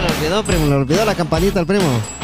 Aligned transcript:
lo 0.00 0.06
olvidó, 0.06 0.42
primo. 0.42 0.66
Le 0.66 0.74
olvidó 0.74 1.04
la 1.04 1.14
campanita 1.14 1.60
al 1.60 1.66
primo. 1.66 2.21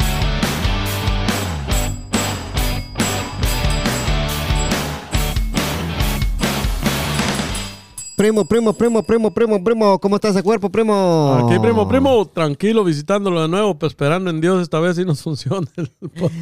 Primo, 8.19 8.43
primo, 8.43 8.73
primo, 8.73 9.01
primo, 9.01 9.31
primo, 9.33 9.63
primo. 9.63 9.97
¿Cómo 9.97 10.17
está 10.17 10.27
ese 10.27 10.43
cuerpo, 10.43 10.69
primo? 10.69 11.37
Aquí, 11.41 11.57
primo, 11.57 11.87
primo, 11.87 12.25
tranquilo, 12.27 12.83
visitándolo 12.83 13.41
de 13.43 13.47
nuevo, 13.47 13.79
pero 13.79 13.87
esperando 13.87 14.29
en 14.29 14.41
Dios 14.41 14.61
esta 14.61 14.77
vez 14.81 14.97
si 14.97 15.05
nos 15.05 15.21
funciona 15.23 15.65
el 15.77 15.87
podcast. 15.87 16.33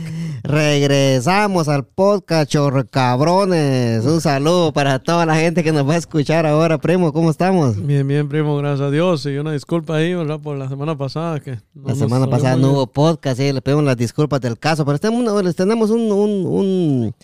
Regresamos 0.43 1.67
al 1.67 1.85
podcast, 1.85 2.49
chorro 2.49 2.83
cabrones. 2.89 4.03
Un 4.05 4.21
saludo 4.21 4.73
para 4.73 4.97
toda 4.97 5.27
la 5.27 5.35
gente 5.35 5.63
que 5.63 5.71
nos 5.71 5.87
va 5.87 5.93
a 5.93 5.97
escuchar 5.97 6.47
ahora, 6.47 6.79
primo. 6.79 7.13
¿Cómo 7.13 7.29
estamos? 7.29 7.75
Bien, 7.85 8.07
bien, 8.07 8.27
primo, 8.27 8.57
gracias 8.57 8.87
a 8.87 8.89
Dios. 8.89 9.23
Y 9.27 9.37
una 9.37 9.51
disculpa 9.51 9.97
ahí, 9.97 10.15
¿verdad? 10.15 10.39
Por 10.39 10.57
la 10.57 10.67
semana 10.69 10.97
pasada. 10.97 11.39
que 11.39 11.59
no 11.75 11.89
La 11.89 11.93
semana 11.93 12.25
pasada 12.27 12.55
no 12.55 12.71
hubo 12.71 12.87
podcast, 12.87 13.37
sí, 13.39 13.53
le 13.53 13.61
pedimos 13.61 13.83
las 13.83 13.97
disculpas 13.97 14.41
del 14.41 14.57
caso, 14.57 14.83
pero 14.83 14.97
tenemos, 14.97 15.43
les 15.43 15.55
tenemos 15.55 15.91
un, 15.91 16.11
un, 16.11 16.45
un- 16.47 17.15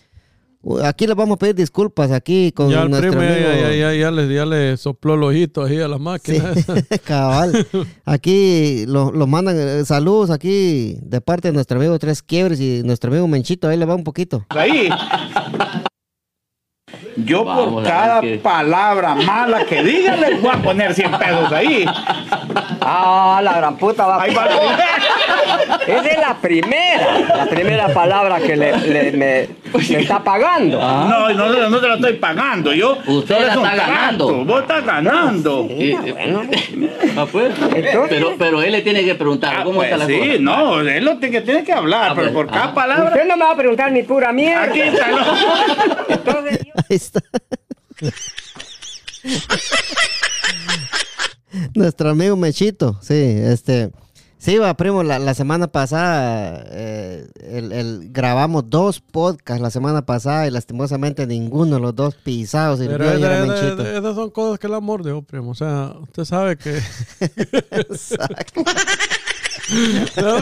Aquí 0.84 1.08
les 1.08 1.16
vamos 1.16 1.36
a 1.36 1.40
pedir 1.40 1.56
disculpas 1.56 2.10
aquí 2.12 2.54
con 2.54 2.70
Ya 2.70 2.84
el 2.84 2.90
nuestro 2.90 3.12
primo 3.12 3.24
ya, 3.26 3.36
amigo. 3.52 3.62
ya, 3.70 3.74
ya, 3.76 3.94
ya 3.94 4.12
le, 4.12 4.34
ya 4.34 4.46
le 4.46 4.78
sopló 4.78 5.16
el 5.16 5.24
ojito 5.24 5.64
ahí 5.64 5.80
a 5.82 5.90
la 5.90 5.98
Sí, 5.98 6.04
máquina. 6.04 6.52
esa. 6.56 6.76
cabal. 7.00 7.68
Aquí 8.06 8.86
lo, 8.88 9.12
lo 9.12 9.28
mandan 9.28 9.58
eh, 9.60 9.84
saludos 9.86 10.30
aquí 10.30 10.98
de 11.02 11.20
parte 11.22 11.50
de 11.50 11.54
nuestro 11.54 11.78
amigo 11.80 12.00
Tres 12.00 12.22
Quiebres 12.22 12.62
y 12.62 12.82
nuestro 12.84 13.12
amigo 13.12 13.28
Menchito. 13.28 13.68
Ahí 13.68 13.78
le 13.78 13.86
va 13.86 13.96
un 13.96 14.04
poquito. 14.06 14.46
ahí. 14.50 14.90
Yo 17.16 17.44
Vamos 17.46 17.74
por 17.74 17.84
cada 17.84 18.22
palabra 18.42 19.14
mala 19.16 19.66
que 19.66 19.84
digan 19.84 20.20
les 20.20 20.42
voy 20.42 20.52
a 20.52 20.58
poner 20.58 20.94
100 20.94 21.12
pesos 21.12 21.52
ahí. 21.52 21.86
Ah, 22.82 23.40
la 23.44 23.54
gran 23.54 23.78
puta 23.78 24.06
va. 24.08 24.24
Ahí 24.24 24.34
va 24.34 24.46
la- 24.46 25.76
Esa 25.88 26.08
es 26.10 26.18
la 26.18 26.36
primera, 26.42 27.20
la 27.38 27.46
primera 27.46 27.88
palabra 27.94 28.40
que 28.40 28.56
le, 28.56 28.76
le- 28.78 29.12
me, 29.12 29.48
me 29.90 30.00
está 30.02 30.24
pagando. 30.24 30.80
No, 30.80 31.30
no, 31.30 31.50
no, 31.50 31.70
no 31.70 31.80
te 31.80 31.88
lo 31.88 31.96
estoy 31.96 32.14
pagando. 32.14 32.74
Yo 32.74 32.98
Usted 33.06 33.46
la 33.48 33.54
está 33.54 33.76
ganando. 33.76 34.46
Vos 34.46 34.62
estás 34.62 34.84
ganando. 34.86 35.68
Y- 35.70 35.96
Ah, 37.16 37.28
pues. 37.32 37.54
Entonces- 37.60 38.06
pero, 38.10 38.34
pero 38.40 38.62
él 38.64 38.72
le 38.72 38.82
tiene 38.82 39.04
que 39.04 39.14
preguntar 39.14 39.54
Ah, 39.60 39.64
cómo 39.64 39.76
pues 39.78 39.92
está 39.92 39.98
la 40.00 40.06
sí, 40.08 40.18
cosa. 40.18 40.32
no, 40.40 40.82
es 40.82 41.04
lo 41.04 41.20
que 41.20 41.42
tiene 41.42 41.64
que 41.64 41.72
hablar, 41.74 42.12
Ah, 42.12 42.14
pero 42.16 42.32
pues, 42.34 42.46
por 42.46 42.48
cada 42.52 42.66
ah. 42.66 42.74
palabra. 42.74 43.06
Usted 43.06 43.26
no 43.28 43.38
me 43.38 43.46
va 43.46 43.52
a 43.52 43.56
preguntar 43.56 43.92
ni 43.92 44.02
pura 44.02 44.32
mierda. 44.32 44.64
Aquí 44.64 44.82
está. 44.82 45.10
¿no? 45.10 45.18
Entonces, 46.10 46.60
yo- 46.66 46.83
Ahí 46.90 46.96
está. 46.98 47.22
Nuestro 51.76 52.10
amigo 52.10 52.36
Mechito, 52.36 52.98
sí, 53.02 53.14
este, 53.14 53.92
sí, 54.40 54.58
va, 54.58 54.74
primo, 54.76 55.04
la, 55.04 55.20
la 55.20 55.36
semana 55.36 55.68
pasada 55.68 56.64
eh, 56.68 57.28
el- 57.42 57.72
el- 57.72 58.10
grabamos 58.12 58.64
dos 58.72 59.00
podcasts 59.00 59.62
la 59.62 59.70
semana 59.70 60.04
pasada 60.04 60.48
y 60.48 60.52
lastimosamente 60.52 61.28
ninguno 61.28 61.76
de 61.76 61.82
los 61.82 61.96
dos 61.96 62.16
pisados 62.16 62.80
sirvió 62.80 62.98
Pero 62.98 63.20
y 63.20 63.24
era 63.24 63.38
esa- 63.44 63.46
Menchito. 63.46 63.82
esa- 63.84 63.98
esas 64.00 64.16
son 64.16 64.32
cosas 64.32 64.58
que 64.60 64.66
el 64.66 64.74
amor 64.74 65.04
dejó, 65.04 65.22
primo. 65.22 65.52
O 65.52 65.56
sea, 65.56 65.94
usted 66.02 66.26
sabe 66.26 66.58
que. 66.58 66.82
Exacto. 67.72 68.64
No. 70.18 70.36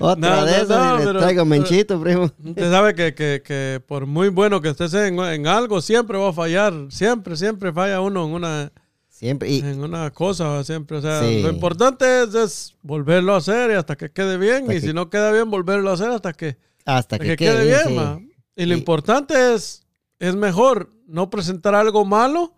Otra 0.00 0.36
No, 0.38 0.44
de 0.44 0.50
no, 0.52 0.56
esas 0.56 0.68
no, 0.68 0.94
y 0.96 0.98
le 1.00 1.04
pero- 1.06 1.20
traigo 1.20 1.44
Menchito, 1.44 2.00
primo. 2.00 2.24
Usted 2.44 2.70
sabe 2.70 2.94
que, 2.94 3.14
que, 3.14 3.42
que 3.44 3.80
por 3.86 4.06
muy 4.06 4.28
bueno 4.28 4.60
que 4.60 4.68
estés 4.70 4.94
en, 4.94 5.18
en 5.18 5.46
algo, 5.46 5.80
siempre 5.80 6.18
va 6.18 6.30
a 6.30 6.32
fallar. 6.32 6.74
Siempre, 6.90 7.36
siempre 7.36 7.72
falla 7.72 8.00
uno 8.00 8.24
en 8.26 8.32
una, 8.32 8.72
Siempre, 9.08 9.50
y 9.50 9.58
en 9.60 9.82
una 9.82 10.10
cosa, 10.10 10.62
siempre. 10.62 10.98
O 10.98 11.00
sea, 11.02 11.22
Sí. 11.22 11.42
lo 11.42 11.50
importante 11.50 12.22
es, 12.22 12.34
es 12.34 12.74
volverlo 12.82 13.34
a 13.34 13.38
hacer 13.38 13.70
y 13.70 13.74
hasta 13.74 13.96
que 13.96 14.10
quede 14.10 14.36
bien. 14.38 14.62
Hasta 14.62 14.74
y 14.74 14.80
que- 14.80 14.86
si 14.86 14.92
no 14.92 15.10
queda 15.10 15.32
bien, 15.32 15.50
volverlo 15.50 15.90
a 15.90 15.94
hacer 15.94 16.10
hasta 16.10 16.32
que, 16.32 16.56
hasta 16.84 16.96
hasta 16.96 17.18
que, 17.18 17.28
que 17.30 17.36
quede 17.36 17.64
bien. 17.64 18.18
sí. 18.18 18.32
Y 18.56 18.66
lo 18.66 18.74
Y- 18.74 18.78
importante 18.78 19.54
es, 19.54 19.84
es 20.20 20.34
mejor 20.36 20.90
no 21.06 21.30
presentar 21.30 21.74
algo 21.74 22.04
malo 22.04 22.54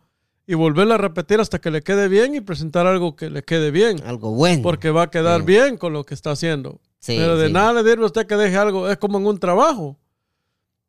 y 0.51 0.55
volverlo 0.55 0.95
a 0.95 0.99
repetir 0.99 1.39
hasta 1.39 1.61
que 1.61 1.71
le 1.71 1.81
quede 1.83 2.09
bien 2.09 2.35
y 2.35 2.41
presentar 2.41 2.87
algo 2.87 3.15
que 3.15 3.31
le 3.31 3.43
quede 3.45 3.71
bien. 3.71 4.03
Algo 4.05 4.33
bueno. 4.33 4.63
Porque 4.63 4.91
va 4.91 5.05
a 5.05 5.11
quedar 5.11 5.41
Sí. 5.41 5.47
bien 5.47 5.77
con 5.77 5.93
lo 5.93 6.05
que 6.05 6.15
está 6.15 6.33
haciendo. 6.33 6.81
Sí, 6.99 7.17
Pero 7.17 7.37
de 7.37 7.47
sí. 7.47 7.53
nada 7.53 7.73
le 7.75 7.89
sirve 7.89 8.03
a 8.03 8.07
usted 8.07 8.27
que 8.27 8.37
deje 8.37 8.57
algo. 8.57 8.89
Es 8.91 8.97
como 8.99 9.19
en 9.19 9.27
un 9.27 9.39
trabajo. 9.39 9.97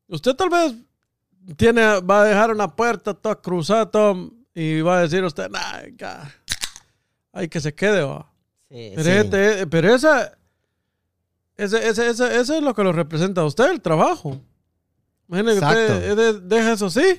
Usted 0.07 0.33
tal 0.33 0.49
vez 0.49 0.73
tiene, 1.57 1.99
va 2.01 2.21
a 2.21 2.25
dejar 2.25 2.51
una 2.51 2.75
puerta 2.75 3.13
toda 3.13 3.35
cruzada 3.35 3.89
y 4.55 4.81
va 4.81 4.97
a 4.97 5.01
decir 5.03 5.23
usted, 5.23 5.47
nah, 5.49 5.81
ya, 5.95 6.33
ay, 7.31 7.47
que 7.47 7.61
se 7.61 7.73
quede, 7.75 8.01
va. 8.01 8.31
Sí, 8.69 8.93
Pero, 8.95 9.03
sí. 9.03 9.09
este- 9.11 9.67
pero 9.67 9.93
esa, 9.93 10.37
ese, 11.55 11.87
ese, 11.87 12.09
ese, 12.09 12.35
ese 12.39 12.57
es 12.57 12.63
lo 12.63 12.73
que 12.73 12.83
lo 12.83 12.91
representa 12.93 13.41
a 13.41 13.45
usted, 13.45 13.69
el 13.69 13.79
trabajo. 13.81 14.41
Imagínese 15.29 15.59
que 15.59 15.65
usted 15.65 16.15
de- 16.17 16.39
deja 16.41 16.73
eso 16.73 16.87
así. 16.87 17.17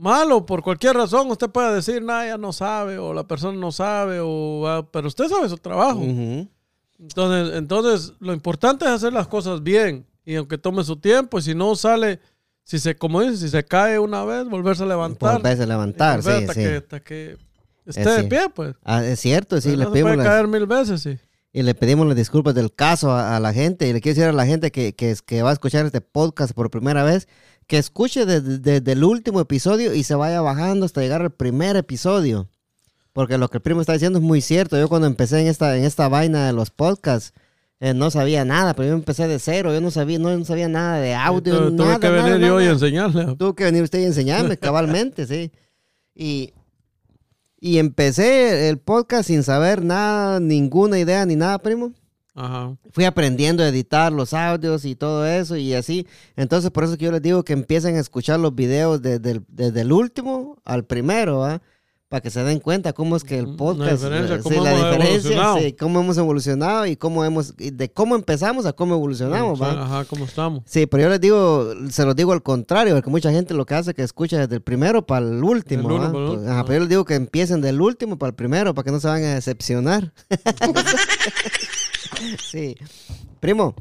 Malo, 0.00 0.46
por 0.46 0.62
cualquier 0.62 0.96
razón, 0.96 1.30
usted 1.30 1.50
puede 1.50 1.74
decir, 1.74 2.02
nah, 2.02 2.24
ya 2.24 2.38
no 2.38 2.54
sabe, 2.54 2.96
o 2.96 3.12
la 3.12 3.24
persona 3.24 3.58
no 3.58 3.70
sabe, 3.70 4.18
o, 4.22 4.66
ah, 4.66 4.88
pero 4.90 5.08
usted 5.08 5.28
sabe 5.28 5.46
su 5.46 5.58
trabajo. 5.58 6.00
Entonces, 6.02 7.58
entonces, 7.58 8.14
lo 8.18 8.32
importante 8.32 8.86
es 8.86 8.92
hacer 8.92 9.12
las 9.12 9.28
cosas 9.28 9.62
bien. 9.62 10.06
Y 10.24 10.36
aunque 10.36 10.56
tome 10.56 10.84
su 10.84 10.96
tiempo, 10.96 11.38
y 11.38 11.42
si 11.42 11.54
no 11.54 11.76
sale, 11.76 12.18
si 12.64 12.78
se, 12.78 12.96
como 12.96 13.20
dice, 13.20 13.36
si 13.36 13.50
se 13.50 13.62
cae 13.62 13.98
una 13.98 14.24
vez, 14.24 14.48
volverse 14.48 14.84
a 14.84 14.86
levantar. 14.86 15.34
Volverse 15.34 15.64
a 15.64 15.66
levantar, 15.66 16.22
sí, 16.22 16.30
hasta 16.30 16.54
sí. 16.54 16.60
Que, 16.60 16.76
hasta 16.76 17.00
que 17.00 17.36
esté 17.84 18.08
de 18.08 18.24
pie, 18.24 18.48
pues. 18.54 18.76
Ah, 18.82 19.04
es 19.04 19.20
cierto, 19.20 19.60
sí, 19.60 19.76
le 19.76 19.84
pedimos 19.84 20.12
puede 20.12 20.16
las, 20.16 20.26
caer 20.26 20.48
mil 20.48 20.64
veces, 20.64 21.02
sí. 21.02 21.18
y 21.52 21.62
le 21.62 21.74
pedimos 21.74 22.06
las 22.06 22.16
disculpas 22.16 22.54
del 22.54 22.72
caso 22.72 23.10
a, 23.10 23.36
a 23.36 23.40
la 23.40 23.52
gente. 23.52 23.86
Y 23.86 23.92
le 23.92 24.00
quiero 24.00 24.14
decir 24.14 24.30
a 24.30 24.32
la 24.32 24.46
gente 24.46 24.70
que, 24.70 24.94
que 24.94 25.42
va 25.42 25.50
a 25.50 25.52
escuchar 25.52 25.84
este 25.84 26.00
podcast 26.00 26.54
por 26.54 26.70
primera 26.70 27.04
vez, 27.04 27.28
que 27.70 27.78
escuche 27.78 28.26
desde 28.26 28.58
desde 28.58 28.90
el 28.92 29.04
último 29.04 29.38
episodio 29.40 29.94
y 29.94 30.02
se 30.02 30.16
vaya 30.16 30.40
bajando 30.40 30.84
hasta 30.86 31.00
llegar 31.02 31.22
al 31.22 31.30
primer 31.30 31.76
episodio. 31.76 32.48
Porque 33.12 33.38
lo 33.38 33.48
que 33.48 33.58
el 33.58 33.62
primo 33.62 33.80
está 33.80 33.92
diciendo 33.92 34.18
es 34.18 34.24
muy 34.24 34.40
cierto. 34.40 34.76
Yo 34.76 34.88
cuando 34.88 35.06
empecé 35.06 35.40
en 35.40 35.46
esta, 35.46 35.76
en 35.76 35.84
esta 35.84 36.08
vaina 36.08 36.46
de 36.48 36.52
los 36.52 36.70
podcasts, 36.70 37.32
eh, 37.78 37.94
no 37.94 38.10
sabía 38.10 38.44
nada, 38.44 38.74
pero 38.74 38.88
yo 38.88 38.94
empecé 38.94 39.28
de 39.28 39.38
cero. 39.38 39.72
Yo 39.72 39.80
no 39.80 39.92
sabía, 39.92 40.18
no, 40.18 40.36
no 40.36 40.44
sabía 40.44 40.68
nada 40.68 40.98
de 41.00 41.14
audio, 41.14 41.58
Tu- 41.68 41.76
Tuve 41.76 41.86
nada, 41.86 42.00
que 42.00 42.08
venir 42.08 42.24
nada, 42.24 42.38
yo 42.40 42.60
y 42.60 42.64
nada. 42.64 42.72
enseñarle. 42.74 43.36
Tuvo 43.36 43.54
que 43.54 43.64
venir 43.64 43.84
usted 43.84 44.00
y 44.00 44.04
enseñarme 44.04 44.56
cabalmente, 44.58 45.28
sí. 45.28 45.52
Y, 46.12 46.52
y 47.60 47.78
empecé 47.78 48.68
el 48.68 48.78
podcast 48.78 49.28
sin 49.28 49.44
saber 49.44 49.84
nada, 49.84 50.40
ninguna 50.40 50.98
idea 50.98 51.24
ni 51.24 51.36
nada, 51.36 51.58
primo. 51.60 51.92
Ajá. 52.34 52.76
Fui 52.92 53.04
aprendiendo 53.04 53.62
a 53.62 53.68
editar 53.68 54.12
los 54.12 54.32
audios 54.34 54.84
y 54.84 54.94
todo 54.94 55.26
eso 55.26 55.56
y 55.56 55.74
así. 55.74 56.06
Entonces, 56.36 56.70
por 56.70 56.84
eso 56.84 56.96
que 56.96 57.04
yo 57.06 57.12
les 57.12 57.22
digo 57.22 57.42
que 57.44 57.52
empiecen 57.52 57.96
a 57.96 58.00
escuchar 58.00 58.38
los 58.40 58.54
videos 58.54 59.02
desde 59.02 59.30
el, 59.32 59.44
desde 59.48 59.80
el 59.82 59.92
último 59.92 60.56
al 60.64 60.84
primero, 60.84 61.38
¿va? 61.38 61.60
Para 62.08 62.22
que 62.22 62.30
se 62.30 62.42
den 62.42 62.58
cuenta 62.58 62.92
cómo 62.92 63.14
es 63.14 63.22
que 63.22 63.38
el 63.38 63.52
La 63.52 63.56
podcast, 63.56 64.02
diferencia, 64.02 64.34
eh, 64.34 64.40
cómo 64.42 64.56
sí, 64.56 64.60
la 64.64 64.70
hemos 64.72 64.84
diferencia, 64.84 65.30
evolucionado. 65.30 65.58
sí, 65.58 65.72
cómo 65.74 66.00
hemos 66.00 66.18
evolucionado 66.18 66.86
y 66.86 66.96
cómo 66.96 67.24
hemos, 67.24 67.56
de 67.56 67.92
cómo 67.92 68.16
empezamos 68.16 68.66
a 68.66 68.72
cómo 68.72 68.94
evolucionamos, 68.96 69.62
¿va? 69.62 69.80
Ajá, 69.84 70.04
¿cómo 70.06 70.24
estamos? 70.24 70.64
Sí, 70.66 70.86
pero 70.86 71.04
yo 71.04 71.08
les 71.08 71.20
digo, 71.20 71.72
se 71.88 72.04
los 72.04 72.16
digo 72.16 72.32
al 72.32 72.42
contrario, 72.42 72.94
porque 72.96 73.10
mucha 73.10 73.30
gente 73.30 73.54
lo 73.54 73.64
que 73.64 73.74
hace 73.74 73.90
es 73.90 73.94
que 73.96 74.02
escucha 74.02 74.38
desde 74.38 74.56
el 74.56 74.60
primero 74.60 75.06
para 75.06 75.24
el 75.24 75.44
último. 75.44 75.88
El 75.88 76.10
Pues, 76.10 76.30
último, 76.30 76.50
ajá, 76.50 76.60
ah. 76.60 76.64
pero 76.64 76.74
yo 76.74 76.80
les 76.80 76.88
digo 76.88 77.04
que 77.04 77.14
empiecen 77.14 77.60
del 77.60 77.80
último 77.80 78.18
para 78.18 78.30
el 78.30 78.34
primero, 78.34 78.74
para 78.74 78.86
que 78.86 78.90
no 78.90 78.98
se 78.98 79.06
vayan 79.06 79.30
a 79.30 79.34
decepcionar. 79.36 80.12
sí. 82.42 82.76
Primo, 83.40 83.74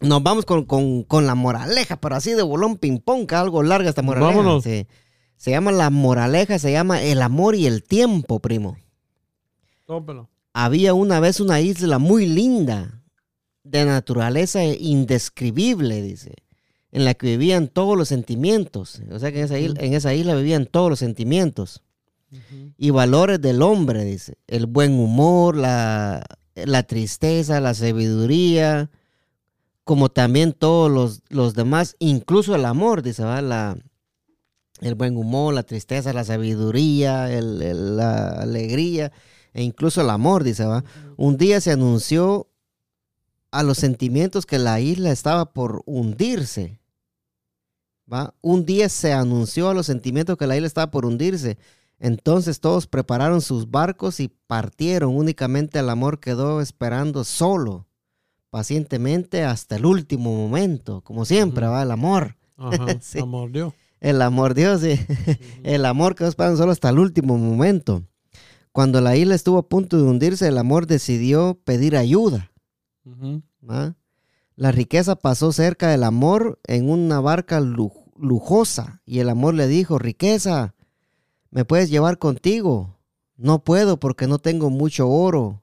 nos 0.00 0.22
vamos 0.22 0.44
con, 0.44 0.64
con- 0.64 1.02
con 1.02 1.26
la 1.26 1.34
moraleja, 1.34 1.96
pero 2.00 2.16
así 2.16 2.32
de 2.32 2.42
bolón 2.42 2.76
ping-pong, 2.76 3.26
que 3.26 3.34
algo 3.34 3.62
larga 3.62 3.88
esta 3.88 4.02
moraleja. 4.02 4.36
Vámonos. 4.36 4.64
Sí. 4.64 4.86
Se 5.36 5.50
llama 5.52 5.70
la 5.72 5.90
moraleja, 5.90 6.58
se 6.58 6.72
llama 6.72 7.02
el 7.02 7.22
amor 7.22 7.54
y 7.54 7.66
el 7.66 7.82
tiempo, 7.84 8.40
primo. 8.40 8.76
Tópelo. 9.86 10.28
Había 10.52 10.94
una 10.94 11.20
vez 11.20 11.40
una 11.40 11.60
isla 11.60 11.98
muy 11.98 12.26
linda, 12.26 13.02
de 13.62 13.84
naturaleza 13.84 14.64
indescribible, 14.64 16.02
dice, 16.02 16.34
en 16.90 17.04
la 17.04 17.14
que 17.14 17.26
vivían 17.28 17.68
todos 17.68 17.96
los 17.96 18.08
sentimientos. 18.08 19.00
O 19.12 19.18
sea 19.18 19.30
que 19.30 19.40
en 19.40 19.44
esa 19.44 19.58
isla, 19.58 19.80
en 19.80 19.94
esa 19.94 20.14
isla 20.14 20.34
vivían 20.34 20.66
todos 20.66 20.90
los 20.90 20.98
sentimientos 20.98 21.82
y 22.76 22.90
valores 22.90 23.40
del 23.40 23.62
hombre, 23.62 24.04
dice. 24.04 24.36
El 24.46 24.66
buen 24.66 24.98
humor, 24.98 25.56
la, 25.56 26.24
la 26.66 26.82
tristeza, 26.82 27.60
la 27.60 27.74
sabiduría, 27.74 28.90
como 29.84 30.08
también 30.10 30.52
todos 30.52 30.90
los, 30.90 31.22
los 31.28 31.54
demás, 31.54 31.96
incluso 31.98 32.54
el 32.54 32.64
amor, 32.64 33.02
dice, 33.02 33.24
¿va? 33.24 33.40
La, 33.42 33.76
el 34.80 34.94
buen 34.94 35.16
humor, 35.16 35.54
la 35.54 35.62
tristeza, 35.62 36.12
la 36.12 36.24
sabiduría, 36.24 37.32
el- 37.32 37.62
el- 37.62 37.96
la 37.96 38.28
alegría 38.40 39.12
e 39.54 39.62
incluso 39.62 40.00
el 40.02 40.10
amor, 40.10 40.44
dice, 40.44 40.64
¿va? 40.66 40.84
Un 41.16 41.36
día 41.36 41.60
se 41.60 41.72
anunció 41.72 42.48
a 43.50 43.62
los 43.62 43.78
sentimientos 43.78 44.44
que 44.46 44.58
la 44.58 44.78
isla 44.80 45.10
estaba 45.10 45.52
por 45.52 45.82
hundirse. 45.86 46.78
¿va? 48.12 48.34
Un 48.40 48.64
día 48.64 48.88
se 48.88 49.12
anunció 49.12 49.68
a 49.68 49.74
los 49.74 49.86
sentimientos 49.86 50.36
que 50.38 50.46
la 50.46 50.56
isla 50.56 50.66
estaba 50.66 50.90
por 50.90 51.04
hundirse. 51.04 51.58
Entonces 52.00 52.60
todos 52.60 52.86
prepararon 52.86 53.40
sus 53.40 53.70
barcos 53.70 54.20
y 54.20 54.28
partieron. 54.46 55.16
Únicamente 55.16 55.78
el 55.80 55.88
amor 55.90 56.20
quedó 56.20 56.60
esperando 56.60 57.24
solo, 57.24 57.86
pacientemente 58.50 59.44
hasta 59.44 59.76
el 59.76 59.84
último 59.86 60.34
momento. 60.34 61.00
Como 61.02 61.24
siempre, 61.24 61.66
va 61.66 61.82
el 61.82 61.90
amor. 61.90 62.36
Ajá, 62.56 62.86
Sí. 63.00 63.18
la 63.18 63.24
mordió. 63.26 63.74
El 64.00 64.22
amor, 64.22 64.54
Dios, 64.54 64.80
sí. 64.82 64.98
El 65.64 65.84
amor 65.84 66.14
quedó 66.14 66.28
esperando 66.28 66.56
solo 66.56 66.70
hasta 66.70 66.88
el 66.90 67.00
último 67.00 67.36
momento. 67.36 68.04
Cuando 68.70 69.00
la 69.00 69.16
isla 69.16 69.34
estuvo 69.34 69.58
a 69.58 69.68
punto 69.68 69.96
de 69.96 70.04
hundirse, 70.04 70.46
el 70.46 70.56
amor 70.58 70.86
decidió 70.86 71.58
pedir 71.64 71.96
ayuda. 71.96 72.52
La 74.56 74.70
riqueza 74.72 75.16
pasó 75.16 75.50
cerca 75.52 75.88
del 75.88 76.04
amor 76.04 76.60
en 76.66 76.88
una 76.90 77.18
barca 77.20 77.58
lu- 77.60 77.92
lujosa 78.16 79.02
y 79.04 79.18
el 79.18 79.28
amor 79.30 79.54
le 79.54 79.66
dijo, 79.66 79.98
riqueza, 79.98 80.74
¿me 81.50 81.64
puedes 81.64 81.90
llevar 81.90 82.18
contigo? 82.18 82.96
No 83.36 83.62
puedo 83.64 83.98
porque 83.98 84.26
no 84.26 84.38
tengo 84.38 84.70
mucho 84.70 85.08
oro. 85.08 85.62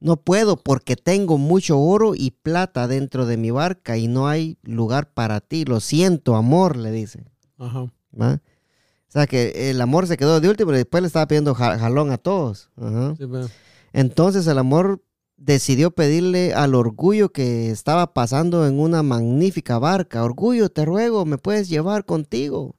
No 0.00 0.16
puedo 0.16 0.56
porque 0.56 0.96
tengo 0.96 1.38
mucho 1.38 1.78
oro 1.78 2.14
y 2.16 2.32
plata 2.32 2.88
dentro 2.88 3.24
de 3.26 3.36
mi 3.36 3.50
barca 3.52 3.96
y 3.96 4.08
no 4.08 4.26
hay 4.26 4.58
lugar 4.62 5.12
para 5.12 5.40
ti. 5.40 5.64
Lo 5.64 5.78
siento, 5.80 6.34
amor, 6.34 6.76
le 6.76 6.90
dice. 6.90 7.24
Ajá. 7.58 7.92
¿va? 8.20 8.34
O 8.34 9.12
sea 9.12 9.26
que 9.26 9.70
el 9.70 9.80
amor 9.80 10.06
se 10.08 10.16
quedó 10.16 10.40
de 10.40 10.48
último 10.48 10.72
y 10.72 10.76
después 10.76 11.02
le 11.02 11.06
estaba 11.06 11.26
pidiendo 11.28 11.54
ja- 11.54 11.78
jalón 11.78 12.10
a 12.10 12.18
todos. 12.18 12.70
Ajá. 12.76 13.14
Sí, 13.16 13.26
ve. 13.26 13.46
Entonces 13.92 14.46
el 14.46 14.58
amor 14.58 15.02
decidió 15.36 15.90
pedirle 15.90 16.54
al 16.54 16.74
orgullo 16.74 17.28
que 17.30 17.70
estaba 17.70 18.14
pasando 18.14 18.66
en 18.66 18.80
una 18.80 19.02
magnífica 19.02 19.78
barca. 19.78 20.24
Orgullo, 20.24 20.68
te 20.70 20.84
ruego, 20.84 21.24
me 21.26 21.38
puedes 21.38 21.68
llevar 21.68 22.04
contigo. 22.06 22.74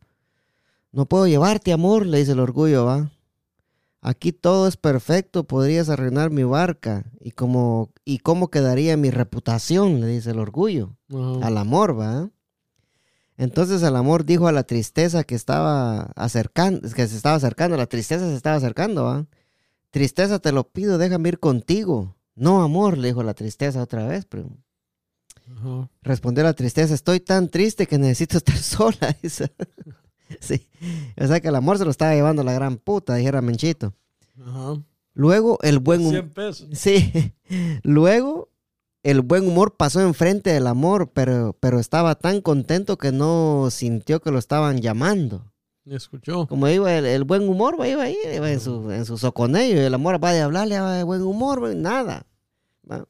No 0.94 1.06
puedo 1.08 1.28
llevarte, 1.28 1.74
amor, 1.74 2.06
le 2.06 2.20
dice 2.20 2.32
el 2.32 2.40
orgullo, 2.40 2.86
va. 2.86 3.12
Aquí 4.02 4.32
todo 4.32 4.68
es 4.68 4.78
perfecto, 4.78 5.46
podrías 5.46 5.90
arruinar 5.90 6.30
mi 6.30 6.44
barca. 6.44 7.06
¿Y 7.20 7.32
cómo, 7.32 7.90
y 8.06 8.20
cómo 8.20 8.50
quedaría 8.50 8.96
mi 8.96 9.10
reputación? 9.10 10.02
Le 10.02 10.08
dice 10.08 10.32
el 10.32 10.40
orgullo. 10.40 10.96
Al 11.42 11.58
amor, 11.58 12.00
va. 12.00 12.30
Entonces 13.38 13.82
el 13.82 13.96
amor 13.96 14.26
dijo 14.26 14.48
a 14.48 14.52
la 14.52 14.64
tristeza 14.64 15.24
que 15.24 15.36
estaba 15.36 16.12
acercando, 16.16 16.82
que 16.92 17.08
se 17.08 17.16
estaba 17.16 17.36
acercando, 17.36 17.76
la 17.78 17.88
tristeza 17.88 18.28
se 18.30 18.36
estaba 18.36 18.58
acercando, 18.58 19.06
va. 19.06 19.26
Tristeza, 19.90 20.40
te 20.40 20.52
lo 20.52 20.70
pido, 20.70 20.98
déjame 20.98 21.30
ir 21.30 21.40
contigo. 21.40 22.16
No, 22.36 22.62
amor, 22.62 22.98
le 22.98 23.08
dijo 23.08 23.24
la 23.24 23.34
tristeza 23.34 23.82
otra 23.82 24.06
vez, 24.08 24.28
Ajá. 25.56 25.90
respondió 26.02 26.44
la 26.44 26.54
tristeza, 26.54 26.94
estoy 26.94 27.20
tan 27.20 27.48
triste 27.50 27.88
que 27.88 27.98
necesito 27.98 28.38
estar 28.38 28.58
sola. 28.58 29.16
dice. 29.22 29.52
sí. 30.40 30.68
O 31.20 31.28
sea 31.28 31.40
que 31.40 31.48
el 31.48 31.56
amor 31.56 31.78
se 31.78 31.86
lo 31.86 31.92
estaba 31.92 32.14
llevando 32.14 32.44
la 32.44 32.54
gran 32.54 32.78
puta, 32.78 33.16
dijera 33.16 33.42
Menchito. 33.42 33.94
Ajá. 34.46 34.82
Luego 35.14 35.60
el 35.62 35.80
buen 35.80 36.02
humor. 36.02 36.14
100 36.14 36.30
pesos. 36.30 36.70
Sí. 36.74 37.34
Luego 37.84 38.50
el 39.04 39.22
buen 39.22 39.48
humor 39.48 39.76
pasó 39.76 40.02
enfrente 40.02 40.52
del 40.52 40.68
amor, 40.68 41.12
pero, 41.14 41.56
pero 41.60 41.80
estaba 41.80 42.16
tan 42.16 42.42
contento 42.42 42.98
que 42.98 43.12
no 43.12 43.70
sintió 43.70 44.22
que 44.22 44.32
lo 44.32 44.40
estaban 44.40 44.82
llamando. 44.82 45.52
Escuchó. 45.86 46.48
Como 46.48 46.68
iba 46.70 46.94
el, 46.96 47.06
el 47.06 47.26
buen 47.26 47.48
humor, 47.48 47.80
va, 47.80 47.88
iba 47.88 48.04
ahí, 48.04 48.16
iba 48.34 48.50
en 48.50 48.62
su, 48.62 48.90
en 48.92 49.06
su 49.06 49.18
soconello, 49.18 49.76
y 49.76 49.86
el 49.86 49.94
amor 49.94 50.24
va 50.24 50.32
de 50.32 50.42
hablarle 50.42 50.80
va 50.80 50.94
de 50.94 51.04
buen 51.04 51.22
humor, 51.22 51.62
va, 51.62 51.74
nada. 51.74 52.26
va. 52.90 53.06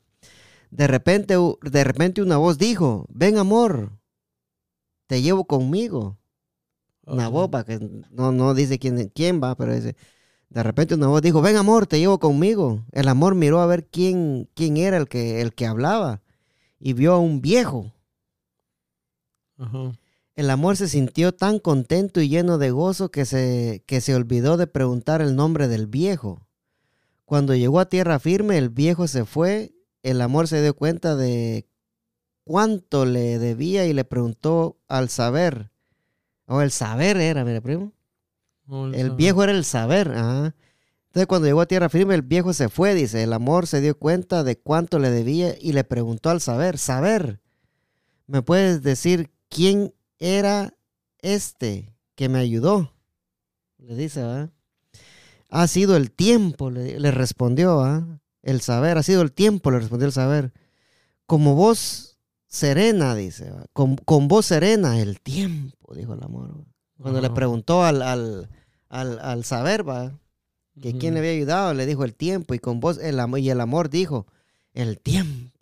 De 0.71 0.87
repente, 0.87 1.35
de 1.61 1.83
repente 1.83 2.23
una 2.23 2.37
voz 2.37 2.57
dijo, 2.57 3.05
ven 3.09 3.37
amor, 3.37 3.91
te 5.05 5.21
llevo 5.21 5.45
conmigo. 5.45 6.17
Una 7.05 7.29
va, 7.29 7.65
que 7.65 7.79
no, 8.11 8.31
no 8.31 8.53
dice 8.53 8.79
quién, 8.79 9.11
quién 9.13 9.41
va, 9.43 9.55
pero 9.55 9.73
dice, 9.73 9.95
de 10.49 10.63
repente 10.63 10.95
una 10.95 11.07
voz 11.07 11.21
dijo, 11.21 11.41
ven 11.41 11.57
amor, 11.57 11.87
te 11.87 11.99
llevo 11.99 12.19
conmigo. 12.19 12.85
El 12.91 13.07
amor 13.07 13.35
miró 13.35 13.59
a 13.59 13.65
ver 13.65 13.87
quién, 13.87 14.49
quién 14.53 14.77
era 14.77 14.97
el 14.97 15.07
que, 15.07 15.41
el 15.41 15.53
que 15.53 15.65
hablaba 15.65 16.21
y 16.79 16.93
vio 16.93 17.13
a 17.13 17.19
un 17.19 17.41
viejo. 17.41 17.93
Ajá. 19.57 19.93
El 20.35 20.49
amor 20.49 20.77
se 20.77 20.87
sintió 20.87 21.31
tan 21.31 21.59
contento 21.59 22.19
y 22.19 22.27
lleno 22.27 22.57
de 22.57 22.71
gozo 22.71 23.11
que 23.11 23.25
se, 23.25 23.83
que 23.85 24.01
se 24.01 24.15
olvidó 24.15 24.57
de 24.57 24.65
preguntar 24.65 25.21
el 25.21 25.35
nombre 25.35 25.67
del 25.67 25.85
viejo. 25.85 26.47
Cuando 27.25 27.55
llegó 27.55 27.79
a 27.79 27.89
tierra 27.89 28.19
firme, 28.19 28.57
el 28.57 28.69
viejo 28.69 29.07
se 29.07 29.25
fue. 29.25 29.75
El 30.01 30.21
amor 30.21 30.47
se 30.47 30.61
dio 30.61 30.75
cuenta 30.75 31.15
de 31.15 31.67
cuánto 32.43 33.05
le 33.05 33.37
debía 33.37 33.85
y 33.85 33.93
le 33.93 34.05
preguntó 34.05 34.79
al 34.87 35.09
saber. 35.09 35.71
O 36.45 36.61
el 36.61 36.71
saber 36.71 37.17
era, 37.17 37.43
mira, 37.45 37.61
primo. 37.61 37.93
El 38.93 39.11
viejo 39.11 39.43
era 39.43 39.51
el 39.51 39.65
saber. 39.65 40.09
ajá. 40.09 40.55
Entonces 41.07 41.27
cuando 41.27 41.47
llegó 41.47 41.61
a 41.61 41.67
tierra 41.67 41.89
firme, 41.89 42.15
el 42.15 42.23
viejo 42.23 42.53
se 42.53 42.69
fue, 42.69 42.95
dice. 42.95 43.21
El 43.21 43.33
amor 43.33 43.67
se 43.67 43.81
dio 43.81 43.97
cuenta 43.97 44.43
de 44.43 44.57
cuánto 44.57 44.97
le 44.99 45.11
debía 45.11 45.55
y 45.59 45.73
le 45.73 45.83
preguntó 45.83 46.29
al 46.29 46.41
saber, 46.41 46.77
saber, 46.77 47.39
¿me 48.25 48.41
puedes 48.41 48.81
decir 48.81 49.31
quién 49.47 49.93
era 50.17 50.73
este 51.19 51.93
que 52.15 52.29
me 52.29 52.39
ayudó? 52.39 52.93
Le 53.77 53.95
dice. 53.95 54.49
Ha 55.49 55.67
sido 55.67 55.95
el 55.95 56.09
tiempo, 56.09 56.71
le, 56.71 56.99
le 56.99 57.11
respondió. 57.11 58.19
El 58.41 58.61
saber, 58.61 58.97
ha 58.97 59.03
sido 59.03 59.21
el 59.21 59.31
tiempo, 59.31 59.69
le 59.69 59.79
respondió 59.79 60.07
el 60.07 60.13
saber. 60.13 60.51
Como 61.27 61.53
voz 61.53 62.12
serena, 62.53 63.15
dice. 63.15 63.51
Con, 63.73 63.95
con 63.95 64.27
voz 64.27 64.45
serena, 64.45 64.99
el 64.99 65.19
tiempo, 65.19 65.93
dijo 65.95 66.13
el 66.13 66.23
amor. 66.23 66.65
Cuando 67.01 67.19
le 67.19 67.31
preguntó 67.31 67.83
al, 67.83 68.01
al, 68.01 68.49
al, 68.89 69.19
al 69.19 69.43
saber, 69.43 69.87
va, 69.87 70.13
que 70.79 70.97
quién 70.97 71.15
le 71.15 71.19
había 71.19 71.31
ayudado, 71.31 71.73
le 71.73 71.85
dijo 71.85 72.03
el 72.03 72.13
tiempo, 72.13 72.53
y 72.53 72.59
con 72.59 72.79
voz, 72.79 72.99
el 72.99 73.19
amor, 73.19 73.39
y 73.39 73.49
el 73.49 73.59
amor 73.59 73.89
dijo, 73.89 74.27
el 74.73 74.99
tiempo, 74.99 75.59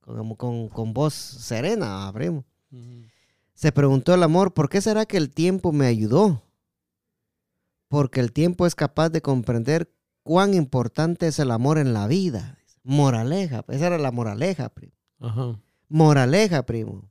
con, 0.00 0.34
con, 0.34 0.68
con 0.68 0.92
voz 0.92 1.14
serena, 1.14 2.10
primo. 2.12 2.44
Se 3.54 3.70
preguntó 3.70 4.12
el 4.12 4.22
amor, 4.24 4.52
¿por 4.52 4.68
qué 4.68 4.80
será 4.80 5.06
que 5.06 5.16
el 5.16 5.30
tiempo 5.30 5.70
me 5.72 5.86
ayudó? 5.86 6.42
Porque 7.88 8.18
el 8.18 8.32
tiempo 8.32 8.66
es 8.66 8.74
capaz 8.74 9.10
de 9.10 9.22
comprender 9.22 9.92
cuán 10.24 10.52
importante 10.54 11.28
es 11.28 11.38
el 11.38 11.52
amor 11.52 11.78
en 11.78 11.94
la 11.94 12.08
vida. 12.08 12.58
Moraleja, 12.82 13.64
esa 13.68 13.86
era 13.86 13.98
la 13.98 14.10
moraleja, 14.10 14.68
primo. 14.68 14.92
Ajá. 15.20 15.58
Moraleja, 15.88 16.64
primo. 16.64 17.10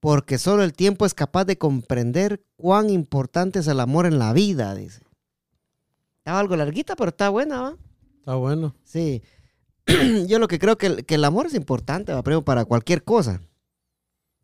Porque 0.00 0.38
solo 0.38 0.62
el 0.62 0.72
tiempo 0.74 1.06
es 1.06 1.14
capaz 1.14 1.44
de 1.46 1.56
comprender 1.58 2.44
cuán 2.56 2.90
importante 2.90 3.58
es 3.60 3.66
el 3.68 3.80
amor 3.80 4.06
en 4.06 4.18
la 4.18 4.32
vida, 4.32 4.74
dice. 4.74 5.02
Estaba 6.18 6.40
algo 6.40 6.56
larguita, 6.56 6.94
pero 6.96 7.10
está 7.10 7.28
buena, 7.30 7.60
¿va? 7.60 7.76
Está 8.18 8.34
bueno. 8.34 8.74
Sí. 8.84 9.22
Yo 10.26 10.38
lo 10.38 10.48
que 10.48 10.58
creo 10.58 10.76
que 10.78 10.86
el, 10.86 11.04
que 11.06 11.14
el 11.16 11.24
amor 11.24 11.46
es 11.46 11.54
importante, 11.54 12.12
¿va? 12.12 12.22
primo, 12.22 12.42
para 12.42 12.64
cualquier 12.64 13.02
cosa. 13.04 13.40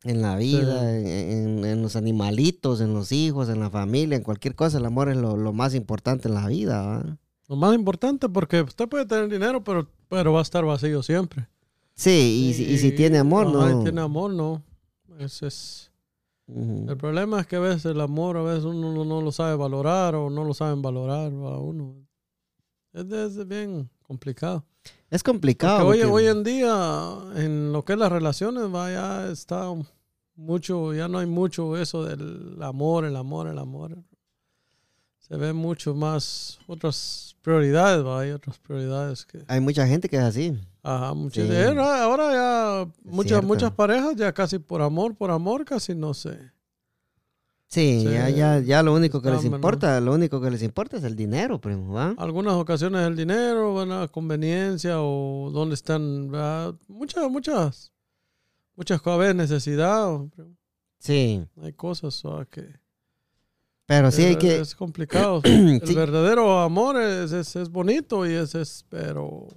En 0.02 0.22
la 0.22 0.36
vida, 0.36 0.96
en, 0.98 1.06
en- 1.06 1.64
en 1.64 1.82
los 1.82 1.94
animalitos, 1.94 2.80
en 2.80 2.94
los 2.94 3.12
hijos, 3.12 3.50
en 3.50 3.60
la 3.60 3.68
familia, 3.68 4.16
en 4.16 4.22
cualquier 4.22 4.54
cosa, 4.54 4.78
el 4.78 4.86
amor 4.86 5.10
es 5.10 5.16
lo, 5.18 5.36
lo 5.36 5.52
más 5.52 5.74
importante 5.74 6.28
en 6.28 6.34
la 6.34 6.46
vida, 6.46 6.80
¿va? 6.82 7.18
Lo 7.48 7.56
más 7.56 7.74
importante 7.74 8.28
porque 8.28 8.62
usted 8.62 8.88
puede 8.88 9.04
tener 9.04 9.28
dinero, 9.28 9.62
pero, 9.62 9.90
pero 10.08 10.32
va 10.32 10.38
a 10.38 10.42
estar 10.42 10.64
vacío 10.64 11.02
siempre. 11.02 11.48
Sí, 12.00 12.48
y, 12.50 12.54
si- 12.54 12.64
y 12.64 12.78
si 12.78 12.92
tiene 12.92 13.18
amor, 13.18 13.46
y 13.48 13.52
no. 13.52 13.82
tiene 13.82 14.00
amor, 14.00 14.32
no. 14.32 14.62
Ese 15.18 15.48
es... 15.48 15.90
Ujú. 16.46 16.86
El 16.90 16.96
problema 16.96 17.40
es 17.40 17.46
que 17.46 17.56
a 17.56 17.60
veces 17.60 17.84
el 17.84 18.00
amor, 18.00 18.36
a 18.38 18.42
veces 18.42 18.64
uno 18.64 18.92
no, 18.92 19.04
no 19.04 19.20
lo 19.20 19.30
sabe 19.32 19.54
valorar 19.54 20.14
o 20.14 20.30
no 20.30 20.44
lo 20.44 20.54
saben 20.54 20.80
valorar 20.80 21.26
a 21.30 21.58
uno. 21.58 21.94
Es, 22.94 23.06
de- 23.08 23.26
es 23.26 23.46
bien 23.46 23.90
complicado. 24.02 24.64
Es 25.10 25.22
Porque 25.22 25.24
complicado. 25.32 25.86
hoy, 25.86 25.98
porque- 25.98 26.06
hoy 26.10 26.26
en 26.26 26.42
día, 26.42 27.10
en 27.36 27.72
lo 27.72 27.84
que 27.84 27.92
es 27.92 27.98
las 27.98 28.10
relaciones, 28.10 28.64
va, 28.74 28.90
ya 28.90 29.30
está 29.30 29.66
mucho, 30.36 30.94
ya 30.94 31.06
no 31.06 31.18
hay 31.18 31.26
mucho 31.26 31.76
eso 31.76 32.04
del 32.04 32.56
amor, 32.62 33.04
el 33.04 33.16
amor, 33.16 33.46
el 33.46 33.58
amor. 33.58 33.98
Se 35.18 35.36
ve 35.36 35.52
mucho 35.52 35.94
más 35.94 36.58
otras 36.66 37.29
prioridades, 37.42 38.04
va, 38.04 38.20
hay 38.20 38.30
otras 38.30 38.58
prioridades 38.58 39.24
que... 39.26 39.42
Hay 39.48 39.60
mucha 39.60 39.86
gente 39.86 40.08
que 40.08 40.16
es 40.16 40.22
así. 40.22 40.58
Ajá, 40.82 41.14
muchas 41.14 41.44
Sí. 41.46 41.50
de- 41.50 41.66
ahora, 41.80 42.32
ya 42.32 42.88
muchas, 43.04 43.42
muchas 43.44 43.70
parejas 43.72 44.14
ya 44.16 44.32
casi 44.32 44.58
por 44.58 44.82
amor, 44.82 45.14
por 45.14 45.30
amor, 45.30 45.64
casi 45.64 45.94
no 45.94 46.14
sé. 46.14 46.38
Sí, 47.68 48.00
Sí, 48.00 48.04
ya, 48.12 48.28
ya, 48.30 48.58
ya 48.58 48.82
lo 48.82 48.92
único 48.94 49.22
que 49.22 49.28
está 49.28 49.36
les 49.36 49.44
menos. 49.44 49.58
importa, 49.58 50.00
lo 50.00 50.12
único 50.14 50.40
que 50.40 50.50
les 50.50 50.62
importa 50.62 50.96
es 50.96 51.04
el 51.04 51.14
dinero, 51.14 51.60
primo, 51.60 51.92
¿va? 51.92 52.14
Algunas 52.18 52.54
ocasiones 52.54 53.06
el 53.06 53.14
dinero, 53.14 53.72
buena 53.72 54.08
conveniencia 54.08 54.96
o 55.00 55.50
dónde 55.52 55.74
están, 55.76 56.30
¿verdad? 56.32 56.74
muchas, 56.88 57.30
muchas, 57.30 57.92
muchas 58.74 59.00
veces 59.04 59.34
necesidad, 59.36 60.18
Sí, 60.98 61.46
hay 61.62 61.72
cosas 61.74 62.20
¿verdad? 62.24 62.48
que 62.50 62.79
pero 63.90 64.12
sí 64.12 64.22
hay 64.22 64.32
es, 64.34 64.36
que, 64.38 64.60
es 64.60 64.76
complicado. 64.76 65.42
el 65.44 65.80
Sí. 65.84 65.94
verdadero 65.96 66.60
amor 66.60 66.96
es, 67.00 67.32
es, 67.32 67.56
es 67.56 67.68
bonito 67.68 68.24
y 68.24 68.34
es, 68.34 68.54
es 68.54 68.84
pero 68.88 69.48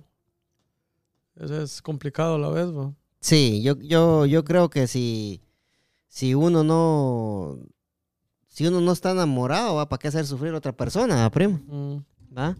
es, 1.35 1.51
es 1.51 1.81
complicado 1.83 2.33
a 2.35 2.39
la 2.39 2.49
vez, 2.49 2.65
¿va? 2.75 2.91
sí, 3.19 3.61
yo, 3.61 3.75
yo, 3.79 4.25
yo 4.25 4.43
creo 4.43 4.71
que 4.71 4.87
si, 4.87 5.39
si 6.07 6.33
uno 6.33 6.63
no, 6.63 7.59
si 8.47 8.65
uno 8.65 8.81
no 8.81 8.91
está 8.91 9.11
enamorado, 9.11 9.75
¿va? 9.75 9.87
¿para 9.87 9.99
qué 9.99 10.07
hacer 10.07 10.25
sufrir 10.25 10.51
a 10.55 10.57
otra 10.57 10.71
persona, 10.71 11.29
primo? 11.29 11.59
Mm. 11.67 11.97
¿Va? 12.35 12.57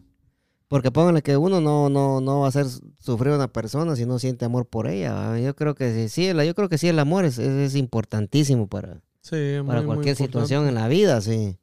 Porque 0.68 0.92
pónganle 0.92 1.24
que 1.24 1.38
uno 1.38 1.60
no, 1.60 1.89
no, 1.89 2.22
no 2.22 2.42
va 2.42 2.46
a 2.46 2.50
hacer 2.50 2.68
sufrir 3.00 3.34
a 3.34 3.38
una 3.38 3.48
persona 3.51 3.96
si 3.96 4.06
no 4.06 4.20
siente 4.20 4.46
amor 4.46 4.68
por 4.68 4.86
ella. 4.88 5.13
¿va? 5.13 5.39
Yo 5.39 5.56
creo 5.56 5.74
que 5.74 5.92
sí, 5.92 6.10
sí, 6.10 6.27
el- 6.27 6.44
yo 6.46 6.53
creo 6.53 6.70
que 6.70 6.77
sí, 6.77 6.88
el 6.88 7.00
amor 7.00 7.25
es, 7.25 7.39
es, 7.39 7.75
importantísimo 7.75 8.68
para, 8.68 9.01
Sí, 9.22 9.56
para 9.65 9.80
muy, 9.82 9.86
cualquier 9.88 10.15
situación 10.15 10.68
en 10.68 10.75
la 10.75 10.88
vida, 10.88 11.20
sí. 11.22 11.58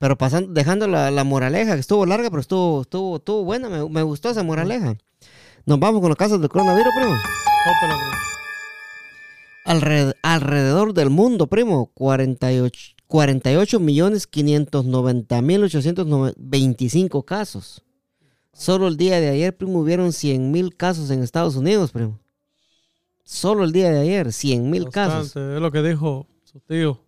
Pero 0.00 0.16
pasando, 0.18 0.50
dejando 0.52 0.88
la, 0.88 1.10
la 1.12 1.24
moraleja, 1.24 1.74
que 1.74 1.80
estuvo 1.80 2.04
larga, 2.06 2.30
pero 2.30 2.40
estuvo, 2.40 2.80
estuvo, 2.82 3.16
estuvo 3.18 3.44
buena, 3.44 3.68
me, 3.68 3.88
me 3.88 4.02
gustó 4.02 4.30
esa 4.30 4.42
moraleja. 4.42 4.96
Nos 5.66 5.78
vamos 5.78 6.00
con 6.00 6.08
los 6.08 6.16
casos 6.16 6.40
del 6.40 6.48
coronavirus, 6.48 6.90
primo. 6.98 7.14
Alred- 9.66 10.14
alrededor 10.22 10.94
del 10.94 11.10
mundo, 11.10 11.46
primo, 11.48 11.90
48, 11.94 12.94
48 13.06 13.78
millones 13.78 14.26
590 14.26 15.42
mil 15.42 15.64
825 15.64 17.22
casos. 17.24 17.82
Solo 18.54 18.88
el 18.88 18.96
día 18.96 19.20
de 19.20 19.28
ayer, 19.28 19.54
primo, 19.56 19.80
hubieron 19.80 20.12
100 20.14 20.50
mil 20.50 20.76
casos 20.76 21.10
en 21.10 21.22
Estados 21.22 21.56
Unidos, 21.56 21.92
primo. 21.92 22.18
Solo 23.24 23.64
el 23.64 23.72
día 23.72 23.90
de 23.90 24.00
ayer, 24.00 24.32
100 24.32 24.70
mil 24.70 24.88
casos. 24.88 25.36
Es 25.36 25.60
lo 25.60 25.70
que 25.70 25.82
dijo 25.82 26.26
su 26.44 26.58
tío. 26.60 27.00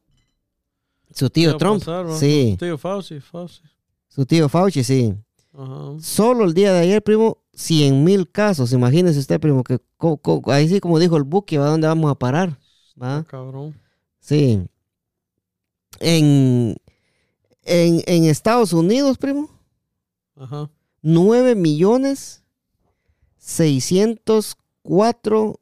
Su 1.15 1.31
tío 1.31 1.55
a 1.55 1.59
Trump, 1.59 1.81
pasar, 1.85 2.07
sí. 2.19 2.53
Su 2.53 2.57
tío 2.65 2.79
Fauci, 2.79 3.21
Fauci. 3.21 3.61
Su 4.09 4.27
tío 4.27 4.49
Fauci, 4.49 4.83
sí. 4.85 5.15
Ajá. 5.53 5.93
Solo 6.01 6.45
el 6.45 6.55
día 6.55 6.73
de 6.73 6.81
ayer, 6.81 7.03
primo, 7.03 7.39
100 7.55 8.03
mil 8.05 8.31
casos. 8.31 8.73
Imagínese 8.73 9.19
usted, 9.19 9.41
primo, 9.41 9.63
que 9.65 9.79
co- 9.97 10.17
co- 10.17 10.43
ahí 10.51 10.69
sí, 10.69 10.81
como 10.81 10.99
dijo 10.99 11.17
el 11.17 11.23
Buki, 11.25 11.57
¿va? 11.59 11.67
¿Dónde 11.67 11.87
vamos 11.87 12.11
a 12.11 12.15
parar? 12.15 12.59
¿Va? 13.01 13.25
Cabrón. 13.25 13.79
Sí. 14.21 14.63
En, 16.01 16.77
en, 17.65 18.03
en 18.07 18.25
Estados 18.25 18.73
Unidos, 18.73 19.19
primo, 19.19 19.51
Ajá. 20.37 20.71
9 21.03 21.55
millones 21.55 22.43
604 23.39 25.61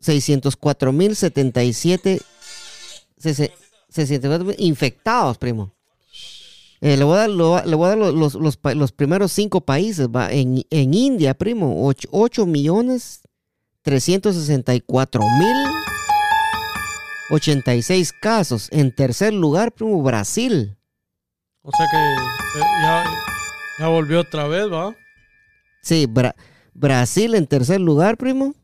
604 0.00 0.92
mil 0.92 1.14
77 1.16 2.20
sese- 3.18 3.52
64 3.90 4.44
mil 4.46 4.56
infectados, 4.58 5.36
primo. 5.38 5.74
Eh, 6.80 6.96
le 6.96 7.04
voy 7.04 7.14
a 7.14 7.18
dar, 7.20 7.30
lo- 7.30 7.62
le 7.64 7.76
voy 7.76 7.86
a 7.86 7.88
dar 7.90 7.98
los, 7.98 8.34
los, 8.34 8.58
los 8.74 8.92
primeros 8.92 9.32
cinco 9.32 9.60
países. 9.60 10.08
Va. 10.08 10.32
En, 10.32 10.62
en 10.70 10.94
India, 10.94 11.34
primo, 11.34 11.74
8, 12.10 12.46
millones 12.46 13.20
364 13.82 15.20
mil 15.38 15.56
86 17.30 18.12
casos. 18.20 18.68
En 18.72 18.94
tercer 18.94 19.32
lugar, 19.32 19.72
primo, 19.72 20.02
Brasil. 20.02 20.76
O 21.62 21.70
sea 21.70 21.86
que 21.90 21.96
eh, 22.60 22.64
ya, 22.82 23.04
ya 23.78 23.88
volvió 23.88 24.20
otra 24.20 24.48
vez, 24.48 24.70
¿va? 24.72 24.94
Sí, 25.82 26.06
Bra- 26.06 26.34
Brasil 26.74 27.34
en 27.34 27.46
tercer 27.46 27.80
lugar, 27.80 28.16
primo. 28.16 28.54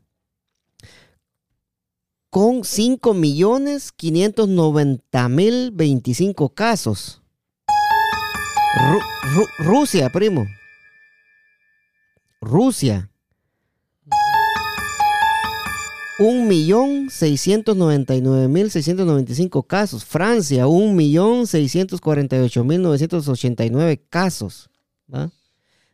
Con 2.29 2.63
5 2.63 3.13
millones 3.13 3.91
590 3.93 5.29
mil 5.29 5.71
25 5.71 6.49
casos. 6.49 7.21
Ru- 8.75 9.33
Ru- 9.33 9.65
Rusia, 9.65 10.09
primo. 10.09 10.45
Rusia. 12.41 13.09
Un 16.19 16.47
millón 16.47 17.09
seiscientos 17.11 17.77
noventa 17.77 18.15
y 18.15 18.21
nueve 18.21 18.47
mil 18.47 18.71
seiscientos 18.71 19.05
noventa 19.05 19.31
y 19.31 19.35
cinco 19.35 19.63
casos. 19.63 20.03
Francia, 20.03 20.65
un 20.67 20.95
millón 20.95 21.45
seiscientos 21.45 22.01
cuarenta 22.01 22.35
y 22.37 22.39
ocho 22.39 22.63
mil 22.63 22.81
novecientos 22.81 23.27
ochenta 23.27 23.63
y 23.65 23.69
nueve 23.69 24.01
casos. 24.09 24.69
¿va? 25.13 25.29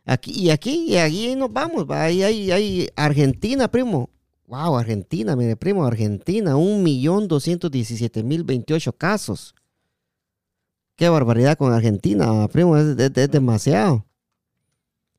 Aquí, 0.06 0.32
y 0.32 0.50
aquí, 0.50 0.86
y 0.88 0.96
aquí 0.96 1.36
nos 1.36 1.52
vamos. 1.52 1.88
¿va? 1.88 2.04
Ahí 2.04 2.22
hay 2.22 2.88
Argentina, 2.96 3.68
primo. 3.70 4.08
Wow, 4.46 4.76
Argentina, 4.76 5.34
mire, 5.36 5.56
primo, 5.56 5.84
Argentina, 5.86 6.56
un 6.56 6.82
millón 6.82 7.28
doscientos 7.28 7.70
diecisiete 7.70 8.22
mil 8.22 8.44
veintiocho 8.44 8.92
casos. 8.92 9.54
Qué 10.96 11.08
barbaridad 11.08 11.56
con 11.56 11.72
Argentina, 11.72 12.46
primo, 12.48 12.76
es, 12.76 12.98
es- 12.98 13.16
es 13.16 13.30
demasiado. 13.30 14.04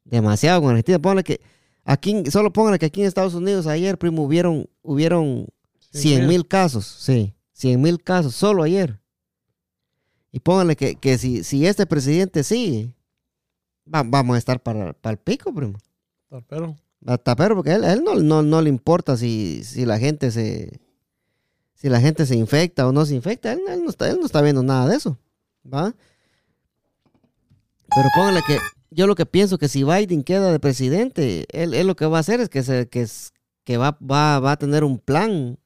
Demasiado 0.04 0.62
con 0.62 0.70
Argentina. 0.70 1.00
Póngale 1.00 1.24
que 1.24 1.42
aquí, 1.84 2.24
solo 2.30 2.54
póngale 2.54 2.78
que 2.80 2.86
aquí 2.86 3.02
en 3.02 3.08
Estados 3.08 3.34
Unidos 3.34 3.66
ayer, 3.68 3.98
primo, 3.98 4.24
hubieron, 4.24 4.70
hubieron 4.84 5.48
100 5.80 6.22
mil 6.28 6.48
casos, 6.48 6.86
sí, 6.86 7.34
100 7.54 7.82
mil 7.82 8.02
casos, 8.04 8.36
solo 8.36 8.64
ayer. 8.64 9.00
Y 10.32 10.40
pónganle 10.40 10.76
que, 10.76 10.96
que 10.96 11.18
si, 11.18 11.44
si 11.44 11.66
este 11.66 11.86
presidente 11.86 12.44
sigue, 12.44 12.92
va- 13.94 14.04
vamos 14.04 14.36
a 14.36 14.38
estar 14.38 14.62
para, 14.62 14.94
para 14.94 15.14
el 15.14 15.18
pico, 15.18 15.54
primo. 15.54 15.78
Pero, 16.48 16.76
Hasta 17.06 17.36
pero 17.36 17.56
porque 17.56 17.74
él, 17.74 17.84
él 17.84 18.04
no, 18.04 18.16
no, 18.16 18.42
no 18.42 18.62
le 18.62 18.70
importa 18.70 19.16
si, 19.16 19.64
si 19.64 19.86
la 19.86 20.00
gente 20.00 20.32
se 20.32 20.80
si 21.76 21.90
la 21.90 22.00
gente 22.02 22.26
se 22.26 22.36
infecta 22.36 22.88
o 22.88 22.92
no 22.92 23.06
se 23.06 23.14
infecta, 23.16 23.54
él, 23.54 23.60
él 23.68 23.84
no, 23.84 23.90
está, 23.90 24.10
él 24.10 24.18
no 24.20 24.26
está 24.26 24.42
viendo 24.42 24.64
nada 24.64 24.88
de 24.88 24.96
eso, 24.96 25.20
¿va? 25.72 25.94
Pero 27.96 28.10
póngale 28.16 28.42
que 28.48 28.58
yo 28.90 29.08
lo 29.08 29.16
que 29.16 29.26
pienso 29.26 29.58
que 29.58 29.68
si 29.68 29.84
Biden 29.84 30.24
queda 30.24 30.52
de 30.52 30.60
presidente, 30.60 31.46
él, 31.52 31.74
él 31.74 31.86
lo 31.88 31.96
que 31.96 32.06
va 32.06 32.18
a 32.18 32.20
hacer 32.22 32.40
es 32.40 32.50
que 32.50 32.64
se, 32.64 32.88
que, 32.88 33.06
que 33.64 33.78
va, 33.78 33.98
va, 34.02 34.40
va 34.40 34.54
a 34.54 34.58
tener 34.58 34.84
un 34.84 34.98
plan 35.00 35.60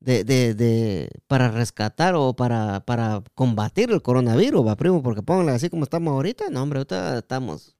de, 0.00 0.24
de, 0.24 0.54
de- 0.54 1.10
para 1.26 1.50
rescatar 1.50 2.14
o 2.16 2.34
para, 2.34 2.80
para 2.84 3.22
combatir 3.34 3.90
el 3.90 4.02
coronavirus, 4.02 4.66
va 4.66 4.76
primo, 4.76 5.02
porque 5.02 5.22
póngale 5.22 5.52
así 5.52 5.68
como 5.70 5.84
estamos 5.84 6.12
ahorita, 6.12 6.48
no 6.50 6.62
hombre, 6.62 6.78
ahorita 6.80 7.18
estamos 7.18 7.76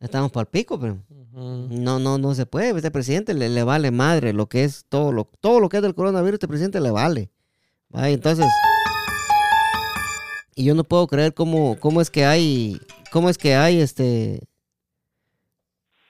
estamos 0.00 0.30
para 0.30 0.42
el 0.42 0.48
pico, 0.48 0.78
primo. 0.78 1.02
No, 1.36 1.98
no, 1.98 2.16
no 2.16 2.34
se 2.34 2.46
puede. 2.46 2.70
Este 2.70 2.90
presidente 2.90 3.34
le, 3.34 3.50
le 3.50 3.62
vale 3.62 3.90
madre 3.90 4.32
lo 4.32 4.46
que 4.46 4.64
es 4.64 4.86
todo 4.88 5.12
lo, 5.12 5.28
todo 5.40 5.60
lo 5.60 5.68
que 5.68 5.76
es 5.76 5.82
del 5.82 5.94
coronavirus, 5.94 6.34
este 6.34 6.48
presidente 6.48 6.80
le 6.80 6.90
vale. 6.90 7.30
¿va? 7.94 8.08
Entonces, 8.08 8.46
y 10.54 10.64
yo 10.64 10.74
no 10.74 10.84
puedo 10.84 11.06
creer 11.06 11.34
cómo, 11.34 11.76
cómo 11.78 12.00
es 12.00 12.10
que 12.10 12.24
hay, 12.24 12.80
cómo 13.12 13.28
es 13.28 13.36
que 13.36 13.54
hay 13.54 13.80
este. 13.82 14.40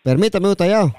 Permítame, 0.04 0.54
tallado. 0.54 0.94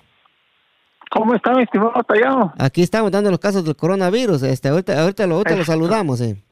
¿Cómo 1.10 1.34
está, 1.34 1.54
mi 1.54 1.64
estimado 1.64 1.94
Tallado? 2.06 2.54
Aquí 2.58 2.84
estamos 2.84 3.10
dando 3.12 3.32
los 3.32 3.40
casos 3.40 3.64
del 3.64 3.78
coronavirus. 3.78 4.44
Este, 4.44 4.68
ahorita, 4.68 5.02
ahorita, 5.02 5.26
lo, 5.26 5.36
ahorita 5.36 5.56
lo 5.56 5.64
saludamos, 5.64 6.20
eh. 6.20 6.44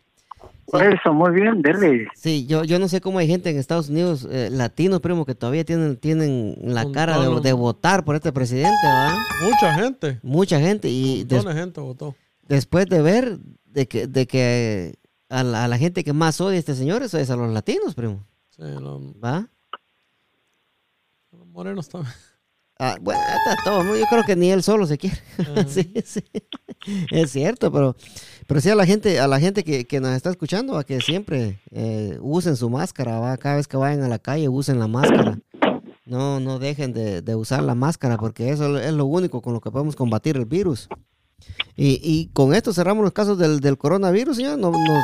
Eso, 0.73 1.13
muy 1.13 1.31
bien, 1.31 1.61
dele. 1.61 2.07
Sí, 2.15 2.45
yo, 2.47 2.63
yo 2.63 2.79
no 2.79 2.87
sé 2.87 2.99
cómo 2.99 3.19
hay 3.19 3.27
gente 3.27 3.49
en 3.49 3.57
Estados 3.57 3.89
Unidos, 3.89 4.27
eh, 4.29 4.49
latinos, 4.51 4.99
primo, 4.99 5.25
que 5.25 5.35
todavía 5.35 5.63
tienen, 5.63 5.95
tienen 5.97 6.55
la 6.61 6.91
cara 6.91 7.19
de, 7.19 7.53
votar 7.53 8.03
por 8.03 8.15
este 8.15 8.33
presidente, 8.33 8.75
¿va? 8.83 9.15
Mucha 9.43 9.75
gente. 9.75 10.19
Mucha 10.23 10.59
gente. 10.59 10.89
Y 10.89 11.23
des- 11.23 11.45
gente 11.45 11.79
votó. 11.81 12.15
después 12.47 12.87
de 12.87 13.01
ver 13.01 13.37
de 13.65 13.87
que, 13.87 14.07
de 14.07 14.25
que 14.25 14.95
a, 15.29 15.43
la, 15.43 15.65
a 15.65 15.67
la 15.67 15.77
gente 15.77 16.03
que 16.03 16.13
más 16.13 16.41
odia 16.41 16.55
a 16.55 16.59
este 16.59 16.73
señor 16.75 17.03
es, 17.03 17.13
es 17.13 17.29
a 17.29 17.35
los 17.35 17.51
latinos, 17.53 17.93
primo. 17.93 18.25
Sí, 18.49 18.63
los, 18.63 19.01
¿Va? 19.23 19.47
los 21.31 21.47
morenos 21.47 21.89
también. 21.89 22.13
Ah, 22.77 22.97
bueno, 22.99 23.21
está 23.21 23.63
todo. 23.63 23.83
¿no? 23.83 23.95
Yo 23.95 24.05
creo 24.09 24.23
que 24.23 24.35
ni 24.35 24.51
él 24.51 24.61
solo 24.61 24.85
se 24.85 24.97
quiere. 24.97 25.17
sí, 25.67 25.93
sí. 26.03 26.23
Es 27.09 27.31
cierto, 27.31 27.71
pero, 27.71 27.95
pero 28.47 28.61
sí 28.61 28.69
a 28.69 28.75
la 28.75 28.85
gente, 28.85 29.19
a 29.19 29.27
la 29.27 29.39
gente 29.39 29.63
que, 29.63 29.85
que 29.85 29.99
nos 29.99 30.11
está 30.15 30.29
escuchando, 30.29 30.77
a 30.77 30.83
que 30.83 31.01
siempre 31.01 31.59
eh, 31.71 32.17
usen 32.21 32.55
su 32.55 32.69
máscara, 32.69 33.19
¿va? 33.19 33.37
Cada 33.37 33.55
vez 33.55 33.67
que 33.67 33.77
vayan 33.77 34.03
a 34.03 34.07
la 34.07 34.19
calle, 34.19 34.47
usen 34.49 34.79
la 34.79 34.87
máscara. 34.87 35.39
No, 36.05 36.39
no 36.39 36.59
dejen 36.59 36.93
de, 36.93 37.21
de 37.23 37.35
usar 37.35 37.63
la 37.63 37.73
máscara, 37.73 38.17
porque 38.17 38.49
eso 38.51 38.77
es 38.77 38.93
lo 38.93 39.05
único 39.05 39.41
con 39.41 39.53
lo 39.53 39.61
que 39.61 39.71
podemos 39.71 39.95
combatir 39.95 40.37
el 40.37 40.45
virus. 40.45 40.87
Y, 41.75 41.99
y 42.03 42.27
con 42.33 42.53
esto 42.53 42.73
cerramos 42.73 43.03
los 43.03 43.13
casos 43.13 43.37
del, 43.39 43.59
del 43.59 43.77
coronavirus, 43.77 44.37
señor. 44.37 44.59
No- 44.59 44.71
nos, 44.71 45.03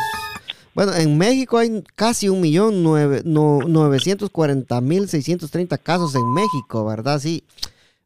bueno, 0.76 0.94
en 0.94 1.18
México 1.18 1.58
hay 1.58 1.84
casi 1.96 2.30
un 2.30 2.40
millón 2.42 2.84
nueve, 2.84 3.24
no, 3.26 3.60
940 3.68 4.80
mil 4.82 5.10
630 5.10 5.78
casos 5.80 6.14
en 6.16 6.32
México, 6.34 6.86
¿verdad? 6.86 7.20
Sí. 7.20 7.44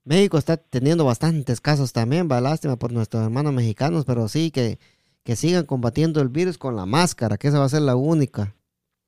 México 0.06 0.38
está 0.38 0.56
teniendo 0.58 1.04
bastantes 1.04 1.60
casos 1.62 1.92
también, 1.92 2.30
va 2.32 2.40
lástima 2.40 2.76
por 2.76 2.92
nuestros 2.92 3.24
hermanos 3.24 3.54
mexicanos, 3.54 4.06
pero 4.06 4.28
sí 4.28 4.52
que, 4.52 4.78
que 5.26 5.36
sigan 5.36 5.66
combatiendo 5.66 6.22
el 6.22 6.30
virus 6.30 6.58
con 6.58 6.76
la 6.78 6.86
máscara, 6.86 7.38
que 7.38 7.48
esa 7.50 7.60
va 7.60 7.66
a 7.66 7.70
ser 7.70 7.82
la 7.82 7.96
única. 7.98 8.54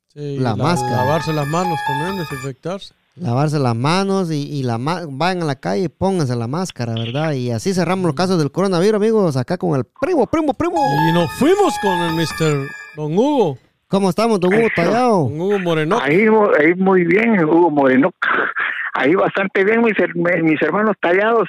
Sí, 0.09 0.37
La 0.39 0.55
máscara. 0.55 0.97
Lavarse 0.97 1.31
las 1.31 1.47
manos 1.47 1.77
también, 1.87 2.17
desinfectarse. 2.17 2.93
Lavarse 3.15 3.57
las 3.59 3.75
manos 3.75 4.31
y, 4.31 4.47
y 4.51 4.63
la 4.63 4.77
ma- 4.77 5.03
vayan 5.07 5.43
a 5.43 5.45
la 5.45 5.55
calle 5.59 5.83
y 5.85 5.87
pónganse 5.89 6.35
la 6.35 6.47
máscara, 6.47 6.93
¿verdad? 6.93 7.33
Y 7.33 7.51
así 7.51 7.73
cerramos 7.73 8.05
los 8.05 8.15
casos 8.15 8.37
del 8.39 8.51
coronavirus, 8.51 8.95
amigos, 8.95 9.37
acá 9.37 9.57
con 9.57 9.77
el 9.77 9.85
primo, 9.85 10.27
primo, 10.27 10.53
primo. 10.53 10.77
Y 11.09 11.13
nos 11.13 11.31
fuimos 11.33 11.73
con 11.81 11.93
el 11.99 12.13
Mr. 12.13 12.67
Don 12.95 13.17
Hugo. 13.17 13.57
¿Cómo 13.87 14.09
estamos, 14.09 14.39
don 14.39 14.53
Hugo. 14.53 14.67
Tallado? 14.75 15.23
Don 15.29 15.39
Hugo 15.39 15.59
Moreno. 15.59 15.99
Ahí, 16.01 16.25
ahí 16.59 16.73
muy 16.75 17.05
bien, 17.05 17.43
Hugo 17.43 17.69
Moreno. 17.71 18.11
Ahí 18.93 19.13
bastante 19.13 19.63
bien, 19.63 19.81
mis, 19.83 19.93
her- 19.97 20.15
mis 20.43 20.59
hermanos 20.63 20.95
tallados, 20.99 21.47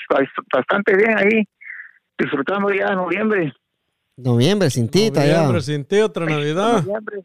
bastante 0.52 0.94
bien 0.94 1.16
ahí. 1.16 1.48
Disfrutamos 2.18 2.72
ya 2.78 2.90
de 2.90 2.96
noviembre. 2.96 3.54
Noviembre, 4.18 4.68
sin 4.68 4.88
ti, 4.88 5.10
Tallado. 5.12 5.44
Noviembre, 5.44 5.62
sin 5.62 5.84
ti, 5.84 6.00
otra 6.00 6.26
Navidad. 6.26 6.82
Noviembre. 6.82 7.24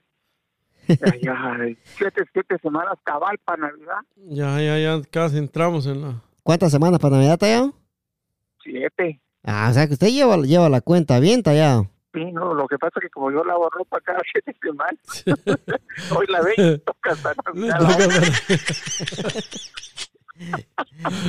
Ya, 0.87 0.97
ya, 1.21 1.57
siete, 1.97 2.23
siete 2.31 2.55
semanas 2.61 2.93
cabal 3.03 3.35
para 3.43 3.63
Navidad. 3.69 3.95
Ya, 4.15 4.61
ya, 4.61 4.77
ya 4.77 5.01
casi 5.09 5.39
entramos 5.39 5.87
en 5.87 6.01
la... 6.01 6.21
¿Cuántas 6.43 6.71
semanas 6.71 6.99
para 6.99 7.15
Navidad, 7.15 7.39
Tallado? 7.39 7.73
Siete. 8.61 9.19
Ah, 9.43 9.69
o 9.71 9.73
sea 9.73 9.87
que 9.87 9.93
usted 9.93 10.09
lleva, 10.09 10.37
lleva 10.37 10.69
la 10.69 10.81
cuenta 10.81 11.19
bien, 11.19 11.41
Tallado. 11.41 11.89
Sí, 12.13 12.31
no, 12.31 12.53
lo 12.53 12.67
que 12.67 12.77
pasa 12.77 12.93
es 12.97 13.01
que 13.05 13.09
como 13.09 13.31
yo 13.31 13.43
lavo 13.43 13.67
ropa 13.71 13.99
cada 14.01 14.19
siete 14.31 14.55
semanas, 14.61 15.25
hoy 16.15 16.27
la 16.29 16.41
ve 16.43 16.53
y 16.57 16.77
toca 16.77 17.09
hasta 17.11 17.33
Navidad. 17.45 17.79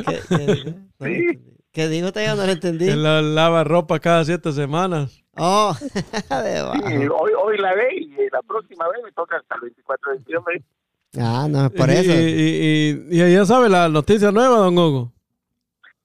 ¿Qué, 0.07 0.21
qué 0.29 0.35
entendí. 0.35 1.41
¿Qué 1.73 1.89
dijo, 1.89 2.13
Tallado? 2.13 2.37
No 2.43 2.47
lo 2.47 2.53
entendí. 2.53 2.85
que 2.87 2.97
la 2.97 3.23
lava 3.23 3.65
ropa 3.65 3.99
cada 3.99 4.25
siete 4.27 4.53
semanas. 4.53 5.24
Oh, 5.37 5.75
de 5.81 5.91
Sí, 5.91 6.63
bajo. 7.09 7.17
hoy, 7.19 7.33
hoy 7.43 7.59
la 7.59 7.75
ve 7.75 7.89
y 7.97 8.09
la 8.31 8.43
próxima 8.43 8.89
vez 8.89 9.03
me 9.05 9.13
toca 9.13 9.37
hasta 9.37 9.55
el 9.57 9.61
24 9.63 10.13
de 10.13 10.19
diciembre. 10.19 10.63
Ah, 11.19 11.47
no, 11.49 11.71
por 11.71 11.89
Y- 11.91 11.93
eso. 11.93 12.13
Y, 12.13 12.17
y, 12.17 13.17
y- 13.19 13.23
y 13.23 13.33
ya 13.35 13.45
sabe 13.45 13.69
la 13.69 13.89
noticia 13.89 14.31
nueva, 14.33 14.59
don 14.59 14.77
Hugo. 14.79 15.13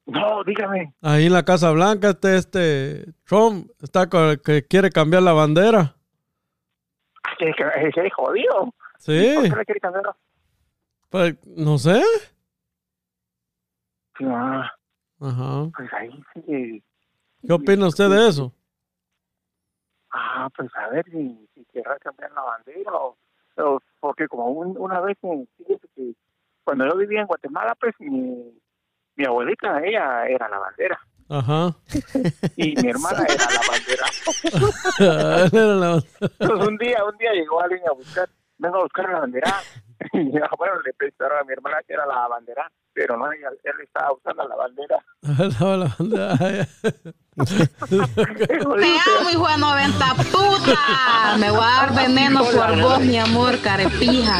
No, 0.06 0.44
dígame. 0.44 0.94
Ahí 1.02 1.28
en 1.28 1.34
la 1.34 1.44
Casa 1.44 1.70
Blanca, 1.72 2.10
este, 2.10 2.36
este 2.38 3.14
Trump 3.26 3.70
está 3.82 4.08
con- 4.10 4.38
que 4.38 4.66
quiere 4.66 4.90
cambiar 4.90 5.22
la 5.24 5.34
bandera. 5.34 5.96
Que, 7.38 7.52
que, 7.54 7.92
que 7.94 8.08
es 8.08 8.14
jodido. 8.14 8.74
Sí, 8.98 9.32
¿Por 9.36 9.44
qué 9.50 9.56
le 9.56 9.66
quiere 9.66 9.80
cambiar? 9.80 10.04
pues, 11.10 11.36
no 11.46 11.78
sé. 11.78 12.02
Ah, 14.22 14.70
Ajá. 15.22 15.70
pues 15.76 15.90
ahí 15.94 16.24
sí. 16.46 16.84
¿Qué 17.48 17.54
opina 17.54 17.88
usted 17.88 18.10
de 18.10 18.28
eso? 18.28 18.54
Ah, 20.12 20.50
pues 20.56 20.70
a 20.76 20.88
ver 20.90 21.06
si, 21.06 21.48
si 21.54 21.66
querrá 21.66 21.98
cambiar 22.00 22.32
la 22.32 22.42
bandera 22.42 22.92
o, 22.94 23.18
o- 23.58 23.82
porque 24.00 24.28
como 24.28 24.48
un- 24.48 24.78
una 24.78 25.00
vez 25.02 25.18
fíjese 25.58 25.88
que 25.96 26.14
cuando 26.64 26.86
yo 26.88 26.96
vivía 26.98 27.22
en 27.22 27.28
Guatemala 27.28 27.76
pues 27.80 27.94
mi, 28.00 28.52
mi 29.16 29.26
abuelita 29.26 29.80
ella 29.84 30.26
era 30.28 30.48
la 30.50 30.60
bandera. 30.60 31.00
Ajá. 31.32 31.76
y 32.56 32.76
mi 32.82 32.90
hermana 32.90 33.24
era 33.28 33.46
la 33.46 33.62
bandera. 33.70 34.06
Era 35.52 35.76
la- 35.76 36.04
entonces 36.22 36.68
un 36.68 36.78
día 36.78 37.06
un 37.06 37.18
día 37.18 37.32
llegó 37.34 37.62
alguien 37.62 37.82
a 37.88 37.92
buscar 37.92 38.28
vengo 38.58 38.78
a 38.78 38.84
buscar 38.84 39.10
la 39.10 39.20
bandera 39.20 39.54
y 40.14 40.30
bueno 40.58 40.82
le 40.86 40.94
pensaron 40.94 41.40
a 41.40 41.44
mi 41.44 41.54
hermana 41.54 41.78
que 41.88 41.94
era 41.94 42.06
la 42.06 42.28
bandera 42.28 42.72
pero 42.94 43.16
no 43.18 43.32
ella, 43.32 43.50
él 43.64 43.74
estaba 43.84 44.12
usando 44.14 44.48
la 44.48 44.56
bandera 44.56 44.98
la- 45.22 45.78
la 45.78 45.96
bandera. 45.98 46.68
Te 48.40 48.54
amo, 48.60 49.30
hijo 49.32 49.48
de 49.48 49.58
90 49.58 50.06
puta. 50.32 51.38
Me 51.40 51.50
voy 51.52 51.62
a 51.62 51.86
dar 51.86 51.96
veneno 51.96 52.42
por 52.44 52.82
vos, 52.82 53.00
mi 53.00 53.18
amor, 53.18 53.58
carepija. 53.62 54.40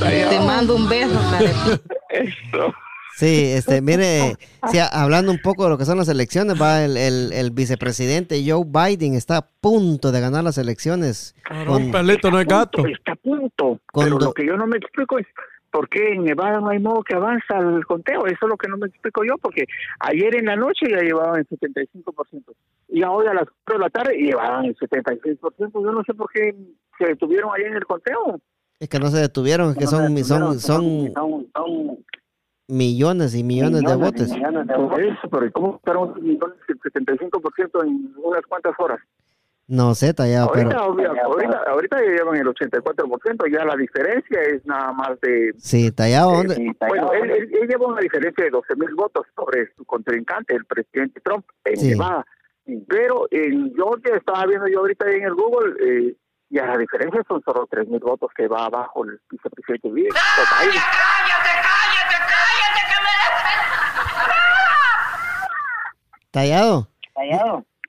Te 0.00 0.40
mando 0.40 0.74
un 0.76 0.88
beso, 0.88 1.20
carepija. 1.30 1.78
eso 2.08 2.74
Sí, 3.16 3.52
este, 3.52 3.80
mire, 3.80 4.36
sí, 4.70 4.78
hablando 4.92 5.30
un 5.30 5.38
poco 5.40 5.64
de 5.64 5.70
lo 5.70 5.78
que 5.78 5.84
son 5.84 5.98
las 5.98 6.08
elecciones, 6.08 6.60
va 6.60 6.84
el, 6.84 6.96
el, 6.96 7.32
el 7.32 7.50
vicepresidente 7.52 8.42
Joe 8.46 8.64
Biden 8.66 9.14
está 9.14 9.36
a 9.38 9.46
punto 9.60 10.10
de 10.12 10.20
ganar 10.20 10.42
las 10.44 10.58
elecciones. 10.58 11.34
Un 11.68 11.92
pelito 11.92 12.30
no 12.30 12.40
es 12.40 12.46
gato. 12.46 12.84
está 12.86 13.12
a 13.12 13.16
punto. 13.16 13.78
Cuando- 13.92 14.16
Pero 14.18 14.26
lo 14.28 14.32
que 14.34 14.46
yo 14.46 14.56
no 14.56 14.66
me 14.66 14.78
explico 14.78 15.18
es 15.18 15.26
por 15.70 15.88
qué 15.88 16.12
en 16.12 16.24
Nevada 16.24 16.60
no 16.60 16.68
hay 16.70 16.78
modo 16.78 17.02
que 17.02 17.14
avanza 17.14 17.58
el 17.58 17.84
conteo. 17.84 18.26
Eso 18.26 18.38
es 18.42 18.48
lo 18.48 18.56
que 18.56 18.68
no 18.68 18.76
me 18.78 18.86
explico 18.86 19.22
yo, 19.24 19.38
porque 19.38 19.64
ayer 20.00 20.36
en 20.36 20.46
la 20.46 20.56
noche 20.56 20.86
ya 20.88 20.98
llevaban 21.00 21.40
el 21.40 21.48
75%. 21.48 22.42
Y 22.88 23.02
hoy 23.02 23.26
a 23.26 23.34
las 23.34 23.44
4 23.64 23.78
de 23.78 23.78
la 23.78 23.90
tarde 23.90 24.14
llevaban 24.16 24.64
el 24.66 24.76
76%. 24.76 25.72
Yo 25.72 25.92
no 25.92 26.02
sé 26.04 26.14
por 26.14 26.30
qué 26.32 26.54
se 26.98 27.06
detuvieron 27.06 27.50
ahí 27.54 27.62
en 27.64 27.74
el 27.74 27.84
conteo. 27.84 28.40
Es 28.78 28.88
que 28.88 28.98
no 28.98 29.08
se 29.08 29.18
detuvieron, 29.18 29.70
es 29.70 29.76
que 29.78 29.84
No 29.84 29.90
son, 29.90 30.16
se 30.16 30.24
son, 30.24 30.40
detuvieron, 30.40 30.60
son 30.60 31.12
son- 31.14 31.46
son 31.54 31.98
millones 32.68 33.34
y 33.34 33.44
millones 33.44 33.82
de 33.82 33.96
votos. 33.96 34.28
millones 34.28 34.66
de 34.66 34.76
votos. 34.76 34.98
Eso, 34.98 35.28
pero 35.30 35.52
¿cómo 35.52 35.80
fueron 35.84 36.14
millones 36.22 36.56
el 36.68 36.80
75% 36.80 37.84
en 37.84 38.14
unas 38.22 38.42
cuantas 38.46 38.74
horas? 38.78 39.00
No 39.66 39.94
sé, 39.94 40.12
tallado, 40.12 40.48
Ahorita, 40.50 40.68
pero 40.68 40.84
obvia- 40.92 41.22
ahorita, 41.24 41.62
ahorita 41.70 41.96
ya 42.04 42.10
llevan 42.10 42.36
el 42.36 42.46
84%, 42.48 43.46
ya 43.50 43.64
la 43.64 43.74
diferencia 43.76 44.42
es 44.42 44.64
nada 44.66 44.92
más 44.92 45.18
de 45.22 45.54
sí, 45.56 45.90
tallado, 45.90 46.32
¿dónde? 46.32 46.74
Bueno, 46.86 47.12
él, 47.14 47.30
él- 47.30 47.48
él 47.62 47.68
lleva 47.68 47.86
una 47.86 48.00
diferencia 48.02 48.44
de 48.44 48.50
12 48.50 48.76
mil 48.76 48.94
votos 48.94 49.24
sobre 49.34 49.72
su 49.74 49.86
contrincante, 49.86 50.54
el 50.54 50.66
presidente 50.66 51.18
Trump, 51.22 51.46
en 51.64 51.76
Sí. 51.78 51.88
Nevada. 51.92 52.26
Pero 52.88 53.26
en 53.30 53.74
Georgia, 53.74 54.16
estaba 54.16 54.44
viendo 54.46 54.68
yo 54.68 54.80
ahorita 54.80 55.10
en 55.10 55.22
el 55.24 55.34
Google, 55.34 55.74
eh, 55.82 56.14
ya 56.50 56.66
la 56.66 56.76
diferencia 56.76 57.22
son 57.26 57.40
solo 57.42 57.66
3 57.70 57.88
mil 57.88 58.00
votos 58.00 58.30
que 58.36 58.46
va 58.48 58.66
abajo 58.66 59.04
el 59.04 59.18
vicepresidente 59.30 59.88
Biden. 59.90 60.12
Biden. 60.60 60.82
Tallado. 66.34 66.88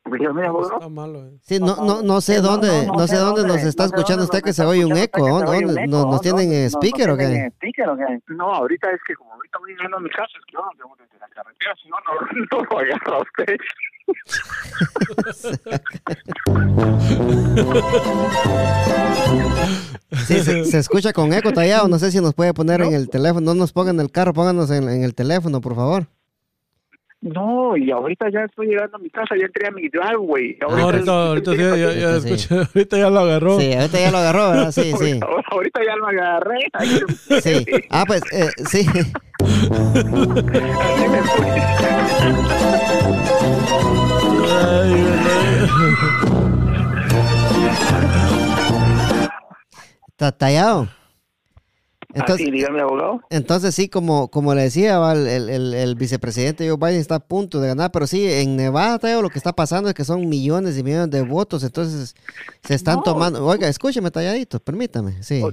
Pues 0.03 0.21
yo, 0.21 0.31
mira, 0.35 0.51
Está 0.61 0.87
malo. 0.87 1.25
eh. 1.25 1.31
Sí, 1.41 1.57
no, 1.59 1.77
no, 1.77 2.03
no 2.03 2.21
sé 2.21 2.39
dónde, 2.39 2.85
no 2.85 3.07
sé 3.07 3.15
dónde 3.17 3.41
nos 3.47 3.57
está 3.63 3.85
escuchando 3.85 4.23
usted 4.25 4.43
que 4.43 4.53
se 4.53 4.63
oye 4.63 4.85
un 4.85 4.95
eco. 4.95 5.27
¿Dónde, 5.27 5.61
dónde- 5.65 5.87
nos, 5.87 6.05
nos 6.05 6.21
tienen 6.21 6.53
en 6.53 6.65
speaker 6.69 7.09
o 7.09 7.17
qué? 7.17 7.51
No, 8.27 8.53
ahorita 8.53 8.91
es 8.91 8.99
que 9.07 9.15
como 9.15 9.33
ahorita 9.33 9.57
voy 9.57 9.71
llegando 9.71 9.97
a 9.97 9.99
mi 9.99 10.09
casa, 10.11 10.29
es 10.39 10.45
que 10.45 10.53
yo 10.53 10.59
no 10.59 10.69
llevo 10.77 10.95
desde 10.99 11.17
la 11.17 11.27
carretera, 11.29 11.73
si 11.81 11.89
no, 11.89 11.95
no, 12.05 12.11
no 12.51 12.61
lo 12.69 12.77
agarra 12.79 13.17
usted. 13.23 13.57
Sí, 20.27 20.39
se, 20.43 20.65
se 20.65 20.77
escucha 20.77 21.13
con 21.13 21.33
eco 21.33 21.51
tallado. 21.51 21.87
No 21.87 21.99
sé 21.99 22.11
si 22.11 22.19
nos 22.21 22.33
puede 22.33 22.53
poner 22.53 22.81
en 22.81 22.93
el 22.93 23.09
teléfono. 23.09 23.41
No 23.41 23.55
nos 23.55 23.73
pongan 23.73 23.95
en 23.95 24.01
el 24.01 24.11
carro, 24.11 24.33
pónganos 24.33 24.69
en, 24.71 24.87
en 24.89 25.03
el 25.03 25.13
teléfono, 25.15 25.61
por 25.61 25.75
favor. 25.75 26.07
No, 27.21 27.75
y 27.75 27.89
ahorita 27.89 28.29
ya 28.29 28.41
estoy 28.41 28.67
llegando 28.67 28.97
a 28.97 28.99
mi 28.99 29.09
casa, 29.09 29.35
ya 29.35 29.45
entré 29.45 29.67
a 29.67 29.71
mi 29.71 29.89
driveway. 29.89 30.57
No, 30.61 30.67
ahorita, 30.67 31.27
ahorita, 31.27 31.51
sí, 31.51 31.57
ya, 31.57 31.75
ya 31.75 31.85
Ahorita 31.87 32.21
sí. 32.21 32.33
escuché, 32.33 32.55
ahorita 32.75 32.97
ya 32.97 33.09
lo 33.09 33.19
agarró. 33.19 33.59
Sí, 33.59 33.73
ahorita 33.73 33.99
ya 33.99 34.11
lo 34.11 34.17
agarró, 34.19 34.49
¿verdad? 34.51 34.71
Sí, 34.71 34.93
sí. 34.99 35.19
Ahorita, 35.51 35.81
ya 35.83 35.95
lo 35.95 36.07
agarré. 36.07 36.59
Sí. 37.41 37.65
Ah, 37.89 38.03
pues, 38.05 38.21
eh, 38.31 38.49
sí. 38.69 38.85
así 38.87 39.09
me 41.09 41.21
fui. 41.23 41.47
Ay, 44.47 44.93
ay, 44.93 45.67
Está 50.09 50.31
tallado. 50.31 50.87
Entonces, 52.15 52.47
Así, 52.47 52.51
dígame, 52.51 52.81
abogado. 52.81 53.19
entonces 53.29 53.75
sí, 53.75 53.89
como, 53.89 54.29
como 54.29 54.55
le 54.55 54.63
decía, 54.63 54.99
el, 55.11 55.27
el- 55.27 55.73
el- 55.73 55.95
vicepresidente 55.95 56.67
Joe 56.69 56.77
Biden 56.77 57.01
está 57.01 57.15
a 57.15 57.19
punto 57.19 57.59
de 57.59 57.67
ganar, 57.67 57.91
pero 57.91 58.07
sí, 58.07 58.25
en 58.27 58.55
Nevada, 58.55 59.21
lo 59.21 59.29
que 59.29 59.37
está 59.37 59.53
pasando 59.53 59.89
es 59.89 59.95
que 59.95 60.05
son 60.05 60.27
millones 60.29 60.77
y 60.77 60.83
millones 60.83 61.11
de 61.11 61.21
votos, 61.23 61.63
entonces 61.63 62.15
se 62.63 62.73
están 62.73 62.95
No. 62.97 63.03
tomando... 63.03 63.45
Oiga, 63.45 63.67
escúcheme, 63.67 64.09
talladito, 64.11 64.59
permítame, 64.59 65.21
sí. 65.23 65.43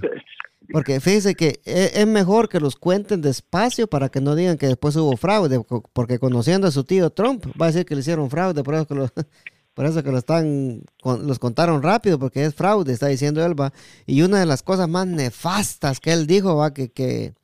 Porque 0.73 1.01
fíjese 1.01 1.35
que 1.35 1.61
e- 1.65 1.91
es 1.95 2.07
mejor 2.07 2.49
que 2.49 2.61
los 2.61 2.77
cuenten 2.77 3.21
despacio 3.21 3.89
para 3.89 4.09
que 4.09 4.21
no 4.21 4.35
digan 4.37 4.57
que 4.57 4.69
después 4.69 4.95
hubo 4.97 5.17
fraude, 5.17 5.61
porque 5.93 6.19
conociendo 6.21 6.69
a 6.69 6.71
su 6.71 6.85
tío 6.85 7.11
Trump, 7.11 7.45
va 7.61 7.67
a 7.67 7.73
decir 7.73 7.85
que 7.85 7.95
le 7.97 8.01
hicieron 8.03 8.31
fraude, 8.31 8.63
por 8.63 8.75
eso 8.77 8.87
que 8.87 8.95
lo, 8.95 9.09
por 9.75 9.87
eso 9.87 10.03
que 10.03 10.11
lo 10.13 10.19
están, 10.19 10.83
con- 11.03 11.27
los 11.27 11.39
contaron 11.39 11.83
rápido, 11.83 12.19
porque 12.19 12.45
es 12.45 12.55
fraude, 12.55 12.93
está 12.93 13.07
diciendo 13.07 13.45
él, 13.45 13.59
va. 13.59 13.73
Y 14.07 14.23
una 14.23 14.39
de 14.41 14.47
las 14.47 14.63
cosas 14.63 14.89
más 14.89 15.07
nefastas 15.07 16.01
que 16.01 16.13
él 16.13 16.27
dijo, 16.27 16.57
va, 16.57 16.73
que, 16.75 16.91
que, 16.91 17.35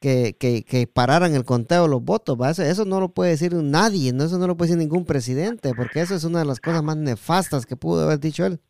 que, 0.00 0.36
que, 0.38 0.64
que 0.64 0.86
pararan 0.86 1.34
el 1.34 1.44
conteo 1.44 1.82
de 1.82 1.88
los 1.88 2.02
votos, 2.02 2.36
va. 2.40 2.50
Eso, 2.50 2.62
eso 2.62 2.84
no 2.84 3.00
lo 3.00 3.10
puede 3.10 3.30
decir 3.32 3.54
nadie, 3.54 4.12
no, 4.12 4.24
eso 4.24 4.38
no 4.38 4.46
lo 4.46 4.56
puede 4.56 4.70
decir 4.70 4.78
ningún 4.82 5.04
presidente, 5.04 5.72
porque 5.74 6.00
eso 6.00 6.14
es 6.14 6.24
una 6.24 6.38
de 6.40 6.44
las 6.46 6.60
cosas 6.60 6.82
más 6.82 6.96
nefastas 6.96 7.66
que 7.66 7.76
pudo 7.76 8.04
haber 8.04 8.20
dicho 8.20 8.46
él. 8.46 8.60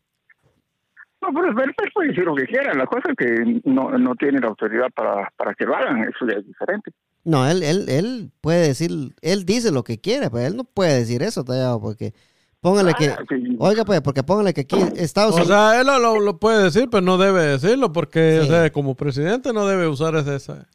No, 1.21 1.27
pero 1.33 1.49
él 1.51 1.69
él 1.77 1.91
puede 1.93 2.07
decir 2.09 2.23
lo 2.23 2.33
que 2.33 2.45
quiera. 2.45 2.73
La 2.73 2.85
cosa 2.85 3.09
es 3.09 3.15
que 3.17 3.61
no, 3.65 3.97
no 3.97 4.15
tiene 4.15 4.39
la 4.39 4.47
autoridad 4.47 4.87
para, 4.95 5.29
para 5.37 5.53
que 5.53 5.65
lo 5.65 5.75
hagan. 5.75 6.03
Eso 6.03 6.25
ya 6.25 6.39
es 6.39 6.47
diferente. 6.47 6.91
No, 7.25 7.45
él, 7.45 7.61
él, 7.61 7.89
él 7.89 8.31
puede 8.39 8.67
decir, 8.69 8.89
él 9.21 9.45
dice 9.45 9.71
lo 9.71 9.83
que 9.83 9.99
quiere, 9.99 10.29
pero 10.29 10.47
él 10.47 10.55
no 10.55 10.63
puede 10.63 10.97
decir 10.99 11.21
eso, 11.21 11.43
tallado, 11.43 11.81
porque 11.81 12.13
póngale 12.61 12.93
que, 12.93 13.09
Ah, 13.09 13.17
oiga 13.59 13.85
pues, 13.85 14.01
porque 14.01 14.23
póngale 14.23 14.53
que 14.53 14.61
aquí 14.61 14.77
Estados 14.95 15.33
O 15.33 15.37
Unidos, 15.37 15.47
sea, 15.55 15.79
él 15.81 15.87
lo, 15.87 16.19
lo- 16.19 16.37
puede 16.39 16.63
decir, 16.63 16.89
pero 16.89 17.01
no 17.01 17.17
debe 17.17 17.41
decirlo, 17.43 17.91
porque 17.91 18.39
Sí. 18.41 18.47
o 18.47 18.51
sea, 18.51 18.71
como 18.71 18.95
presidente 18.95 19.53
no 19.53 19.65
debe 19.65 19.87
usar 19.87 20.15
esa, 20.15 20.35
esa, 20.35 20.67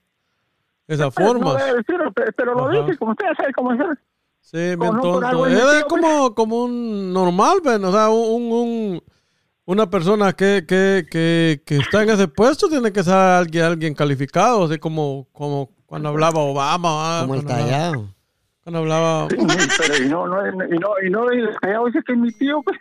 esa 0.87 1.05
No 1.05 1.11
forma. 1.11 1.55
debe 1.57 1.79
decirlo, 1.79 2.12
pe- 2.12 2.33
pero 2.37 2.55
lo 2.55 2.68
Ajá. 2.68 2.83
dice, 2.87 2.99
como 2.99 3.12
usted 3.12 3.27
sabe 3.37 3.53
cómo 3.53 3.70
hacer. 3.73 3.99
Sí, 4.40 4.59
Él 4.59 4.79
metido, 4.79 5.73
es 5.73 5.85
como, 5.85 6.35
como 6.35 6.64
un 6.64 7.12
normal, 7.12 7.59
ven, 7.64 7.83
o 7.85 7.90
sea, 7.92 8.11
un, 8.11 8.53
un- 8.53 9.03
una 9.66 9.88
persona 9.88 10.35
que, 10.35 10.64
que, 10.68 11.07
que, 11.11 11.62
que 11.64 11.77
está 11.79 12.03
en 12.03 12.11
ese 12.11 12.29
puesto 12.29 12.68
tiene 12.68 12.92
que 12.92 13.03
ser 13.03 13.14
alguien, 13.14 13.64
alguien 13.64 13.94
calificado, 13.94 14.64
así 14.64 14.79
como, 14.79 15.27
como 15.33 15.70
cuando 15.87 16.11
hablaba 16.11 16.40
Obama. 16.40 17.20
ah, 17.20 17.23
como 17.23 17.37
el 17.37 17.47
tallado. 17.47 18.13
Cuando 18.64 18.79
hablaba... 18.79 19.29
Sí, 19.29 19.37
pero 19.79 20.05
y 20.05 20.09
no, 20.09 20.27
no, 20.27 20.46
y 20.46 20.79
no, 20.79 20.90
y 21.05 21.11
no, 21.11 21.33
y 21.33 21.37
dice 21.87 22.00
que 22.07 22.12
es 22.14 22.18
mi 22.18 22.33
tío, 22.33 22.62
pues, 22.62 22.79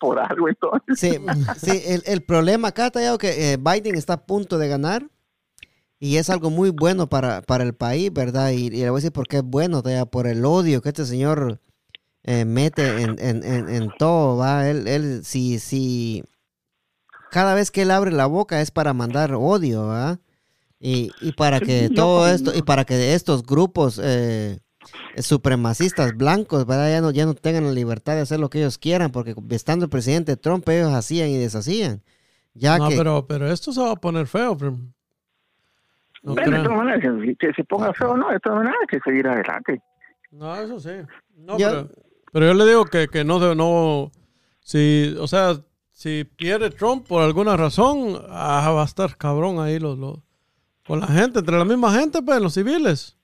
por 0.00 0.18
algo 0.18 0.48
entonces. 0.48 0.98
Sí, 0.98 1.18
sí 1.58 1.82
el, 1.86 2.02
el 2.06 2.22
problema 2.22 2.68
acá, 2.68 2.90
Tallado, 2.90 3.18
que 3.18 3.52
eh, 3.52 3.58
Biden 3.58 3.94
está 3.94 4.14
a 4.14 4.26
punto 4.26 4.56
de 4.56 4.68
ganar 4.68 5.06
y 6.00 6.16
es 6.16 6.30
algo 6.30 6.48
muy 6.48 6.70
bueno 6.70 7.08
para, 7.10 7.42
para 7.42 7.64
el 7.64 7.74
país, 7.74 8.10
¿verdad? 8.10 8.52
Y, 8.52 8.68
y 8.68 8.70
le 8.70 8.88
voy 8.88 8.98
a 8.98 9.00
decir 9.00 9.12
por 9.12 9.28
qué 9.28 9.38
es 9.38 9.42
bueno, 9.42 9.82
Tallado, 9.82 10.06
por 10.06 10.26
el 10.26 10.44
odio 10.46 10.80
que 10.80 10.88
este 10.88 11.04
señor 11.04 11.60
eh, 12.22 12.46
mete 12.46 13.02
en, 13.02 13.18
en, 13.18 13.44
en, 13.44 13.68
en 13.68 13.90
todo, 13.98 14.38
¿va? 14.38 14.68
Él, 14.68 14.88
él, 14.88 15.24
si, 15.24 15.58
si, 15.58 16.24
cada 17.30 17.52
vez 17.52 17.70
que 17.70 17.82
él 17.82 17.90
abre 17.90 18.12
la 18.12 18.26
boca 18.26 18.62
es 18.62 18.70
para 18.70 18.94
mandar 18.94 19.34
odio, 19.34 19.88
¿va? 19.88 20.20
Y, 20.80 21.10
y 21.20 21.32
para 21.32 21.60
que 21.60 21.90
todo 21.90 22.20
no, 22.20 22.28
esto, 22.28 22.52
y 22.56 22.62
para 22.62 22.84
que 22.84 23.12
estos 23.12 23.42
grupos 23.42 24.00
eh, 24.02 24.60
supremacistas 25.18 26.16
blancos, 26.16 26.66
¿verdad? 26.66 26.90
Ya 26.90 27.00
no, 27.00 27.10
ya 27.10 27.26
no 27.26 27.34
tengan 27.34 27.64
la 27.64 27.72
libertad 27.72 28.14
de 28.14 28.20
hacer 28.22 28.40
lo 28.40 28.50
que 28.50 28.58
ellos 28.58 28.78
quieran, 28.78 29.10
porque 29.10 29.34
estando 29.50 29.84
el 29.86 29.90
presidente 29.90 30.36
Trump, 30.36 30.68
ellos 30.68 30.92
hacían 30.92 31.28
y 31.28 31.36
deshacían. 31.36 32.02
Ya 32.54 32.78
No, 32.78 32.88
que, 32.88 32.96
pero, 32.96 33.26
pero 33.26 33.50
esto 33.50 33.72
se 33.72 33.80
va 33.80 33.92
a 33.92 33.96
poner 33.96 34.26
feo, 34.26 34.56
primo. 34.56 34.78
No, 36.22 36.34
Bueno, 36.34 36.56
de 36.58 36.62
todas 36.64 36.78
maneras, 36.78 37.00
que, 37.02 37.36
que 37.36 37.52
se 37.54 37.64
ponga 37.64 37.92
feo, 37.94 38.16
no, 38.16 38.28
de 38.30 38.40
todas 38.40 38.58
maneras, 38.58 38.78
hay 38.80 38.98
que 38.98 39.00
seguir 39.08 39.26
adelante. 39.28 39.80
No, 40.30 40.56
eso 40.56 40.80
sí. 40.80 40.90
No, 41.36 41.56
Yo- 41.58 41.68
pero, 41.70 41.88
pero 42.32 42.46
yo 42.46 42.54
le 42.54 42.66
digo 42.66 42.84
que, 42.86 43.08
que 43.08 43.24
no, 43.24 43.54
no, 43.54 44.10
si, 44.60 45.14
o 45.18 45.26
sea, 45.26 45.60
si 45.92 46.24
pierde 46.24 46.70
Trump 46.70 47.06
por 47.06 47.22
alguna 47.22 47.56
razón, 47.56 48.20
ah, 48.28 48.70
va 48.74 48.82
a 48.82 48.86
estar 48.86 49.16
cabrón 49.16 49.60
ahí 49.60 49.78
los, 49.78 49.98
los, 49.98 50.18
con 50.86 51.00
la 51.00 51.06
gente, 51.06 51.38
entre 51.40 51.56
la 51.58 51.64
misma 51.64 51.92
gente, 51.92 52.20
pues, 52.22 52.40
los 52.40 52.54
civiles. 52.54 53.16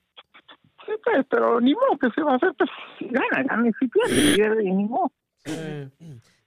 Pues, 1.03 1.25
pero 1.29 1.59
ni 1.61 1.73
modo 1.73 1.97
que 1.99 2.09
se 2.11 2.21
va 2.21 2.33
a 2.33 2.35
hacer, 2.35 2.53
pues, 2.57 2.69
si 2.97 3.07
gana, 3.07 3.43
gana, 3.43 3.67
y 3.67 3.73
si 3.73 3.87
pierde, 3.87 4.35
pierde, 4.35 4.63
y 4.63 4.71
ni 4.71 4.85
modo. 4.85 5.11
Eh, 5.45 5.89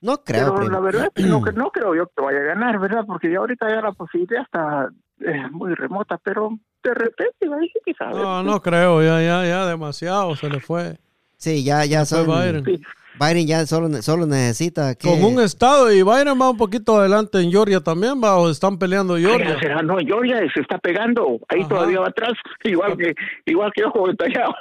no 0.01 0.23
creo. 0.25 0.55
Pero 0.55 0.57
primo. 0.57 0.71
la 0.73 0.81
verdad 0.81 1.07
es 1.07 1.25
que 1.25 1.29
no, 1.29 1.43
que 1.43 1.53
no 1.53 1.71
creo 1.71 1.95
yo 1.95 2.07
que 2.07 2.23
vaya 2.23 2.39
a 2.39 2.43
ganar, 2.43 2.79
¿verdad? 2.79 3.05
Porque 3.07 3.31
ya 3.31 3.39
ahorita 3.39 3.69
ya 3.69 3.81
la 3.81 3.93
posibilidad 3.93 4.43
está 4.43 4.91
eh, 5.21 5.49
muy 5.51 5.75
remota, 5.75 6.19
pero 6.19 6.51
de 6.83 6.95
repente, 6.95 7.47
que 7.85 7.95
sabe. 7.95 8.15
no, 8.15 8.43
no 8.43 8.61
creo, 8.63 9.03
ya, 9.03 9.21
ya, 9.21 9.47
ya 9.47 9.67
demasiado 9.67 10.37
se 10.37 10.49
le 10.49 10.61
fue. 10.61 10.99
Sí, 11.37 11.65
ya, 11.65 11.85
ya 11.85 12.05
Se 12.05 12.17
fue 12.17 12.25
son. 12.25 12.43
Biden. 12.43 12.65
Sí. 12.65 12.83
Biden 13.19 13.47
ya 13.47 13.67
solo, 13.67 13.91
solo 14.03 14.27
necesita 14.27 14.95
que. 14.95 15.09
Con 15.09 15.23
un 15.25 15.41
estado 15.41 15.93
y 15.93 16.03
Biden 16.03 16.41
va 16.41 16.51
un 16.51 16.57
poquito 16.57 16.99
adelante 16.99 17.41
en 17.41 17.51
Georgia 17.51 17.81
también, 17.81 18.21
va, 18.23 18.37
o 18.37 18.51
están 18.51 18.79
peleando 18.79 19.15
Ay, 19.15 19.25
Georgia. 19.25 19.59
será, 19.59 19.83
no, 19.83 19.97
Georgia 19.99 20.41
se 20.55 20.61
está 20.61 20.79
pegando, 20.79 21.39
ahí 21.49 21.61
Ajá. 21.61 21.69
todavía 21.69 22.01
va 22.01 22.09
atrás, 22.09 22.33
igual 22.65 22.97
que 22.97 23.15
igual 23.47 23.71
que 23.75 23.85
ojo 23.85 24.09
detallado. 24.09 24.55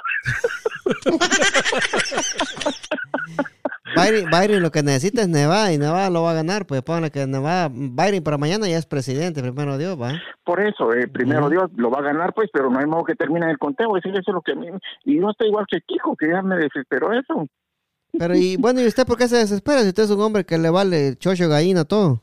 Biden, 3.96 4.26
Biden 4.30 4.62
lo 4.62 4.70
que 4.70 4.82
necesita 4.82 5.22
es 5.22 5.28
Nevada 5.28 5.72
y 5.72 5.78
Nevada 5.78 6.10
lo 6.10 6.22
va 6.22 6.32
a 6.32 6.34
ganar. 6.34 6.66
Pues 6.66 6.82
ponle 6.82 7.10
que 7.10 7.26
Nevada, 7.26 7.68
Biden 7.72 8.22
para 8.22 8.38
mañana 8.38 8.68
ya 8.68 8.76
es 8.76 8.86
presidente, 8.86 9.40
primero 9.40 9.78
Dios, 9.78 10.00
va. 10.00 10.12
Por 10.44 10.60
eso, 10.60 10.92
eh, 10.92 11.08
primero. 11.08 11.48
Dios 11.48 11.70
lo 11.76 11.90
va 11.90 12.00
a 12.00 12.02
ganar, 12.02 12.34
pues, 12.34 12.50
pero 12.52 12.70
no 12.70 12.78
hay 12.78 12.86
modo 12.86 13.04
que 13.04 13.14
termine 13.14 13.50
el 13.50 13.58
conteo. 13.58 13.96
Es 13.96 14.02
decir, 14.02 14.18
eso 14.18 14.30
es 14.30 14.34
lo 14.34 14.42
que 14.42 14.52
a 14.52 14.56
mí. 14.56 14.68
Y 15.04 15.16
no 15.16 15.30
está 15.30 15.46
igual 15.46 15.66
que 15.68 15.80
Kiko, 15.80 16.16
que 16.16 16.28
ya 16.28 16.42
me 16.42 16.56
desesperó 16.56 17.12
eso. 17.12 17.46
Pero 18.16 18.36
y 18.36 18.56
bueno, 18.56 18.80
¿y 18.80 18.86
usted 18.86 19.06
por 19.06 19.18
qué 19.18 19.26
se 19.28 19.36
desespera 19.36 19.82
si 19.82 19.88
usted 19.88 20.04
es 20.04 20.10
un 20.10 20.20
hombre 20.20 20.44
que 20.44 20.56
le 20.58 20.70
vale 20.70 21.16
chocho, 21.16 21.48
gallina, 21.48 21.84
todo? 21.84 22.22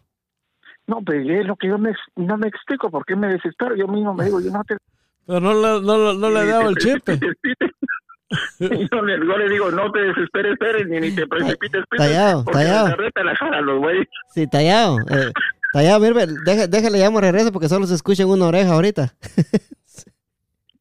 No, 0.87 1.01
pues 1.01 1.27
es 1.27 1.45
lo 1.45 1.55
que 1.55 1.67
yo 1.67 1.77
me, 1.77 1.93
no 2.15 2.37
me 2.37 2.47
explico 2.47 2.89
por 2.89 3.05
qué 3.05 3.15
me 3.15 3.27
desespero. 3.27 3.75
Yo 3.75 3.87
mismo 3.87 4.13
me 4.13 4.25
digo, 4.25 4.39
yo 4.39 4.51
no 4.51 4.63
te. 4.63 4.77
Pero 5.25 5.39
no 5.39 5.53
le, 5.53 5.81
no, 5.85 6.13
le- 6.13 6.19
no 6.19 6.29
le 6.29 6.39
he 6.41 6.45
dado 6.47 6.69
el 6.69 6.75
chip. 6.77 7.03
Yo 8.59 9.01
le, 9.03 9.17
yo 9.19 9.37
le 9.37 9.49
digo, 9.49 9.69
no 9.69 9.91
te 9.91 9.99
desesperes, 9.99 10.53
esperes, 10.53 10.87
ni, 10.87 10.99
ni 10.99 11.11
te 11.15 11.27
precipites, 11.27 11.83
pites, 11.89 11.97
Tallado, 11.97 12.43
tallado. 12.43 12.87
la 12.89 12.95
carreta 12.95 13.23
la 13.23 13.35
jala 13.35 13.61
los 13.61 13.79
güeyes. 13.79 14.07
Sí, 14.33 14.47
tallado. 14.47 14.97
Eh, 15.11 15.31
tallado, 15.71 15.99
mire, 15.99 16.25
deje- 16.43 16.67
déjale 16.67 16.97
llamo 16.99 17.21
regreso 17.21 17.51
porque 17.51 17.69
solo 17.69 17.85
se 17.85 17.93
escucha 17.93 18.23
en 18.23 18.29
una 18.29 18.47
oreja 18.47 18.73
ahorita. 18.73 19.13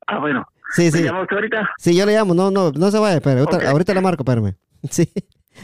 Ah, 0.06 0.18
bueno. 0.20 0.46
Sí, 0.74 0.84
¿Me 0.86 0.90
sí. 0.92 0.98
usted 1.04 1.36
ahorita? 1.36 1.70
Sí, 1.78 1.96
yo 1.96 2.06
le 2.06 2.14
llamo. 2.14 2.34
No, 2.34 2.50
no, 2.50 2.72
no 2.72 2.90
se 2.90 2.98
vaya, 2.98 3.20
pero 3.20 3.40
ahorita, 3.40 3.56
Ok. 3.58 3.64
ahorita 3.64 3.94
le 3.94 4.00
marco, 4.00 4.22
espérame. 4.22 4.54
Sí. 4.90 5.10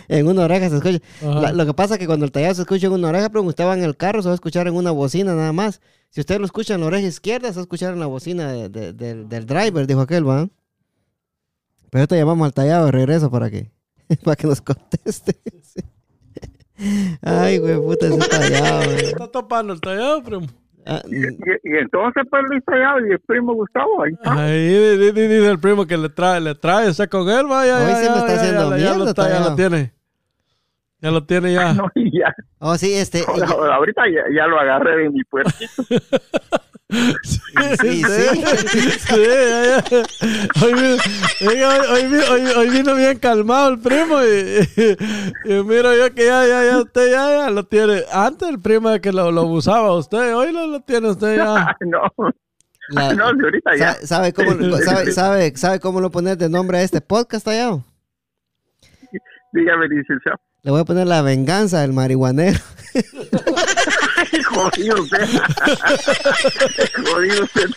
En 0.07 0.29
una 0.29 0.45
oreja 0.45 0.71
se 0.71 0.77
escucha. 0.77 0.99
La- 1.21 1.53
lo 1.53 1.67
que 1.67 1.75
pasa 1.75 1.95
es 1.95 1.99
que 2.01 2.07
cuando 2.07 2.25
el 2.25 2.31
tallado 2.31 2.55
se 2.55 2.63
escucha 2.63 2.87
en 2.87 2.93
una 2.93 3.09
oreja, 3.09 3.29
pero 3.29 3.43
usted 3.43 3.65
va 3.65 3.75
en 3.77 3.83
el 3.83 3.97
carro, 3.97 4.23
se 4.23 4.29
va 4.29 4.33
a 4.33 4.37
escuchar 4.37 4.69
en 4.69 4.75
una 4.75 4.93
bocina 4.93 5.35
nada 5.35 5.53
más. 5.53 5.81
Si 6.11 6.21
usted 6.21 6.39
lo 6.39 6.45
escucha 6.47 6.75
en 6.75 6.81
la 6.83 6.87
oreja 6.87 7.09
izquierda, 7.09 7.49
se 7.49 7.55
va 7.57 7.61
a 7.61 7.63
escuchar 7.63 7.93
en 7.93 7.99
la 8.01 8.07
bocina 8.07 8.53
de- 8.53 8.69
de- 8.69 8.93
del- 8.93 9.29
del 9.29 9.47
driver, 9.47 9.87
dijo 9.89 10.01
aquel, 10.01 10.29
¿va? 10.29 10.49
Pero 11.91 12.03
ahorita 12.03 12.17
llamamos 12.17 12.47
al 12.47 12.53
tallado 12.55 12.87
de 12.87 12.93
regreso 12.93 13.31
para 13.33 13.51
que, 13.51 13.73
para 14.25 14.37
que 14.37 14.47
nos 14.47 14.61
conteste. 14.61 15.37
Sí. 15.63 15.81
Ay, 17.23 17.59
güey, 17.59 17.77
puta 17.77 18.07
ese 18.07 18.17
tallado. 18.29 18.85
güey. 18.85 19.05
Está 19.07 19.27
topando 19.29 19.73
el 19.73 19.81
tallado, 19.81 20.23
primo. 20.23 20.47
Ah, 20.87 21.03
Y, 21.07 21.17
y 21.19 21.77
entonces, 21.79 22.23
pues, 22.31 22.43
Luis 22.49 22.65
Tallado 22.65 23.07
y 23.07 23.11
el 23.13 23.21
primo 23.21 23.55
Gustavo, 23.55 24.03
ahí 24.03 24.13
está. 24.13 24.33
Ahí 24.45 24.69
di- 24.69 24.97
di- 24.99 25.13
di- 25.13 25.27
dice 25.29 25.51
el 25.51 25.59
primo 25.61 25.87
que 25.87 25.97
le 25.97 26.09
trae, 26.09 26.41
le 26.41 26.55
trae, 26.55 26.89
está 26.89 27.07
con 27.07 27.29
él, 27.29 27.47
vaya. 27.47 27.79
Hoy 27.79 27.91
ya, 27.91 27.97
sí 27.97 28.05
ya, 28.07 28.11
me 28.13 28.19
está 28.19 28.35
ya, 28.35 28.41
haciendo 28.41 28.71
ya, 28.71 28.77
ya 28.77 28.83
mierda, 28.83 28.99
lo 28.99 29.05
está, 29.11 29.29
ya 29.29 29.41
lo 29.41 29.55
tiene. 29.57 29.93
Ya 31.03 31.11
lo 31.11 31.25
tiene 31.25 31.53
ya. 31.53 31.73
No, 31.75 31.91
ya. 31.95 32.35
Oh, 32.59 32.77
sí, 32.77 32.93
este. 32.95 33.25
Ahora- 33.29 33.47
ya- 33.47 33.75
ahorita 33.75 34.03
ya, 34.09 34.23
ya 34.37 34.47
lo 34.47 34.59
agarré 34.59 35.03
de 35.05 35.11
mi 35.11 35.23
puertito. 35.25 35.83
Sí, 36.91 38.03
sí. 38.03 38.03
Sí. 39.07 39.15
Hoy, 40.63 40.75
vino, 40.75 40.97
oiga, 41.49 41.69
hoy, 41.69 41.81
hoy 41.91 42.05
vino- 42.07 42.25
hoy- 42.33 42.53
hoy 42.57 42.71
vino 42.71 42.95
bien 42.95 43.19
calmado 43.19 43.71
el 43.71 43.79
primo 43.79 44.21
y, 44.23 44.69
y, 44.77 45.53
y 45.55 45.63
miro 45.65 45.97
yo 45.97 46.13
que 46.15 46.27
ya, 46.27 46.47
ya, 46.47 46.65
ya, 46.65 46.79
usted 46.79 47.11
ya, 47.11 47.31
ya 47.45 47.51
lo 47.51 47.65
tiene. 47.65 48.03
Antes 48.13 48.49
el 48.49 48.59
primo 48.61 48.91
que 49.01 49.13
lo, 49.13 49.31
lo 49.31 49.43
abusaba 49.43 49.95
usted, 49.95 50.35
hoy 50.35 50.53
lo, 50.53 50.67
lo 50.67 50.81
tiene 50.81 51.11
usted 51.11 51.37
ya. 51.37 51.77
no, 51.81 52.01
la- 52.91 53.15
no, 53.15 53.25
ahorita 53.27 53.77
ya. 53.77 53.95
sa- 53.95 54.07
¿Sabe 54.07 54.33
cómo, 54.33 54.53
sabe, 54.79 55.13
sabe, 55.13 55.57
sabe 55.57 55.81
cómo 55.81 56.01
lo 56.01 56.11
poner 56.11 56.37
de 56.37 56.49
nombre 56.49 56.79
a 56.79 56.83
este 56.83 57.01
podcast, 57.01 57.45
tallado? 57.45 57.85
Dígame, 59.53 59.89
licenciado. 59.89 60.39
Le 60.63 60.71
voy 60.71 60.81
a 60.81 60.85
poner 60.85 61.07
la 61.07 61.23
venganza 61.23 61.81
del 61.81 61.93
marihuanero. 61.93 62.59
Jodido 64.51 65.03
usted. 65.03 65.27
jodido 67.13 67.45
usted 67.45 67.71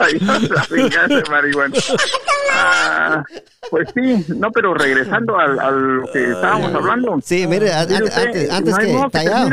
venganza 0.70 1.16
de 1.16 1.24
marihuana. 1.30 1.76
Ah, 2.56 3.24
pues 3.70 3.90
sí, 3.94 4.26
no, 4.38 4.52
pero 4.52 4.74
regresando 4.74 5.38
al- 5.38 5.60
a, 5.60 5.72
lo 5.72 6.12
que 6.12 6.32
estábamos 6.32 6.74
hablando. 6.74 7.20
Sí, 7.24 7.48
mire, 7.48 7.74
a- 7.74 7.84
usted, 7.84 7.96
antes, 7.96 8.52
antes 8.52 8.74
no 8.74 8.80
que, 8.80 9.10
tallado, 9.12 9.50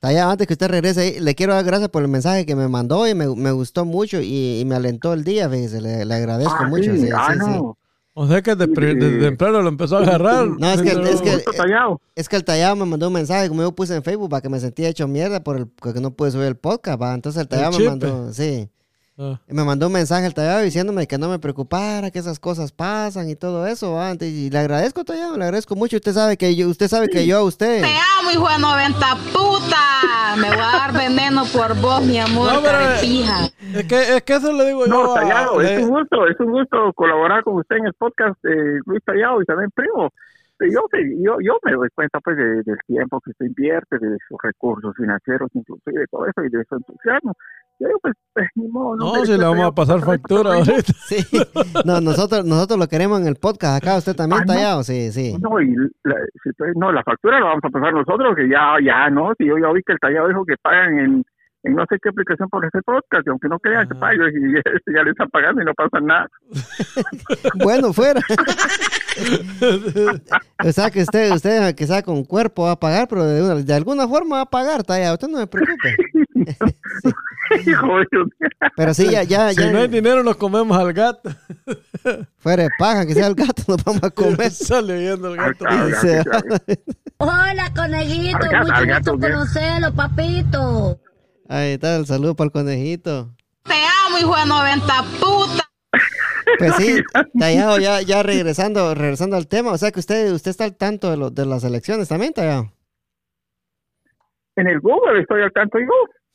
tallado, 0.00 0.30
antes 0.30 0.46
que 0.46 0.52
usted 0.52 0.68
regrese 0.68 1.00
ahí, 1.00 1.20
le 1.20 1.34
quiero 1.34 1.54
dar 1.54 1.64
gracias 1.64 1.88
por 1.88 2.02
el 2.02 2.08
mensaje 2.08 2.44
que 2.46 2.54
me 2.56 2.68
mandó 2.68 3.06
y 3.08 3.14
me, 3.14 3.26
me 3.34 3.50
gustó 3.52 3.84
mucho 3.84 4.20
y, 4.20 4.60
y 4.60 4.64
me 4.64 4.76
alentó 4.76 5.12
el 5.14 5.24
día, 5.24 5.48
fíjese, 5.48 5.80
le, 5.80 6.04
le 6.04 6.14
agradezco 6.14 6.56
Ah, 6.60 6.66
mucho. 6.68 6.92
sí, 6.92 7.00
sí, 7.00 7.08
ah, 7.14 7.28
sí, 7.32 7.38
sí. 7.40 7.50
no. 7.50 7.76
O 8.16 8.28
sea 8.28 8.42
que 8.42 8.54
de, 8.54 8.68
pri- 8.68 8.94
de- 8.98 9.10
de 9.10 9.20
temprano 9.24 9.60
lo 9.60 9.68
empezó 9.68 9.96
a 9.96 10.00
agarrar. 10.02 10.46
No, 10.46 10.70
es 10.70 10.80
que- 10.82 10.88
es 11.10 11.20
que-. 11.20 11.30
Es 12.14 12.28
que 12.28 12.36
el 12.36 12.44
tallado 12.44 12.76
me 12.76 12.84
mandó 12.84 13.08
un 13.08 13.12
mensaje, 13.14 13.48
como 13.48 13.62
yo 13.62 13.72
puse 13.72 13.96
en 13.96 14.02
Facebook, 14.04 14.30
para 14.30 14.40
que 14.40 14.48
me 14.48 14.60
sentía 14.60 14.88
hecho 14.88 15.08
mierda 15.08 15.42
por 15.42 15.56
el, 15.56 15.66
porque 15.66 16.00
no 16.00 16.12
pude 16.12 16.30
subir 16.30 16.46
el 16.46 16.56
podcast, 16.56 17.00
¿va? 17.02 17.12
Entonces 17.14 17.42
el 17.42 17.48
tallado 17.48 17.72
me 17.72 17.78
mandó, 17.90 18.32
sí. 18.32 18.68
Ah. 19.16 19.38
Y 19.48 19.54
me 19.54 19.62
mandó 19.64 19.86
un 19.86 19.92
mensaje 19.92 20.26
el 20.26 20.34
tallado 20.34 20.62
diciéndome 20.62 21.06
que 21.06 21.18
no 21.18 21.28
me 21.28 21.38
preocupara, 21.38 22.10
que 22.10 22.18
esas 22.18 22.40
cosas 22.40 22.72
pasan 22.72 23.28
y 23.28 23.36
todo 23.36 23.64
eso, 23.66 23.92
¿va? 23.92 24.10
Entonces, 24.10 24.36
Y 24.36 24.50
le 24.50 24.58
agradezco, 24.58 25.04
tallado, 25.04 25.36
le 25.36 25.44
agradezco 25.44 25.76
mucho. 25.76 25.96
Usted 25.96 26.12
sabe 26.12 26.36
que 26.36 26.56
yo, 26.56 26.68
usted 26.68 26.88
sabe 26.88 27.08
que 27.08 27.24
yo 27.26 27.38
a 27.38 27.42
usted. 27.44 27.82
Te 27.82 27.94
amo, 28.20 28.30
hijo 28.32 28.48
de 28.48 28.58
90 28.58 29.06
puta. 29.32 30.36
Me 30.36 30.48
voy 30.48 30.58
a 30.58 30.78
dar 30.78 30.92
veneno 30.92 31.44
por 31.52 31.80
vos, 31.80 32.02
mi 32.04 32.18
amor, 32.18 32.52
No, 32.54 32.60
pero- 32.62 32.72
carepija. 32.78 33.46
Es 33.74 33.86
que, 33.86 34.16
es 34.16 34.22
que 34.22 34.34
eso 34.34 34.52
le 34.52 34.66
digo 34.66 34.86
yo. 34.86 34.92
No, 34.92 35.12
a- 35.12 35.20
Tallado, 35.20 35.60
es 35.60 35.82
un 35.84 35.90
gusto, 35.90 36.26
es 36.26 36.40
un 36.40 36.50
gusto 36.50 36.92
colaborar 36.94 37.44
con 37.44 37.54
usted 37.56 37.76
en 37.76 37.86
el 37.86 37.94
podcast 37.94 38.34
de 38.42 38.80
Luis 38.86 39.02
Tallado 39.04 39.40
y 39.40 39.44
también 39.44 39.70
Primo. 39.74 40.10
Yo, 40.60 40.80
yo, 41.20 41.36
yo 41.42 41.58
me 41.64 41.72
doy 41.72 41.88
cuenta 41.94 42.20
pues 42.20 42.36
de- 42.36 42.62
del 42.62 42.78
tiempo 42.86 43.20
que 43.20 43.30
usted 43.30 43.46
invierte, 43.46 43.98
de 43.98 44.16
sus 44.28 44.38
recursos 44.42 44.94
financieros, 44.96 45.50
inclusive 45.54 46.00
de 46.00 46.06
todo 46.06 46.26
eso 46.26 46.44
y 46.44 46.48
de 46.48 46.64
su 46.68 46.76
entusiasmo. 46.76 47.34
Yo 47.80 47.88
digo, 47.88 47.98
pues, 48.02 48.14
pues, 48.32 48.48
ni 48.54 48.68
modo, 48.68 48.96
No, 48.96 49.14
me 49.20 49.26
si 49.26 49.32
le 49.32 49.44
vamos 49.44 49.66
a 49.66 49.72
pasar 49.72 50.00
factura 50.00 50.54
ahorita. 50.54 50.74
Sí. 51.08 51.16
No, 51.84 52.00
nosotros, 52.00 52.44
nosotros 52.44 52.78
lo 52.78 52.86
queremos 52.88 53.20
en 53.20 53.26
el 53.26 53.36
podcast. 53.36 53.82
Acá 53.82 53.96
usted 53.98 54.14
también, 54.14 54.42
Ah, 54.42 54.44
¿no? 54.46 54.52
tallado, 54.54 54.82
sí, 54.84 55.10
sí. 55.12 55.36
No, 55.40 55.60
y 55.60 55.74
la, 56.04 56.14
si 56.42 56.50
pues, 56.56 56.72
no, 56.76 56.92
la 56.92 57.02
factura 57.02 57.40
la 57.40 57.46
vamos 57.46 57.64
a 57.64 57.68
pasar 57.70 57.92
nosotros, 57.92 58.34
que 58.36 58.48
ya, 58.48 58.76
ya, 58.84 59.10
no, 59.10 59.32
si 59.38 59.46
yo 59.46 59.58
ya 59.58 59.70
vi 59.72 59.82
que 59.84 59.92
el 59.92 59.98
tallado 59.98 60.28
dijo 60.28 60.44
que 60.46 60.54
pagan 60.62 60.98
en, 60.98 61.24
en 61.64 61.74
no 61.74 61.84
sé 61.88 61.96
qué 62.02 62.08
aplicación 62.10 62.48
por 62.48 62.64
este 62.64 62.80
podcast, 62.82 63.26
y 63.26 63.30
aunque 63.30 63.48
no 63.48 63.58
crean 63.58 63.88
que 63.88 63.94
pagan, 63.96 64.30
y 64.32 64.54
ya 64.94 65.02
le 65.02 65.10
están 65.10 65.28
pagando 65.30 65.60
y 65.62 65.64
no 65.64 65.74
pasa 65.74 66.00
nada. 66.00 66.28
Bueno, 67.62 67.92
fuera. 67.92 68.20
o 70.64 70.72
sea 70.72 70.90
que 70.90 71.02
usted, 71.02 71.32
usted 71.32 71.74
que 71.74 71.86
sea 71.86 72.02
con 72.02 72.24
cuerpo 72.24 72.64
va 72.64 72.72
a 72.72 72.80
pagar, 72.80 73.06
pero 73.08 73.24
de, 73.24 73.42
una- 73.42 73.54
de 73.62 73.74
alguna 73.74 74.08
forma 74.08 74.36
va 74.36 74.42
a 74.42 74.50
pagar, 74.50 74.82
tallado. 74.82 75.14
Usted 75.14 75.28
no 75.28 75.38
me 75.38 75.46
preocupe. 75.46 75.96
Hijo 77.66 77.98
de- 77.98 78.06
Pero 78.76 78.94
sí, 78.94 79.10
ya, 79.10 79.22
ya, 79.22 79.50
Si 79.50 79.56
ya. 79.60 79.70
no 79.72 79.78
hay 79.80 79.88
dinero, 79.88 80.22
nos 80.22 80.36
comemos 80.36 80.76
al 80.78 80.92
gato. 80.92 81.30
Fuera 82.38 82.64
de 82.64 82.70
paja, 82.78 83.06
que 83.06 83.14
sea 83.14 83.26
el 83.26 83.34
gato, 83.34 83.62
nos 83.68 83.82
vamos 83.84 84.02
a 84.02 84.10
comer. 84.10 84.50
Sale 84.50 84.98
viendo 84.98 85.28
el 85.28 85.36
gato. 85.36 85.64
Hola, 87.18 87.72
conejito. 87.74 88.38
Mucho 88.38 88.72
al 88.74 88.86
gato, 88.86 89.12
gusto 89.12 89.26
conocerlo, 89.28 89.94
papito. 89.94 91.00
Ahí 91.48 91.72
está, 91.72 91.96
el 91.96 92.06
saludo 92.06 92.34
para 92.34 92.46
el 92.46 92.52
conejito. 92.52 93.34
Te 93.64 93.74
amo, 94.06 94.18
hijo 94.18 94.36
de 94.36 94.46
90 94.46 95.02
puta. 95.20 95.64
Pues 96.58 96.74
sí, 96.76 97.02
Tallado, 97.38 97.78
ya, 97.78 98.00
ya 98.02 98.22
regresando, 98.22 98.94
regresando 98.94 99.36
al 99.36 99.48
tema, 99.48 99.72
o 99.72 99.78
sea 99.78 99.90
que 99.90 100.00
usted, 100.00 100.30
usted 100.32 100.50
está 100.50 100.64
al 100.64 100.76
tanto 100.76 101.10
de, 101.10 101.16
lo- 101.16 101.30
de 101.30 101.46
las 101.46 101.64
elecciones 101.64 102.08
también, 102.08 102.32
Tallado. 102.32 102.70
En 104.56 104.66
el 104.68 104.78
Google 104.80 105.20
estoy 105.20 105.42
al 105.42 105.52
tanto 105.52 105.78
yo. 105.78 105.86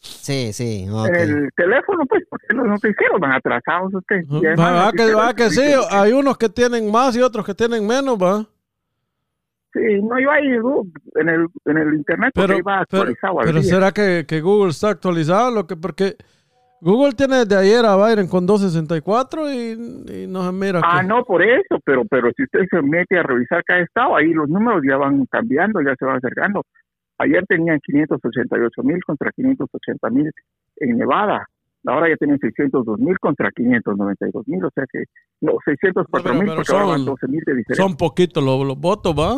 Sí, 0.01 0.53
sí, 0.53 0.87
ok. 0.89 1.07
En 1.09 1.29
el 1.43 1.49
teléfono, 1.55 2.05
pues, 2.07 2.23
porque 2.29 2.47
los 2.53 2.65
noticieros 2.65 3.19
van 3.19 3.33
atrasados 3.33 3.93
usted. 3.93 4.21
Y 4.29 4.45
además, 4.45 4.87
Va, 4.87 4.91
que, 4.93 5.13
va 5.13 5.33
que 5.33 5.49
sí, 5.49 5.61
hay 5.91 6.13
unos 6.13 6.37
que 6.37 6.47
tienen 6.49 6.89
más 6.89 7.15
y 7.17 7.21
otros 7.21 7.45
que 7.45 7.53
tienen 7.53 7.85
menos, 7.85 8.17
va. 8.17 8.45
Sí, 9.73 10.01
no, 10.01 10.19
yo 10.19 10.31
ahí 10.31 10.47
en 10.47 11.29
el, 11.29 11.47
en 11.65 11.77
el 11.77 11.93
internet 11.93 12.31
Pero, 12.33 12.55
ahí 12.55 12.61
va 12.61 12.85
pero, 12.89 13.01
actualizado 13.03 13.39
al 13.39 13.45
pero 13.45 13.59
día. 13.61 13.69
¿será 13.75 13.91
que, 13.91 14.25
que 14.27 14.41
Google 14.41 14.71
está 14.71 14.89
actualizado? 14.89 15.51
Lo 15.51 15.67
que, 15.67 15.75
porque 15.75 16.15
Google 16.81 17.13
tiene 17.13 17.45
desde 17.45 17.55
ayer 17.57 17.85
a 17.85 17.95
Byron 17.95 18.27
con 18.27 18.47
264 18.47 19.51
y, 19.53 19.57
y 20.23 20.27
no 20.27 20.43
se 20.45 20.51
mira. 20.53 20.81
Ah, 20.83 21.01
que- 21.01 21.07
no, 21.07 21.23
por 21.23 21.43
eso, 21.43 21.77
pero 21.85 22.03
pero 22.09 22.31
si 22.35 22.43
usted 22.43 22.61
se 22.71 22.81
mete 22.81 23.19
a 23.19 23.23
revisar 23.23 23.63
cada 23.63 23.81
estado, 23.81 24.15
ahí 24.15 24.33
los 24.33 24.49
números 24.49 24.81
ya 24.87 24.97
van 24.97 25.25
cambiando, 25.27 25.81
ya 25.81 25.93
se 25.99 26.05
van 26.05 26.17
acercando. 26.17 26.63
Ayer 27.19 27.45
tenían 27.47 27.79
588 27.81 28.81
mil 28.83 29.03
contra 29.03 29.31
580 29.31 30.09
mil 30.09 30.31
en 30.77 30.97
Nevada. 30.97 31.47
Ahora 31.85 32.09
ya 32.09 32.15
tienen 32.17 32.39
602 32.39 32.99
mil 32.99 33.17
contra 33.19 33.51
592 33.51 34.47
mil, 34.47 34.63
o 34.65 34.69
sea 34.75 34.83
que, 34.91 35.03
no, 35.41 35.53
604 35.63 36.33
mil 36.33 36.47
porque 36.55 36.71
ahora 36.73 36.85
van 36.85 36.97
son- 36.99 37.05
12 37.05 37.27
mil 37.27 37.41
de 37.45 37.55
diferencia. 37.55 37.85
Son 37.85 37.95
poquitos 37.95 38.43
los, 38.43 38.65
los 38.67 38.77
votos, 38.79 39.13
¿va? 39.13 39.37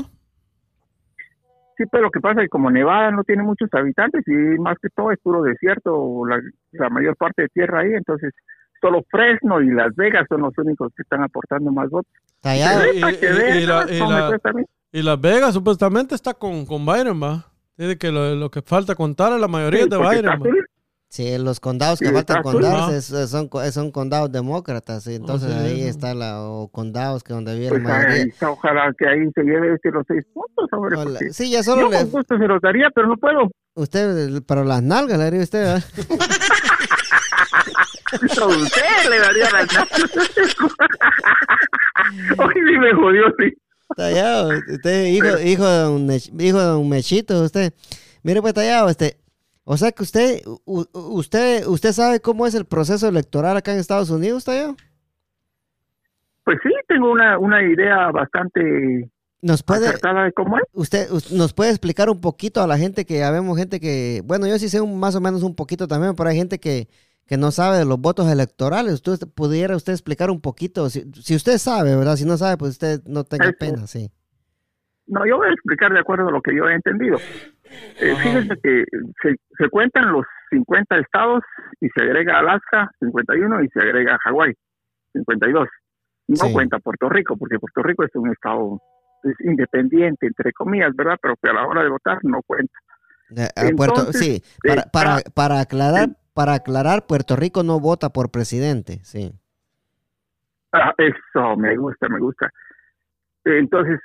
Sí, 1.78 1.84
pero 1.92 2.04
lo 2.04 2.12
que 2.12 2.20
pasa 2.20 2.42
es 2.42 2.46
que 2.46 2.50
como 2.50 2.70
Nevada 2.70 3.12
no 3.12 3.24
tiene 3.24 3.44
muchos 3.44 3.70
habitantes 3.74 4.24
y 4.28 4.32
más 4.60 4.78
que 4.82 4.90
todo 4.96 5.12
es 5.12 5.20
puro 5.20 5.42
desierto, 5.42 6.26
la, 6.28 6.40
la 6.74 6.90
mayor 6.90 7.16
parte 7.16 7.44
de 7.44 7.48
tierra 7.50 7.82
ahí, 7.82 7.94
entonces 7.94 8.34
solo 8.80 9.02
Fresno 9.10 9.62
y 9.62 9.72
Las 9.72 9.96
Vegas 9.96 10.26
son 10.30 10.42
los 10.42 10.54
únicos 10.58 10.92
que 10.96 11.04
están 11.04 11.24
aportando 11.24 11.72
más 11.72 11.90
votos. 11.90 12.12
Y- 12.94 12.98
y- 14.92 15.04
Las 15.04 15.20
Vegas 15.22 15.54
supuestamente 15.54 16.16
está 16.16 16.34
con, 16.34 16.66
con 16.66 16.86
Byron, 16.86 17.22
¿va? 17.22 17.46
Dice 17.82 17.98
que 17.98 18.12
lo, 18.12 18.36
lo 18.36 18.52
que 18.52 18.62
falta 18.62 18.94
contar 18.94 19.34
es 19.34 19.40
la 19.42 19.48
mayoría 19.48 19.86
Sí, 19.86 19.90
de 19.90 19.96
azul. 20.30 20.68
sí, 21.10 21.36
los 21.40 21.60
condados 21.60 21.98
que 22.00 22.10
Sí, 22.10 22.14
faltan 22.14 22.44
condados 22.44 22.94
es- 22.94 23.10
es- 23.12 23.32
son, 23.32 23.50
son 23.72 23.92
condados 23.92 24.32
demócratas, 24.32 25.04
sí, 25.04 25.16
entonces 25.16 25.52
sí, 25.52 25.58
ahí 25.58 25.82
está 25.88 26.14
la, 26.14 26.44
o 26.44 26.68
condados 26.68 27.24
que 27.24 27.34
donde 27.34 27.56
vive 27.56 27.70
Pues 27.70 27.82
la 27.82 27.90
mayoría. 27.90 28.22
ahí 28.22 28.30
está, 28.30 28.52
ojalá 28.52 28.94
que 28.96 29.08
ahí 29.08 29.28
se 29.34 29.42
lleve 29.44 29.74
este 29.74 29.90
los 29.90 30.06
seis 30.08 30.24
puntos, 30.32 30.68
hombre. 30.74 30.96
Hola. 30.96 31.20
Sí, 31.32 31.50
ya 31.50 31.64
solo 31.64 31.82
yo 31.82 31.90
le, 31.90 31.98
con 31.98 32.12
gusto 32.12 32.38
se 32.38 32.48
los 32.48 32.62
daría, 32.62 32.92
pero 32.94 33.08
no 33.08 33.18
puedo. 33.18 33.50
usted, 33.74 34.44
para 34.44 34.64
las 34.64 34.84
nalgas 34.84 35.18
le 35.18 35.24
haría 35.26 35.42
usted, 35.42 35.64
¿verdad? 35.64 35.84
A 38.42 38.46
usted 38.46 39.10
le 39.10 39.20
daría 39.20 39.50
las 39.50 39.74
nalgas. 39.74 39.88
Hoy 42.38 42.54
sí 42.54 42.78
me 42.80 42.94
jodió, 42.94 43.24
sí. 43.40 43.52
Tallado, 43.96 44.50
usted 44.72 45.06
hijo, 45.06 45.40
hijo 45.40 45.68
de 45.68 45.88
un 45.90 46.12
hijo 46.42 46.60
de 46.60 46.76
un 46.76 46.90
mechito, 46.90 47.42
usted. 47.44 47.74
Mire 48.24 48.42
pues 48.42 48.54
Tallado, 48.54 48.90
este, 48.90 49.18
o 49.64 49.78
sea 49.78 49.92
que 49.92 50.04
usted, 50.04 50.42
u- 50.66 50.86
usted, 50.94 51.66
usted 51.68 51.92
sabe 51.92 52.20
cómo 52.20 52.46
es 52.48 52.54
el 52.56 52.66
proceso 52.66 53.08
electoral 53.08 53.58
acá 53.58 53.74
en 53.74 53.80
Estados 53.80 54.10
Unidos, 54.10 54.46
Tallado. 54.46 54.76
Pues 56.44 56.58
sí, 56.64 56.70
tengo 56.88 57.12
una, 57.12 57.38
una 57.38 57.62
idea 57.64 58.10
bastante 58.12 59.10
Nos 59.42 59.62
puede, 59.64 59.92
de 59.92 60.32
cómo 60.36 60.58
es. 60.58 60.64
usted, 60.74 61.12
us- 61.12 61.32
nos 61.32 61.54
puede 61.54 61.70
explicar 61.70 62.10
un 62.10 62.20
poquito 62.20 62.62
a 62.62 62.68
la 62.68 62.78
gente 62.78 63.06
que 63.06 63.20
ya 63.20 63.30
vemos 63.32 63.58
gente 63.58 63.80
que, 63.80 64.22
bueno, 64.26 64.48
yo 64.48 64.58
sí 64.58 64.68
sé 64.70 64.82
un- 64.82 65.00
más 65.00 65.16
o 65.16 65.22
menos 65.22 65.44
un 65.44 65.56
poquito 65.56 65.88
también, 65.88 66.16
pero 66.16 66.30
hay 66.30 66.38
gente 66.38 66.60
que, 66.60 66.88
que 67.32 67.38
no 67.38 67.50
sabe 67.52 67.78
de 67.78 67.86
los 67.86 67.98
votos 67.98 68.30
electorales. 68.30 68.92
¿Usted 68.96 69.26
pudiera 69.34 69.74
usted 69.78 69.94
explicar 69.94 70.30
un 70.30 70.42
poquito? 70.42 70.90
Si, 70.90 71.10
si 71.14 71.34
usted 71.34 71.60
sabe, 71.60 71.96
¿verdad? 71.96 72.18
Si 72.18 72.26
no 72.26 72.36
sabe, 72.36 72.58
pues 72.58 72.72
usted 72.72 73.00
no 73.08 73.24
tenga 73.24 73.46
Eso. 73.46 73.56
pena, 73.58 73.88
sí. 73.88 74.12
No, 75.08 75.26
yo 75.26 75.38
voy 75.38 75.48
a 75.48 75.54
explicar 75.54 75.94
de 75.94 76.00
acuerdo 76.02 76.28
a 76.28 76.32
lo 76.34 76.42
que 76.42 76.54
yo 76.54 76.68
he 76.68 76.74
entendido. 76.76 77.18
Eh, 78.02 78.14
fíjense 78.22 78.54
que 78.62 78.84
se, 79.24 79.36
se 79.58 79.70
cuentan 79.70 80.12
los 80.12 80.26
50 80.50 80.98
estados 80.98 81.42
y 81.80 81.88
se 81.96 82.04
agrega 82.04 82.40
Alaska, 82.40 82.92
51, 83.00 83.64
y 83.64 83.70
se 83.70 83.80
agrega 83.80 84.18
Hawái, 84.26 84.54
52. 85.14 85.70
No 86.28 86.36
Sí. 86.48 86.52
cuenta 86.52 86.80
Puerto 86.80 87.08
Rico, 87.08 87.38
porque 87.38 87.60
Puerto 87.60 87.82
Rico 87.82 88.04
es 88.04 88.12
un 88.16 88.30
estado 88.30 88.78
es 89.24 89.36
independiente, 89.46 90.28
entre 90.28 90.52
comillas, 90.52 90.94
¿verdad? 90.98 91.16
Pero 91.22 91.36
que 91.42 91.50
a 91.50 91.54
la 91.54 91.66
hora 91.66 91.82
de 91.82 91.90
votar 91.90 92.18
no 92.24 92.42
cuenta. 92.46 92.74
Eh, 93.38 93.74
Puerto, 93.78 94.02
Entonces, 94.02 94.22
sí, 94.22 94.44
para, 94.68 94.84
para, 94.84 95.22
para 95.34 95.60
aclarar, 95.62 96.10
para 96.42 96.56
aclarar, 96.56 97.06
Puerto 97.06 97.36
Rico 97.36 97.62
no 97.62 97.80
vota 97.80 98.10
por 98.10 98.32
presidente, 98.32 98.98
sí. 99.04 99.32
Ah, 100.74 100.92
eso 100.98 101.56
me 101.56 101.78
gusta, 101.78 102.10
me 102.10 102.18
gusta. 102.18 102.50
Entonces, 103.46 104.00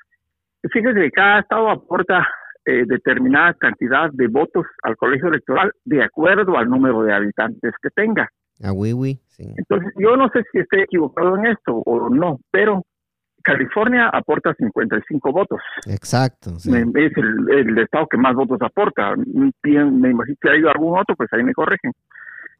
fíjese 0.70 1.00
que 1.00 1.10
cada 1.12 1.40
estado 1.40 1.70
aporta 1.70 2.28
eh, 2.66 2.82
determinada 2.86 3.54
cantidad 3.54 4.10
de 4.12 4.26
votos 4.28 4.66
al 4.82 4.98
colegio 4.98 5.28
electoral 5.28 5.72
de 5.86 6.04
acuerdo 6.04 6.58
al 6.58 6.68
número 6.68 7.04
de 7.04 7.14
habitantes 7.14 7.72
que 7.80 7.88
tenga. 7.88 8.28
A 8.62 8.70
Wiwi, 8.70 9.18
sí. 9.28 9.54
Entonces, 9.56 9.94
yo 9.96 10.14
no 10.18 10.28
sé 10.28 10.42
si 10.52 10.58
estoy 10.58 10.82
equivocado 10.82 11.38
en 11.38 11.46
esto 11.46 11.72
o 11.86 12.10
no, 12.10 12.38
pero 12.50 12.82
California 13.42 14.10
aporta 14.12 14.52
55 14.52 15.32
votos. 15.32 15.60
Exacto, 15.86 16.58
sí. 16.58 16.70
Es 16.70 17.16
el, 17.16 17.50
el 17.50 17.78
estado 17.78 18.06
que 18.08 18.18
más 18.18 18.34
votos 18.34 18.58
aporta. 18.60 19.14
Me 19.16 20.10
imagino 20.10 20.36
que 20.38 20.50
hay 20.50 20.62
algún 20.66 20.98
otro, 20.98 21.16
pues 21.16 21.32
ahí 21.32 21.42
me 21.42 21.54
corrigen. 21.54 21.92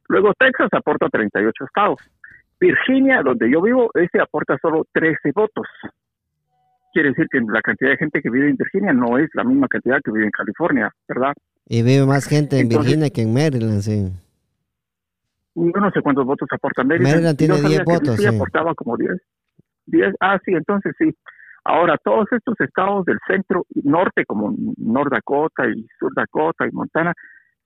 Luego 0.08 0.32
Texas 0.38 0.68
aporta 0.72 1.08
38 1.08 1.64
estados. 1.64 2.00
Virginia, 2.60 3.22
donde 3.22 3.50
yo 3.50 3.60
vivo, 3.62 3.90
ese 3.94 4.20
aporta 4.20 4.56
solo 4.62 4.86
13 4.92 5.32
votos. 5.34 5.66
Quiere 6.92 7.10
decir 7.10 7.26
que 7.30 7.40
la 7.40 7.60
cantidad 7.60 7.90
de 7.90 7.96
gente 7.98 8.22
que 8.22 8.30
vive 8.30 8.48
en 8.48 8.56
Virginia 8.56 8.92
no 8.92 9.18
es 9.18 9.28
la 9.34 9.44
misma 9.44 9.68
cantidad 9.68 9.98
que 10.02 10.10
vive 10.10 10.24
en 10.24 10.30
California, 10.30 10.90
¿verdad? 11.06 11.34
Y 11.68 11.82
vive 11.82 12.06
más 12.06 12.26
gente 12.26 12.56
en 12.56 12.62
Entonces- 12.62 12.86
Virginia 12.92 13.10
que 13.10 13.22
en 13.22 13.34
Maryland, 13.34 13.80
sí. 13.82 14.10
Yo 15.54 15.80
no 15.80 15.90
sé 15.90 16.00
cuántos 16.02 16.24
votos 16.24 16.48
aporta 16.52 16.84
Maryland. 16.84 17.12
Maryland 17.14 17.38
tiene 17.38 17.54
Yo 17.56 17.62
sabía 17.62 17.78
10 17.78 17.86
que 17.86 17.92
votos, 17.92 18.16
Sí, 18.16 18.22
sí. 18.28 18.34
aportaba 18.34 18.74
como 18.74 18.96
10. 18.96 19.10
10. 19.86 20.14
Ah, 20.20 20.38
sí, 20.44 20.52
entonces 20.52 20.94
sí. 20.98 21.14
Ahora, 21.64 21.96
todos 22.02 22.26
estos 22.30 22.54
estados 22.60 23.04
del 23.06 23.18
centro 23.26 23.66
y 23.74 23.80
norte, 23.88 24.24
como 24.24 24.54
North 24.76 25.10
Dakota 25.12 25.66
y 25.68 25.84
Sur 25.98 26.12
Dakota 26.14 26.66
y 26.66 26.70
Montana, 26.72 27.12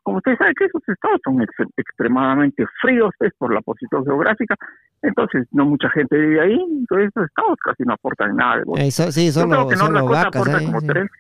como 0.03 0.19
usted 0.19 0.37
sabe 0.39 0.53
que 0.59 0.65
esos 0.67 0.83
estados 0.89 1.21
son 1.25 1.43
ex- 1.43 1.71
extremadamente 1.77 2.65
fríos 2.81 3.11
pues, 3.19 3.33
por 3.39 3.53
la 3.55 3.61
posición 3.61 4.05
geográfica, 4.05 4.57
entonces 5.03 5.47
no 5.53 5.65
mucha 5.67 5.89
gente 5.91 6.17
vive 6.17 6.41
ahí, 6.41 6.59
entonces 6.71 7.09
estos 7.09 7.27
estados 7.27 7.59
casi 7.65 7.83
no 7.85 7.95
aportan 7.95 8.37
nada 8.37 8.57
de. 8.65 8.87
Eh, 8.87 8.91
so- 8.91 9.11
sí, 9.13 9.31
Yo 9.31 9.47
creo 9.47 9.55
solo, 9.57 9.69
que 9.69 9.77
solo 9.77 10.05
vacas, 10.07 10.27
aporta 10.37 10.57
ahí, 10.59 10.67
como 10.67 10.81
sí. 10.81 10.87
tres. 10.87 11.11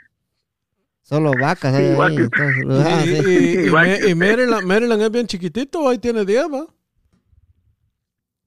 Solo 1.02 1.32
vacas 1.40 1.74
Sí, 1.74 1.82
hay 1.82 1.92
igual 1.92 2.10
ahí, 2.10 2.16
que- 2.16 2.22
entonces, 2.22 2.64
Y, 2.64 2.68
ah, 2.86 3.04
y- 3.04 3.10
y- 3.10 4.06
y 4.08 4.10
y. 4.10 4.14
Maryland, 4.14 4.64
Maryland 4.66 5.02
es 5.02 5.10
bien 5.10 5.26
chiquitito, 5.26 5.88
ahí 5.88 5.98
tiene 5.98 6.24
10, 6.24 6.46
¿va? 6.52 6.66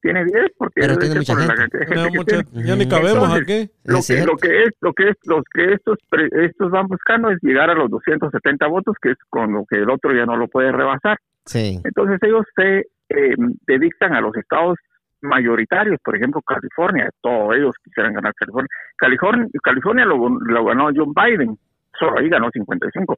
Tiene 0.04 0.22
10 0.26 0.52
porque 0.58 0.80
Pero 0.82 0.98
tiene 0.98 1.14
mucha 1.14 1.34
la 1.34 1.56
gente. 1.56 1.78
Ya, 1.80 1.86
gente 1.86 2.10
que 2.12 2.18
mucha- 2.18 2.42
tiene. 2.42 2.66
ya 2.68 2.76
ni 2.76 2.86
cabemos 2.88 3.24
Entonces, 3.24 3.42
aquí. 3.42 3.72
lo 3.84 3.98
Es 3.98 4.06
que, 4.06 4.14
cierto. 4.14 4.32
lo 4.32 4.36
que 4.36 4.62
es 4.64 4.70
lo 4.82 4.92
que 4.92 5.08
es 5.08 5.16
los 5.24 5.44
que 5.54 5.72
estos 5.72 5.98
pre- 6.10 6.28
estos 6.44 6.70
van 6.70 6.86
buscando 6.88 7.30
es 7.30 7.38
llegar 7.42 7.70
a 7.70 7.74
los 7.74 7.88
270 7.90 8.66
votos 8.66 8.96
que 9.00 9.12
es 9.12 9.18
con 9.30 9.52
lo 9.54 9.64
que 9.64 9.76
el 9.76 9.88
otro 9.88 10.12
ya 10.14 10.26
no 10.26 10.36
lo 10.36 10.46
puede 10.48 10.72
rebasar 10.72 11.16
Sí, 11.46 11.80
entonces 11.84 12.18
ellos 12.22 12.44
se 12.54 12.80
eh, 13.08 13.34
dedican 13.66 14.12
a 14.14 14.20
los 14.20 14.36
estados 14.36 14.78
mayoritarios 15.22 15.98
por 16.04 16.16
ejemplo 16.16 16.42
California 16.42 17.08
todos 17.22 17.56
ellos 17.56 17.74
quisieran 17.82 18.12
ganar 18.12 18.34
California 18.34 18.68
California 18.96 19.46
California 19.62 20.04
lo, 20.04 20.28
lo 20.28 20.64
ganó 20.66 20.90
John 20.94 21.12
Biden 21.14 21.56
solo 21.98 22.18
ahí 22.18 22.28
ganó 22.28 22.50
55 22.50 23.16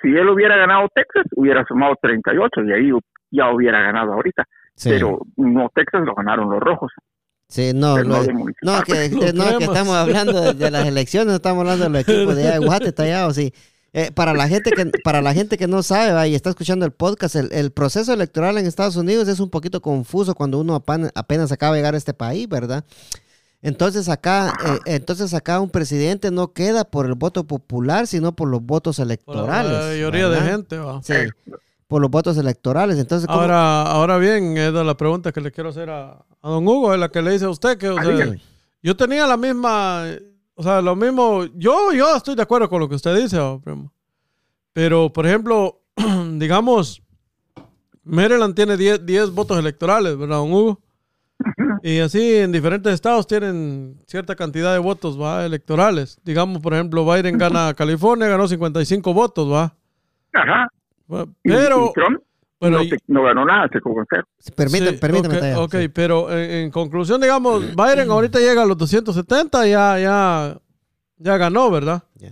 si 0.00 0.08
él 0.16 0.28
hubiera 0.30 0.56
ganado 0.56 0.88
Texas 0.94 1.26
hubiera 1.36 1.62
sumado 1.64 1.94
38 2.00 2.62
y 2.64 2.72
ahí 2.72 2.90
ya 3.30 3.50
hubiera 3.50 3.82
ganado 3.82 4.14
ahorita 4.14 4.44
sí. 4.76 4.90
pero 4.90 5.20
no 5.36 5.70
Texas 5.74 6.02
lo 6.04 6.14
ganaron 6.14 6.50
los 6.50 6.60
rojos 6.60 6.90
Sí, 7.48 7.72
no, 7.74 7.98
lo- 7.98 8.04
no 8.04 8.22
de 8.22 8.32
no, 8.32 8.82
que, 8.82 9.08
Los 9.10 9.24
que- 9.26 9.32
no, 9.34 9.58
que 9.58 9.64
estamos 9.64 9.94
hablando 9.94 10.40
de, 10.40 10.54
de 10.54 10.70
las 10.70 10.86
elecciones, 10.86 11.26
no 11.28 11.34
estamos 11.34 11.60
hablando 11.60 11.84
de 11.84 11.90
los 11.90 12.00
equipos 12.00 12.34
de 12.34 12.44
de 12.50 12.58
Guate, 12.58 12.92
tallados, 12.92 13.34
sí. 13.36 13.52
Eh, 13.92 14.10
para 14.10 14.32
la 14.32 14.48
gente 14.48 14.70
que 14.70 14.90
para 15.04 15.20
la 15.20 15.34
gente 15.34 15.58
que 15.58 15.66
no 15.68 15.82
sabe 15.82 16.12
va, 16.12 16.26
y 16.26 16.34
está 16.34 16.48
escuchando 16.48 16.86
el 16.86 16.92
podcast, 16.92 17.36
el, 17.36 17.52
el 17.52 17.70
proceso 17.70 18.14
electoral 18.14 18.56
en 18.56 18.64
Estados 18.64 18.96
Unidos 18.96 19.28
es 19.28 19.38
un 19.38 19.50
poquito 19.50 19.82
confuso 19.82 20.34
cuando 20.34 20.58
uno 20.60 20.74
apan- 20.82 21.10
apenas 21.14 21.52
acaba 21.52 21.74
de 21.74 21.80
llegar 21.80 21.92
a 21.94 21.98
este 21.98 22.14
país, 22.14 22.48
¿verdad? 22.48 22.84
Entonces 23.60 24.08
acá, 24.08 24.54
eh, 24.66 24.78
entonces 24.96 25.34
acá 25.34 25.60
un 25.60 25.68
presidente 25.68 26.30
no 26.30 26.54
queda 26.54 26.84
por 26.84 27.04
el 27.04 27.14
voto 27.16 27.44
popular, 27.44 28.06
sino 28.06 28.32
por 28.34 28.48
los 28.48 28.62
votos 28.62 28.96
Por 28.96 29.04
electorales. 29.04 29.70
la 29.72 29.78
mayoría 29.88 30.24
de 30.24 30.30
¿verdad? 30.30 30.50
gente, 30.52 30.78
¿va? 30.78 31.02
Sí, 31.02 31.12
por 31.92 32.02
los 32.02 32.10
votos 32.10 32.36
electorales. 32.38 32.98
Entonces, 32.98 33.26
¿cómo- 33.28 33.40
Ahora, 33.40 33.82
ahora 33.82 34.18
bien, 34.18 34.56
es 34.56 34.72
de 34.72 34.82
la 34.84 34.96
pregunta 34.96 35.30
que 35.30 35.40
le 35.40 35.52
quiero 35.52 35.70
hacer 35.70 35.88
a, 35.90 36.24
a 36.42 36.48
don 36.50 36.66
Hugo, 36.66 36.92
es 36.92 36.98
la 36.98 37.08
que 37.10 37.22
le 37.22 37.30
dice 37.32 37.44
a 37.44 37.50
usted, 37.50 37.78
que 37.78 37.88
o 37.88 37.98
Ah, 37.98 38.02
sea. 38.04 38.34
Yo 38.82 38.96
tenía 38.96 39.26
la 39.26 39.36
misma, 39.36 40.04
o 40.54 40.62
sea, 40.62 40.80
lo 40.80 40.96
mismo, 40.96 41.44
yo, 41.54 41.92
yo 41.92 42.16
estoy 42.16 42.34
de 42.34 42.42
acuerdo 42.42 42.68
con 42.68 42.80
lo 42.80 42.88
que 42.88 42.96
usted 42.96 43.14
dice, 43.16 43.38
oh, 43.38 43.60
primo. 43.62 43.92
Pero, 44.72 45.12
por 45.12 45.26
ejemplo, 45.26 45.80
digamos, 46.34 47.00
Maryland 48.04 48.54
tiene 48.54 48.76
10, 48.76 49.06
10 49.06 49.30
votos 49.30 49.58
electorales, 49.58 50.16
¿verdad, 50.18 50.36
don 50.38 50.52
Hugo? 50.52 50.80
Y 51.82 51.98
así 51.98 52.36
en 52.36 52.52
diferentes 52.52 52.92
estados 52.92 53.26
tienen 53.26 54.00
cierta 54.06 54.36
cantidad 54.36 54.72
de 54.72 54.78
votos, 54.78 55.20
¿va? 55.20 55.44
Electorales. 55.44 56.18
Digamos, 56.24 56.60
por 56.62 56.72
ejemplo, 56.74 57.04
Biden 57.04 57.36
gana 57.36 57.74
California, 57.74 58.28
ganó 58.28 58.46
55 58.46 59.12
votos, 59.12 59.50
¿va? 59.52 59.74
Ajá. 60.32 60.68
Bueno, 61.06 61.26
Y- 61.44 61.50
Pero, 61.50 61.86
y 61.86 61.92
Trump 61.92 62.20
bueno, 62.60 62.78
no, 62.78 62.82
y- 62.84 63.24
ganó 63.24 63.44
nada, 63.44 63.68
se 63.72 63.80
con 63.80 63.94
cero. 64.08 64.22
Permítame, 64.56 64.90
Sí, 64.92 64.96
permítame. 64.98 65.34
ok, 65.36 65.40
Taya, 65.40 65.60
ok, 65.60 65.72
sí. 65.72 65.88
pero 65.88 66.30
en, 66.32 66.50
en 66.50 66.70
conclusión, 66.70 67.20
digamos, 67.20 67.74
Biden 67.74 68.10
ahorita 68.10 68.38
llega 68.38 68.62
a 68.62 68.66
los 68.66 68.78
270, 68.78 69.66
ya, 69.66 69.98
ya, 69.98 70.56
ya 71.16 71.36
ganó, 71.38 71.70
¿verdad? 71.70 72.02
Ya. 72.14 72.30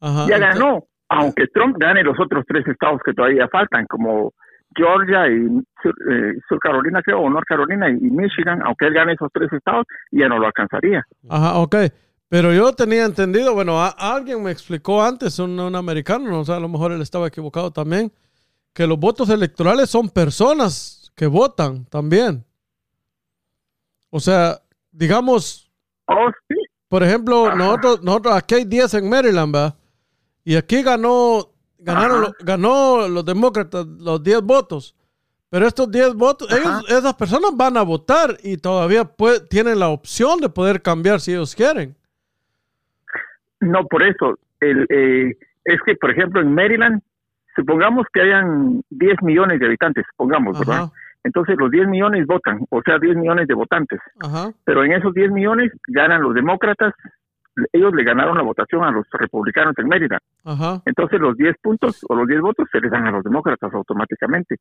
Ajá. 0.00 0.26
Ya 0.28 0.36
ento- 0.36 0.40
ganó, 0.40 0.84
aunque 1.08 1.46
Trump 1.48 1.76
gane 1.78 2.02
los 2.02 2.18
otros 2.20 2.44
tres 2.46 2.66
estados 2.68 3.00
que 3.04 3.14
todavía 3.14 3.48
faltan, 3.48 3.86
como 3.86 4.32
Georgia 4.76 5.28
y 5.28 5.46
Sur, 5.82 5.94
eh, 6.10 6.34
Sur 6.48 6.58
Carolina, 6.58 7.00
creo, 7.02 7.20
o 7.20 7.30
North 7.30 7.46
Carolina 7.46 7.88
y 7.88 7.94
Michigan, 7.94 8.60
aunque 8.64 8.86
él 8.86 8.92
gane 8.94 9.12
esos 9.14 9.30
tres 9.32 9.50
estados, 9.52 9.86
ya 10.10 10.28
no 10.28 10.38
lo 10.38 10.46
alcanzaría. 10.46 11.02
Ajá, 11.30 11.54
ok. 11.56 11.76
Pero 12.28 12.52
yo 12.52 12.72
tenía 12.72 13.04
entendido, 13.04 13.54
bueno, 13.54 13.80
a- 13.82 13.88
alguien 13.88 14.42
me 14.42 14.50
explicó 14.50 15.02
antes, 15.02 15.38
un, 15.38 15.58
un 15.58 15.76
americano, 15.76 16.28
no 16.30 16.44
sé, 16.44 16.52
a 16.52 16.60
lo 16.60 16.68
mejor 16.68 16.92
él 16.92 17.02
estaba 17.02 17.28
equivocado 17.28 17.70
también, 17.70 18.12
que 18.72 18.86
los 18.86 18.98
votos 18.98 19.28
electorales 19.28 19.90
son 19.90 20.08
personas 20.08 21.12
que 21.14 21.26
votan 21.26 21.84
también. 21.86 22.44
O 24.10 24.20
sea, 24.20 24.60
digamos, 24.90 25.70
Oh, 26.06 26.28
sí, 26.48 26.54
por 26.88 27.02
ejemplo, 27.02 27.46
Ajá. 27.46 27.56
nosotros, 27.56 28.02
nosotros 28.02 28.34
aquí 28.34 28.56
hay 28.56 28.64
10 28.66 28.92
en 28.94 29.08
Maryland, 29.08 29.54
¿va? 29.54 29.74
Y 30.44 30.54
aquí 30.56 30.82
ganó, 30.82 31.50
ganaron, 31.78 32.24
Ajá. 32.24 32.26
lo- 32.38 32.44
ganó 32.44 33.08
los 33.08 33.24
demócratas 33.24 33.86
los 33.86 34.22
10 34.22 34.42
votos. 34.42 34.94
Pero 35.48 35.66
estos 35.66 35.90
10 35.90 36.14
votos, 36.14 36.50
ellos, 36.52 36.84
esas 36.90 37.14
personas 37.14 37.52
van 37.54 37.76
a 37.78 37.82
votar 37.82 38.36
y 38.42 38.56
todavía 38.58 39.04
pue- 39.04 39.46
tienen 39.48 39.78
la 39.78 39.88
opción 39.88 40.40
de 40.40 40.48
poder 40.50 40.82
cambiar 40.82 41.20
si 41.22 41.30
ellos 41.32 41.54
quieren. 41.54 41.96
No 43.64 43.86
por 43.86 44.02
eso. 44.02 44.38
El, 44.60 44.86
eh, 44.88 45.32
es 45.64 45.80
que, 45.84 45.96
por 45.96 46.10
ejemplo, 46.10 46.40
en 46.40 46.54
Maryland, 46.54 47.00
supongamos 47.56 48.06
que 48.12 48.20
hayan 48.22 48.82
10 48.90 49.22
millones 49.22 49.60
de 49.60 49.66
habitantes, 49.66 50.04
supongamos, 50.10 50.58
¿verdad? 50.58 50.88
Entonces 51.22 51.56
los 51.58 51.70
10 51.70 51.88
millones 51.88 52.26
votan, 52.26 52.60
o 52.70 52.82
sea, 52.82 52.98
10 52.98 53.16
millones 53.16 53.46
de 53.48 53.54
votantes. 53.54 54.00
ajá, 54.20 54.50
Pero 54.64 54.84
en 54.84 54.92
esos 54.92 55.14
10 55.14 55.30
millones 55.30 55.72
ganan 55.88 56.20
los 56.22 56.34
demócratas, 56.34 56.92
ellos 57.72 57.94
le 57.94 58.02
ganaron 58.04 58.36
la 58.36 58.42
votación 58.42 58.82
a 58.84 58.90
los 58.90 59.06
republicanos 59.12 59.74
en 59.78 59.88
Maryland. 59.88 60.20
ajá, 60.44 60.82
Entonces 60.84 61.20
los 61.20 61.36
10 61.36 61.56
puntos 61.62 62.04
o 62.08 62.14
los 62.14 62.26
10 62.26 62.40
votos 62.40 62.68
se 62.70 62.80
les 62.80 62.90
dan 62.90 63.06
a 63.06 63.10
los 63.12 63.24
demócratas 63.24 63.72
automáticamente. 63.72 64.56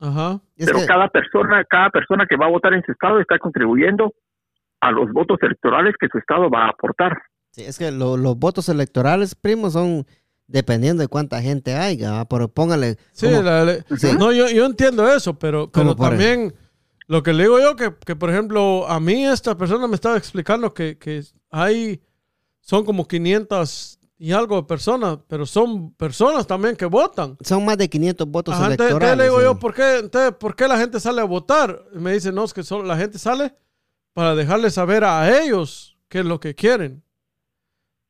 ajá. 0.00 0.38
Pero 0.58 0.78
que- 0.80 0.86
cada 0.86 1.08
persona, 1.08 1.64
cada 1.64 1.88
persona 1.90 2.26
que 2.26 2.36
va 2.36 2.46
a 2.46 2.50
votar 2.50 2.74
en 2.74 2.82
su 2.82 2.92
estado 2.92 3.20
está 3.20 3.38
contribuyendo 3.38 4.12
a 4.80 4.90
los 4.90 5.10
votos 5.12 5.38
electorales 5.42 5.94
que 5.98 6.08
su 6.08 6.18
estado 6.18 6.50
va 6.50 6.64
a 6.66 6.70
aportar. 6.70 7.22
Sí, 7.52 7.62
es 7.62 7.78
que 7.78 7.90
lo- 7.92 8.16
los 8.16 8.36
votos 8.38 8.68
electorales, 8.68 9.34
primo, 9.34 9.70
son 9.70 10.06
dependiendo 10.46 11.02
de 11.02 11.08
cuánta 11.08 11.40
gente 11.40 11.74
haya, 11.74 12.24
pero 12.26 12.48
póngale. 12.48 12.98
Sí, 13.12 13.26
la- 13.28 13.84
no, 14.18 14.32
yo, 14.32 14.48
yo 14.48 14.66
entiendo 14.66 15.10
eso, 15.12 15.38
pero, 15.38 15.70
pero 15.70 15.94
también 15.96 16.54
lo 17.06 17.22
que 17.22 17.32
le 17.32 17.44
digo 17.44 17.58
yo, 17.60 17.76
que, 17.76 17.94
que, 18.04 18.16
por 18.16 18.30
ejemplo, 18.30 18.86
a 18.88 18.98
mí 19.00 19.26
esta 19.26 19.56
persona 19.56 19.86
me 19.86 19.94
estaba 19.94 20.16
explicando 20.16 20.72
que, 20.74 20.98
que 20.98 21.22
hay, 21.50 22.00
son 22.60 22.84
como 22.84 23.06
500 23.06 23.98
y 24.18 24.32
algo 24.32 24.56
de 24.56 24.62
personas, 24.62 25.18
pero 25.26 25.44
son 25.46 25.92
personas 25.94 26.46
también 26.46 26.76
que 26.76 26.86
votan. 26.86 27.36
son 27.44 27.64
más 27.64 27.76
de 27.76 27.88
500 27.90 28.26
votos 28.28 28.54
Ajá, 28.54 28.66
electorales. 28.66 28.94
entonces 28.94 29.18
le 29.18 29.24
digo 29.24 29.42
yo. 29.42 29.58
¿por 29.58 29.74
qué, 29.74 29.98
entonces, 29.98 30.32
¿por 30.38 30.54
qué 30.54 30.68
la 30.68 30.78
gente 30.78 31.00
sale 31.00 31.20
a 31.20 31.24
votar? 31.24 31.84
Y 31.94 31.98
me 31.98 32.12
dice, 32.12 32.30
no, 32.30 32.44
es 32.44 32.52
que 32.54 32.62
solo 32.62 32.84
la 32.84 32.96
gente 32.96 33.18
sale 33.18 33.54
para 34.14 34.34
dejarles 34.34 34.74
saber 34.74 35.02
a 35.04 35.42
ellos 35.42 35.98
qué 36.08 36.20
es 36.20 36.24
lo 36.24 36.38
que 36.40 36.54
quieren. 36.54 37.02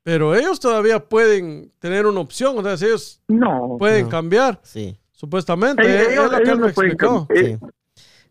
Pero 0.05 0.35
ellos 0.35 0.59
todavía 0.59 0.99
pueden 1.01 1.71
tener 1.79 2.07
una 2.07 2.21
opción, 2.21 2.59
o 2.59 2.62
sea, 2.62 2.77
si 2.77 2.87
ellos 2.87 3.23
No, 3.29 3.77
pueden 3.79 4.05
No. 4.05 4.09
cambiar, 4.11 4.59
Sí, 4.62 4.97
supuestamente. 5.12 5.83
ellos, 5.87 6.01
es, 6.03 6.09
es 6.09 6.17
lo 6.17 6.31
que 6.31 6.43
ellos 6.43 6.59
él 6.59 6.65
explicó. 6.65 7.27
sí. 7.35 7.45
eh, 7.47 7.59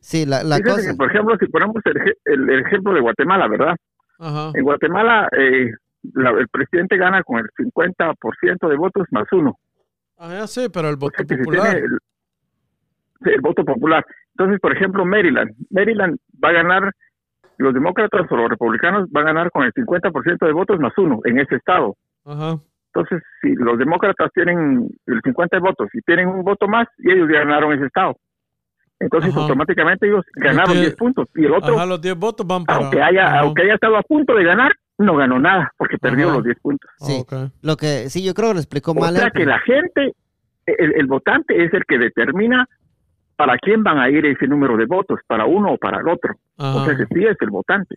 Sí, 0.03 0.25
la, 0.25 0.43
la 0.43 0.60
cosa. 0.60 0.89
que, 0.91 0.97
por 0.97 1.10
ejemplo, 1.12 1.36
si 1.39 1.45
ponemos 1.47 1.75
el, 1.86 2.15
el- 2.25 2.49
el 2.49 2.65
ejemplo 2.65 2.91
de 2.93 3.01
Guatemala, 3.01 3.47
¿verdad? 3.47 3.75
Ajá. 4.17 4.51
En 4.55 4.63
Guatemala 4.63 5.29
eh, 5.38 5.69
la- 6.13 6.31
el 6.31 6.47
presidente 6.49 6.97
gana 6.97 7.21
con 7.23 7.38
el 7.39 7.45
50% 7.55 8.67
de 8.67 8.75
votos 8.77 9.05
más 9.12 9.27
uno. 9.31 9.57
Ah, 10.17 10.34
ya 10.34 10.47
sí, 10.47 10.67
pero 10.73 10.89
el 10.89 10.95
O 10.95 10.97
voto 10.97 11.13
sea 11.17 11.25
que 11.25 11.36
si 11.36 11.39
popular. 11.43 11.77
el, 11.77 11.97
sí, 13.23 13.29
el 13.29 13.41
voto 13.41 13.63
popular. 13.63 14.03
Entonces, 14.36 14.60
por 14.60 14.75
ejemplo, 14.75 15.05
Maryland. 15.05 15.51
Maryland 15.69 16.17
va 16.43 16.49
a 16.49 16.53
ganar, 16.53 16.91
los 17.62 17.74
demócratas 17.74 18.30
o 18.30 18.36
los 18.36 18.50
republicanos 18.50 19.10
van 19.12 19.24
a 19.26 19.34
ganar 19.34 19.52
con 19.52 19.63
el 19.63 19.74
50% 19.74 20.45
de 20.45 20.52
votos 20.54 20.80
más 20.80 20.93
uno 20.97 21.19
en 21.26 21.39
ese 21.39 21.56
estado. 21.56 21.95
Ajá. 22.26 22.58
Entonces, 22.93 23.24
si 23.41 23.54
los 23.56 23.78
demócratas 23.78 24.30
tienen 24.34 24.88
el 25.06 25.21
50 25.24 25.56
de 25.58 25.62
votos 25.62 25.88
y 25.93 26.02
tienen 26.02 26.28
un 26.28 26.43
voto 26.43 26.67
más, 26.67 26.88
y 27.00 27.12
ellos 27.12 27.30
ya 27.32 27.39
ganaron 27.39 27.71
ese 27.74 27.86
estado. 27.86 28.15
Entonces, 29.00 29.32
Ajá. 29.32 29.41
automáticamente 29.41 30.08
ellos 30.08 30.26
ganaron 30.36 30.74
tiene- 30.74 30.88
10 30.88 30.95
puntos. 30.95 31.28
Y 31.36 31.45
el 31.45 31.54
otro, 31.54 31.76
Ajá, 31.76 31.86
los 31.86 32.02
10 32.02 32.15
votos 32.17 32.45
van 32.45 32.65
para. 32.65 32.80
aunque 32.80 33.02
haya 33.02 33.28
Ajá. 33.28 33.39
aunque 33.39 33.63
haya 33.63 33.76
estado 33.76 33.95
a 33.97 34.02
punto 34.04 34.36
de 34.36 34.43
ganar, 34.43 34.74
no 34.97 35.15
ganó 35.15 35.39
nada 35.39 35.71
porque 35.78 35.97
perdió 35.97 36.28
Ajá. 36.28 36.36
los 36.36 36.43
10 36.43 36.60
puntos. 36.60 36.89
Sí. 37.00 37.24
Lo 37.63 37.78
que 37.78 38.10
sí, 38.10 38.24
yo 38.24 38.34
creo 38.34 38.50
que 38.50 38.54
lo 38.56 38.60
explicó 38.60 38.91
O 38.91 38.95
mal. 38.95 39.15
sea 39.15 39.26
él, 39.28 39.32
que 39.34 39.45
la 39.45 39.60
gente, 39.60 40.13
el, 40.67 40.93
el 40.95 41.06
votante 41.08 41.63
es 41.63 41.74
el 41.74 41.84
que 41.86 41.97
determina 41.97 42.67
para 43.41 43.58
quién 43.58 43.82
van 43.84 43.97
a 43.97 44.08
ir 44.08 44.23
ese 44.23 44.45
número 44.45 44.77
de 44.77 44.86
votos, 44.86 45.19
para 45.25 45.47
uno 45.47 45.73
o 45.73 45.77
para 45.77 45.99
el 45.99 46.08
otro. 46.08 46.36
Ajá. 46.60 46.75
O 46.75 46.86
sea 46.86 46.95
que 46.95 47.06
sí 47.12 47.25
es 47.25 47.36
el 47.41 47.49
votante. 47.49 47.95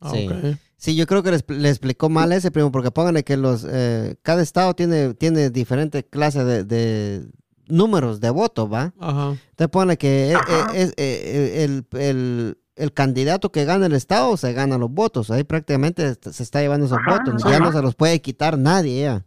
Ah, 0.00 0.10
Sí. 0.10 0.28
Sí, 0.76 0.96
yo 0.96 1.06
creo 1.06 1.22
que 1.22 1.30
le, 1.30 1.36
expl- 1.36 1.58
le 1.58 1.68
explicó 1.68 2.08
mal 2.08 2.32
ese 2.32 2.50
primo, 2.50 2.72
porque 2.72 2.90
pónganle 2.90 3.22
que 3.22 3.36
los 3.36 3.64
eh, 3.70 4.16
cada 4.22 4.42
estado 4.42 4.74
tiene, 4.74 5.14
tiene 5.14 5.48
diferentes 5.50 6.02
clases 6.10 6.44
de, 6.44 6.64
de 6.64 7.22
números 7.68 8.18
de 8.20 8.30
votos, 8.30 8.68
¿va? 8.72 8.92
Ajá. 8.98 9.28
Entonces 9.50 9.68
pone 9.70 9.96
que 9.96 10.32
eh, 10.32 10.34
Ajá. 10.34 10.72
eh, 10.74 10.82
es, 10.82 10.94
eh, 10.96 11.62
el, 11.64 11.84
el- 12.00 12.58
el 12.74 12.92
candidato 12.92 13.52
que 13.52 13.64
gana 13.64 13.86
el 13.86 13.92
estado 13.92 14.36
se 14.36 14.52
gana 14.54 14.76
los 14.78 14.90
votos. 14.90 15.30
Ahí 15.30 15.44
prácticamente 15.44 16.14
se 16.20 16.42
está 16.42 16.60
llevando 16.60 16.86
esos 16.86 16.98
Ajá, 16.98 17.18
votos. 17.18 17.44
Ya 17.44 17.50
ajá. 17.50 17.64
no 17.66 17.70
se 17.70 17.80
los 17.82 17.94
puede 17.94 18.20
quitar 18.20 18.58
nadie 18.58 19.02
ya. 19.02 19.24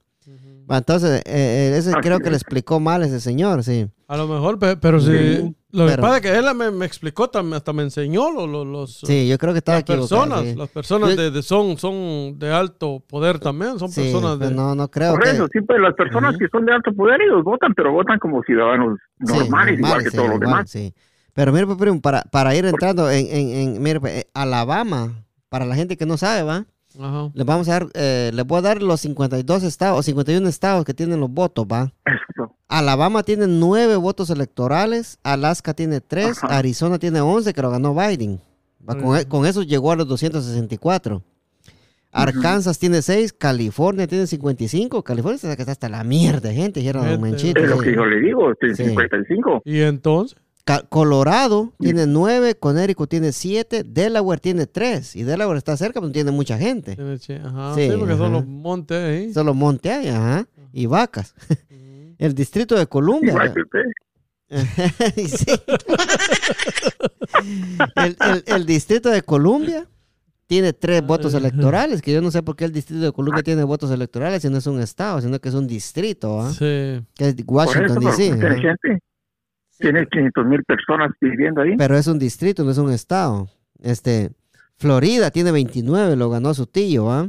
Entonces, 0.67 1.21
eh, 1.25 1.71
eh, 1.73 1.77
ese 1.77 1.91
creo 2.01 2.19
que 2.19 2.31
le 2.31 2.35
es. 2.37 2.41
explicó 2.41 2.79
mal 2.81 3.03
ese 3.03 3.19
señor, 3.21 3.63
sí. 3.63 3.87
A 4.07 4.17
lo 4.17 4.27
mejor, 4.27 4.59
pe- 4.59 4.77
pero 4.77 4.99
si. 4.99 5.07
Sí, 5.07 5.55
Lo 5.71 5.87
que 5.87 5.97
pasa 5.97 6.17
es 6.17 6.21
que 6.21 6.35
él 6.37 6.45
me, 6.55 6.69
me 6.71 6.85
explicó, 6.85 7.29
hasta 7.53 7.73
me 7.73 7.81
enseñó 7.83 8.31
lo- 8.31 8.45
lo- 8.45 8.63
los. 8.63 8.99
Sí, 8.99 9.27
yo 9.27 9.37
creo 9.37 9.51
que 9.53 9.57
estaba 9.59 9.77
las 9.79 9.83
personas, 9.83 10.41
sí. 10.41 10.55
las 10.55 10.69
personas 10.69 11.09
Yo- 11.09 11.15
de, 11.15 11.31
de- 11.31 11.41
son, 11.43 11.77
son 11.77 12.37
de 12.37 12.51
alto 12.53 13.03
poder 13.07 13.39
también, 13.39 13.79
son 13.79 13.89
Sí, 13.89 14.01
personas 14.01 14.37
pues 14.37 14.49
de... 14.51 14.55
no, 14.55 14.75
no 14.75 14.87
creo 14.89 15.13
Por 15.13 15.23
que... 15.23 15.31
eso, 15.31 15.47
siempre 15.47 15.79
las 15.79 15.93
personas 15.95 16.37
que 16.37 16.47
son 16.49 16.65
de 16.65 16.73
alto 16.73 16.93
poder, 16.93 17.19
ellos 17.21 17.43
votan, 17.43 17.73
pero 17.73 17.91
votan 17.91 18.19
como 18.19 18.43
ciudadanos 18.43 18.99
Sí, 19.25 19.37
normales, 19.37 19.79
igual 19.79 20.03
que 20.03 20.11
sí, 20.11 20.17
todos 20.17 20.29
los 20.29 20.39
demás. 20.39 20.69
sí. 20.69 20.93
Pero 21.33 21.51
mire, 21.51 21.65
pues, 21.65 21.77
primo, 21.77 21.99
para, 21.99 22.21
para 22.23 22.55
ir 22.55 22.65
entrando 22.65 23.09
en, 23.11 23.25
en, 23.27 23.49
en- 23.75 23.83
mire, 23.83 23.99
pues, 23.99 24.13
eh, 24.13 24.27
Alabama, 24.33 25.25
para 25.49 25.65
la 25.65 25.75
gente 25.75 25.97
que 25.97 26.05
no 26.05 26.15
sabe, 26.15 26.43
¿va? 26.43 26.65
Ajá. 26.97 27.29
Les 27.33 27.45
vamos 27.45 27.67
a 27.67 27.71
dar, 27.73 27.87
eh, 27.93 28.31
les 28.33 28.45
voy 28.47 28.59
a 28.59 28.61
dar 28.61 28.81
los 28.81 29.01
52 29.01 29.63
estados, 29.63 29.99
o 29.99 30.03
51 30.03 30.47
estados 30.47 30.85
que 30.85 30.93
tienen 30.93 31.19
los 31.19 31.29
votos, 31.29 31.65
¿va? 31.65 31.91
Eso. 32.05 32.54
Alabama 32.67 33.23
tiene 33.23 33.47
9 33.47 33.95
votos 33.97 34.29
electorales, 34.29 35.19
Alaska 35.23 35.73
tiene 35.73 36.01
3, 36.01 36.43
Ajá. 36.43 36.57
Arizona 36.57 36.97
tiene 36.99 37.21
11, 37.21 37.53
que 37.53 37.61
lo 37.61 37.69
ganó 37.69 37.93
Biden. 37.93 38.39
¿va? 38.87 38.97
Con, 38.97 39.17
e- 39.17 39.25
con 39.25 39.45
eso 39.45 39.61
llegó 39.63 39.91
a 39.91 39.95
los 39.95 40.07
264. 40.07 41.21
Arkansas 42.11 42.79
tiene 42.79 43.01
6, 43.01 43.33
California 43.33 44.07
tiene 44.07 44.25
55. 44.25 45.03
California 45.03 45.35
está 45.35 45.55
que 45.55 45.61
está 45.63 45.73
hasta 45.73 45.89
la 45.89 46.03
mierda, 46.05 46.51
gente, 46.53 46.79
dijeron. 46.79 47.19
Menchito, 47.21 47.59
Es 47.61 47.69
lo 47.69 47.77
sí. 47.79 47.83
que 47.89 47.95
yo 47.95 48.05
le 48.05 48.21
digo, 48.21 48.51
este, 48.51 48.73
Sí. 48.73 48.85
55. 48.85 49.61
Y 49.65 49.81
entonces, 49.81 50.37
Ca- 50.63 50.83
Colorado 50.87 51.73
tiene 51.77 52.07
9, 52.07 52.55
Connecticut 52.55 53.09
tiene 53.09 53.33
7, 53.33 53.83
Delaware 53.83 54.39
tiene 54.39 54.65
3. 54.65 55.15
Y 55.17 55.23
Delaware 55.23 55.57
está 55.57 55.75
cerca, 55.77 55.99
pero 55.99 56.07
no 56.07 56.13
tiene 56.13 56.31
mucha 56.31 56.57
gente. 56.57 56.93
ajá, 56.93 57.75
Sí, 57.75 57.89
sí, 57.91 57.95
porque 57.99 58.15
son 58.17 58.31
los 58.31 58.47
montes 58.47 58.97
ahí. 58.97 59.33
Solo 59.33 59.53
monte 59.53 59.91
hay, 59.91 60.07
ajá. 60.07 60.47
Y 60.71 60.85
vacas. 60.87 61.35
El 62.17 62.33
distrito 62.33 62.75
de 62.75 62.87
Columbia. 62.87 63.31
Igual 63.31 63.53
que 63.53 63.61
usted. 63.61 63.83
Sí. 65.27 65.45
el, 67.95 68.17
el- 68.19 68.43
el 68.45 68.65
distrito 68.65 69.09
de 69.09 69.21
Columbia 69.23 69.87
tiene 70.47 70.73
tres 70.73 71.05
votos 71.05 71.33
electorales, 71.33 72.01
que 72.01 72.13
yo 72.13 72.21
no 72.21 72.29
sé 72.29 72.43
por 72.43 72.55
qué 72.55 72.65
el 72.65 72.71
distrito 72.71 73.03
de 73.03 73.11
Columbia 73.11 73.41
tiene 73.41 73.63
votos 73.63 73.89
electorales 73.89 74.43
si 74.43 74.49
no 74.49 74.57
es 74.59 74.67
un 74.67 74.79
estado, 74.79 75.19
sino 75.21 75.39
que 75.39 75.49
es 75.49 75.55
un 75.55 75.65
distrito, 75.65 76.39
¿ah? 76.41 76.51
Sí. 76.51 77.01
que 77.15 77.29
es 77.29 77.35
Washington 77.45 77.99
DC. 77.99 78.17
tiene 78.35 78.45
ajá. 78.47 78.55
gente. 78.61 78.99
Tiene 79.79 80.05
500 80.07 80.45
mil 80.45 80.63
personas 80.63 81.11
viviendo 81.19 81.61
ahí. 81.61 81.75
Pero 81.77 81.97
es 81.97 82.07
un 82.07 82.19
distrito, 82.19 82.63
no 82.63 82.71
es 82.71 82.77
un 82.77 82.91
estado. 82.91 83.49
Este, 83.81 84.29
Florida 84.77 85.31
tiene 85.31 85.51
29, 85.51 86.15
lo 86.15 86.29
ganó 86.29 86.53
su 86.53 86.67
tío, 86.67 87.11
¿ah? 87.11 87.27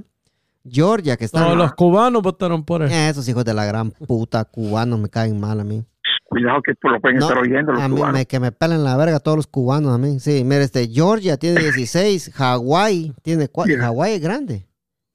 Georgia, 0.70 1.16
que 1.16 1.24
está... 1.26 1.40
No, 1.40 1.54
los 1.54 1.74
cubanos 1.74 2.22
votaron 2.22 2.64
por 2.64 2.82
él. 2.82 2.90
Eh, 2.90 3.08
Esos 3.08 3.28
hijos 3.28 3.44
de 3.44 3.54
la 3.54 3.64
gran 3.64 3.90
puta 3.90 4.44
cubanos 4.44 4.98
me 5.00 5.08
caen 5.08 5.38
mal 5.40 5.60
a 5.60 5.64
mí. 5.64 5.84
Cuidado 6.28 6.60
que 6.62 6.72
lo 6.88 7.00
pueden 7.00 7.18
No, 7.18 7.26
estar 7.28 7.38
oyendo 7.42 7.72
los 7.72 7.80
a 7.80 7.88
mí 7.88 7.96
cubanos. 7.96 8.14
me- 8.18 8.26
que 8.26 8.40
me 8.40 8.52
pelen 8.52 8.82
la 8.84 8.96
verga 8.96 9.20
todos 9.20 9.36
los 9.36 9.46
cubanos 9.46 9.92
a 9.94 9.98
mí. 9.98 10.18
Sí, 10.20 10.42
mira, 10.44 10.62
este, 10.62 10.88
Georgia 10.88 11.36
tiene 11.36 11.60
16, 11.62 12.32
Hawái 12.34 13.12
tiene 13.22 13.48
4. 13.48 13.72
Mira. 13.74 13.84
Hawái 13.86 14.12
es 14.14 14.20
grande. 14.20 14.66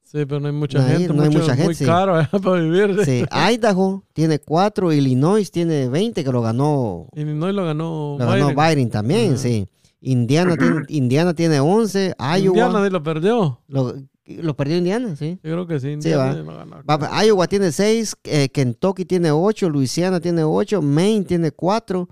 Sí, 0.04 0.26
pero 0.26 0.40
no 0.42 0.48
hay 0.48 0.54
mucha 0.54 0.80
No 0.80 0.86
hay- 0.86 0.98
gente. 0.98 1.14
no 1.14 1.24
hay 1.24 1.30
mucha 1.30 1.50
gente, 1.56 1.64
Muy 1.66 1.76
sí. 1.76 1.86
caro 1.86 2.20
eh, 2.20 2.28
para 2.44 2.62
vivir. 2.62 3.06
Sí, 3.06 3.24
Idaho 3.54 4.04
tiene 4.14 4.40
4, 4.40 4.92
Illinois 4.94 5.50
tiene 5.52 5.88
20, 5.90 6.24
que 6.24 6.32
lo 6.32 6.42
ganó, 6.42 7.08
Illinois 7.14 7.54
lo 7.54 7.66
ganó 7.66 8.16
lo 8.20 8.26
ganó 8.26 8.48
Biden. 8.50 8.56
Biden 8.58 8.90
también, 8.90 9.38
sí. 9.38 9.68
Indiana 10.02 10.58
tiene, 10.58 10.82
Indiana 10.90 11.34
tiene 11.34 11.60
11, 11.60 12.16
Iowa. 12.20 12.38
Indiana 12.40 12.90
lo 12.90 13.04
perdió. 13.04 13.62
Lo, 13.68 13.94
lo 14.26 14.56
perdió 14.56 14.78
Indiana, 14.78 15.16
sí. 15.16 15.40
Yo 15.44 15.52
creo 15.52 15.68
que 15.68 15.80
sí. 15.80 15.88
Sí, 16.00 16.10
Indiana 16.10 16.44
va. 16.44 16.82
Va, 16.84 17.00
pues, 17.00 17.10
Iowa 17.26 17.48
tiene 17.48 17.72
6, 17.72 18.16
Kentucky 18.54 19.06
tiene 19.06 19.32
8, 19.32 19.70
Louisiana 19.70 20.20
tiene 20.20 20.44
8, 20.44 20.82
Maine 20.82 21.26
tiene 21.26 21.52
4, 21.52 22.08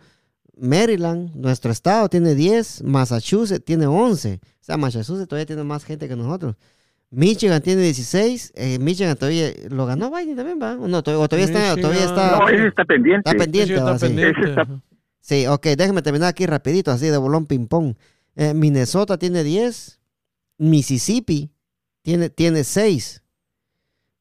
Maryland, 0.58 1.36
nuestro 1.36 1.72
estado, 1.72 2.10
tiene 2.10 2.36
10, 2.36 2.84
Massachusetts 2.84 3.64
tiene 3.64 3.86
11. 3.88 4.40
O 4.44 4.48
sea, 4.60 4.78
Massachusetts 4.78 5.28
todavía 5.28 5.46
tiene 5.46 5.64
más 5.64 5.84
gente 5.86 6.08
que 6.08 6.16
nosotros. 6.16 6.56
Michigan 7.12 7.62
tiene 7.62 7.82
16, 7.82 8.52
eh, 8.56 8.78
Michigan 8.80 9.16
todavía 9.18 9.52
lo 9.70 9.86
ganó 9.88 10.12
Biden 10.12 10.36
también, 10.36 10.60
¿va? 10.62 10.76
No, 10.76 11.02
todavía, 11.02 11.28
todavía 11.28 11.46
está, 11.46 11.76
todavía 11.82 12.06
está, 12.06 12.38
No, 12.40 12.50
ese 12.50 12.68
está 12.68 12.86
pendiente. 12.86 13.28
está 13.30 13.44
pendiente. 13.44 13.74
Sí, 13.74 13.78
está 13.80 13.92
va, 13.92 13.98
sí. 14.00 14.06
pendiente. 14.06 14.50
Está- 14.50 14.62
ajá. 14.62 14.82
Sí, 15.22 15.48
ok, 15.48 15.66
déjeme 15.78 16.02
terminar 16.02 16.30
aquí 16.30 16.46
rapidito, 16.46 16.92
así 16.92 17.08
de 17.08 17.18
bolón 17.18 17.46
ping-pong. 17.46 17.96
Eh, 18.36 18.54
Minnesota 18.54 19.18
tiene 19.18 19.44
10, 19.44 20.00
Mississippi 20.58 21.52
tiene, 22.02 22.30
tiene 22.30 22.64
6, 22.64 23.24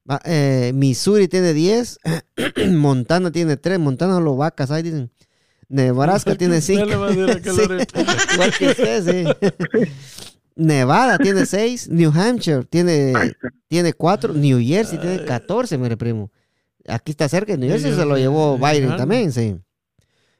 Va, 0.09 0.19
eh, 0.25 0.71
Missouri 0.73 1.27
tiene 1.27 1.53
10, 1.53 1.99
Montana 2.71 3.31
tiene 3.31 3.57
3, 3.57 3.77
Montana 3.79 4.19
lo 4.19 4.35
vacas, 4.35 4.71
ahí 4.71 4.81
dicen. 4.83 5.11
Nebraska 5.67 6.33
tiene 6.35 6.61
5. 6.61 6.81
Usted 6.81 6.89
le 6.91 6.97
va 6.97 7.07
a 7.07 7.09
decir 7.11 7.29
aquel 7.29 7.59
ahorita. 7.71 8.33
igual 8.33 8.53
que 8.57 8.67
usted, 8.69 9.35
sí. 9.37 9.49
Nevada 10.55 11.17
tiene 11.19 11.45
6, 11.45 11.89
New 11.89 12.11
Hampshire 12.13 12.63
tiene, 12.65 13.13
Ahí 13.15 13.27
está. 13.29 13.49
tiene 13.67 13.93
4, 13.93 14.33
New 14.33 14.59
Jersey 14.59 14.97
tiene 14.99 15.23
14, 15.23 15.77
mire 15.77 15.95
primo. 15.95 16.31
Aquí 16.87 17.11
está 17.11 17.29
cerca, 17.29 17.55
New 17.55 17.69
Jersey 17.69 17.93
se 17.93 18.03
lo 18.05 18.17
llevó 18.17 18.57
Sí, 18.57 18.63
Biden 18.65 18.97
también, 18.97 19.31
sí. 19.31 19.55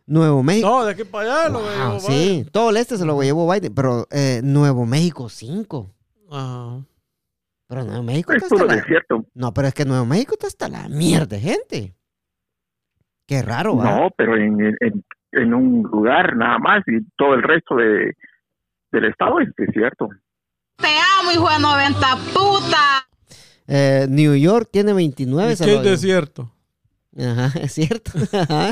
Nuevo 0.07 0.41
México. 0.41 0.67
No, 0.67 0.83
de 0.85 0.91
aquí 0.93 1.03
para 1.03 1.43
allá 1.45 1.49
lo 1.49 1.59
Wow, 1.59 1.69
llevó 1.69 1.99
sí, 1.99 2.07
Biden. 2.13 2.45
todo 2.51 2.69
el 2.71 2.77
este 2.77 2.97
se 2.97 3.05
lo 3.05 3.21
llevó 3.21 3.49
Biden, 3.53 3.73
pero 3.73 4.07
eh, 4.09 4.41
Nuevo 4.43 4.85
México 4.87 5.29
5. 5.29 5.93
Ajá. 6.31 6.83
Pero 7.69 7.83
Nuevo 7.83 8.01
México 8.01 8.33
Es 8.33 8.41
está 8.41 8.47
hasta 8.47 8.55
puro 8.55 8.67
la... 8.67 8.81
desierto. 8.81 9.25
No, 9.35 9.53
pero 9.53 9.67
es 9.67 9.73
que 9.75 9.85
Nuevo 9.85 10.05
México 10.05 10.33
está 10.33 10.47
hasta 10.47 10.67
la 10.67 10.89
mierda 10.89 11.27
de 11.27 11.39
gente. 11.39 11.95
Qué 13.27 13.43
raro, 13.43 13.77
¿va? 13.77 13.95
No, 13.95 14.09
pero 14.17 14.35
en, 14.35 14.59
en, 14.59 15.05
en 15.33 15.53
un 15.53 15.83
lugar 15.83 16.35
nada 16.35 16.57
más 16.57 16.81
y 16.87 17.05
todo 17.15 17.35
el 17.35 17.43
resto 17.43 17.75
de, 17.75 18.15
del 18.91 19.05
estado 19.05 19.39
es 19.39 19.49
desierto. 19.55 20.09
Te 20.77 20.87
amo, 21.19 21.31
hijo 21.31 21.47
de 21.47 21.59
90 21.59 22.07
puta. 22.33 23.07
Eh, 23.67 24.07
New 24.09 24.33
York 24.35 24.69
tiene 24.71 24.93
29. 24.93 25.53
¿Y 25.53 25.55
se 25.55 25.65
qué 25.65 25.75
es 25.75 25.83
desierto? 25.83 26.51
Ajá, 27.17 27.51
es 27.59 27.73
cierto. 27.73 28.11
Ajá. 28.31 28.71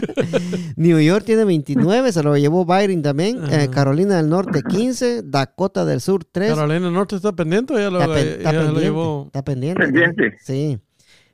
New 0.75 0.99
York 0.99 1.25
tiene 1.25 1.43
29, 1.45 2.11
se 2.11 2.23
lo 2.23 2.37
llevó 2.37 2.65
Biden 2.65 3.01
también. 3.01 3.39
Eh. 3.51 3.69
Carolina 3.71 4.17
del 4.17 4.29
Norte 4.29 4.61
15, 4.61 5.23
Dakota 5.23 5.85
del 5.85 6.01
Sur 6.01 6.23
3. 6.23 6.53
Carolina 6.53 6.85
del 6.85 6.93
Norte 6.93 7.15
está 7.15 7.33
pendiente 7.33 7.73
ya 7.73 7.89
lo, 7.89 7.99
Está, 8.01 8.13
pen- 8.13 8.27
está 8.27 8.43
ya 8.43 8.51
lo 8.53 8.59
pendiente. 8.65 8.81
llevó. 8.81 9.23
Está 9.27 9.43
pendiente. 9.43 9.81
Pendiente. 9.83 10.37
Sí. 10.41 10.79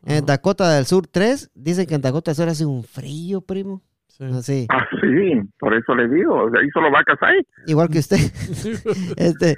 Eh, 0.06 0.22
Dakota 0.26 0.70
del 0.74 0.86
Sur 0.86 1.08
3. 1.08 1.52
Dicen 1.54 1.86
que 1.86 1.96
en 1.96 2.02
Dakota 2.02 2.32
del 2.32 2.36
Sur 2.38 2.50
hace 2.50 2.66
un 2.66 2.84
frío, 2.84 3.42
primo. 3.42 3.82
Sí. 4.16 4.24
Así. 4.26 4.68
Ah, 4.70 4.86
sí, 5.02 5.42
por 5.60 5.74
eso 5.74 5.96
le 5.96 6.08
digo. 6.08 6.44
o 6.44 6.52
sea, 6.52 6.62
Ahí 6.62 6.70
solo 6.72 6.92
vacas 6.92 7.18
hay. 7.22 7.40
Igual 7.66 7.90
que 7.90 7.98
usted. 7.98 8.18
este, 9.18 9.58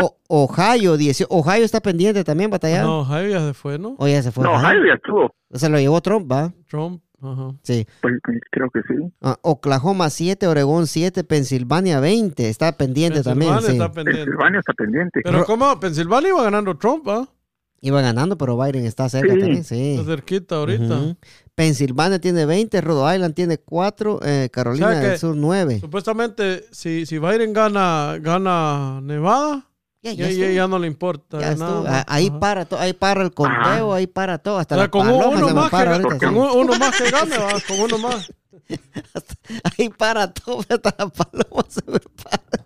O- 0.00 0.16
Ohio, 0.28 0.96
18. 0.96 1.26
Ohio 1.34 1.64
está 1.64 1.80
pendiente 1.80 2.22
también, 2.22 2.48
batallado. 2.50 2.86
No, 2.88 3.04
Javi 3.04 3.30
ya 3.30 3.40
se 3.40 3.54
fue, 3.54 3.76
¿no? 3.78 3.96
O 3.98 4.06
ya 4.06 4.22
se 4.22 4.30
fue. 4.30 4.44
No. 4.44 4.52
Ohio 4.52 4.86
ya 4.86 4.94
estuvo. 4.94 5.34
Se 5.52 5.68
lo 5.68 5.78
llevó 5.80 6.00
Trump, 6.00 6.30
¿va? 6.30 6.52
Trump. 6.68 7.02
Ajá. 7.22 7.50
Sí. 7.62 7.86
Pues, 8.00 8.14
creo 8.50 8.70
que 8.70 8.80
sí. 8.88 8.94
Ah, 9.20 9.36
Oklahoma 9.42 10.08
7, 10.10 10.46
Oregón 10.46 10.86
7, 10.86 11.24
Pensilvania 11.24 11.98
20. 12.00 12.48
Está 12.48 12.72
pendiente 12.78 13.22
también, 13.22 13.60
sí. 13.62 13.72
está 13.72 13.90
pendiente. 13.92 14.24
Pensilvania 14.26 14.60
está 14.60 14.72
pendiente. 14.74 15.20
Pero 15.24 15.44
¿cómo? 15.44 15.78
Pensilvania 15.80 16.28
iba 16.30 16.42
ganando 16.44 16.76
Trump, 16.78 17.06
¿ah? 17.08 17.28
Iba 17.82 18.00
ganando, 18.02 18.36
pero 18.38 18.58
Biden 18.58 18.84
está 18.84 19.08
cerca 19.08 19.32
Sí. 19.34 19.40
también, 19.40 19.64
sí. 19.64 19.92
Está 19.94 20.04
cerquita 20.04 20.54
ahorita. 20.56 20.84
Ujú. 20.96 21.16
Pensilvania 21.64 22.18
tiene 22.20 22.46
20, 22.46 22.80
Rhode 22.80 23.14
Island 23.16 23.34
tiene 23.34 23.58
4, 23.58 24.20
eh, 24.22 24.48
Carolina 24.52 24.86
O 24.86 24.90
sea 24.92 25.00
que- 25.00 25.06
del 25.08 25.18
Sur 25.18 25.36
9. 25.36 25.78
Supuestamente, 25.80 26.64
si, 26.70 27.04
si 27.06 27.18
Biden 27.18 27.52
gana, 27.52 28.16
gana 28.20 29.00
Nevada, 29.02 29.66
Ya, 30.02 30.12
ya, 30.12 30.30
ya 30.30 30.50
ya, 30.50 30.66
no 30.66 30.78
le 30.78 30.86
importa. 30.86 31.38
Ya 31.40 31.54
nada. 31.56 32.00
Ah, 32.00 32.04
Ahí 32.08 32.30
para 32.30 32.64
todo, 32.64 32.80
ahí 32.80 32.94
para 32.94 33.22
el 33.22 33.32
conteo, 33.34 33.92
ahí 33.92 34.06
para 34.06 34.38
todo, 34.38 34.56
hasta 34.58 34.74
O 34.74 34.78
sea, 34.78 34.84
la 34.86 34.90
con 34.90 35.06
paloma 35.06 35.26
uno 35.36 35.48
se 35.48 35.54
más, 35.54 35.64
que, 35.66 35.70
para 35.70 35.90
gane- 35.90 36.04
ahorita, 36.04 36.26
con 36.32 36.34
sí. 36.34 36.58
uno 36.58 36.78
más 36.78 36.96
que 36.96 37.10
gane, 37.10 37.38
va, 37.38 37.52
con 37.68 37.80
uno 37.80 37.98
más. 37.98 38.32
Ahí 39.78 39.88
para 39.90 40.32
todo, 40.32 40.60
hasta 40.68 40.94
la 40.98 41.08
paloma 41.08 41.64
se 41.68 41.82
me 41.90 41.98
para. 41.98 42.64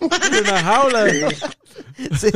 Una 0.40 0.62
jaula. 0.62 1.04
de- 1.04 1.36
Sí. 2.18 2.30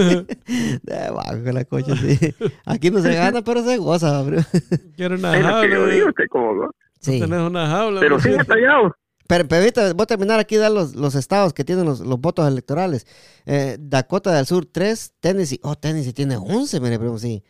Debajo 0.82 1.36
de 1.36 1.52
la 1.52 1.64
coche, 1.64 1.92
sí. 1.96 2.34
Aquí 2.64 2.90
no 2.90 3.00
se 3.02 3.14
gana, 3.14 3.42
pero 3.42 3.64
se 3.64 3.76
goza, 3.78 4.22
bro. 4.22 4.38
Quiere 4.96 5.16
una 5.16 5.36
Es 5.36 5.44
lo 5.44 5.60
que 5.62 5.68
yo 5.70 5.76
jaula. 5.76 5.94
digo, 5.94 6.08
usted 6.08 6.24
como- 6.30 6.70
Sí. 7.00 7.18
Tenés 7.20 7.40
una 7.40 7.66
jaula. 7.68 8.00
Pero 8.00 8.20
sí, 8.20 8.30
tallado. 8.46 8.94
Pero, 9.26 9.48
pero 9.48 9.60
ahorita 9.62 9.92
voy 9.94 10.02
a 10.04 10.06
terminar 10.06 10.38
aquí 10.40 10.56
de 10.56 10.62
dar 10.62 10.70
los, 10.72 10.94
los 10.94 11.14
estados 11.14 11.52
que 11.52 11.64
tienen 11.64 11.84
los, 11.84 12.00
los 12.00 12.20
votos 12.20 12.46
electorales. 12.46 13.06
Eh, 13.46 13.76
Dakota 13.80 14.32
del 14.32 14.46
Sur 14.46 14.66
3, 14.66 15.14
Tennessee. 15.20 15.58
Oh, 15.62 15.74
Tennessee 15.76 16.12
tiene 16.12 16.36
11, 16.36 16.80
mire, 16.80 16.98
pero 16.98 17.18
sí. 17.18 17.42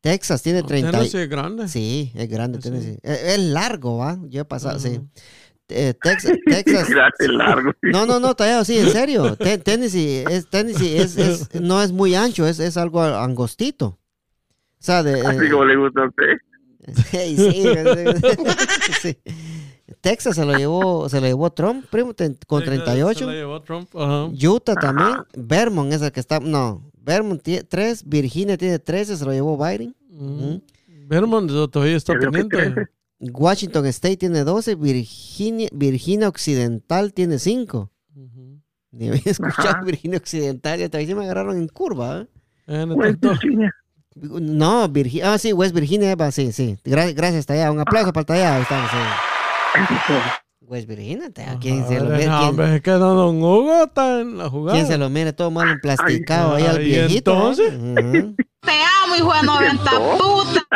Texas 0.00 0.42
tiene 0.42 0.62
No, 0.62 0.66
30. 0.66 0.88
y- 0.88 0.92
Tennessee 0.92 1.18
es 1.22 1.28
grande. 1.28 1.68
Sí, 1.68 2.12
es 2.14 2.28
grande 2.28 2.58
Sí. 2.60 2.64
Tennessee. 2.70 2.98
Es, 3.02 3.22
es 3.22 3.38
largo, 3.40 3.98
¿va? 3.98 4.18
Yo 4.28 4.42
he 4.42 4.44
pasado, 4.44 4.78
sí. 4.80 5.00
Eh, 5.68 5.94
Texas, 6.02 6.32
Texas. 6.46 6.88
Largo. 7.20 7.72
No, 7.82 8.06
no, 8.06 8.20
no, 8.20 8.34
tallado, 8.34 8.64
sí, 8.64 8.78
en 8.78 8.90
serio. 8.90 9.36
Te- 9.36 9.58
Tennessee, 9.58 10.24
es, 10.30 10.48
Tennessee 10.48 10.96
es, 10.98 11.16
es- 11.16 11.54
no 11.60 11.82
es 11.82 11.92
muy 11.92 12.14
ancho, 12.14 12.46
es, 12.46 12.58
es 12.60 12.76
algo 12.76 13.02
angostito. 13.02 13.86
O 13.86 13.98
sea, 14.86 15.02
de... 15.02 15.20
Así 15.26 15.48
como 15.50 15.64
le 15.64 15.76
gusta 15.76 16.02
a 16.02 16.08
usted. 16.08 16.24
Sí, 17.10 17.36
sí, 17.36 17.64
sí. 19.02 19.18
Texas 20.00 20.36
se 20.36 20.44
lo 20.44 20.56
llevó, 20.56 21.08
se 21.08 21.20
lo 21.20 21.26
llevó 21.26 21.50
Trump, 21.52 21.84
primo, 21.90 22.14
ten- 22.14 22.38
con 22.46 22.60
Texas 22.60 22.78
Se 22.78 22.84
38. 22.84 23.26
la 23.26 23.32
llevó 23.32 23.60
Trump. 23.62 23.88
Ajá. 23.96 24.26
Utah 24.48 24.74
también. 24.76 25.16
Vermont 25.36 25.92
es 25.92 26.02
el 26.02 26.12
que 26.12 26.20
está. 26.20 26.38
No, 26.38 26.88
Vermont 27.02 27.42
tiene 27.42 27.64
3. 27.64 28.04
Virginia 28.08 28.56
tiene 28.56 28.78
13, 28.78 29.16
se 29.16 29.24
lo 29.24 29.32
llevó 29.32 29.56
Biden. 29.58 29.96
Mm. 30.10 30.56
Vermont 31.08 31.50
todavía 31.72 31.96
está 31.96 32.12
pendiente. 32.14 32.86
Washington 33.18 33.86
State 33.86 34.18
tiene 34.18 34.44
12. 34.44 34.74
Virginia, 34.74 35.68
Virginia 35.72 36.28
Occidental 36.28 37.12
tiene 37.12 37.38
5. 37.38 37.90
Ujú. 38.14 38.60
Ni 38.92 39.08
había 39.08 39.22
escuchado 39.24 39.68
Ajá. 39.68 39.82
Virginia 39.82 40.18
Occidental. 40.18 40.80
Y 40.80 40.84
hasta 40.84 40.98
ahí 40.98 41.06
se 41.06 41.14
me 41.14 41.24
agarraron 41.24 41.56
en 41.56 41.68
curva. 41.68 42.20
¿eh? 42.22 42.26
Eh, 42.66 42.86
no 42.86 42.94
West. 42.94 43.20
Virginia. 43.20 43.72
No, 44.14 44.88
Virginia. 44.88 45.34
Ah, 45.34 45.38
sí, 45.38 45.52
West 45.52 45.74
Virginia. 45.74 46.16
Sí, 46.32 46.52
sí. 46.52 46.76
Gra- 46.84 47.14
gracias, 47.14 47.48
allá. 47.50 47.70
Un 47.70 47.80
aplauso 47.80 48.12
para 48.12 48.34
allá. 48.34 48.56
Ahí 48.56 48.62
estamos. 48.62 48.90
sí. 48.90 50.45
West 50.68 50.88
Virginia. 50.88 51.26
está- 51.28 51.58
¿Quién 51.60 51.86
se 51.86 51.98
lo 52.00 52.06
mire? 52.10 52.26
no, 52.26 52.48
hombre, 52.48 52.76
es 52.76 52.82
que 52.82 52.90
don 52.92 53.16
Don 53.16 53.42
Hugo 53.42 53.84
está 53.84 54.20
en 54.20 54.38
la 54.38 54.48
jugada. 54.50 54.76
¿Quién 54.76 54.86
se 54.86 54.98
lo 54.98 55.08
mire 55.10 55.32
todo 55.32 55.50
mal 55.50 55.68
emplasticado 55.70 56.54
ahí 56.54 56.64
al 56.66 56.78
viejito? 56.78 57.32
entonces. 57.32 57.72
¿eh? 57.72 57.76
Ujú. 57.76 58.34
Te 58.60 58.72
amo, 59.04 59.16
hijo 59.16 59.32
de 59.32 59.42
90 59.46 59.90
puta. 60.18 60.66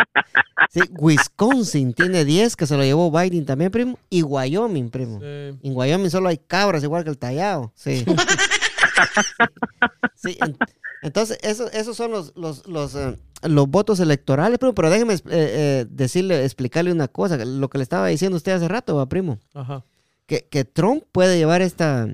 Sí, 0.70 0.80
Wisconsin 0.98 1.92
tiene 1.94 2.24
10 2.24 2.54
que 2.54 2.66
se 2.66 2.76
lo 2.76 2.84
llevó 2.84 3.10
Biden 3.10 3.44
también, 3.44 3.72
primo. 3.72 3.98
Y 4.08 4.22
Wyoming, 4.22 4.90
primo. 4.90 5.18
Sí. 5.18 5.58
En 5.62 5.76
Wyoming 5.76 6.10
solo 6.10 6.28
hay 6.28 6.38
cabras 6.38 6.84
igual 6.84 7.02
que 7.02 7.10
el 7.10 7.18
tallado. 7.18 7.72
Sí. 7.74 8.04
Sí, 10.14 10.36
en- 10.40 10.56
entonces, 11.02 11.38
eso- 11.42 11.70
esos 11.72 11.96
son 11.96 12.10
los, 12.10 12.32
los, 12.36 12.66
los, 12.66 12.94
eh, 12.94 13.16
los 13.42 13.68
votos 13.68 14.00
electorales, 14.00 14.58
primo. 14.58 14.74
Pero 14.74 14.90
déjeme 14.90 15.14
eh, 15.14 15.20
eh, 15.26 15.86
decirle, 15.88 16.44
explicarle 16.44 16.92
una 16.92 17.08
cosa. 17.08 17.42
Lo 17.44 17.68
que 17.70 17.78
le 17.78 17.82
estaba 17.84 18.06
diciendo 18.08 18.36
usted 18.36 18.52
hace 18.52 18.68
rato, 18.68 18.96
va, 18.96 19.06
primo. 19.06 19.38
Ajá. 19.54 19.84
Que, 20.26 20.46
que 20.50 20.64
Trump 20.64 21.02
puede 21.10 21.38
llevar 21.38 21.62
esta, 21.62 22.06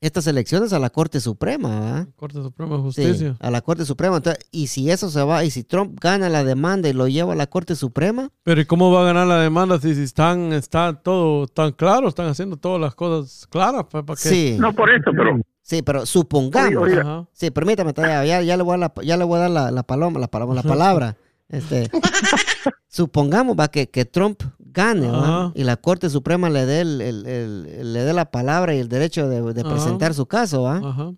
estas 0.00 0.26
elecciones 0.26 0.72
a 0.72 0.78
la 0.80 0.90
Corte 0.90 1.20
Suprema, 1.20 1.68
¿va? 1.80 2.06
Corte 2.16 2.42
Suprema 2.42 2.76
de 2.76 2.92
Sí, 2.92 3.02
Justicia. 3.04 3.36
a 3.38 3.50
la 3.50 3.60
Corte 3.60 3.84
Suprema. 3.84 4.16
Entonces, 4.16 4.44
y 4.50 4.66
si 4.66 4.90
eso 4.90 5.08
se 5.08 5.22
va, 5.22 5.44
y 5.44 5.50
si 5.52 5.62
Trump 5.62 5.96
gana 6.00 6.28
la 6.28 6.42
demanda 6.42 6.88
y 6.88 6.92
lo 6.92 7.06
lleva 7.06 7.34
a 7.34 7.36
la 7.36 7.46
Corte 7.46 7.76
Suprema, 7.76 8.30
Pero 8.42 8.60
¿y 8.60 8.66
cómo 8.66 8.90
va 8.92 9.02
a 9.02 9.04
ganar 9.04 9.26
la 9.28 9.40
demanda 9.40 9.78
si, 9.80 9.94
si 9.94 10.02
están, 10.02 10.52
está 10.52 10.94
todo 11.00 11.46
tan 11.46 11.70
claro? 11.72 12.08
Están 12.08 12.26
haciendo 12.26 12.56
todas 12.56 12.80
las 12.80 12.94
cosas 12.96 13.46
claras. 13.46 13.86
pues, 13.90 14.02
¿Para 14.04 14.20
qué? 14.20 14.28
sí. 14.28 14.56
No 14.58 14.74
por 14.74 14.90
eso, 14.90 15.10
pero 15.16 15.40
Sí, 15.70 15.82
pero 15.82 16.04
supongamos. 16.04 16.88
Sí, 17.32 17.52
permítame, 17.52 17.92
ya, 17.96 18.42
ya 18.42 18.56
le 18.56 18.62
voy 18.64 18.74
a, 18.74 18.78
la- 18.78 18.92
ya 19.04 19.16
le 19.16 19.22
voy 19.22 19.36
a 19.36 19.42
dar 19.42 19.50
la, 19.52 19.70
la 19.70 19.84
paloma, 19.84 20.18
la 20.18 20.26
paloma, 20.26 20.52
la 20.52 20.62
palabra. 20.64 21.16
Este, 21.48 21.88
supongamos 22.88 23.56
va 23.56 23.68
que, 23.68 23.88
que 23.88 24.04
Trump 24.04 24.42
gane 24.58 25.06
y 25.54 25.62
la 25.62 25.76
Corte 25.76 26.10
Suprema 26.10 26.50
le 26.50 26.66
dé 26.66 26.80
el, 26.80 27.00
el- 27.00 27.24
el- 27.24 27.92
le 27.92 28.02
dé 28.02 28.12
la 28.12 28.32
palabra 28.32 28.74
y 28.74 28.80
el 28.80 28.88
derecho 28.88 29.28
de, 29.28 29.40
presentar 29.62 30.12
su 30.12 30.26
caso, 30.26 30.62
¿va? 30.62 30.78
Ajá. 30.78 31.12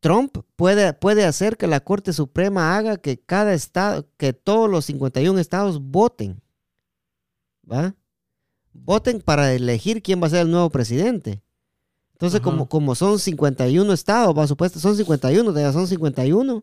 Trump 0.00 0.36
puede, 0.56 0.92
puede 0.92 1.24
hacer 1.24 1.56
que 1.56 1.66
la 1.68 1.80
Corte 1.80 2.12
Suprema 2.12 2.76
haga 2.76 2.98
que 2.98 3.18
cada 3.18 3.54
estado, 3.54 4.06
que 4.18 4.34
todos 4.34 4.68
los 4.68 4.84
51 4.84 5.38
estados 5.38 5.80
voten, 5.80 6.42
¿va? 7.70 7.94
Voten 8.74 9.22
para 9.22 9.50
elegir 9.54 10.02
quién 10.02 10.20
va 10.22 10.26
a 10.26 10.30
ser 10.30 10.40
el 10.40 10.50
nuevo 10.50 10.68
presidente. 10.68 11.40
Entonces, 12.22 12.40
Ajá. 12.40 12.50
como, 12.50 12.68
como 12.68 12.94
son 12.94 13.18
51 13.18 13.92
estados, 13.92 14.32
va 14.38 14.46
supuesto, 14.46 14.78
son 14.78 14.96
51, 14.96 15.52
ya 15.58 15.72
son 15.72 15.88
51. 15.88 16.62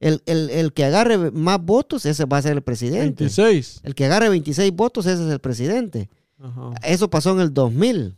El, 0.00 0.22
el- 0.24 0.48
el 0.48 0.72
que 0.72 0.86
agarre 0.86 1.30
más 1.32 1.62
votos, 1.62 2.06
ese 2.06 2.24
va 2.24 2.38
a 2.38 2.42
ser 2.42 2.52
el 2.52 2.62
presidente. 2.62 3.24
26. 3.24 3.80
El 3.84 3.94
que 3.94 4.06
agarre 4.06 4.30
26 4.30 4.72
votos, 4.72 5.04
ese 5.04 5.22
es 5.26 5.30
el 5.30 5.38
presidente. 5.40 6.08
Ajá. 6.42 6.70
Eso 6.82 7.10
pasó 7.10 7.32
en 7.32 7.40
el 7.40 7.52
2000, 7.52 8.16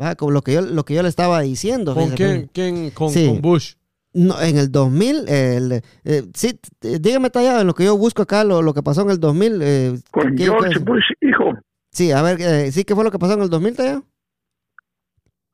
¿va? 0.00 0.14
Como 0.14 0.30
lo 0.30 0.42
que 0.42 0.52
yo, 0.52 0.60
lo 0.60 0.84
que 0.84 0.94
yo 0.94 1.02
le 1.02 1.08
estaba 1.08 1.40
diciendo. 1.40 1.94
¿Con 1.94 2.10
quién? 2.10 2.48
quién? 2.52 2.90
Con, 2.90 3.10
Sí. 3.10 3.26
con 3.26 3.42
Bush. 3.42 3.72
no, 4.12 4.40
en 4.40 4.56
el 4.58 4.70
2000, 4.70 5.28
el, 5.28 5.82
eh, 6.04 6.22
sí, 6.34 6.56
dígame 6.80 7.30
tallado 7.30 7.60
en 7.62 7.66
lo 7.66 7.74
que 7.74 7.84
yo 7.84 7.98
busco 7.98 8.22
acá, 8.22 8.44
lo, 8.44 8.62
lo 8.62 8.72
que 8.72 8.84
pasó 8.84 9.02
en 9.02 9.10
el 9.10 9.18
2000. 9.18 9.58
eh, 9.62 9.98
Con 10.12 10.36
¿qué- 10.36 10.44
George 10.44 10.78
Bush, 10.78 11.02
hijo. 11.20 11.58
Sí, 11.90 12.12
a 12.12 12.22
ver, 12.22 12.40
eh, 12.40 12.70
sí, 12.70 12.84
¿qué 12.84 12.94
fue 12.94 13.02
lo 13.02 13.10
que 13.10 13.18
pasó 13.18 13.32
en 13.34 13.42
el 13.42 13.50
2000, 13.50 13.74
tallado? 13.74 14.04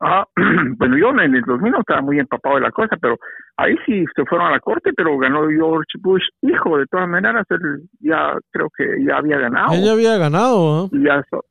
Ah, 0.05 0.27
bueno, 0.79 0.99
yo 0.99 1.11
en 1.11 1.35
el 1.37 1.43
2000 1.43 1.71
no 1.73 1.79
estaba 1.81 2.01
muy 2.01 2.19
empapado 2.19 2.57
de 2.57 2.63
la 2.63 2.73
cosa, 2.73 2.97
pero 3.01 3.17
ahí 3.57 3.77
sí 3.87 4.05
se 4.17 4.25
fueron 4.25 4.49
a 4.49 4.51
la 4.51 4.59
corte, 4.61 4.91
pero 4.97 5.17
ganó 5.17 5.49
George 5.49 5.93
Bush, 6.01 6.25
hijo. 6.43 6.77
De 6.77 6.87
todas 6.87 7.09
maneras, 7.09 7.47
él 7.51 7.83
ya 8.01 8.37
creo 8.51 8.69
que 8.77 8.85
ya 9.07 9.19
había 9.19 9.39
ganado. 9.39 9.73
Ella 9.75 9.93
había 9.93 10.19
ganado, 10.19 10.89
y 10.91 11.05
ya 11.05 11.25
so- 11.31 11.45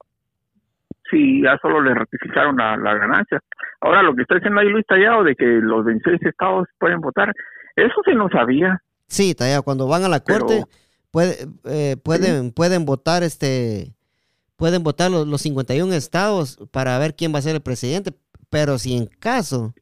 sí, 1.10 1.41
ya 1.43 1.58
solo 1.62 1.82
le 1.82 1.93
ratificaron 1.93 2.58
la, 2.58 2.76
la 2.78 2.93
ganancia. 2.95 3.39
Ahora, 3.80 4.04
lo 4.04 4.14
que 4.16 4.22
está 4.24 4.36
diciendo 4.36 4.60
ahí 4.60 4.70
Luis 4.70 4.86
Tallado 4.86 5.24
de 5.24 5.36
que 5.36 5.45
los 5.45 5.84
26 5.86 6.22
estados 6.24 6.68
pueden 6.80 6.99
votar, 7.02 7.34
eso 7.76 7.95
sí 8.06 8.12
no 8.16 8.30
sabía. 8.30 8.82
Sí, 9.08 9.34
tallado, 9.36 9.64
cuando 9.64 9.88
van 9.88 10.04
a 10.04 10.10
la 10.10 10.20
Pero- 10.20 10.39
corte, 10.45 10.64
puede, 11.12 11.36
eh, 11.66 11.95
pueden, 12.04 12.52
pueden 12.52 12.86
votar 12.86 13.24
este, 13.24 13.93
pueden 14.56 14.84
votar 14.84 15.10
los, 15.12 15.28
los 15.28 15.41
51 15.41 15.93
estados 15.93 16.58
para 16.72 16.97
ver 16.99 17.16
quién 17.16 17.34
va 17.34 17.39
a 17.39 17.41
ser 17.41 17.56
el 17.56 17.62
presidente, 17.62 18.12
pero 18.52 18.78
si 18.78 18.95
en 18.97 19.08
caso, 19.20 19.74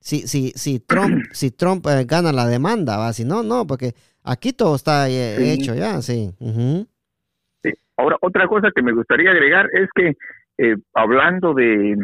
si, 0.00 0.26
si, 0.26 0.50
si 0.50 0.80
Trump, 0.80 1.24
si 1.32 1.50
Trump 1.50 1.86
eh, 1.86 2.04
gana 2.04 2.32
la 2.32 2.46
demanda, 2.46 2.98
va, 2.98 3.12
si 3.14 3.24
no, 3.24 3.42
no, 3.42 3.66
porque 3.66 3.94
aquí 4.24 4.52
todo 4.52 4.74
está 4.76 5.08
eh, 5.08 5.36
Sí. 5.38 5.50
hecho 5.52 5.74
ya, 5.74 6.02
sí. 6.02 6.30
Sí. 7.62 7.70
Ahora, 7.96 8.16
otra 8.20 8.46
cosa 8.48 8.68
que 8.74 8.82
me 8.82 8.92
gustaría 8.92 9.30
agregar 9.30 9.66
es 9.72 9.88
que 9.94 10.16
eh, 10.58 10.76
hablando 10.94 11.54
de... 11.54 11.96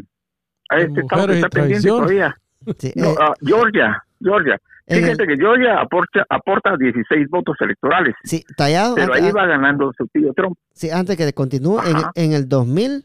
A 0.71 0.77
De 0.77 0.83
este 0.85 1.01
estado 1.01 1.27
que 1.27 1.35
está 1.35 1.49
pendiente 1.51 1.89
todavía. 1.89 2.37
Sí, 2.79 2.93
No, 2.97 3.11
eh, 3.11 3.17
ah, 3.21 3.35
Georgia, 3.41 4.03
Georgia. 4.21 4.59
en 4.87 4.99
el- 4.99 5.05
Fíjate 5.05 5.27
que 5.27 5.37
Georgia 5.37 5.81
aporta, 5.81 6.25
aporta 6.31 6.77
16 6.79 7.29
votos 7.29 7.57
electorales, 7.61 8.15
sí, 8.25 8.43
tallado, 8.57 8.95
pero 8.95 9.13
ahí 9.15 9.31
va 9.33 9.47
ganando 9.47 9.93
su 9.97 10.07
tío 10.09 10.33
Trump. 10.35 10.57
Sí, 10.73 10.89
antes 10.91 11.17
que 11.17 11.33
continúe, 11.33 11.81
en, 11.81 11.97
en 12.27 12.33
el 12.33 12.49
2000, 12.49 13.05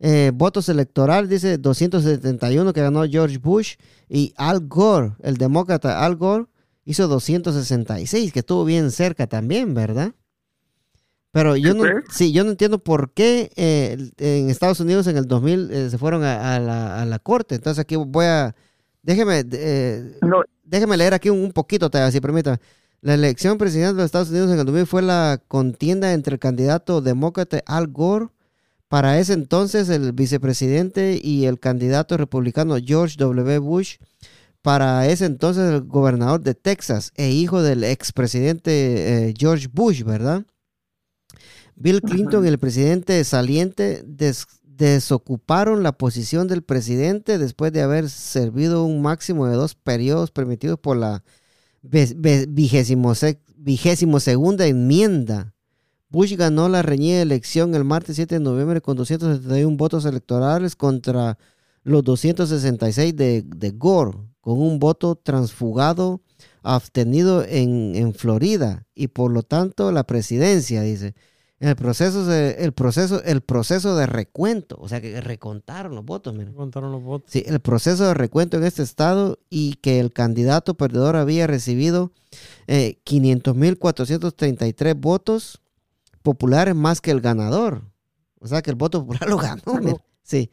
eh, 0.00 0.30
votos 0.34 0.68
electorales, 0.68 1.28
dice 1.28 1.58
271 1.58 2.72
que 2.72 2.80
ganó 2.80 3.04
George 3.04 3.38
Bush 3.38 3.74
y 4.08 4.32
Al 4.36 4.66
Gore, 4.66 5.12
el 5.22 5.36
demócrata 5.36 6.04
Al 6.04 6.16
Gore, 6.16 6.46
hizo 6.84 7.08
266, 7.08 8.32
que 8.32 8.38
estuvo 8.38 8.64
bien 8.64 8.90
cerca 8.90 9.26
también, 9.26 9.74
¿verdad? 9.74 10.12
Pero 11.30 11.56
yo 11.56 11.74
no, 11.74 11.84
sí, 12.10 12.32
yo 12.32 12.42
no 12.42 12.50
entiendo 12.50 12.78
por 12.78 13.12
qué 13.12 13.50
eh, 13.56 14.10
en 14.16 14.48
Estados 14.48 14.80
Unidos 14.80 15.06
en 15.06 15.16
el 15.18 15.26
2000 15.26 15.70
eh, 15.70 15.90
se 15.90 15.98
fueron 15.98 16.24
a, 16.24 16.56
a 16.56 16.58
la, 16.60 17.02
a 17.02 17.04
la 17.04 17.18
corte. 17.18 17.56
Entonces 17.56 17.80
aquí 17.80 17.96
voy 17.96 18.24
a, 18.24 18.54
déjeme, 19.02 19.44
eh, 19.52 20.16
No, 20.22 20.42
déjeme 20.64 20.96
leer 20.96 21.14
aquí 21.14 21.28
un, 21.28 21.40
un 21.40 21.52
poquito, 21.52 21.90
si 22.10 22.20
permítame. 22.20 22.58
La 23.00 23.14
elección 23.14 23.58
presidencial 23.58 23.94
de 23.94 23.98
los 23.98 24.06
Estados 24.06 24.30
Unidos 24.30 24.50
en 24.50 24.58
el 24.58 24.64
2000 24.64 24.86
fue 24.86 25.02
la 25.02 25.40
contienda 25.46 26.12
entre 26.12 26.34
el 26.34 26.40
candidato 26.40 27.00
demócrata 27.00 27.62
Al 27.66 27.88
Gore, 27.88 28.28
para 28.88 29.18
ese 29.18 29.34
entonces 29.34 29.88
el 29.90 30.12
vicepresidente 30.12 31.20
y 31.22 31.44
el 31.46 31.60
candidato 31.60 32.16
republicano 32.16 32.76
George 32.84 33.16
W. 33.18 33.58
Bush, 33.58 33.96
para 34.62 35.06
ese 35.06 35.26
entonces 35.26 35.72
el 35.72 35.82
gobernador 35.82 36.40
de 36.40 36.54
Texas 36.54 37.12
e 37.16 37.30
hijo 37.30 37.62
del 37.62 37.84
expresidente 37.84 39.28
eh, 39.28 39.34
George 39.38 39.68
Bush, 39.72 40.02
¿verdad? 40.02 40.44
Bill 41.76 42.02
Clinton 42.02 42.44
y 42.44 42.48
el 42.48 42.58
presidente 42.58 43.22
saliente 43.24 44.02
des- 44.04 44.46
desocuparon 44.64 45.82
la 45.82 45.92
posición 45.92 46.48
del 46.48 46.62
presidente 46.62 47.38
después 47.38 47.72
de 47.72 47.82
haber 47.82 48.08
servido 48.10 48.84
un 48.84 49.00
máximo 49.02 49.46
de 49.46 49.54
dos 49.54 49.74
periodos 49.74 50.30
permitidos 50.30 50.78
por 50.78 50.96
la 50.96 51.22
vigésimo 51.82 53.14
segunda 54.20 54.66
enmienda. 54.66 55.54
Bush 56.10 56.34
ganó 56.36 56.68
la 56.68 56.82
reñida 56.82 57.20
elección 57.22 57.74
el 57.74 57.84
martes 57.84 58.16
7 58.16 58.36
de 58.36 58.40
noviembre 58.40 58.80
con 58.80 58.96
271 58.96 59.76
votos 59.76 60.04
electorales 60.06 60.74
contra 60.76 61.38
los 61.84 62.02
266 62.04 63.14
de, 63.16 63.42
de 63.42 63.70
Gore, 63.72 64.18
con 64.40 64.58
un 64.60 64.78
voto 64.78 65.16
transfugado 65.16 66.22
abstenido 66.62 67.44
en, 67.44 67.94
en 67.94 68.14
Florida 68.14 68.86
y 68.94 69.08
por 69.08 69.30
lo 69.30 69.42
tanto 69.42 69.92
la 69.92 70.04
presidencia, 70.04 70.82
dice. 70.82 71.14
El 71.60 71.74
proceso, 71.74 72.24
se- 72.24 72.62
el 72.62 72.72
proceso, 72.72 73.20
el 73.24 73.40
proceso 73.40 73.96
de 73.96 74.06
recuento, 74.06 74.76
o 74.80 74.88
sea 74.88 75.00
que 75.00 75.20
recontaron 75.20 75.94
los 75.94 76.04
votos, 76.04 76.32
miren. 76.32 76.54
Contaron 76.54 76.92
los 76.92 77.02
votos. 77.02 77.28
Sí, 77.32 77.42
el 77.46 77.58
proceso 77.58 78.04
de 78.06 78.14
recuento 78.14 78.56
en 78.58 78.64
este 78.64 78.82
estado 78.84 79.40
y 79.50 79.74
que 79.82 79.98
el 79.98 80.12
candidato 80.12 80.74
perdedor 80.74 81.16
había 81.16 81.48
recibido 81.48 82.12
eh, 82.68 82.98
500.433 83.04 84.94
votos 85.00 85.60
populares 86.22 86.74
más 86.74 87.00
que 87.00 87.10
el 87.10 87.20
ganador. 87.20 87.82
O 88.40 88.46
sea 88.46 88.62
que 88.62 88.70
el 88.70 88.76
voto 88.76 89.00
popular 89.00 89.28
lo 89.28 89.36
ganó. 89.38 89.62
mira. 89.80 89.96
Sí. 90.22 90.50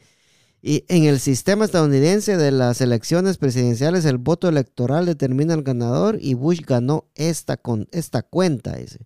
Y 0.61 0.83
en 0.87 1.03
el 1.03 1.19
sistema 1.19 1.65
estadounidense 1.65 2.37
de 2.37 2.49
las 2.51 2.81
elecciones 2.81 3.37
presidenciales, 3.37 4.03
el 4.05 4.17
voto 4.17 4.49
electoral 4.49 5.05
determina 5.05 5.53
el 5.53 5.61
ganador 5.61 6.17
y 6.19 6.33
Bush 6.33 6.61
ganó 6.61 7.05
esta, 7.13 7.57
con, 7.57 7.87
esta 7.91 8.23
cuenta, 8.23 8.75
dice. 8.75 9.05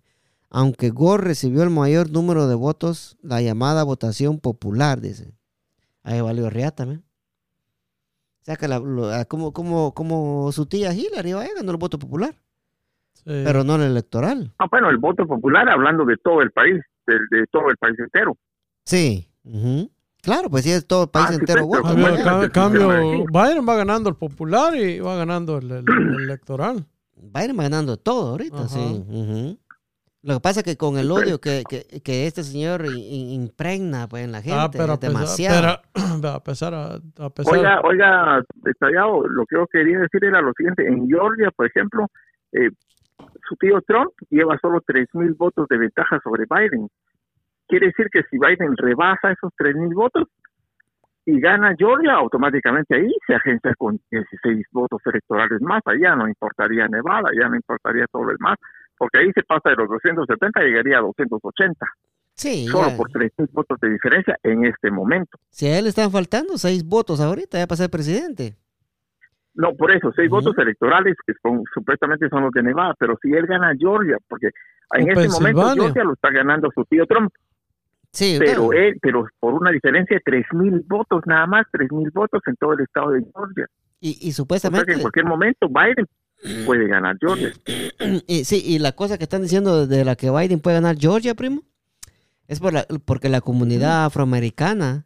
Aunque 0.49 0.89
Gore 0.89 1.26
recibió 1.26 1.64
el 1.64 1.70
mayor 1.70 2.12
número 2.12 2.47
de 2.47 2.55
votos, 2.55 3.18
la 3.22 3.41
llamada 3.41 3.84
votación 3.84 4.39
popular, 4.39 5.01
dice. 5.01 5.34
Ahí 6.01 6.22
valió 6.22 6.49
Riata, 6.49 6.86
¿me? 6.86 6.95
O 6.95 8.45
sea 8.45 8.55
que 8.55 8.68
la- 8.68 8.82
ah, 9.20 9.26
como, 9.26 9.51
como, 9.51 9.93
como 9.93 10.51
su 10.53 10.66
tía 10.66 10.93
Hillary 10.93 11.32
ganó 11.32 11.72
el 11.72 11.78
voto 11.78 11.99
popular, 11.99 12.39
Sí. 13.26 13.41
pero 13.45 13.63
no 13.63 13.76
el 13.76 13.84
electoral. 13.84 14.51
ah, 14.59 14.67
bueno, 14.72 14.89
el 14.89 14.97
voto 14.97 15.26
popular 15.28 15.67
hablando 15.70 16.05
de 16.05 16.17
todo 16.17 16.41
el 16.41 16.51
país, 16.51 16.76
de, 17.07 17.15
de 17.32 17.45
todo 17.51 17.70
el 17.70 17.78
país 17.78 17.97
entero. 17.99 18.36
Sí. 18.86 19.28
Claro, 20.22 20.49
pues 20.49 20.63
sí, 20.63 20.72
es 20.72 20.86
todo 20.86 21.03
el 21.03 21.09
país 21.09 21.28
Ah, 21.32 21.34
entero 21.36 21.67
Cambio, 22.51 22.88
Biden 23.32 23.65
va 23.67 23.76
ganando 23.76 24.09
el 24.09 24.15
popular 24.15 24.76
y 24.76 24.99
va 24.99 25.15
ganando 25.15 25.57
el, 25.57 25.72
el- 25.72 25.86
el 25.89 26.24
electoral. 26.24 26.86
Biden 27.15 27.57
va 27.57 27.63
ganando 27.63 27.97
todo 27.97 28.32
ahorita, 28.32 28.57
Ajá. 28.57 28.67
sí. 28.70 29.57
Lo 30.22 30.34
que 30.36 30.39
pasa 30.41 30.59
es 30.59 30.63
que 30.65 30.76
con 30.76 30.97
el 30.97 31.09
odio 31.11 31.39
que, 31.39 31.63
que, 31.70 32.01
que 32.01 32.28
este 32.28 32.43
señor 32.43 32.84
impregna 32.86 34.07
pues, 34.09 34.26
en 34.26 34.34
la 34.34 34.41
gente, 34.41 34.59
ah, 34.59 34.70
pero 34.72 34.91
a 34.91 34.95
es 34.95 34.99
demasiado. 34.99 35.80
pero- 36.22 36.30
a 36.34 36.43
pesar, 36.43 36.74
a, 36.74 36.95
a 37.26 37.30
pesar 37.30 37.53
Oiga, 37.57 37.82
oiga, 37.84 38.43
detallado, 38.55 39.26
lo 39.28 39.45
que 39.45 39.55
yo 39.55 39.65
quería 39.67 39.99
decir 39.99 40.26
era 40.26 40.41
lo 40.41 40.51
siguiente, 40.57 40.86
en 40.86 41.07
Georgia, 41.07 41.49
por 41.55 41.67
ejemplo, 41.67 42.07
eh, 42.51 42.70
su 43.50 43.56
tío 43.56 43.82
Trump 43.82 44.12
lleva 44.30 44.58
solo 44.62 44.80
3.000 44.82 45.36
votos 45.36 45.68
de 45.68 45.78
ventaja 45.78 46.20
sobre 46.24 46.45
Biden. 46.50 46.88
Quiere 47.68 47.88
decir 47.88 48.08
que 48.12 48.22
si 48.30 48.38
Biden 48.38 48.78
rebasa 48.78 49.32
esos 49.32 49.52
3.000 49.58 49.93
votos 49.95 50.28
y 51.26 51.39
gana 51.39 51.76
Georgia, 51.78 52.14
automáticamente 52.14 52.95
ahí 52.95 53.12
se 53.28 53.36
agencia 53.36 53.74
con 53.78 54.00
16 54.12 54.66
votos 54.72 55.02
electorales 55.06 55.62
más, 55.62 55.82
allá 55.86 56.16
no 56.16 56.28
importaría 56.28 56.88
Nevada, 56.88 57.30
ya 57.39 57.50
no 57.50 57.56
importaría 57.56 58.06
todo 58.12 58.24
lo 58.26 58.32
demás, 58.32 58.58
porque 58.97 59.20
ahí 59.20 59.32
se 59.34 59.43
pasa 59.43 59.70
de 59.70 59.76
los 59.76 59.89
270 59.89 60.62
y 60.62 60.66
llegaría 60.68 60.97
a 61.00 61.02
280, 61.02 61.86
Sí, 62.34 62.68
solo 62.68 62.89
ya. 62.89 62.97
por 62.97 63.10
3.000 63.12 63.50
votos 63.52 63.78
de 63.82 63.89
diferencia 63.89 64.38
en 64.43 64.66
este 64.66 64.89
momento. 64.89 65.38
si 65.50 65.68
a 65.68 65.78
él 65.78 65.84
le 65.84 65.89
están 65.89 66.10
faltando 66.10 66.58
seis 66.58 66.84
votos 66.88 67.20
ahorita 67.20 67.58
ya 67.60 67.68
para 67.68 67.78
ser 67.78 67.89
presidente. 67.89 68.56
No, 69.56 69.76
por 69.76 69.91
eso, 69.91 70.12
seis 70.16 70.30
votos 70.30 70.58
electorales 70.58 71.16
que 71.26 71.34
son, 71.41 71.64
supuestamente 71.74 72.30
son 72.30 72.43
los 72.43 72.52
de 72.52 72.64
Nevada, 72.64 72.93
pero 73.00 73.18
si 73.22 73.32
él 73.32 73.45
gana 73.45 73.74
Georgia, 73.78 74.18
porque 74.28 74.50
en 74.95 75.10
este 75.10 75.28
momento. 75.30 75.74
Georgia 75.74 76.04
lo 76.04 76.14
está 76.14 76.30
ganando 76.32 76.70
su 76.74 76.86
tío 76.86 77.06
Trump. 77.06 77.32
Sí, 78.12 78.38
pero 78.39 78.72
él, 78.74 78.97
pero 79.02 79.28
por 79.39 79.54
una 79.54 79.72
diferencia 79.72 80.16
de 80.18 80.22
tres 80.26 80.45
mil 80.54 80.84
votos, 80.88 81.22
nada 81.26 81.45
más, 81.45 81.66
tres 81.72 81.91
mil 81.91 82.10
votos 82.12 82.41
en 82.47 82.56
todo 82.56 82.74
el 82.74 82.82
estado 82.82 83.12
de 83.12 83.24
Georgia. 83.34 83.68
y, 84.00 84.10
y 84.10 84.14
O 84.14 84.16
sea 84.16 84.26
que 84.26 84.32
supuestamente... 84.34 84.93
en 84.93 85.02
cualquier 85.02 85.26
momento 85.26 85.68
Biden 85.68 86.08
puede 86.66 86.88
ganar 86.88 87.18
Georgia. 87.20 87.52
Y, 88.28 88.45
sí, 88.45 88.64
y 88.66 88.80
la 88.80 88.93
cosa 88.93 89.18
que 89.18 89.26
están 89.26 89.41
diciendo 89.43 89.86
de 89.86 90.06
la 90.06 90.16
que 90.16 90.32
Biden 90.32 90.60
puede 90.62 90.78
ganar 90.78 90.95
Georgia, 90.97 91.36
primo, 91.36 91.64
es 92.47 92.60
por 92.60 92.74
la- 92.74 92.88
porque 93.06 93.30
la 93.30 93.41
comunidad 93.41 94.06
afroamericana, 94.06 95.06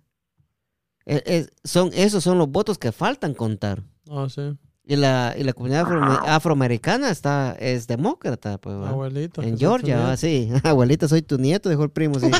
es- 1.05 1.51
son, 1.63 1.89
esos 1.93 2.23
son 2.23 2.37
los 2.37 2.49
votos 2.49 2.77
que 2.77 2.91
faltan 2.91 3.33
contar. 3.33 3.81
Ah, 4.09 4.27
sí. 4.29 4.57
Y 4.85 4.97
la, 4.97 5.33
y 5.37 5.43
la 5.43 5.53
comunidad 5.53 5.83
afro- 5.85 6.27
afroamericana 6.27 7.09
está, 7.09 7.53
es 7.53 7.87
demócrata, 7.87 8.57
pues, 8.57 8.75
¿va? 8.75 8.89
Abuelita. 8.89 9.41
En 9.41 9.57
Georgia. 9.57 9.99
¿va? 9.99 10.17
sí. 10.17 10.49
Abuelita, 10.63 11.07
soy 11.07 11.21
tu 11.21 11.37
nieto, 11.37 11.69
dijo 11.69 11.83
el 11.83 11.91
primo, 11.91 12.19
sí. 12.19 12.29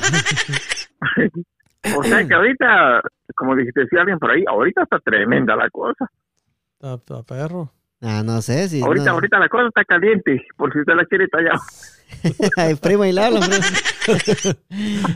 O 1.98 2.04
sea 2.04 2.26
que 2.26 2.34
ahorita, 2.34 3.02
como 3.36 3.56
dijiste, 3.58 3.82
decía 3.82 4.00
alguien 4.02 4.18
por 4.18 4.32
ahí, 4.32 4.44
ahorita 4.48 4.84
está 4.84 5.00
tremenda 5.00 5.54
la 5.56 5.70
cosa. 5.70 6.10
Está, 6.80 6.94
está 6.96 7.24
perro. 7.24 7.74
Ah, 8.02 8.24
no 8.24 8.42
sé 8.42 8.70
si... 8.70 8.82
Ahorita, 8.82 9.08
no. 9.08 9.12
ahorita 9.14 9.38
la 9.40 9.50
cosa 9.50 9.68
está 9.68 9.84
caliente, 9.84 10.46
por 10.56 10.72
si 10.72 10.80
usted 10.80 10.94
la 10.94 11.06
quiere 11.06 11.28
tallar. 11.28 11.58
Primo, 12.82 13.06
y 13.06 13.12
le 13.12 13.24
habla, 13.24 13.40
primo. 13.40 13.56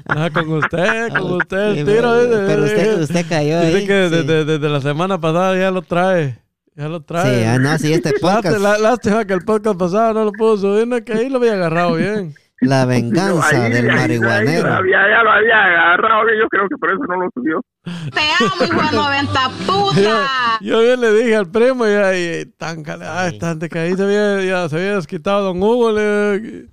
Ah, 0.07 0.29
con 0.33 0.51
usted, 0.53 1.09
con 1.09 1.33
usted 1.33 1.57
el 1.57 1.75
tiro. 1.85 1.85
pero- 1.87 2.21
eh, 2.23 2.43
pero 2.47 2.61
eh, 2.65 2.65
usted, 2.65 3.01
usted 3.01 3.25
cayó 3.27 3.59
Dice 3.61 3.77
ahí. 3.77 3.87
que 3.87 4.09
sí. 4.09 4.15
desde, 4.15 4.45
desde 4.45 4.69
la 4.69 4.81
semana 4.81 5.19
pasada 5.19 5.57
ya 5.57 5.71
lo 5.71 5.81
trae. 5.81 6.39
Ya 6.75 6.87
lo 6.87 7.01
trae. 7.01 7.39
Sí, 7.39 7.43
ah, 7.45 7.57
no, 7.59 7.77
sí, 7.77 7.91
este 7.93 8.11
podcast, 8.21 8.45
Lástima, 8.45 8.69
lá- 8.69 8.77
lástima 8.77 9.25
que 9.25 9.33
el 9.33 9.41
podcast 9.45 9.77
pasado 9.79 10.13
no 10.13 10.25
lo 10.25 10.31
pudo 10.31 10.57
subir, 10.57 10.87
no, 10.87 11.03
que 11.03 11.13
ahí 11.13 11.29
lo 11.29 11.37
había 11.37 11.53
agarrado 11.53 11.95
bien. 11.95 12.33
la 12.61 12.81
No, 12.83 12.87
venganza 12.87 13.65
ahí- 13.65 13.71
del 13.71 13.89
ahí- 13.89 13.95
marihuanero. 13.95 14.67
ahí 14.67 14.73
había- 14.77 14.97
ya 15.09 15.23
lo 15.23 15.31
había 15.31 15.63
agarrado, 15.63 16.23
yo 16.39 16.47
creo 16.49 16.67
que 16.69 16.75
por 16.77 16.91
eso 16.91 17.03
no 17.09 17.15
lo 17.17 17.29
subió. 17.33 17.61
Te 17.83 18.21
amo, 18.39 18.65
hijo 18.65 18.89
de 18.91 18.95
90 18.97 19.39
Yo, 19.65 19.65
puta. 19.73 20.27
yo 20.61 20.79
bien 20.81 21.01
le 21.01 21.13
dije 21.13 21.35
al 21.35 21.49
primo 21.49 21.87
y 21.87 21.91
ahí, 21.91 22.45
tan 22.57 22.83
cale, 22.83 23.05
ay, 23.07 23.37
tan 23.39 23.59
de 23.59 23.69
que 23.69 23.79
ahí 23.79 23.95
se 23.95 24.03
había, 24.03 24.43
ya 24.43 24.69
se 24.69 24.75
había 24.75 24.95
desquitado 24.95 25.45
don 25.45 25.61
Hugo. 25.63 25.91
Le, 25.93 26.65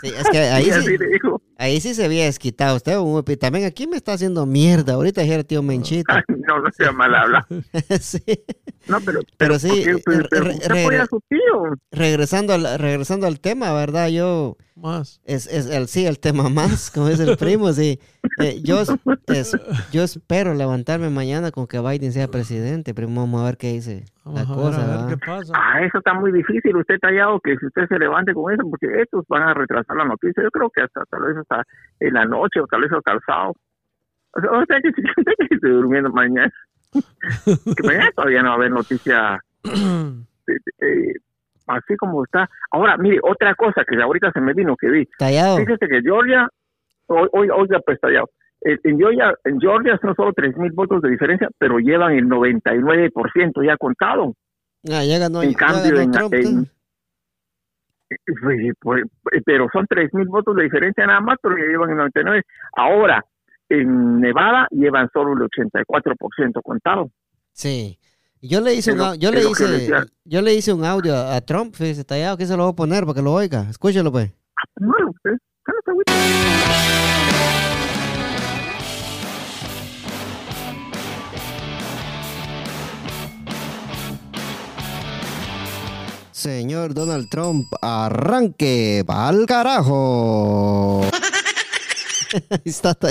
Sí, 0.00 0.08
es 0.08 0.28
que 0.30 0.38
ahí 0.38 0.64
sí, 0.82 0.96
ahí 1.56 1.80
sí 1.80 1.94
se 1.94 2.04
había 2.04 2.24
desquitado 2.24 2.76
usted, 2.76 2.96
Upi. 2.98 3.36
También 3.36 3.66
aquí 3.66 3.86
me 3.86 3.96
está 3.96 4.12
haciendo 4.12 4.46
mierda. 4.46 4.94
Ahorita 4.94 5.20
dijera 5.22 5.44
tío 5.44 5.62
Menchito. 5.62 6.12
"Ay, 6.12 6.22
no, 6.46 6.60
no 6.60 6.70
sea 6.72 6.92
mal 6.92 7.14
habla. 7.14 7.46
sí. 8.00 8.22
No, 8.88 9.00
pero, 9.00 9.20
Pero 9.36 9.58
sí, 9.58 9.68
¿por 9.68 9.78
qué? 9.78 10.02
Pero- 10.04 10.20
re- 10.22 10.28
pero 10.30 10.44
re- 10.44 10.50
usted 10.54 10.80
apoya 10.82 11.02
a 11.02 11.06
su 11.06 11.20
tío. 11.28 11.40
Regresando 11.90 12.52
al, 12.54 12.78
regresando 12.78 13.26
al 13.26 13.40
tema, 13.40 13.72
¿verdad? 13.72 14.08
Yo, 14.08 14.56
más. 14.76 15.20
es, 15.24 15.46
es 15.48 15.66
el, 15.66 15.88
sí, 15.88 16.06
el 16.06 16.20
tema 16.20 16.48
más, 16.48 16.90
como 16.92 17.08
dice 17.08 17.24
el 17.24 17.36
primo, 17.36 17.72
sí. 17.72 17.98
Eh, 18.40 18.60
yo, 18.62 18.82
es- 19.28 19.56
yo 19.92 20.02
espero 20.02 20.54
levantarme 20.54 21.10
mañana 21.10 21.50
con 21.50 21.66
que 21.66 21.80
Biden 21.80 22.12
sea 22.12 22.28
presidente. 22.28 22.94
Primo, 22.94 23.22
vamos 23.22 23.40
a 23.42 23.44
ver 23.46 23.56
qué 23.56 23.72
dice 23.72 24.04
la 24.24 24.44
Vamos 24.44 24.50
a 24.50 24.54
ver, 24.54 24.56
cosa, 24.56 24.76
a 24.76 24.86
ver 24.86 24.88
¿verdad? 24.88 25.08
qué 25.08 25.26
pasa. 25.26 25.52
Ah, 25.56 25.82
eso 25.84 25.98
está 25.98 26.14
muy 26.14 26.30
difícil. 26.32 26.76
Usted 26.76 26.96
tallado 27.00 27.40
que 27.40 27.56
si 27.58 27.66
usted 27.66 27.88
se 27.88 27.98
levante 27.98 28.34
con 28.34 28.52
eso, 28.52 28.62
porque 28.70 28.86
estos 29.02 29.24
van 29.28 29.42
a 29.42 29.54
retrasar 29.54 29.96
la 29.96 30.04
noticia. 30.04 30.42
Yo 30.42 30.50
creo 30.50 30.70
que 30.70 30.82
hasta 30.82 31.04
tal 31.10 31.22
vez 31.22 31.36
hasta 31.48 31.64
en 32.00 32.14
la 32.14 32.24
noche 32.24 32.60
o 32.60 32.66
tal 32.66 32.82
vez 32.82 32.90
sábado. 33.26 33.52
O 34.34 34.40
sea, 34.40 34.50
o 34.50 34.64
sea 34.66 34.80
que 34.80 34.92
que 35.48 35.68
durmiendo 35.68 36.10
mañana, 36.10 36.52
que 36.92 37.82
mañana 37.86 38.10
todavía 38.14 38.42
no 38.42 38.48
va 38.48 38.54
a 38.54 38.56
haber 38.56 38.70
noticia 38.70 39.38
eh, 39.64 41.12
así 41.66 41.96
como 41.96 42.24
está. 42.24 42.48
Ahora, 42.70 42.96
mire, 42.96 43.18
otra 43.22 43.54
cosa 43.54 43.82
que 43.88 44.00
ahorita 44.00 44.30
se 44.32 44.40
me 44.40 44.52
vino 44.52 44.76
que 44.76 44.88
vi. 44.88 45.08
Tallado. 45.18 45.56
Fíjese 45.58 45.88
que 45.88 46.02
Georgia, 46.02 46.48
hoy, 47.06 47.28
hoy, 47.32 47.48
oiga, 47.50 47.80
pues 47.84 48.00
tallado. 48.00 48.28
En 48.62 48.98
Georgia, 48.98 49.32
en 49.44 49.60
Georgia 49.60 49.98
son 50.00 50.14
solo 50.16 50.32
tres 50.32 50.56
mil 50.56 50.72
votos 50.72 51.00
de 51.02 51.10
diferencia, 51.10 51.48
pero 51.58 51.78
llevan 51.78 52.12
el 52.12 52.24
99% 52.24 53.64
ya 53.64 53.76
contado. 53.76 54.34
Ah, 54.90 55.04
ya 55.04 55.18
ganó, 55.18 55.42
en 55.42 55.52
ya 55.52 55.56
cambio, 55.56 55.94
ganó 55.94 56.00
en, 56.00 56.10
Trump, 56.10 56.34
en-. 56.34 56.70
Pues, 58.42 58.72
pues, 58.80 59.02
pero 59.44 59.66
son 59.72 59.86
tres 59.88 60.12
mil 60.14 60.26
votos 60.28 60.56
de 60.56 60.64
diferencia 60.64 61.06
nada 61.06 61.20
más, 61.20 61.38
pero 61.42 61.56
ya 61.56 61.64
llevan 61.64 61.90
el 61.90 61.96
99. 61.96 62.42
Ahora, 62.76 63.24
en 63.68 64.20
Nevada 64.20 64.68
llevan 64.70 65.08
solo 65.12 65.32
el 65.32 65.48
84% 65.48 66.62
contado. 66.62 67.10
Sí. 67.52 67.98
Yo 68.42 68.60
le 68.60 68.74
hice 68.74 68.92
Es 68.92 69.00
un, 69.00 69.18
yo 69.18 69.32
le 69.32 69.40
hice, 69.40 69.64
yo 70.24 70.42
le 70.42 70.54
hice 70.54 70.72
un 70.72 70.84
audio 70.84 71.16
a, 71.16 71.40
Trump, 71.40 71.74
fíjese, 71.74 72.04
tallado, 72.04 72.36
que 72.36 72.46
se 72.46 72.56
lo 72.56 72.64
voy 72.64 72.72
a 72.72 72.76
poner 72.76 73.04
para 73.04 73.14
que 73.14 73.22
lo 73.22 73.32
oiga. 73.32 73.62
Escúchelo, 73.70 74.12
pues. 74.12 74.30
No, 74.78 74.92
usted. 75.08 75.36
Señor 86.50 86.94
Donald 86.94 87.28
Trump, 87.28 87.66
arranque 87.82 89.02
pa'l 89.04 89.46
carajo. 89.46 91.02
Ahí 92.50 92.62
está. 92.66 92.94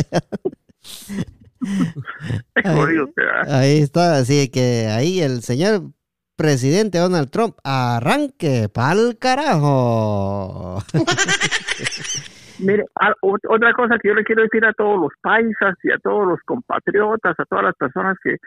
Ahí 3.49 3.79
está, 3.81 4.15
así 4.19 4.49
que 4.49 4.88
ahí 4.88 5.19
el 5.19 5.41
señor 5.41 5.91
presidente 6.38 6.97
Donald 6.97 7.29
Trump, 7.29 7.57
arranque 7.65 8.69
pa'l 8.73 9.17
carajo. 9.19 10.81
Mire, 12.59 12.86
ah, 13.01 13.13
ot- 13.21 13.49
otra 13.49 13.73
cosa 13.73 13.97
que 14.01 14.07
yo 14.07 14.13
le 14.13 14.23
quiero 14.23 14.43
decir 14.43 14.63
a 14.63 14.71
todos 14.71 14.97
los 14.97 15.11
paisas 15.21 15.75
y 15.83 15.91
a 15.91 15.97
todos 16.01 16.25
los 16.25 16.39
compatriotas, 16.45 17.38
a 17.38 17.43
todas 17.43 17.65
las 17.65 17.75
personas 17.75 18.15
que, 18.23 18.38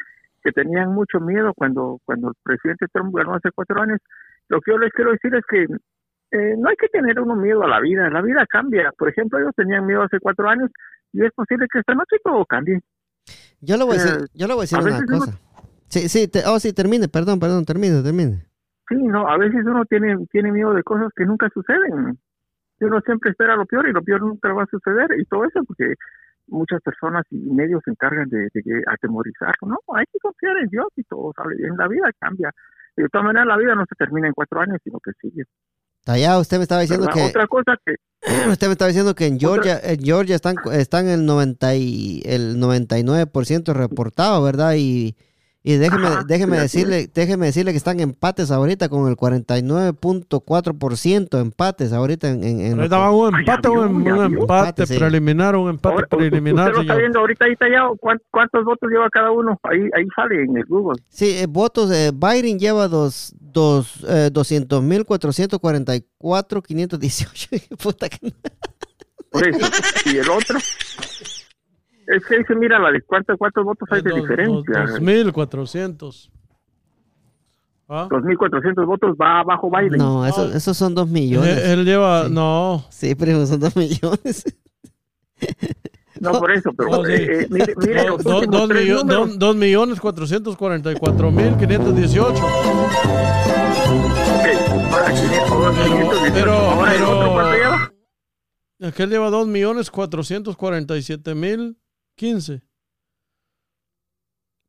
que 0.42 0.50
tenían 0.52 0.94
mucho 0.94 1.20
miedo 1.20 1.52
cuando, 1.54 2.00
cuando 2.06 2.28
el 2.28 2.34
presidente 2.42 2.86
Trump 2.90 3.14
ganó 3.14 3.34
hace 3.34 3.50
cuatro 3.54 3.82
años, 3.82 3.98
lo 4.48 4.60
que 4.60 4.72
yo 4.72 4.78
les 4.78 4.92
quiero 4.92 5.12
decir 5.12 5.34
es 5.34 5.44
que 5.48 5.62
eh, 6.30 6.54
no 6.58 6.68
hay 6.68 6.76
que 6.76 6.88
tener 6.88 7.18
uno 7.20 7.36
miedo 7.36 7.62
a 7.62 7.68
la 7.68 7.80
vida, 7.80 8.08
la 8.10 8.20
vida 8.22 8.44
cambia. 8.46 8.92
Por 8.98 9.08
ejemplo, 9.08 9.38
ellos 9.38 9.52
tenían 9.56 9.86
miedo 9.86 10.02
hace 10.02 10.20
cuatro 10.20 10.48
años 10.48 10.70
y 11.12 11.24
es 11.24 11.32
posible 11.32 11.66
que 11.72 11.78
esta 11.78 11.94
noche 11.94 12.16
todo 12.22 12.44
cambie. 12.44 12.80
Yo 13.60 13.76
le 13.76 13.84
voy 13.84 13.96
a 13.96 14.02
decir, 14.02 14.20
Eh, 14.22 14.26
yo 14.34 14.46
le 14.46 14.54
voy 14.54 14.60
a 14.60 14.64
decir 14.64 14.78
a 14.78 14.82
una 14.82 14.98
uno- 14.98 15.18
cosa. 15.18 15.38
Sí, 15.88 16.08
sí, 16.08 16.28
te- 16.28 16.44
oh, 16.46 16.58
sí, 16.60 16.72
termine, 16.74 17.08
perdón, 17.08 17.40
perdón, 17.40 17.64
termine, 17.64 18.02
termine. 18.02 18.44
Sí, 18.90 18.94
no, 18.96 19.26
a 19.26 19.36
veces 19.38 19.64
uno 19.64 19.84
tiene, 19.86 20.16
tiene 20.30 20.52
miedo 20.52 20.74
de 20.74 20.82
cosas 20.82 21.08
que 21.16 21.24
nunca 21.24 21.48
suceden. 21.52 22.18
Uno 22.80 23.00
siempre 23.00 23.30
espera 23.30 23.56
lo 23.56 23.64
peor 23.66 23.88
y 23.88 23.92
lo 23.92 24.02
peor 24.02 24.20
nunca 24.20 24.52
va 24.52 24.62
a 24.64 24.66
suceder. 24.70 25.08
Y 25.18 25.24
todo 25.24 25.44
eso 25.44 25.60
porque 25.66 25.94
muchas 26.46 26.80
personas 26.82 27.24
y 27.30 27.36
medios 27.38 27.82
se 27.84 27.90
encargan 27.90 28.28
de, 28.28 28.48
de 28.52 28.62
que- 28.62 28.82
atemorizar. 28.86 29.54
No, 29.62 29.78
hay 29.94 30.04
que 30.12 30.18
confiar 30.20 30.58
en 30.58 30.68
Dios 30.68 30.86
y 30.96 31.02
todo 31.04 31.32
sale 31.34 31.56
bien. 31.56 31.74
La 31.76 31.88
vida 31.88 32.10
cambia. 32.20 32.50
De 33.02 33.08
todas 33.08 33.24
maneras, 33.24 33.46
la 33.46 33.56
vida 33.56 33.74
no 33.74 33.84
se 33.88 33.94
termina 33.96 34.28
en 34.28 34.34
cuatro 34.34 34.60
años, 34.60 34.78
sino 34.82 34.98
que 35.00 35.12
sigue. 35.20 35.44
Tallado, 36.04 36.40
usted 36.40 36.56
me 36.56 36.62
estaba 36.62 36.80
diciendo 36.80 37.06
¿verdad? 37.06 37.22
que 37.22 37.28
Otra 37.28 37.46
cosa 37.46 37.76
que, 37.84 37.94
usted 38.50 38.66
me 38.66 38.72
estaba 38.72 38.88
diciendo 38.88 39.14
que 39.14 39.26
en 39.26 39.38
Georgia, 39.38 39.78
en 39.82 40.02
Georgia 40.02 40.36
están 40.36 40.56
están 40.72 41.06
el 41.08 41.26
90 41.26 41.74
y 41.74 42.22
el 42.24 42.56
99% 42.56 43.72
reportado, 43.72 44.42
¿verdad? 44.42 44.74
Y 44.76 45.16
y 45.64 45.74
déjeme 45.76 46.06
Ajá, 46.06 46.24
déjeme 46.26 46.56
sí, 46.56 46.62
decirle, 46.62 47.10
déjeme 47.12 47.46
decirle 47.46 47.72
que 47.72 47.76
están 47.78 47.98
empates 48.00 48.50
ahorita 48.50 48.88
con 48.88 49.08
el 49.08 49.16
49.4% 49.16 51.40
empates 51.40 51.92
ahorita 51.92 52.30
en, 52.30 52.44
en, 52.44 52.60
en 52.60 52.78
va 52.78 53.10
un 53.10 53.36
empate, 53.38 53.68
un, 53.68 54.08
un 54.08 54.24
sí. 54.86 54.96
preliminar, 54.96 55.56
un 55.56 55.68
empate 55.70 55.94
ahora, 55.94 56.06
preliminar, 56.06 56.66
usted 56.68 56.76
lo 56.76 56.80
está 56.82 56.94
señor. 56.94 56.98
viendo 57.00 57.18
ahorita 57.20 57.44
ahí 57.44 57.56
tallado. 57.56 57.96
¿Cuán- 57.96 58.20
¿Cuántos 58.30 58.64
votos 58.64 58.88
lleva 58.90 59.08
cada 59.10 59.30
uno? 59.32 59.58
Ahí, 59.64 59.80
ahí 59.96 60.06
sale 60.14 60.44
en 60.44 60.56
el 60.56 60.64
Google. 60.64 61.02
Sí, 61.08 61.30
eh, 61.38 61.46
votos, 61.48 61.90
eh, 61.90 62.12
Biden 62.14 62.58
lleva 62.58 62.86
dos, 62.88 63.34
dos, 63.38 64.04
eh, 64.08 64.30
200.444, 64.32 66.62
518. 66.62 67.48
Puta 67.82 68.08
que 68.08 68.18
no. 68.22 68.30
Por 69.30 69.46
eso. 69.46 69.58
y 70.06 70.16
el 70.18 70.30
otro. 70.30 70.58
Es 72.10 72.24
que 72.26 72.42
se 72.44 72.54
mira 72.54 72.78
la 72.78 72.90
de 72.90 73.02
cuántos, 73.02 73.36
cuántos 73.36 73.64
votos 73.64 73.86
hay 73.92 74.00
de 74.02 74.10
Dos- 74.10 74.20
diferencia. 74.22 74.80
dos- 74.86 75.00
2.400. 75.00 76.30
¿Ah? 77.90 78.06
2.400 78.10 78.84
votos 78.86 79.14
va 79.20 79.40
abajo 79.40 79.70
Biden. 79.70 79.98
No, 79.98 80.26
eso- 80.26 80.52
esos 80.52 80.76
son 80.76 80.94
dos 80.94 81.08
millones. 81.08 81.56
Él, 81.58 81.78
él 81.80 81.84
lleva, 81.86 82.24
Sí. 82.26 82.32
no, 82.32 82.84
Sí, 82.90 83.14
primo, 83.14 83.44
son 83.46 83.60
dos 83.60 83.76
millones. 83.76 84.44
No, 86.20 86.32
por 86.32 86.50
eso, 86.50 86.72
pero 86.76 86.90
Oh, 86.90 87.04
sí. 87.06 87.12
eh, 87.12 87.42
eh, 87.42 87.46
mire, 87.48 87.74
mire 87.76 88.06
dos 88.06 88.44
millo- 88.68 89.36
dos 89.38 89.54
millones 89.54 90.00
cuatrocientos 90.00 90.56
cuarenta 90.56 90.90
y 90.90 90.96
cuatro 90.96 91.30
mil 91.30 91.56
quinientos 91.56 91.94
dieciocho. 91.94 92.44
Ok, 92.44 92.50
ahora, 94.90 95.12
500, 95.14 95.48
ahora, 95.48 95.84
518. 95.84 96.34
pero- 96.34 96.52
Ahora, 96.54 96.92
¿el 96.92 96.98
pero- 96.98 97.10
otro 97.20 97.32
cuánto 97.34 97.52
lleva? 97.56 97.92
Aquel 98.82 99.10
lleva 99.10 99.30
dos 99.30 99.46
millones 99.46 99.90
cuatrocientos 99.92 100.56
cuarenta 100.56 100.96
y 100.96 101.02
siete 101.02 101.36
mil 101.36 101.76
quince. 102.18 102.60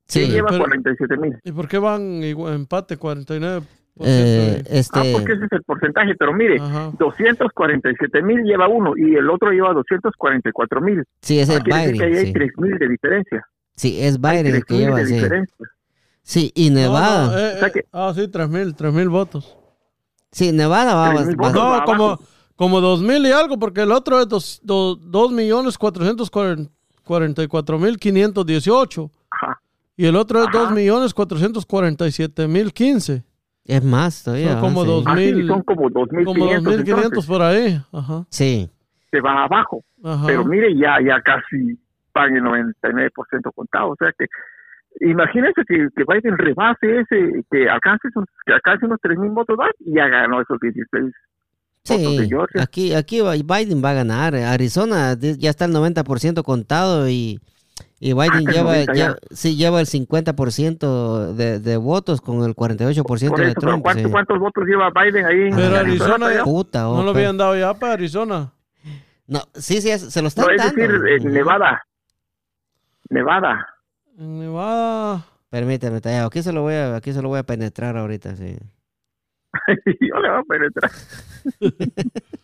Sí, 0.08 0.26
Sí, 0.26 0.32
lleva 0.32 0.48
pero- 0.50 0.64
47 0.64 1.18
mil. 1.18 1.38
¿Y 1.44 1.52
por 1.52 1.68
qué 1.68 1.78
van 1.78 2.24
igual, 2.24 2.54
empate 2.56 2.98
49? 2.98 3.66
Eh, 4.02 4.64
este, 4.70 4.98
Ah, 5.00 5.04
porque 5.12 5.34
ese 5.34 5.46
es 5.46 5.52
el 5.52 5.64
porcentaje, 5.64 6.16
pero 6.18 6.34
mire, 6.34 6.58
Ajá. 6.60 6.92
247 6.98 8.22
mil 8.24 8.44
lleva 8.44 8.68
uno 8.70 8.94
y 8.96 9.16
el 9.16 9.30
otro 9.30 9.52
lleva 9.52 9.74
244 9.74 10.80
mil. 10.82 11.04
sí, 11.22 11.38
ese 11.40 11.56
es 11.56 11.64
Quiere 11.64 11.80
decir 11.82 11.98
que 11.98 12.04
ahí 12.06 12.10
Biden. 12.12 12.20
hay 12.22 12.26
Sí, 12.28 12.34
3 12.34 12.52
mil 12.58 12.80
de 12.80 12.88
diferencia. 12.88 13.46
Sí, 13.76 14.02
es 14.02 14.20
Biden 14.22 14.46
el 14.48 14.52
3 14.54 14.66
que 14.66 14.78
lleva, 14.78 14.98
de 15.00 15.06
sí. 15.06 15.14
diferencia. 15.16 15.68
Sí, 16.24 16.52
y 16.56 16.70
No, 16.70 16.76
Nevada. 16.80 17.26
no, 17.28 17.38
eh, 17.38 17.54
O 17.56 17.60
sea 17.60 17.68
eh, 17.68 17.72
que- 17.74 17.86
ah, 17.92 18.14
sí, 18.16 18.28
tres 18.30 18.50
mil, 18.50 18.76
tres 18.76 18.94
mil 18.94 19.10
votos. 19.10 19.58
Sí, 20.32 20.52
Nevada 20.54 20.96
va, 20.96 21.14
va- 21.14 21.22
votos. 21.26 21.54
No, 21.54 21.70
va 21.72 21.84
como, 21.84 22.20
como 22.56 22.82
dos 22.82 23.02
mil 23.02 23.26
y 23.26 23.32
algo, 23.32 23.60
porque 23.60 23.82
el 23.82 23.92
otro 23.92 24.20
es 24.22 24.28
dos, 24.30 24.60
do- 24.64 24.96
dos 24.96 25.32
millones 25.32 25.78
cuatrocientos 25.78 26.30
cuarenta 27.10 27.42
y 27.42 27.48
cuatro 27.48 27.80
mil 27.80 27.98
quinientos 27.98 28.46
dieciocho. 28.46 29.10
Ajá. 29.32 29.60
Y 29.98 30.06
el 30.06 30.16
otro 30.16 30.42
es 30.44 30.48
Ajá. 30.48 30.60
dos 30.60 30.72
millones 30.72 31.12
cuatrocientos 31.16 31.66
cuarenta 31.66 32.06
y 32.06 32.12
siete 32.12 32.48
mil 32.48 32.72
quince. 32.72 33.24
es 33.66 33.84
más 33.84 34.24
todavía. 34.24 34.52
Son 34.54 34.62
como. 34.62 34.82
Sí. 34.84 34.88
dos 34.88 35.04
Ah, 35.08 35.16
son 35.48 35.64
como 35.64 35.90
2.500 35.90 36.24
Como 36.26 36.46
dos 36.46 36.64
mil 36.64 36.84
quinientos 36.84 37.04
entonces, 37.04 37.26
por 37.26 37.42
ahí. 37.42 37.82
Ajá. 37.92 38.26
Sí, 38.30 38.70
se 39.10 39.22
va 39.22 39.44
abajo. 39.46 39.84
Ajá. 40.04 40.28
Pero 40.28 40.46
mire, 40.46 40.76
ya 40.78 40.98
ya 41.04 41.20
casi 41.22 41.80
van 42.14 42.36
el 42.36 42.44
99% 42.44 43.52
contado. 43.56 43.90
O 43.90 43.96
sea 43.98 44.12
que 44.18 44.28
imagínense 45.02 45.62
que, 45.68 45.88
que 45.96 46.04
Biden 46.08 46.38
rebase 46.38 47.00
ese, 47.00 47.44
que 47.50 47.68
alcance, 47.70 48.08
que 48.46 48.54
alcance 48.54 48.86
unos 48.86 49.00
3 49.02 49.18
mil 49.18 49.32
votos 49.32 49.58
más 49.58 49.72
y 49.80 49.96
ya 49.96 50.08
ganó 50.08 50.42
esos 50.42 50.60
16. 50.60 51.12
Votos 51.98 52.18
de 52.18 52.24
sí. 52.24 52.30
Georgia. 52.30 52.62
Aquí, 52.64 52.94
aquí 52.94 53.22
Biden 53.22 53.84
va 53.84 53.90
a 53.92 53.94
ganar. 53.94 54.36
Arizona 54.36 55.16
de- 55.16 55.38
ya 55.38 55.50
está 55.50 55.66
el 55.66 55.74
90% 55.74 56.44
contado 56.44 57.10
y, 57.10 57.40
y 58.00 58.14
Biden 58.14 58.48
Ah, 58.48 58.52
lleva, 58.52 58.72
90 58.74 58.94
ya. 58.94 59.08
ya- 59.10 59.18
sí, 59.32 59.56
lleva 59.56 59.80
el 59.82 59.88
50% 59.88 61.34
de, 61.34 61.60
de 61.60 61.78
votos 61.78 62.22
con 62.22 62.44
el 62.44 62.56
48% 62.56 63.04
Por 63.04 63.20
de 63.20 63.26
eso, 63.26 63.34
pero 63.36 63.54
Trump. 63.72 63.84
¿cuántos, 63.84 64.04
sí. 64.06 64.12
cuántos 64.12 64.40
votos 64.40 64.64
lleva 64.66 64.90
Biden 64.92 65.26
ahí? 65.26 65.42
en 65.50 65.56
Pero 65.56 65.76
Arizona 65.78 66.16
Arizona 66.16 66.34
ya- 66.34 66.44
Puta, 66.44 66.90
oh, 66.90 66.98
no 66.98 67.04
lo 67.04 67.10
habían 67.12 67.38
dado 67.38 67.56
ya 67.58 67.74
para 67.74 67.94
Arizona. 67.94 68.52
No, 69.28 69.42
sí, 69.54 69.80
sí, 69.82 69.98
se 69.98 70.22
lo 70.22 70.28
están 70.28 70.46
No, 70.46 70.52
es 70.52 70.58
dando. 70.58 70.76
decir, 70.82 71.02
eh. 71.08 71.20
Nevada. 71.30 71.84
Nevada. 73.10 73.68
Nevada. 74.18 75.26
Permíteme, 75.50 76.00
Tallado, 76.02 76.28
aquí 76.28 76.44
se 76.44 76.52
lo 76.54 76.62
voy 76.62 76.76
a, 76.76 76.96
aquí 76.96 77.12
se 77.14 77.22
lo 77.22 77.30
voy 77.30 77.40
a 77.40 77.44
penetrar 77.44 77.98
ahorita, 77.98 78.36
sí. 78.36 78.58
Yo 80.00 80.20
le 80.20 80.30
voy 80.30 80.40
a 80.40 80.44
penetrar. 80.44 80.92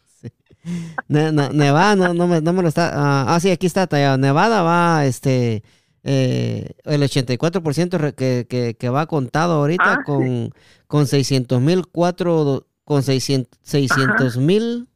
Ne- 1.07 1.31
no, 1.31 1.49
Nevada 1.49 1.95
no, 1.95 2.13
no 2.15 2.27
me, 2.27 2.41
no 2.41 2.51
me 2.53 2.63
lo 2.63 2.67
está. 2.69 2.89
ah, 2.93 3.35
ah, 3.35 3.39
sí, 3.39 3.51
aquí 3.51 3.67
está 3.67 3.85
tallado. 3.85 4.17
Nevada 4.17 4.63
va, 4.63 5.05
este, 5.05 5.61
eh, 6.03 6.71
el 6.85 7.01
84% 7.03 7.97
re- 7.99 8.13
que, 8.15 8.47
que, 8.49 8.73
que 8.75 8.89
va 8.89 9.05
contado 9.05 9.53
ahorita 9.53 9.83
Ah, 9.99 10.03
con, 10.03 10.49
con 10.87 11.05
600 11.05 11.61
mil 11.61 11.85
cuatro, 11.91 12.65
con 12.83 13.03
600 13.03 14.37
mil 14.37 14.87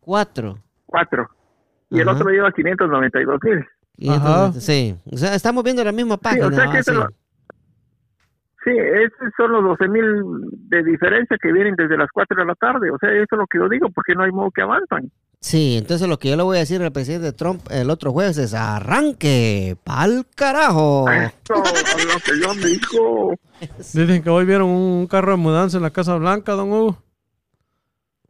cuatro. 0.00 0.58
Cuatro. 0.86 1.28
Y 1.90 2.00
el 2.00 2.08
Ajá. 2.08 2.16
otro 2.16 2.30
lleva 2.30 2.50
592 2.52 3.40
mil. 3.42 3.64
Sí, 4.60 4.96
o 5.12 5.16
sea, 5.18 5.34
estamos 5.34 5.62
viendo 5.64 5.84
la 5.84 5.92
misma 5.92 6.16
página. 6.16 6.46
o 6.46 6.50
sea 6.52 6.64
que 6.70 6.76
ah, 6.78 6.80
eso 6.80 6.92
sí. 6.92 6.96
lo- 6.98 7.08
Sí, 8.64 8.70
esos 8.70 9.32
son 9.36 9.52
los 9.52 9.62
12 9.62 9.88
mil 9.88 10.04
de 10.52 10.82
diferencia 10.82 11.36
que 11.40 11.52
vienen 11.52 11.74
desde 11.76 11.98
las 11.98 12.08
4 12.10 12.34
de 12.34 12.46
la 12.46 12.54
tarde. 12.54 12.90
O 12.90 12.98
sea, 12.98 13.10
eso 13.10 13.26
es 13.30 13.38
lo 13.38 13.46
que 13.46 13.58
yo 13.58 13.68
digo, 13.68 13.90
porque 13.94 14.14
no 14.14 14.24
hay 14.24 14.32
modo 14.32 14.50
que 14.50 14.62
avanzan. 14.62 15.10
Sí, 15.40 15.76
entonces 15.76 16.08
lo 16.08 16.18
que 16.18 16.30
yo 16.30 16.36
le 16.36 16.42
voy 16.42 16.56
a 16.56 16.60
decir 16.60 16.80
al 16.80 16.90
presidente 16.90 17.32
Trump 17.32 17.60
el 17.70 17.90
otro 17.90 18.12
jueves 18.12 18.38
es 18.38 18.54
arranque, 18.54 19.76
pa'l 19.84 20.24
carajo. 20.34 21.04
Eso 21.10 21.62
es 21.62 22.06
lo 22.06 22.20
que 22.20 22.40
yo 22.40 22.54
digo. 22.66 23.34
Dicen 23.76 24.22
que 24.22 24.30
hoy 24.30 24.46
vieron 24.46 24.70
un 24.70 25.06
carro 25.06 25.32
de 25.32 25.36
mudanza 25.36 25.76
en 25.76 25.82
la 25.82 25.90
Casa 25.90 26.16
Blanca, 26.16 26.52
don 26.52 26.72
Hugo. 26.72 26.96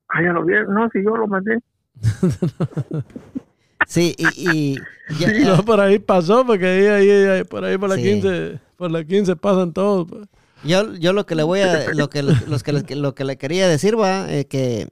Ah, 0.08 0.20
ya 0.20 0.32
lo 0.32 0.44
vieron. 0.44 0.74
No, 0.74 0.88
si 0.90 1.04
yo 1.04 1.16
lo 1.16 1.28
mandé. 1.28 1.58
Sí, 3.86 4.14
y, 4.18 4.50
y 4.50 4.76
ya- 5.18 5.32
No, 5.56 5.64
por 5.64 5.80
ahí 5.80 5.98
pasó, 5.98 6.44
porque 6.46 6.66
ahí, 6.66 6.86
ahí, 6.86 7.10
ahí, 7.10 7.44
por 7.44 7.64
ahí 7.64 7.76
por 7.78 7.88
la 7.88 7.96
Sí. 7.96 8.02
15, 8.02 8.60
por 8.76 8.90
la 8.90 9.04
15 9.04 9.36
pasan 9.36 9.72
todos. 9.72 10.06
pues. 10.08 10.26
Yo, 10.64 10.94
yo 10.94 11.12
lo 11.12 11.26
que 11.26 11.34
le 11.34 11.42
voy 11.42 11.60
a, 11.60 11.90
lo 11.94 12.08
que, 12.08 12.22
los 12.22 12.62
que, 12.62 12.72
le- 12.72 12.96
lo 12.96 13.14
que 13.14 13.24
le 13.24 13.36
quería 13.36 13.68
decir 13.68 13.98
va, 14.00 14.32
eh, 14.32 14.46
que 14.46 14.88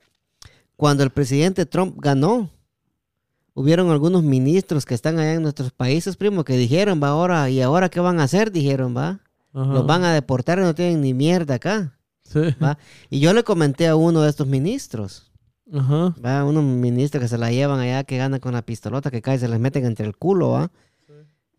cuando 0.76 1.02
el 1.04 1.10
presidente 1.10 1.64
Trump 1.66 1.96
ganó, 1.98 2.50
hubieron 3.54 3.90
algunos 3.90 4.22
ministros 4.22 4.84
que 4.86 4.94
están 4.94 5.18
allá 5.18 5.34
en 5.34 5.42
nuestros 5.42 5.70
países, 5.72 6.16
primo, 6.16 6.44
que 6.44 6.56
dijeron, 6.56 7.00
va, 7.02 7.08
ahora, 7.08 7.48
¿y 7.50 7.60
ahora 7.60 7.88
qué 7.88 8.00
van 8.00 8.20
a 8.20 8.24
hacer? 8.24 8.50
Dijeron, 8.52 8.96
va, 8.96 9.20
Ajá. 9.52 9.72
los 9.72 9.86
van 9.86 10.04
a 10.04 10.12
deportar 10.14 10.58
y 10.58 10.62
no 10.62 10.74
tienen 10.74 11.00
ni 11.02 11.14
mierda 11.14 11.54
acá, 11.54 11.98
Sí. 12.24 12.40
va. 12.62 12.78
Y 13.10 13.20
yo 13.20 13.32
le 13.34 13.42
comenté 13.44 13.86
a 13.88 13.96
uno 13.96 14.22
de 14.22 14.30
estos 14.30 14.46
ministros, 14.46 15.30
Ajá. 15.72 16.14
va, 16.24 16.44
unos 16.44 16.64
ministros 16.64 17.22
que 17.22 17.28
se 17.28 17.38
la 17.38 17.50
llevan 17.50 17.80
allá, 17.80 18.04
que 18.04 18.16
ganan 18.16 18.40
con 18.40 18.52
la 18.52 18.62
pistolota, 18.62 19.10
que 19.10 19.22
cae, 19.22 19.38
se 19.38 19.48
les 19.48 19.60
meten 19.60 19.84
entre 19.84 20.06
el 20.06 20.16
culo, 20.16 20.50
va. 20.50 20.70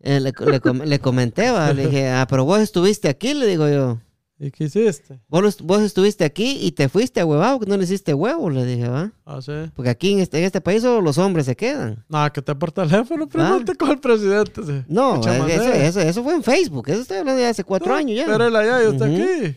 Eh, 0.00 0.20
le, 0.20 0.32
le 0.46 0.60
com- 0.60 0.82
le 0.84 0.98
comenté, 0.98 1.50
va, 1.50 1.72
le 1.72 1.86
dije, 1.86 2.10
ah, 2.10 2.26
pero 2.28 2.44
vos 2.44 2.60
estuviste 2.60 3.08
aquí, 3.08 3.32
le 3.32 3.46
digo 3.46 3.68
yo. 3.68 3.98
¿Y 4.38 4.50
qué 4.50 4.64
hiciste? 4.64 5.20
Vos, 5.28 5.62
vos 5.62 5.80
estuviste 5.80 6.24
aquí 6.24 6.58
y 6.60 6.72
te 6.72 6.88
fuiste 6.90 7.20
a 7.20 7.24
huevado, 7.24 7.60
que 7.60 7.66
no 7.66 7.76
le 7.78 7.84
hiciste 7.84 8.12
huevo, 8.12 8.50
le 8.50 8.66
dije, 8.66 8.88
¿va? 8.88 9.12
Ah, 9.24 9.40
sí. 9.40 9.52
Porque 9.74 9.88
aquí 9.88 10.12
en 10.12 10.18
este, 10.18 10.38
en 10.38 10.44
este 10.44 10.60
país 10.60 10.82
solo 10.82 11.00
los 11.00 11.16
hombres 11.16 11.46
se 11.46 11.56
quedan. 11.56 12.04
Nada, 12.08 12.30
que 12.30 12.42
te 12.42 12.54
por 12.54 12.72
teléfono, 12.72 13.26
pregunte 13.28 13.74
con 13.76 13.90
el 13.92 14.00
presidente. 14.00 14.60
sí. 14.62 14.72
Ah. 14.80 14.84
No, 14.88 15.20
eso, 15.20 15.72
eso, 15.72 16.00
eso 16.00 16.22
fue 16.24 16.34
en 16.34 16.42
Facebook, 16.42 16.88
eso 16.90 17.00
estoy 17.00 17.18
hablando 17.18 17.40
de 17.40 17.46
hace 17.46 17.64
cuatro 17.64 17.94
Ah, 17.94 17.98
años 17.98 18.16
ya. 18.18 18.26
Pero 18.26 18.48
él 18.48 18.56
allá 18.56 18.82
y 18.84 18.86
usted 18.88 19.06
Ujú. 19.10 19.22
aquí. 19.22 19.56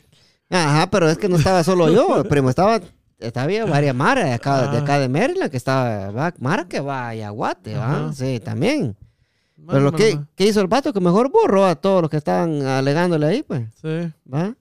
Ajá, 0.50 0.89
pero 0.89 1.10
es 1.10 1.18
que 1.18 1.28
no 1.28 1.36
estaba 1.36 1.62
solo 1.66 1.89
yo, 1.91 2.24
primo, 2.30 2.50
estaba 2.50 2.80
había 3.36 3.65
varias 3.65 3.95
maras 3.95 4.26
de 4.26 4.34
acá, 4.34 4.68
de 4.72 4.78
Ah. 4.78 4.82
acá 4.82 4.99
de 4.99 5.09
Maryland, 5.09 5.49
que 5.51 5.57
estaba, 5.57 6.11
va, 6.11 6.34
mara 6.39 6.68
que 6.68 6.80
va 6.80 7.09
a 7.09 7.15
Yaguate, 7.15 7.76
¿va? 7.76 8.11
Sí, 8.13 8.39
también. 8.39 8.95
Bueno, 9.55 9.72
Pero 9.72 9.82
lo 9.84 9.91
que, 9.91 10.11
bueno, 10.11 10.28
¿qué 10.36 10.45
hizo 10.45 10.61
el 10.61 10.68
vato? 10.68 10.93
Que 10.93 10.99
mejor 10.99 11.32
borró 11.32 11.65
a 11.65 11.76
todos 11.76 12.01
los 12.01 12.09
que 12.11 12.18
estaban 12.18 12.61
alegándole 12.61 13.26
ahí, 13.26 13.43
pues, 13.43 13.63
Sí. 13.82 14.11
¿va? 14.32 14.55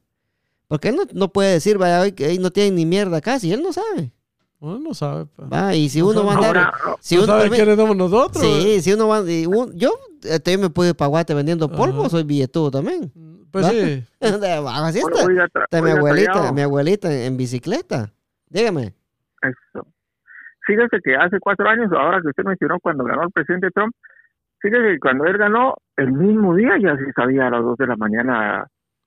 Porque 0.69 0.89
él 0.89 0.97
no, 0.97 1.03
no 1.13 1.33
puede 1.33 1.53
decir, 1.53 1.79
vaya, 1.79 2.01
hoy 2.01 2.13
que 2.13 2.25
ahí 2.25 2.39
no 2.39 2.51
tienen 2.51 2.75
ni 2.75 2.87
mierda 2.87 3.21
casi, 3.21 3.53
él 3.53 3.63
no 3.63 3.73
sabe. 3.73 4.13
Uno 4.59 4.79
no 4.79 4.95
sabe. 4.95 5.27
pues. 5.27 5.49
Va, 5.53 5.75
y 5.77 5.89
si 5.91 6.01
uno 6.01 6.25
va 6.25 6.33
a 6.33 6.37
andar. 6.37 6.73
Si 7.01 7.15
¿Tú 7.15 7.23
uno, 7.25 7.33
sabes 7.35 7.51
permi- 7.53 7.57
quiénes 7.57 7.77
somos 7.77 7.95
nosotros? 7.97 8.43
sí, 8.43 8.81
si 8.81 8.93
uno 8.95 9.07
va. 9.07 9.21
y 9.31 9.45
un- 9.47 9.73
yo 9.77 9.91
eh, 10.25 10.41
también 10.41 10.63
me 10.63 10.71
puedo 10.71 10.89
ir 10.91 10.97
para 10.97 11.09
Guate 11.09 11.35
vendiendo 11.35 11.71
polvo, 11.71 12.01
Ajá. 12.01 12.09
soy 12.11 12.23
billetudo 12.25 12.71
también. 12.71 13.13
Pues 13.51 13.67
¿Va? 13.67 13.71
sí. 13.71 14.03
Así 14.21 15.01
bueno, 15.03 15.19
está. 15.45 15.61
tra- 15.61 15.65
Está 15.65 15.83
mi 15.83 15.91
abuelita, 15.91 16.53
mi 16.53 16.63
abuelita 16.63 17.13
en, 17.13 17.21
en 17.21 17.37
bicicleta. 17.37 18.13
Dígame. 18.49 18.95
Eso. 19.43 19.87
Fíjese 20.67 20.99
que 21.05 21.15
hace 21.15 21.39
cuatro 21.41 21.69
años, 21.69 21.91
ahora 21.93 22.21
que 22.21 22.29
usted 22.29 22.45
mencionó 22.45 22.79
cuando 22.81 23.05
ganó 23.05 23.23
el 23.23 23.31
presidente 23.31 23.71
Trump, 23.73 23.95
fíjese 24.61 24.95
que 24.95 24.99
cuando 25.01 25.25
él 25.27 25.39
ganó, 25.39 25.75
el 25.97 26.13
mismo 26.13 26.55
día 26.57 26.73
ya 26.83 26.97
se 26.97 27.13
sabía 27.13 27.47
a 27.47 27.51
las 27.51 27.63
dos 27.63 27.77
de 27.79 27.87
la 27.87 27.97
mañana 27.97 28.67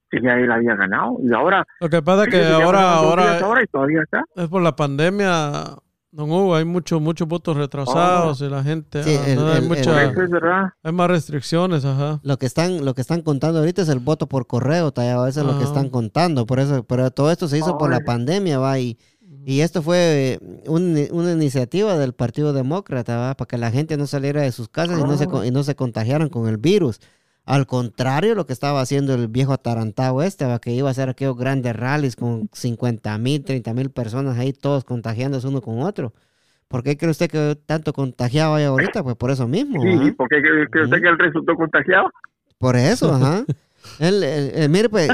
que 0.09 0.21
ya 0.21 0.33
él 0.35 0.51
había 0.51 0.75
ganado. 0.75 1.17
Y 1.21 1.33
ahora, 1.33 1.65
Lo 1.81 1.89
que 1.89 2.01
pasa 2.01 2.23
es 2.23 2.29
que 2.29 2.45
ahora, 2.45 2.93
ahora 2.95 3.39
ahora 3.39 3.63
y 3.63 3.67
todavía 3.67 4.01
está. 4.03 4.23
es 4.35 4.47
por 4.47 4.61
la 4.61 4.75
pandemia. 4.75 5.51
Don 6.11 6.31
Hugo, 6.31 6.55
hay 6.55 6.65
muchos 6.65 6.99
muchos 6.99 7.27
votos 7.27 7.55
retrasados 7.55 8.41
y 8.41 8.49
la 8.49 8.63
gente. 8.63 9.03
Sí, 9.03 9.15
ah, 9.15 9.27
el- 9.29 9.35
no, 9.35 9.47
hay, 9.51 9.57
el- 9.61 9.67
mucha- 9.67 10.71
hay 10.81 10.91
más 10.91 11.07
restricciones, 11.07 11.85
ajá. 11.85 12.19
Lo 12.23 12.37
que 12.37 12.47
están, 12.47 12.83
lo 12.83 12.95
que 12.95 13.01
están 13.01 13.21
contando 13.21 13.59
ahorita 13.59 13.83
es 13.83 13.89
el 13.89 13.99
voto 13.99 14.25
por 14.27 14.47
correo, 14.47 14.91
tallado. 14.91 15.27
Eso 15.27 15.41
es 15.41 15.45
lo 15.45 15.57
que 15.59 15.65
Ah. 15.65 15.67
están 15.67 15.89
contando. 15.89 16.47
Por 16.47 16.59
eso, 16.59 16.83
pero 16.83 17.11
todo 17.11 17.29
esto 17.31 17.47
se 17.47 17.59
hizo 17.59 17.77
por 17.77 17.91
la 17.91 17.99
pandemia, 17.99 18.57
va. 18.57 18.79
Y, 18.79 18.97
y 19.51 19.61
esto 19.61 19.81
fue 19.81 19.97
eh, 20.33 20.39
un- 20.67 21.07
una 21.11 21.31
iniciativa 21.31 21.97
del 21.97 22.13
Partido 22.13 22.53
Demócrata, 22.53 23.17
va, 23.17 23.33
para 23.35 23.47
que 23.47 23.57
la 23.57 23.71
gente 23.71 23.97
no 23.97 24.05
saliera 24.07 24.41
de 24.41 24.51
sus 24.51 24.69
casas 24.69 24.99
y 24.99 25.03
no 25.03 25.17
se 25.17 25.27
y 25.47 25.51
no 25.51 25.63
se 25.63 25.75
contagiaran 25.75 26.29
con 26.29 26.47
el 26.47 26.57
virus. 26.57 26.99
Al 27.45 27.65
contrario, 27.65 28.35
lo 28.35 28.45
que 28.45 28.53
estaba 28.53 28.79
haciendo 28.79 29.15
el 29.15 29.27
viejo 29.27 29.53
atarantado 29.53 30.21
este, 30.21 30.45
va, 30.45 30.59
que 30.59 30.71
iba 30.71 30.87
a 30.87 30.91
hacer 30.91 31.09
aquellos 31.09 31.35
grandes 31.35 31.75
rallies 31.75 32.15
con 32.15 32.47
50 32.53 33.17
mil, 33.17 33.43
30 33.43 33.73
mil 33.73 33.89
personas 33.89 34.37
ahí, 34.37 34.53
todos 34.53 34.83
contagiándose 34.83 35.47
uno 35.47 35.61
con 35.61 35.81
otro. 35.81 36.13
¿Por 36.67 36.83
qué 36.83 36.95
cree 36.95 37.09
usted 37.09 37.27
que 37.31 37.57
tanto 37.65 37.91
contagiado 37.93 38.53
hay 38.53 38.65
ahorita? 38.65 39.01
Pues 39.01 39.15
por 39.15 39.31
eso 39.31 39.47
mismo. 39.47 39.81
Sí, 39.81 39.89
¿va? 39.89 40.13
porque 40.15 40.35
cree 40.41 40.83
usted 40.83 41.01
que 41.01 41.07
él 41.07 41.17
resultó 41.17 41.55
contagiado. 41.55 42.11
Por 42.59 42.75
eso, 42.75 43.11
ajá. 43.11 43.45
Él, 43.99 44.23
él- 44.23 44.51
él- 44.55 44.69
mire, 44.69 44.89
pues, 44.89 45.09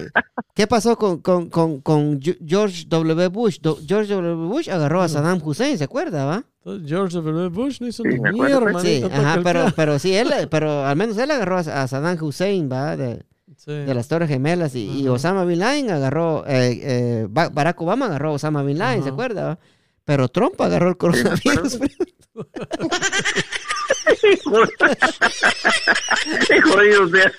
¿qué 0.54 0.68
pasó 0.68 0.98
con, 0.98 1.20
con, 1.22 1.50
con, 1.50 1.82
con 1.82 2.20
Ge- 2.22 2.38
George 2.46 2.86
W. 2.88 3.28
Bush? 3.30 3.60
Do- 3.62 3.80
George 3.86 4.14
W. 4.14 4.36
Bush 4.48 4.70
agarró 4.70 5.02
a 5.02 5.08
Saddam 5.08 5.40
Hussein, 5.44 5.78
¿se 5.78 5.84
acuerda, 5.86 6.26
va? 6.26 6.44
George 6.86 7.16
W. 7.18 7.50
Bush 7.50 7.80
no 7.82 7.88
hizo 7.88 8.04
Sí, 8.04 8.10
ni 8.10 8.20
mierda, 8.40 8.60
pues. 8.72 8.84
Sí, 8.84 9.02
manito, 9.02 9.22
ajá, 9.22 9.40
pero, 9.44 9.66
pero 9.76 10.00
sí, 10.00 10.16
él, 10.16 10.32
pero 10.50 10.86
al 10.86 10.96
menos 10.96 11.18
él 11.18 11.30
agarró 11.32 11.58
a, 11.58 11.60
a 11.62 11.88
Saddam 11.88 12.18
Hussein, 12.22 12.70
va, 12.72 12.98
de, 12.98 13.24
Sí. 13.58 13.72
de 13.72 13.94
las 13.94 14.08
Torres 14.08 14.28
Gemelas, 14.30 14.76
y, 14.76 14.86
y 14.86 15.04
Ajá. 15.06 15.14
Osama 15.14 15.46
Bin 15.46 15.60
Laden 15.60 15.90
agarró, 15.92 16.44
eh, 16.48 16.80
eh, 16.84 17.28
Ba- 17.30 17.50
Barack 17.50 17.80
Obama 17.82 18.08
agarró 18.08 18.30
a 18.30 18.34
Osama 18.34 18.64
Bin 18.64 18.78
Laden, 18.80 19.02
¿se 19.04 19.10
Ajá. 19.10 19.14
acuerda? 19.14 19.44
va? 19.46 19.60
Pero 20.04 20.28
Trump 20.30 20.60
agarró 20.62 20.90
el 20.90 20.98
coronavirus. 20.98 21.80
Qué 26.48 26.62
jodido 26.62 27.08
sea. 27.10 27.32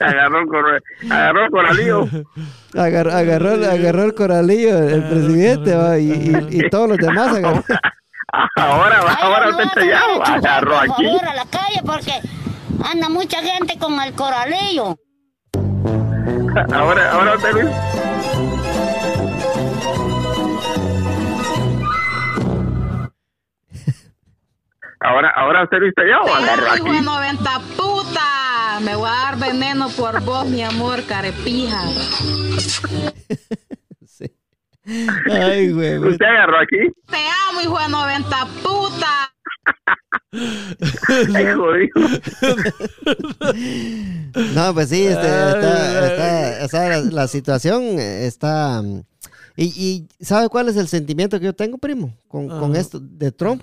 agarró 0.00 0.40
el 0.40 0.46
cor- 0.48 0.82
agarró 1.10 1.44
el 1.44 1.50
coralillo. 1.50 2.08
Agarró, 2.76 3.12
agarró, 3.12 3.50
agarró 3.70 4.04
el 4.04 4.14
coralillo 4.14 4.78
el 4.78 5.08
presidente 5.08 5.74
va, 5.74 5.98
y, 5.98 6.10
y- 6.10 6.60
y 6.60 6.70
todos 6.70 6.88
los 6.88 6.98
demás 6.98 7.36
agarró. 7.36 7.64
Ahora, 8.56 9.00
va- 9.02 9.14
ahora 9.14 9.48
usted 9.50 9.64
está 9.64 9.84
ya 9.86 10.00
agarró 10.34 10.70
por 10.74 10.78
aquí. 10.90 11.04
favor, 11.06 11.24
a 11.28 11.34
la 11.34 11.44
calle 11.46 11.80
porque 11.86 12.12
anda 12.92 13.08
mucha 13.08 13.38
gente 13.40 13.78
con 13.78 13.98
el 14.00 14.12
coralillo. 14.14 14.96
Ahora, 16.72 17.12
ahora 17.12 17.34
usted 17.36 17.52
Ahora, 25.06 25.30
ahora 25.36 25.62
usted 25.64 25.78
Luis 25.78 25.90
está 25.96 26.02
ya 26.04 26.20
o 26.20 26.34
agarró 26.34 26.74
Hijo 26.76 26.84
de 26.90 26.96
aquí. 26.98 27.04
90 27.06 27.60
puta. 27.76 28.80
Me 28.82 28.96
voy 28.96 29.08
a 29.08 29.12
dar 29.12 29.38
veneno 29.38 29.88
por 29.90 30.20
vos, 30.22 30.46
mi 30.46 30.62
amor, 30.62 31.02
carepija. 31.06 31.80
Sí. 34.08 34.26
Ay, 35.30 35.72
güey. 35.72 35.98
Usted 35.98 36.24
agarró 36.24 36.58
aquí. 36.58 36.78
Te 37.10 37.18
amo, 37.50 37.60
hijo 37.60 37.78
de 37.78 37.88
90 37.88 38.46
puta. 38.62 39.32
Ay. 41.34 41.88
No, 44.54 44.74
pues 44.74 44.88
sí, 44.88 45.06
este, 45.06 45.26
está, 45.26 46.06
está- 46.06 46.64
o 46.64 46.68
sea, 46.68 46.88
la, 46.88 47.00
la 47.00 47.28
situación 47.28 47.82
está... 47.98 48.82
Y, 49.56 49.64
y 49.64 50.08
¿sabe 50.24 50.48
cuál 50.48 50.68
es 50.68 50.76
el 50.76 50.88
sentimiento 50.88 51.38
que 51.38 51.46
yo 51.46 51.54
tengo, 51.54 51.78
primo? 51.78 52.12
Con, 52.28 52.48
con 52.48 52.76
esto 52.76 52.98
de 53.00 53.32
Trump. 53.32 53.62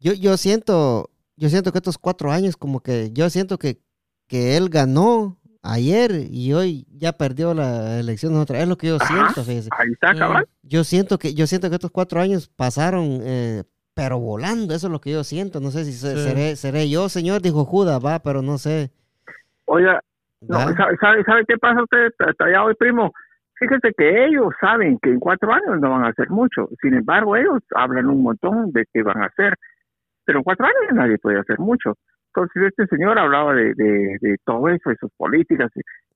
Yo, 0.00 0.12
yo 0.14 0.36
siento, 0.36 1.10
yo 1.36 1.48
siento 1.48 1.72
que 1.72 1.78
estos 1.78 1.98
cuatro 1.98 2.32
años 2.32 2.56
como 2.56 2.80
que, 2.80 3.10
yo 3.12 3.28
siento 3.30 3.58
que, 3.58 3.78
que 4.28 4.56
él 4.56 4.68
ganó 4.70 5.36
ayer 5.62 6.10
y 6.30 6.52
hoy 6.54 6.86
ya 6.90 7.12
perdió 7.12 7.52
la 7.52 7.98
elección 8.00 8.34
otra 8.36 8.54
vez. 8.54 8.62
Es 8.62 8.68
lo 8.68 8.76
que 8.78 8.86
yo 8.88 8.96
Ajá. 9.00 9.06
siento, 9.14 9.44
fíjese. 9.44 9.68
Ahí 9.78 9.92
está, 9.92 10.14
cabal. 10.14 10.48
Yo 10.62 10.84
siento 10.84 11.18
que, 11.18 11.34
yo 11.34 11.46
siento 11.46 11.68
que 11.68 11.74
estos 11.76 11.90
cuatro 11.90 12.20
años 12.20 12.48
pasaron, 12.48 13.20
eh, 13.22 13.64
pero 13.94 14.18
volando. 14.18 14.74
Eso 14.74 14.86
es 14.86 14.92
lo 14.92 15.00
que 15.00 15.10
yo 15.12 15.22
siento. 15.22 15.60
No 15.60 15.70
sé 15.70 15.84
si 15.84 15.92
se- 15.92 16.16
Sí. 16.16 16.22
seré, 16.22 16.56
seré 16.56 16.88
yo, 16.88 17.08
señor, 17.10 17.42
dijo 17.42 17.64
Judas, 17.66 18.00
va, 18.02 18.20
pero 18.20 18.40
no 18.40 18.56
sé. 18.56 18.90
Oiga, 19.66 20.00
no. 20.40 20.58
¿sabe, 20.74 20.96
sabe, 20.98 21.24
sabe 21.24 21.44
qué 21.46 21.58
pasa 21.58 21.82
usted 21.82 22.06
hasta 22.18 22.44
allá 22.46 22.64
hoy, 22.64 22.74
primo? 22.74 23.12
Fíjese 23.58 23.92
que 23.94 24.24
ellos 24.26 24.54
saben 24.58 24.98
que 25.02 25.10
en 25.10 25.20
cuatro 25.20 25.52
años 25.52 25.78
no 25.80 25.90
van 25.90 26.04
a 26.04 26.08
hacer 26.08 26.30
mucho. 26.30 26.70
Sin 26.80 26.94
embargo, 26.94 27.36
ellos 27.36 27.58
hablan 27.74 28.06
un 28.06 28.22
montón 28.22 28.72
de 28.72 28.86
qué 28.94 29.02
van 29.02 29.22
a 29.22 29.26
hacer. 29.26 29.54
Pero 30.30 30.38
en 30.38 30.44
cuatro 30.44 30.64
años 30.64 30.92
nadie 30.92 31.18
puede 31.18 31.40
hacer 31.40 31.58
mucho. 31.58 31.94
Entonces, 32.32 32.62
este 32.70 32.86
señor 32.86 33.18
hablaba 33.18 33.52
de, 33.52 33.74
de, 33.74 34.16
de 34.20 34.36
todo 34.44 34.68
eso, 34.68 34.90
de 34.90 34.96
sus 35.00 35.10
políticas. 35.16 35.68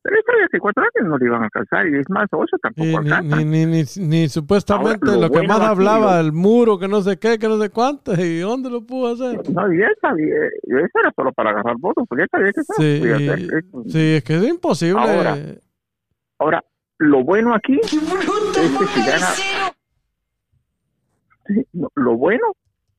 Pero 0.03 0.17
eso 0.17 0.33
ya 0.41 0.47
que 0.53 0.61
cuatro 0.61 0.85
años 0.85 1.11
no 1.11 1.19
le 1.19 1.27
iban 1.27 1.43
a 1.43 1.47
alcanzar. 1.47 1.89
Y 1.89 1.99
es 1.99 2.09
más, 2.09 2.29
ocho 2.31 2.57
tampoco 2.63 2.87
ni, 2.87 2.95
alcanza. 2.95 3.37
ni, 3.39 3.45
ni, 3.45 3.67
ni, 3.67 3.83
ni 4.07 4.29
supuestamente 4.29 5.01
Ahora, 5.05 5.17
lo 5.17 5.21
lo 5.23 5.31
que 5.31 5.39
bueno 5.39 5.49
más 5.49 5.63
aquí, 5.63 5.69
hablaba, 5.69 6.21
el 6.21 6.31
muro, 6.33 6.79
que 6.79 6.87
no 6.87 7.03
sé 7.03 7.19
qué, 7.19 7.41
que 7.41 7.49
no 7.49 7.59
sé 7.59 7.71
cuánto, 7.71 8.13
y 8.23 8.39
dónde 8.39 8.71
lo 8.71 8.87
pudo 8.87 9.15
hacer. 9.15 9.51
No, 9.51 9.73
y 9.73 9.83
esa, 9.83 10.13
y 10.17 10.31
eso 10.31 11.01
era 11.01 11.13
solo 11.17 11.33
para 11.33 11.51
agarrar 11.51 11.75
votos, 11.81 12.05
porque 12.09 12.23
ya 12.23 12.29
sabía 12.31 12.53
que 12.53 12.61
eso 12.61 12.73
no 12.79 12.85
Sí, 12.85 12.99
podía 13.01 13.17
hacer. 13.17 13.65
Sí, 13.89 14.15
es 14.15 14.23
que 14.23 14.37
es 14.37 14.45
imposible. 14.45 15.03
Ahora. 15.03 15.37
Ahora, 16.39 16.65
lo 16.99 17.25
bueno 17.25 17.53
aquí 17.53 17.81
es 17.83 17.91
que 17.91 18.87
si 18.87 19.11
gana... 19.11 19.27
Sí, 21.49 21.67
no, 21.73 21.91
lo 21.97 22.17
bueno, 22.17 22.53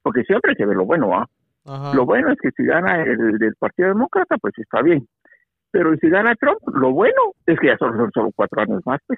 porque 0.06 0.24
siempre 0.24 0.52
hay 0.52 0.56
que 0.56 0.66
ver 0.68 0.78
lo 0.78 0.86
bueno, 0.86 1.18
¿ah? 1.18 1.28
Ajá. 1.66 1.96
Lo 1.96 2.06
bueno 2.06 2.32
es 2.32 2.38
que 2.40 2.52
si 2.56 2.64
gana 2.64 3.02
el 3.02 3.40
del 3.40 3.56
Partido 3.56 3.88
Demócrata, 3.90 4.38
pues 4.38 4.54
está 4.58 4.84
bien. 4.84 5.08
Pero 5.72 5.96
si 6.00 6.08
gana 6.10 6.36
Trump, 6.36 6.60
lo 6.76 6.92
bueno 6.94 7.20
es 7.48 7.60
que 7.60 7.68
ya 7.68 7.78
son, 7.78 7.98
son 7.98 8.12
solo 8.14 8.32
cuatro 8.36 8.62
años 8.62 8.82
más, 8.86 9.00
pues. 9.08 9.18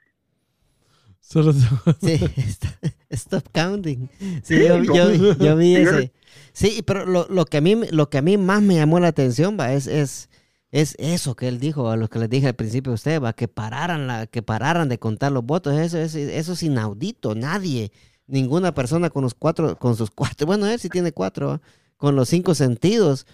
Solo- 1.19 1.51
Sí, 1.51 2.13
está- 2.38 2.79
stop 3.09 3.43
counting. 3.53 4.09
Sí, 4.43 4.65
yo, 4.65 4.81
yo- 4.81 5.33
yo 5.38 5.55
vi 5.57 5.75
ese. 5.75 6.11
Sí, 6.53 6.81
pero 6.88 7.05
lo, 7.05 7.27
lo 7.29 7.43
que 7.45 7.57
a 7.57 7.61
mí 7.61 7.75
lo 7.91 8.09
que 8.09 8.17
a 8.19 8.21
mí 8.21 8.38
más 8.38 8.61
me 8.61 8.75
llamó 8.75 8.99
la 8.99 9.09
atención 9.09 9.57
va 9.59 9.73
es 9.73 9.88
es 9.88 10.29
es 10.71 10.95
eso 10.99 11.35
que 11.35 11.47
él 11.47 11.59
dijo 11.59 11.89
a 11.91 11.97
los 11.97 12.09
que 12.09 12.19
les 12.19 12.29
dije 12.29 12.47
al 12.47 12.55
principio 12.55 12.91
a 12.91 12.95
usted 12.95 13.21
va 13.21 13.33
que 13.33 13.47
pararan 13.47 14.07
la 14.07 14.27
que 14.27 14.41
pararan 14.41 14.89
de 14.89 14.97
contar 14.99 15.31
los 15.31 15.45
votos 15.45 15.77
eso 15.77 15.97
es 15.97 16.15
eso 16.15 16.53
es 16.53 16.63
inaudito 16.63 17.35
nadie 17.35 17.91
ninguna 18.28 18.73
persona 18.73 19.09
con 19.09 19.23
los 19.23 19.34
cuatro 19.34 19.75
con 19.78 19.95
sus 19.95 20.11
cuatro 20.11 20.45
bueno 20.47 20.67
él 20.67 20.80
sí 20.80 20.89
tiene 20.89 21.11
cuatro 21.11 21.61
con 21.97 22.15
los 22.15 22.30
cinco 22.30 22.53
sentidos 22.53 23.25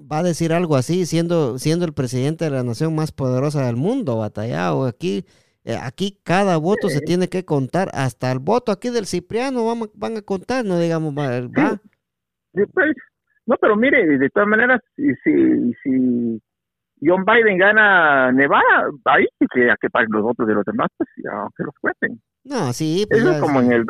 va 0.00 0.18
a 0.18 0.22
decir 0.22 0.52
algo 0.52 0.76
así 0.76 1.06
siendo 1.06 1.58
siendo 1.58 1.84
el 1.84 1.92
presidente 1.92 2.44
de 2.44 2.50
la 2.50 2.62
nación 2.62 2.94
más 2.94 3.12
poderosa 3.12 3.66
del 3.66 3.76
mundo 3.76 4.18
batallado 4.18 4.84
aquí 4.84 5.24
eh, 5.66 5.76
aquí 5.82 6.20
cada 6.22 6.58
voto 6.58 6.88
se 6.88 7.00
tiene 7.00 7.26
que 7.26 7.44
contar, 7.44 7.88
hasta 7.92 8.30
el 8.30 8.38
voto 8.38 8.70
aquí 8.70 8.88
del 8.88 9.04
Cipriano 9.04 9.66
vamos, 9.66 9.90
van 9.96 10.16
a 10.16 10.22
contar, 10.22 10.64
no 10.64 10.78
digamos, 10.78 11.12
va. 11.12 11.40
Sí, 12.54 12.62
pues, 12.72 12.94
no, 13.46 13.56
pero 13.60 13.74
mire, 13.74 14.06
de 14.16 14.30
todas 14.30 14.48
maneras, 14.48 14.80
si, 14.94 15.12
si, 15.24 15.72
si 15.82 16.40
John 17.02 17.24
Biden 17.24 17.58
gana 17.58 18.30
Nevada, 18.30 18.90
ahí 19.06 19.26
sí 19.40 19.46
que 19.52 19.68
a 19.68 19.76
que 19.76 19.90
paguen 19.90 20.12
los 20.12 20.22
votos 20.22 20.46
de 20.46 20.54
los 20.54 20.64
demás, 20.64 20.88
pues 20.96 21.10
ya 21.16 21.32
que 21.56 21.64
los 21.64 21.74
cuenten. 21.80 22.22
No, 22.44 22.72
sí, 22.72 23.04
pues 23.10 23.22
Eso 23.22 23.32
es 23.32 23.40
como 23.40 23.60
en 23.60 23.72
el. 23.72 23.84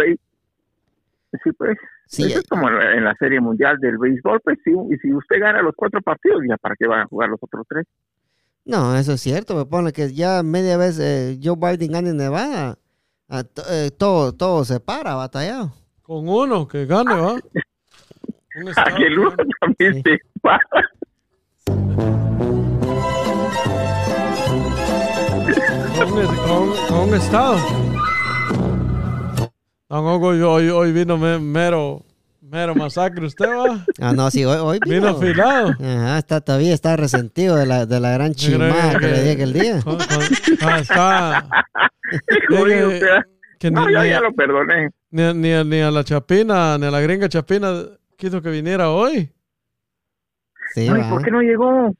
Sí, 1.45 1.51
pues. 1.53 1.77
Sí, 2.07 2.25
Eso 2.25 2.41
es 2.41 2.47
como 2.49 2.69
en 2.69 3.05
la- 3.05 3.15
Serie 3.19 3.41
Mundial 3.41 3.79
del 3.79 3.99
Béisbol, 3.99 4.41
pues, 4.43 4.59
si, 4.65 4.71
y 4.71 4.97
si 5.03 5.13
usted 5.13 5.41
gana 5.41 5.61
los 5.63 5.75
cuatro 5.77 6.01
partidos, 6.03 6.41
ya 6.49 6.57
para 6.57 6.77
qué 6.77 6.87
van 6.87 7.01
a 7.01 7.07
jugar 7.07 7.29
los 7.31 7.39
otros 7.43 7.65
tres. 7.69 7.85
no, 8.65 8.97
eso 8.97 9.13
es 9.13 9.21
cierto, 9.21 9.55
me 9.57 9.65
pone 9.67 9.93
que 9.93 10.13
ya 10.13 10.43
media 10.43 10.77
vez 10.77 10.99
eh, 11.01 11.39
Joe 11.43 11.57
Biden 11.57 11.93
gana 11.93 12.11
en 12.11 12.17
Nevada, 12.17 12.79
ah, 13.29 13.43
eh, 13.71 13.91
todo, 13.97 14.33
todo 14.33 14.65
se 14.65 14.81
para, 14.81 15.15
batallado. 15.15 15.73
Con 16.03 16.29
uno 16.29 16.67
que 16.69 16.87
gane, 16.87 17.15
¿va? 17.15 17.35
Un 18.57 18.69
estado 18.69 18.95
Aquel 18.95 19.19
uno 19.19 19.31
gane. 19.37 19.51
también 19.61 19.95
Sí. 19.95 20.03
se 20.03 20.19
para. 20.41 20.61
Con 25.99 26.13
un, 26.13 26.27
con- 26.37 26.87
con 26.89 27.09
un 27.09 27.15
estado. 27.15 27.57
Don 29.89 30.05
Hugo, 30.05 30.35
yo- 30.35 30.53
hoy, 30.53 30.69
hoy 30.69 30.93
vino 30.93 31.17
me- 31.17 31.39
mero, 31.39 32.03
mero 32.41 32.75
masacre. 32.75 33.25
¿Usted 33.27 33.47
va? 33.49 33.85
Ah, 34.01 34.13
no, 34.13 34.31
sí, 34.31 34.45
hoy, 34.45 34.57
hoy 34.61 34.79
Vino 34.85 34.97
vino. 34.97 35.09
afilado. 35.17 35.69
Ajá, 35.79 36.19
está, 36.19 36.41
todavía 36.41 36.75
está 36.75 36.97
resentido 36.97 37.55
de 37.57 37.67
la, 37.67 37.87
de 37.87 38.01
la 38.01 38.11
gran 38.11 38.35
chimada 38.35 38.99
que 38.99 39.07
le 39.07 39.23
di 39.23 39.31
aquel 39.31 39.53
día. 39.53 39.81
con- 39.85 39.97
con- 39.99 40.69
ah, 40.69 40.79
está. 40.81 41.49
Que- 42.49 42.87
usted. 42.87 43.09
que 43.59 43.71
ni, 43.71 43.75
No, 43.75 43.91
yo 43.91 44.01
ni- 44.03 44.09
ya 44.11 44.21
lo 44.21 44.33
perdoné. 44.33 44.91
ni 45.11 45.23
a- 45.23 45.35
ni 45.35 45.53
a- 45.53 45.65
ni 45.65 45.81
a 45.81 45.91
la 45.91 46.05
chapina, 46.05 46.79
ni 46.79 46.87
a 46.87 46.91
la 46.91 47.01
gringa 47.01 47.29
chapina 47.29 47.83
quiso 48.17 48.41
que 48.43 48.51
viniera 48.51 48.91
hoy. 48.91 49.29
Sí, 50.75 50.89
Ay. 50.89 51.03
¿por 51.11 51.25
qué 51.25 51.31
no 51.33 51.41
llegó? 51.43 51.93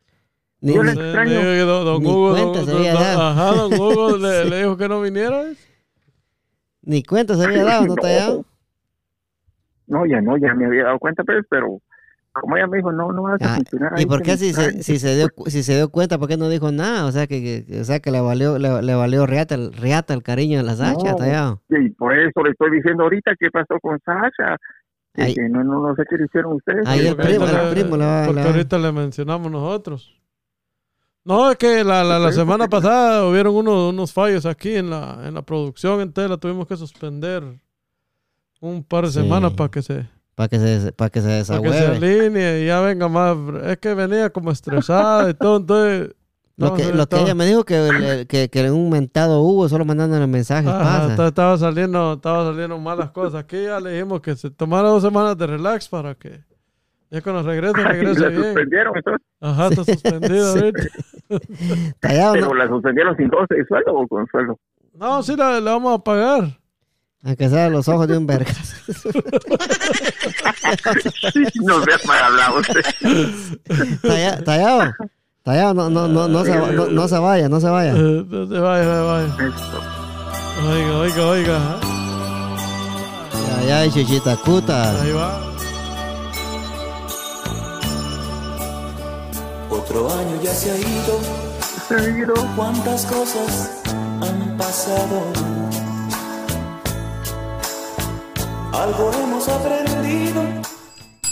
Ni- 0.61 0.75
Yo 0.75 0.83
le- 0.85 0.93
extraño. 0.93 1.31
que 1.41 1.59
don, 1.61 2.07
Hugo, 2.07 2.37
don- 2.37 2.67
don- 2.67 2.87
ajá, 2.97 3.53
don 3.53 3.73
Hugo 3.75 4.17
le, 4.19 4.45
le 4.45 4.59
dijo 4.59 4.77
que 4.77 4.89
no 4.89 5.01
viniera. 5.01 5.45
Ni 6.87 7.03
cuenta 7.03 7.35
se 7.35 7.45
había 7.45 7.65
dado, 7.65 7.87
¿no 7.87 7.95
te 7.97 8.07
había 8.07 8.19
dado? 8.29 8.45
No, 9.89 10.07
ya 10.07 10.21
no, 10.21 10.37
ya 10.39 10.55
me 10.55 10.67
había 10.67 10.85
dado 10.85 10.99
cuenta, 10.99 11.23
pues, 11.25 11.45
pero 11.51 11.81
como 12.33 12.57
ella 12.57 12.67
me 12.67 12.79
dijo, 12.79 12.93
no, 12.93 13.13
no 13.13 13.23
vas 13.23 13.41
a 13.41 13.53
Ah, 13.53 13.57
funcionar. 13.57 13.93
¿Y 14.01 14.05
por 14.07 14.21
qué 14.23 14.33
me 14.33 14.37
si 14.37 14.53
se, 14.53 14.83
si, 14.83 14.99
se 14.99 15.17
dio, 15.17 15.29
si 15.47 15.63
se 15.63 15.75
dio 15.77 15.89
cuenta, 15.91 16.19
por 16.19 16.29
qué 16.29 16.37
no 16.37 16.49
dijo 16.49 16.71
nada? 16.73 17.07
O 17.07 17.13
sea, 17.13 17.27
que, 17.27 17.65
que- 17.67 17.81
o 17.81 17.85
sea, 17.85 18.01
que 18.01 18.11
le 18.11 18.21
valió, 18.21 18.59
le, 18.59 18.83
le 18.83 18.95
valió 18.95 19.27
riata, 19.27 19.55
el- 19.55 19.73
riata 19.73 20.13
el 20.15 20.23
cariño 20.23 20.59
de 20.59 20.65
la 20.65 20.77
Sacha, 20.77 21.11
No. 21.13 21.17
tallado. 21.17 21.63
Y 21.71 21.91
por 21.91 22.17
eso 22.19 22.43
le 22.43 22.51
estoy 22.51 22.71
diciendo 22.73 23.05
ahorita 23.05 23.33
qué 23.39 23.51
pasó 23.51 23.79
con 23.81 23.99
Sasha. 24.05 24.57
Que- 25.15 25.23
Ahí- 25.23 25.35
que 25.35 25.49
no, 25.49 25.65
no, 25.65 25.81
no 25.89 25.95
sé 25.95 26.03
qué 26.11 26.17
le 26.19 26.25
hicieron 26.27 26.53
ustedes. 26.55 26.87
Ahí 26.87 27.07
el 27.07 27.17
Porque 27.17 27.29
primo, 27.31 27.47
el 27.47 27.71
primo 27.71 27.97
Porque 28.27 28.41
ahorita 28.43 28.79
le 28.79 28.93
mencionamos 28.93 29.51
nosotros. 29.51 30.16
No, 31.27 31.51
es 31.51 31.57
que 31.59 31.83
la, 31.83 32.05
la, 32.05 32.19
la 32.21 32.33
semana 32.33 32.69
pasada 32.69 33.27
hubieron 33.27 33.55
unos, 33.55 33.93
unos 33.93 34.13
fallos 34.13 34.47
aquí 34.47 34.77
en 34.77 34.89
la, 34.91 35.23
en 35.27 35.35
la 35.35 35.43
producción, 35.43 36.01
entonces 36.01 36.31
la 36.31 36.37
tuvimos 36.37 36.67
que 36.69 36.77
suspender 36.77 37.43
un 38.61 38.85
par 38.85 39.05
de 39.07 39.11
Sí. 39.11 39.21
semanas 39.21 39.53
para 39.55 39.71
que 39.71 39.83
se 39.83 40.07
Para 40.37 40.49
que 40.49 40.59
se, 40.59 40.93
para 40.93 41.11
que 41.11 41.21
se 41.21 41.27
para 41.45 41.61
que 41.63 41.69
se 41.73 41.75
desahueve. 41.81 41.87
alinee 41.97 42.63
y 42.63 42.67
ya 42.67 42.81
venga 42.81 43.09
más. 43.09 43.37
Es 43.65 43.79
que 43.79 43.93
venía 43.95 44.31
como 44.31 44.51
estresada 44.53 45.29
y 45.31 45.35
todo, 45.35 45.57
entonces... 45.59 46.11
Lo 46.59 46.73
que, 46.73 46.91
lo 46.91 47.07
que 47.07 47.21
ella 47.21 47.35
me 47.35 47.45
dijo 47.45 47.65
que, 47.65 48.25
que, 48.27 48.49
que 48.49 48.71
un 48.71 48.89
mentado 48.89 49.43
Hugo 49.43 49.69
solo 49.69 49.85
mandándole 49.85 50.27
mensajes 50.27 50.71
Ajá, 50.71 50.83
pasa. 50.83 51.11
esta- 51.11 51.27
estaba 51.29 51.59
saliendo, 51.59 52.15
estaba 52.15 52.47
saliendo 52.47 52.79
malas 52.79 53.11
cosas. 53.11 53.35
Aquí 53.45 53.63
ya 53.65 53.79
le 53.79 53.91
dijimos 53.93 54.23
que 54.23 54.35
se 54.37 54.49
tomara 54.49 54.89
dos 54.89 55.03
semanas 55.03 55.37
de 55.37 55.47
relax 55.47 55.87
para 55.87 56.15
que 56.15 56.41
ya 57.11 57.21
cuando 57.23 57.43
regrese, 57.43 57.75
Ay, 57.79 57.85
regrese 57.93 58.21
la 58.21 58.29
bien. 58.29 58.43
suspendieron, 58.45 58.97
entonces, 58.97 59.27
Ajá, 59.41 59.67
está 59.69 59.85
suspendido 59.85 60.53
Sí. 60.53 60.59
ahorita. 60.59 60.83
Tallado, 62.01 62.33
pero 62.35 62.55
la 62.55 62.69
suspendieron 62.69 63.17
sin 63.17 63.29
goce 63.29 63.55
de 63.55 63.65
sueldo 63.67 63.93
o 63.95 64.07
con 64.09 64.27
sueldo. 64.29 64.59
No, 64.95 65.23
sí, 65.23 65.37
la, 65.37 65.61
la 65.61 65.73
vamos 65.73 65.99
a 65.99 66.03
pagar. 66.05 66.59
Aunque 67.25 67.49
sea 67.49 67.69
los 67.69 67.89
ojos 67.89 68.07
de 68.07 68.17
un 68.19 68.27
verga. 68.27 68.51
no 71.65 71.83
seas 71.83 72.07
mal 72.07 72.23
hablado 72.25 72.61
usted. 72.61 72.83
Talla- 74.03 74.45
Tallado. 74.45 74.93
Tallado, 75.43 75.75
no, 75.75 75.91
no, 75.91 76.09
no, 76.09 76.29
no, 76.29 76.45
se, 76.45 76.57
no, 76.73 76.87
no 76.87 77.09
se 77.09 77.19
vaya, 77.19 77.49
no 77.49 77.61
se 77.61 77.69
vaya. 77.69 77.93
Eh, 77.97 78.25
no 78.29 78.47
se 78.47 78.59
vaya, 78.59 78.85
no 78.85 78.95
se 78.95 79.03
vaya. 79.03 79.55
Oiga, 80.69 80.99
oiga, 80.99 81.27
oiga. 81.27 81.59
Ya, 83.67 83.85
ya, 83.85 83.93
chuchita 83.93 84.37
cuta. 84.37 85.01
Ahí 85.03 85.13
va. 85.13 85.56
Otro 89.89 90.11
año 90.13 90.43
ya 90.43 90.51
se 90.51 90.71
ha 90.71 90.77
ido, 90.77 91.19
Seguido. 91.89 92.35
cuántas 92.57 93.07
cosas 93.07 93.83
han 94.21 94.57
pasado. 94.57 95.23
Algo 98.73 99.11
hemos 99.23 99.49
aprendido. 99.49 100.43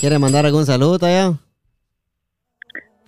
¿Quiere 0.00 0.18
mandar 0.18 0.46
algún 0.46 0.64
saludo, 0.66 0.98
Tallado? 0.98 1.38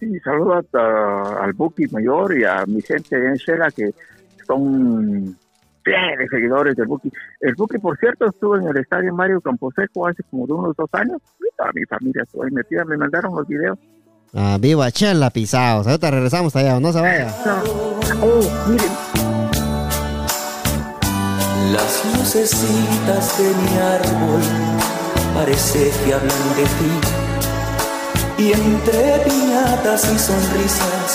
Sí, 0.00 0.18
saludos 0.20 0.66
a- 0.74 1.44
al 1.44 1.52
Buki 1.54 1.86
Mayor 1.88 2.36
y 2.38 2.44
a 2.44 2.64
mi 2.66 2.82
gente 2.82 3.16
en 3.16 3.34
Shela 3.34 3.70
que 3.70 3.94
son 4.46 5.36
fieles 5.84 6.28
seguidores 6.30 6.76
del 6.76 6.86
Buki. 6.86 7.10
El 7.40 7.54
Buki, 7.54 7.78
por 7.78 7.96
cierto, 7.98 8.26
estuvo 8.26 8.56
en 8.56 8.66
el 8.68 8.76
estadio 8.76 9.14
Mario 9.14 9.40
Camposeco 9.40 10.06
hace 10.06 10.22
como 10.24 10.46
de 10.46 10.52
unos 10.52 10.76
dos 10.76 10.88
años. 10.92 11.18
Y 11.40 11.56
toda 11.56 11.70
mi 11.72 11.84
familia 11.84 12.22
estuvo 12.24 12.42
ahí 12.44 12.50
metida, 12.50 12.84
me 12.84 12.96
mandaron 12.98 13.34
los 13.34 13.46
videos. 13.48 13.78
Ah, 14.34 14.58
viva 14.60 14.90
Chela 14.90 15.30
pisados. 15.30 15.86
Ahorita 15.86 16.10
regresamos, 16.10 16.52
Tallado, 16.52 16.80
no 16.80 16.92
se 16.92 17.00
vaya. 17.00 17.34
Oh, 18.22 18.68
miren, 18.68 18.90
Las 21.72 22.04
lucecitas 22.16 23.38
de 23.38 23.44
mi 23.44 23.78
árbol 23.78 24.42
parece 25.34 25.90
que 26.04 26.14
hablan 26.14 26.56
de 26.56 26.64
ti. 26.64 26.92
Y 28.38 28.52
entre 28.52 29.18
piñatas 29.24 30.04
y 30.04 30.18
sonrisas 30.18 31.12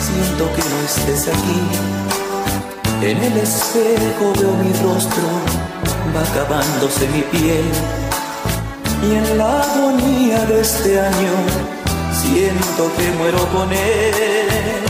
siento 0.00 0.50
que 0.54 0.62
no 0.68 0.84
estés 0.84 1.28
aquí. 1.28 1.62
En 3.02 3.22
el 3.22 3.36
espejo 3.36 4.32
veo 4.40 4.54
mi 4.54 4.72
rostro, 4.82 5.22
va 6.14 6.22
acabándose 6.22 7.06
mi 7.08 7.22
piel. 7.22 7.64
Y 9.02 9.14
en 9.14 9.38
la 9.38 9.62
agonía 9.62 10.44
de 10.46 10.60
este 10.60 10.98
año 10.98 11.75
siento 12.16 12.90
que 12.96 13.10
muero 13.12 13.46
con 13.48 13.72
él. 13.72 14.86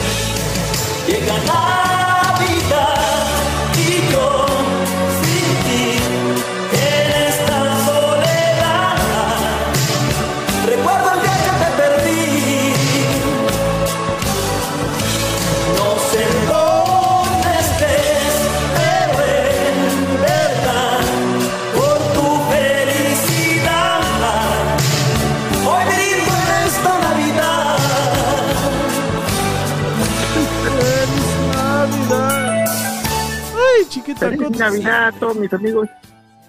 Chiquita. 33.97 34.29
feliz 34.31 34.47
Cuta. 34.47 34.59
Navidad 34.71 35.07
a 35.09 35.13
todos 35.13 35.37
mis 35.37 35.53
amigos. 35.53 35.89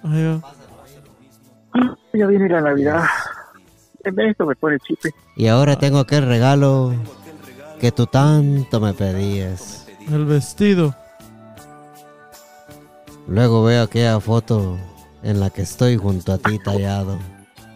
Ahí 0.04 0.24
va. 0.24 0.40
Ya 2.12 2.26
viene 2.26 2.48
la 2.48 2.60
Navidad. 2.60 3.04
En 4.04 4.20
esto 4.20 4.46
me 4.46 4.54
pone 4.56 4.78
chipe. 4.80 5.10
Y 5.36 5.46
ahora 5.48 5.76
tengo 5.76 5.98
aquel 5.98 6.26
regalo 6.26 6.94
que 7.80 7.92
tú 7.92 8.06
tanto 8.06 8.80
me 8.80 8.92
pedías. 8.94 9.86
El 10.10 10.24
vestido. 10.24 10.94
Luego 13.26 13.62
veo 13.64 13.82
aquella 13.84 14.18
foto 14.20 14.78
en 15.22 15.38
la 15.40 15.50
que 15.50 15.62
estoy 15.62 15.96
junto 15.96 16.32
a 16.32 16.38
ti 16.38 16.58
tallado. 16.58 17.18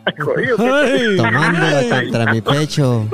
Ay, 0.04 0.14
jodido, 0.18 0.56
Ay, 0.74 1.16
Tomándola 1.16 1.78
ay. 1.78 1.90
contra 1.90 2.32
mi 2.32 2.40
pecho. 2.40 3.06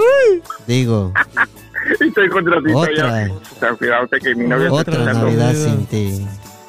Digo, 0.67 1.13
estoy 2.01 2.29
contra 2.29 2.63
ti. 2.63 2.73
Otra. 2.73 3.27
ya. 3.27 3.35
Ten 3.61 3.77
cuidado 3.77 4.09
que 4.09 4.35
mi 4.35 4.47
novia 4.47 4.73
otra 4.73 5.13
Navidad. 5.13 5.53
sin 5.55 5.87
ti. 5.87 6.27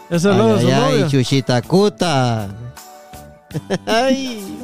Es 0.09 0.25
Ay, 0.25 0.37
la 0.37 0.45
de 0.45 0.51
ay, 0.53 0.61
su 0.61 0.67
ay, 0.67 0.73
novia. 0.91 1.07
chuchita 1.07 1.61
cuta. 1.61 2.47
Ay. 3.85 4.57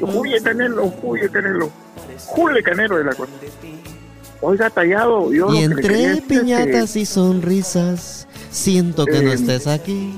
Julie 0.00 0.40
Canelo, 0.40 0.88
Julie 1.02 1.28
Canelo. 1.28 1.70
Julie 2.26 2.62
Canelo 2.62 2.96
de 2.98 3.04
la 3.04 3.14
cosa. 3.14 3.30
Oiga, 4.40 4.70
tallado. 4.70 5.32
Yo 5.32 5.52
Y 5.52 5.58
entre 5.58 5.88
decir 5.88 6.08
es 6.10 6.20
que- 6.20 6.22
piñatas 6.40 6.96
y 6.96 7.06
sonrisas, 7.06 8.26
siento 8.50 9.04
que 9.06 9.22
no 9.22 9.30
Eh, 9.30 9.34
estés 9.34 9.66
aquí. 9.66 10.14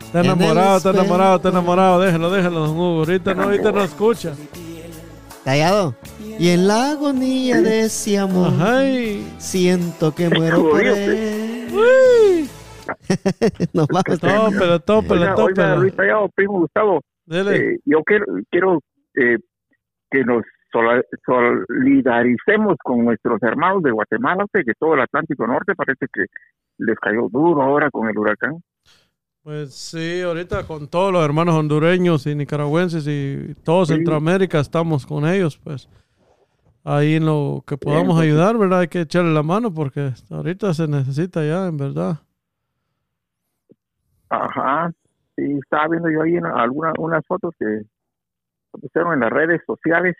Está 0.00 0.20
en 0.20 0.26
el 0.26 0.32
enamorado, 0.32 0.76
está 0.78 0.90
enamorado, 0.90 1.36
está 1.36 1.48
enamorado. 1.50 2.00
Déjalo, 2.00 2.30
déjalo, 2.30 2.60
don 2.60 2.70
Hugo. 2.70 2.98
Ahorita 3.00 3.34
no, 3.34 3.42
ahorita 3.44 3.72
no 3.72 3.84
escucha. 3.84 4.32
Tallado. 5.44 5.94
Y 6.38 6.50
en 6.50 6.68
la 6.68 6.90
agonía 6.92 7.60
de 7.60 7.80
ese 7.82 8.18
amor, 8.18 8.52
Ay. 8.60 9.26
siento 9.38 10.14
que 10.14 10.28
muero 10.30 10.70
por 10.70 10.82
él. 10.86 11.68
Uy. 11.72 12.48
Nos 13.72 13.86
vamos. 13.88 14.20
Tópela, 14.20 14.78
tópela, 14.78 15.20
Oiga, 15.20 15.28
oiga, 15.30 15.34
tópela. 15.34 15.76
Luis 15.76 15.94
Tallado, 15.94 16.28
primo 16.34 16.60
Gustavo. 16.60 17.00
Eh, 17.30 17.78
yo 17.84 18.02
quiero, 18.04 18.24
quiero 18.50 18.80
eh, 19.14 19.38
que 20.10 20.24
nos 20.24 20.42
solidaricemos 20.72 22.76
con 22.82 23.04
nuestros 23.04 23.42
hermanos 23.42 23.82
de 23.82 23.90
Guatemala, 23.90 24.44
que 24.52 24.62
todo 24.78 24.94
el 24.94 25.00
Atlántico 25.00 25.46
Norte 25.46 25.74
parece 25.74 26.06
que 26.12 26.24
les 26.78 26.98
cayó 26.98 27.28
duro 27.30 27.62
ahora 27.62 27.90
con 27.90 28.08
el 28.08 28.16
huracán. 28.16 28.62
Pues 29.42 29.74
sí, 29.74 30.20
ahorita 30.20 30.66
con 30.66 30.88
todos 30.88 31.12
los 31.12 31.24
hermanos 31.24 31.54
hondureños 31.54 32.26
y 32.26 32.34
nicaragüenses 32.34 33.06
y 33.08 33.54
todo 33.64 33.86
Sí. 33.86 33.94
Centroamérica 33.94 34.60
estamos 34.60 35.06
con 35.06 35.26
ellos, 35.26 35.58
pues. 35.58 35.88
Ahí 36.84 37.16
en 37.16 37.26
lo 37.26 37.64
que 37.66 37.76
podamos 37.76 38.16
pues, 38.16 38.26
ayudar, 38.26 38.56
¿verdad? 38.56 38.80
Hay 38.80 38.88
que 38.88 39.02
echarle 39.02 39.32
la 39.32 39.42
mano 39.42 39.72
porque 39.72 40.12
ahorita 40.30 40.72
se 40.74 40.88
necesita 40.88 41.44
ya, 41.44 41.66
en 41.66 41.76
verdad. 41.76 42.18
Ajá, 44.30 44.92
sí, 45.36 45.42
estaba 45.62 45.88
viendo 45.88 46.10
yo 46.10 46.22
ahí 46.22 46.36
en 46.36 46.46
algunas 46.46 46.92
unas 46.98 47.24
fotos 47.26 47.54
que 47.58 47.82
pusieron 48.72 49.14
en 49.14 49.20
las 49.20 49.30
redes 49.30 49.60
sociales. 49.66 50.16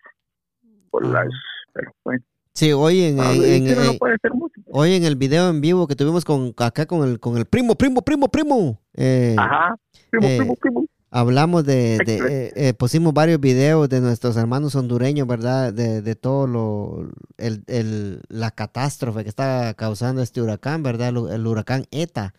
Por 0.91 1.05
Ajá. 1.05 1.25
las, 1.25 1.29
pero 1.75 1.93
bueno, 2.05 2.23
Sí, 2.55 2.73
hoy 2.73 3.03
en, 3.05 3.21
a 3.21 3.31
en- 3.33 3.41
ver, 3.41 3.53
en- 3.53 3.65
pero 3.65 3.85
no 3.85 3.91
en- 3.93 3.99
puede 3.99 4.17
ser 4.21 4.33
mucho. 4.33 4.61
hoy 4.73 4.95
en 4.95 5.05
el 5.05 5.17
video 5.17 5.49
en 5.51 5.61
vivo 5.61 5.87
que 5.87 5.95
tuvimos 5.95 6.25
con 6.25 6.55
acá 6.57 6.87
con 6.87 7.07
el 7.09 7.21
con 7.21 7.37
el 7.37 7.45
primo, 7.45 7.75
primo, 7.77 8.03
primo, 8.03 8.29
primo. 8.29 8.81
eh, 8.95 9.37
Ajá, 9.39 9.77
primo, 10.11 10.27
eh, 10.27 10.37
primo, 10.39 10.55
primo. 10.57 10.85
Hablamos 11.11 11.65
de, 11.65 11.97
eh, 12.07 12.53
eh, 12.57 12.75
pusimos 12.75 13.15
varios 13.15 13.39
videos 13.41 13.89
de 13.89 14.01
nuestros 14.01 14.37
hermanos 14.37 14.75
hondureños, 14.75 15.27
¿verdad? 15.27 15.73
De, 15.73 16.03
de 16.03 16.17
todo 16.17 16.47
lo, 16.47 17.09
el, 17.39 17.63
el- 17.67 18.23
la 18.29 18.51
catástrofe 18.51 19.23
que 19.23 19.29
está 19.31 19.73
causando 19.75 20.21
este 20.21 20.43
huracán, 20.43 20.83
¿verdad? 20.83 21.09
El, 21.11 21.31
el 21.33 21.47
huracán 21.47 21.85
ETA. 21.91 22.35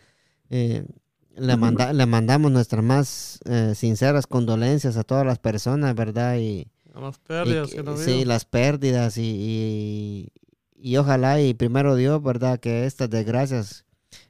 Le, 1.39 1.57
manda- 1.57 1.93
le 1.93 2.05
mandamos 2.05 2.51
nuestras 2.51 2.83
más 2.83 3.39
eh, 3.45 3.73
sinceras 3.75 4.27
condolencias 4.27 4.97
a 4.97 5.03
todas 5.03 5.25
las 5.25 5.39
personas, 5.39 5.95
¿verdad? 5.95 6.37
Y, 6.37 6.67
A 6.93 6.99
las 7.01 7.17
y 7.17 7.19
pérdidas 7.27 7.69
que- 7.69 7.77
que 7.77 7.83
no 7.83 7.97
sí, 7.97 8.25
las 8.25 8.45
pérdidas 8.45 9.17
y, 9.17 9.21
y, 9.23 10.31
y 10.91 10.97
ojalá 10.97 11.41
y 11.41 11.53
primero 11.53 11.95
Dios, 11.95 12.21
¿verdad? 12.23 12.59
Que 12.59 12.85
estas 12.85 13.09
desgracias 13.09 13.85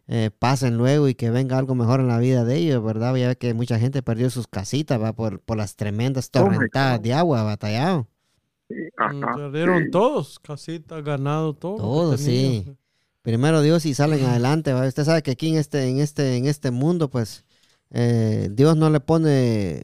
eh, 0.07 0.31
pasen 0.37 0.77
luego 0.77 1.07
y 1.07 1.15
que 1.15 1.29
venga 1.29 1.57
algo 1.57 1.75
mejor 1.75 1.99
en 1.99 2.07
la 2.07 2.17
vida 2.19 2.43
de 2.43 2.57
ellos, 2.57 2.83
¿verdad? 2.83 3.15
Ya 3.15 3.35
que 3.35 3.53
mucha 3.53 3.79
gente 3.79 4.01
perdió 4.03 4.29
sus 4.29 4.47
casitas, 4.47 5.01
¿va? 5.01 5.13
Por, 5.13 5.39
por 5.41 5.57
las 5.57 5.75
tremendas 5.75 6.29
Oh 6.35 6.45
God. 6.45 6.99
de 7.01 7.13
agua, 7.13 7.43
batallado. 7.43 8.07
Sí, 8.67 8.75
Mm, 8.97 9.23
ajá, 9.23 9.35
Perdieron 9.35 9.83
sí. 9.85 9.91
todos, 9.91 10.39
casitas, 10.39 11.03
ganado, 11.03 11.53
todo. 11.55 11.77
Todo, 11.77 12.17
sí. 12.17 12.65
Primero 13.21 13.61
Dios 13.61 13.85
y 13.85 13.93
salen 13.93 14.25
adelante, 14.25 14.73
¿va? 14.73 14.87
Usted 14.87 15.03
sabe 15.03 15.21
que 15.23 15.31
aquí 15.31 15.49
en 15.49 15.57
este, 15.57 15.89
en 15.89 15.99
este, 15.99 16.37
en 16.37 16.45
este 16.47 16.71
mundo, 16.71 17.09
pues, 17.09 17.45
eh, 17.91 18.49
Dios 18.51 18.77
no 18.77 18.89
le 18.89 18.99
pone 18.99 19.83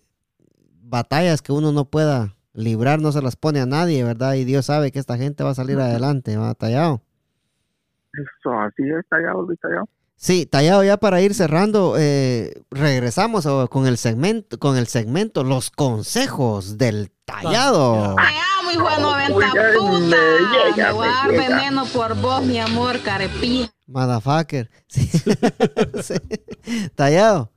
batallas 0.81 1.41
que 1.41 1.51
uno 1.51 1.71
no 1.71 1.85
pueda 1.85 2.35
librar, 2.53 3.01
no 3.01 3.11
se 3.11 3.21
las 3.21 3.35
pone 3.35 3.59
a 3.59 3.65
nadie, 3.65 4.03
¿verdad? 4.03 4.35
Y 4.35 4.45
Dios 4.45 4.67
sabe 4.67 4.91
que 4.91 4.99
esta 4.99 5.17
gente 5.17 5.43
va 5.43 5.49
a 5.51 5.55
salir 5.55 5.77
adelante, 5.79 6.37
¿va? 6.37 6.53
Tallado. 6.55 7.01
Eso, 8.13 8.53
así 8.59 8.83
es, 8.83 9.05
tallado, 9.09 9.41
Luis 9.41 9.59
Tallado. 9.59 9.89
Sí, 10.17 10.45
tallado 10.45 10.81
ya 10.85 10.95
para 10.95 11.19
ir 11.21 11.33
cerrando, 11.33 11.95
eh, 11.99 12.53
regresamos 12.71 13.45
a- 13.45 13.67
con 13.67 13.85
el 13.85 13.97
segmento, 13.97 14.57
con 14.57 14.77
el 14.77 14.87
segmento 14.87 15.43
Los 15.43 15.69
consejos 15.71 16.77
del 16.77 17.11
tallado. 17.25 18.11
Amo, 18.11 18.15
hijo 18.75 18.89
de 18.89 19.01
90 19.01 19.35
Oigan, 19.35 19.53
puta. 19.77 20.17
me 20.75 20.93
voy 20.93 21.07
a 21.07 21.11
dar 21.11 21.31
veneno 21.31 21.83
por 21.93 22.21
vos, 22.21 22.45
mi 22.45 22.59
amor, 22.59 23.01
carepija. 23.03 23.69
Motherfucker. 23.87 24.69
Sí. 24.87 25.07
Sí. 26.01 26.89
Tallado. 26.95 27.51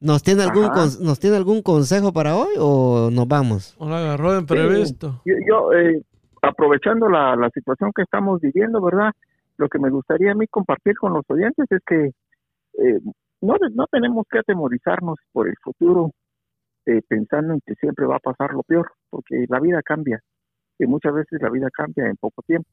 ¿Nos 0.00 0.22
tiene, 0.22 0.42
algún 0.42 0.68
¿Nos 1.00 1.20
tiene 1.20 1.36
algún 1.36 1.62
consejo 1.62 2.12
para 2.12 2.36
hoy 2.36 2.54
o 2.58 3.08
nos 3.12 3.28
vamos? 3.28 3.76
No 3.78 3.88
la 3.88 3.98
agarró 3.98 4.32
de 4.32 4.40
imprevisto. 4.40 5.22
Yo, 5.24 5.34
yo, 5.46 5.72
eh, 5.72 6.02
aprovechando 6.42 7.08
la, 7.08 7.36
la 7.36 7.50
situación 7.50 7.92
que 7.94 8.02
estamos 8.02 8.40
viviendo, 8.40 8.80
¿verdad? 8.82 9.12
Lo 9.58 9.68
que 9.68 9.78
me 9.78 9.90
gustaría 9.90 10.32
a 10.32 10.34
mí 10.34 10.48
compartir 10.48 10.96
con 10.96 11.12
los 11.12 11.24
oyentes 11.28 11.66
es 11.70 11.80
que 11.86 12.06
eh, 12.06 13.00
no, 13.40 13.54
no 13.74 13.86
tenemos 13.92 14.26
que 14.28 14.40
atemorizarnos 14.40 15.18
por 15.32 15.48
el 15.48 15.54
futuro 15.62 16.10
eh, 16.86 17.02
pensando 17.06 17.54
en 17.54 17.60
que 17.64 17.74
siempre 17.76 18.06
va 18.06 18.16
a 18.16 18.20
pasar 18.20 18.52
lo 18.52 18.62
peor, 18.62 18.90
porque 19.10 19.46
la 19.48 19.60
vida 19.60 19.82
cambia 19.82 20.20
y 20.78 20.86
muchas 20.86 21.14
veces 21.14 21.40
la 21.40 21.50
vida 21.50 21.68
cambia 21.70 22.06
en 22.06 22.16
poco 22.16 22.42
tiempo. 22.42 22.68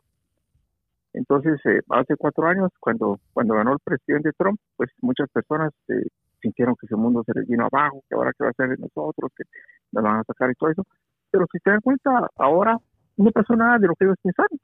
Entonces, 1.13 1.59
eh, 1.65 1.81
hace 1.89 2.15
cuatro 2.17 2.45
años, 2.45 2.71
cuando, 2.79 3.19
cuando 3.33 3.55
ganó 3.55 3.73
el 3.73 3.79
presidente 3.83 4.31
Trump, 4.37 4.59
pues 4.77 4.89
muchas 5.01 5.29
personas 5.31 5.73
eh, 5.87 6.07
sintieron 6.41 6.75
que 6.75 6.85
ese 6.85 6.95
mundo 6.95 7.23
se 7.25 7.33
les 7.33 7.47
vino 7.47 7.65
abajo, 7.65 8.03
que 8.07 8.15
ahora 8.15 8.31
qué 8.37 8.43
va 8.43 8.51
a 8.51 8.53
ser 8.53 8.69
de 8.69 8.77
nosotros, 8.77 9.31
que 9.35 9.43
nos 9.91 10.03
van 10.03 10.19
a 10.19 10.23
sacar 10.23 10.51
y 10.51 10.55
todo 10.55 10.69
eso. 10.69 10.85
Pero 11.31 11.45
si 11.51 11.59
se 11.59 11.69
dan 11.69 11.81
cuenta, 11.81 12.29
ahora 12.37 12.77
no 13.17 13.31
pasó 13.31 13.55
nada 13.55 13.79
de 13.79 13.87
lo 13.87 13.95
que 13.95 14.05
ellos 14.05 14.17
pensaron. 14.21 14.59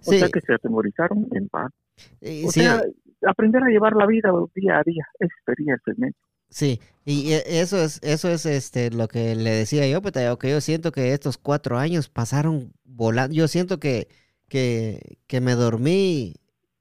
O 0.00 0.10
Sí. 0.10 0.18
sea 0.18 0.28
que 0.28 0.40
se 0.40 0.54
atemorizaron 0.54 1.26
en 1.32 1.48
paz. 1.48 1.72
Eh, 2.20 2.42
O 2.46 2.50
sí, 2.50 2.60
sea, 2.60 2.82
aprender 3.26 3.62
a 3.62 3.68
llevar 3.68 3.94
la 3.94 4.06
vida 4.06 4.30
día 4.54 4.78
a 4.78 4.82
día, 4.84 5.06
eso 5.18 5.34
sería 5.46 5.74
el 5.74 5.80
segmento. 5.84 6.18
Sí, 6.54 6.80
y 7.04 7.32
e- 7.32 7.60
eso 7.60 7.82
es, 7.82 7.98
eso 8.02 8.28
es 8.30 8.46
este 8.46 8.90
lo 8.92 9.08
que 9.08 9.34
le 9.34 9.50
decía 9.50 9.88
yo, 9.88 10.00
pues, 10.00 10.14
que 10.38 10.50
yo 10.50 10.60
siento 10.60 10.92
que 10.92 11.12
estos 11.12 11.36
cuatro 11.36 11.78
años 11.78 12.08
pasaron 12.08 12.72
volando. 12.84 13.34
Yo 13.34 13.48
siento 13.48 13.80
que, 13.80 14.06
que, 14.48 15.18
que 15.26 15.40
me 15.40 15.56
dormí 15.56 16.36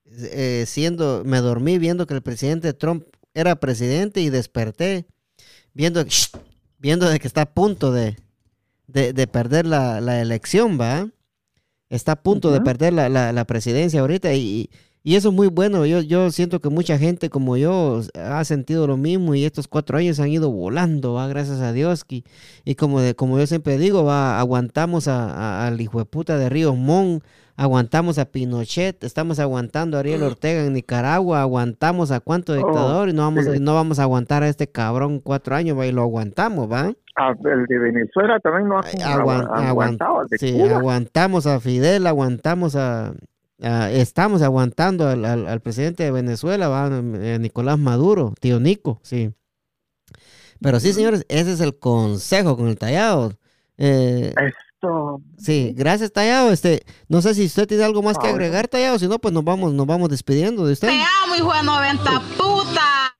eh, 0.05 0.65
siendo, 0.67 1.23
me 1.25 1.39
dormí 1.39 1.79
viendo 1.79 2.05
que 2.05 2.13
el 2.13 2.21
presidente 2.21 2.73
Trump 2.73 3.03
era 3.33 3.55
presidente 3.55 4.21
y 4.21 4.29
desperté 4.29 5.07
viendo, 5.73 6.05
viendo 6.77 7.09
de 7.09 7.19
que 7.19 7.27
está 7.27 7.41
a 7.41 7.53
punto 7.53 7.91
de, 7.91 8.17
de, 8.85 9.11
de 9.11 9.25
perder 9.25 9.65
la, 9.65 10.01
la 10.01 10.21
elección, 10.21 10.79
¿va? 10.79 11.09
Está 11.89 12.11
a 12.11 12.21
punto 12.21 12.51
de 12.51 12.61
perder 12.61 12.93
la, 12.93 13.09
la, 13.09 13.33
la 13.33 13.45
presidencia 13.45 14.01
ahorita 14.01 14.35
y, 14.35 14.39
y 14.39 14.69
eso 15.03 15.29
es 15.29 15.35
muy 15.35 15.47
bueno. 15.47 15.85
Yo, 15.85 15.99
yo 16.01 16.31
siento 16.31 16.61
que 16.61 16.69
mucha 16.69 16.97
gente 16.97 17.29
como 17.29 17.57
yo 17.57 17.99
ha 18.15 18.43
sentido 18.45 18.87
lo 18.87 18.95
mismo 18.95 19.35
y 19.35 19.43
estos 19.43 19.67
cuatro 19.67 19.97
años 19.97 20.19
han 20.21 20.29
ido 20.29 20.49
volando, 20.49 21.13
¿va? 21.15 21.27
gracias 21.27 21.59
a 21.59 21.73
Dios. 21.73 22.05
Y, 22.07 22.23
y 22.63 22.75
como, 22.75 23.01
de, 23.01 23.13
como 23.13 23.37
yo 23.37 23.45
siempre 23.45 23.77
digo, 23.77 24.05
¿va? 24.05 24.39
aguantamos 24.39 25.09
a- 25.09 25.29
a- 25.33 25.67
al 25.67 25.81
hijo 25.81 25.99
de 25.99 26.05
puta 26.05 26.37
de 26.37 26.47
Río 26.47 26.73
Mon, 26.75 27.21
aguantamos 27.57 28.17
a 28.17 28.25
Pinochet, 28.25 29.03
estamos 29.03 29.39
aguantando 29.39 29.97
a 29.97 29.99
Ariel 29.99 30.23
Ortega 30.23 30.63
en 30.65 30.73
Nicaragua, 30.73 31.41
aguantamos 31.41 32.09
a 32.11 32.19
cuánto 32.21 32.53
dictador 32.55 33.09
y 33.09 33.13
no 33.13 33.23
vamos, 33.23 33.43
sí. 33.45 33.59
no 33.59 33.75
vamos 33.75 33.99
a 33.99 34.03
aguantar 34.03 34.41
a 34.43 34.47
este 34.49 34.67
cabrón 34.67 35.19
cuatro 35.19 35.55
años, 35.55 35.77
¿va? 35.77 35.85
y 35.85 35.91
lo 35.91 36.01
aguantamos, 36.01 36.71
¿va? 36.71 36.93
Ah, 37.15 37.33
el 37.45 37.65
de 37.67 37.77
Venezuela 37.77 38.39
también 38.39 38.69
no 38.69 38.77
ha 38.79 38.81
Aguan- 38.81 39.45
agu- 39.47 39.67
aguantado, 39.67 40.21
sí, 40.39 40.59
aguantamos 40.61 41.45
a 41.45 41.59
Fidel, 41.59 42.07
aguantamos 42.07 42.75
a, 42.75 43.13
a- 43.63 43.91
estamos 43.91 44.41
aguantando 44.41 45.07
al, 45.07 45.25
al- 45.25 45.47
al 45.47 45.61
presidente 45.61 46.03
de 46.03 46.11
Venezuela, 46.11 46.67
¿va? 46.67 46.89
Eh, 46.91 47.37
Nicolás 47.39 47.79
Maduro, 47.79 48.33
tío 48.39 48.59
Nico, 48.59 48.99
sí. 49.03 49.33
Pero 50.61 50.79
sí, 50.79 50.93
señores, 50.93 51.25
ese 51.29 51.51
es 51.53 51.59
el 51.61 51.77
consejo 51.77 52.55
con 52.55 52.67
el 52.67 52.77
tallado. 52.77 53.33
Eh, 53.77 54.33
Esto, 54.37 55.21
sí, 55.37 55.73
gracias, 55.75 56.13
tallado. 56.13 56.51
Este, 56.51 56.83
no 57.09 57.21
sé 57.21 57.33
si 57.33 57.45
usted 57.45 57.67
tiene 57.67 57.83
algo 57.83 58.01
más 58.01 58.17
que 58.17 58.27
Ah, 58.27 58.31
agregar, 58.31 58.67
tallado, 58.69 58.97
si 58.99 59.07
no, 59.07 59.19
pues 59.19 59.33
nos 59.33 59.43
vamos, 59.43 59.73
nos 59.73 59.85
vamos 59.85 60.07
despidiendo 60.09 60.65
de 60.65 60.73
usted. 60.73 60.87
Te 60.89 61.01
amo, 61.25 61.35
hijo 61.35 61.53
de 61.53 61.63
90 61.63 62.11
puta. 62.37 63.15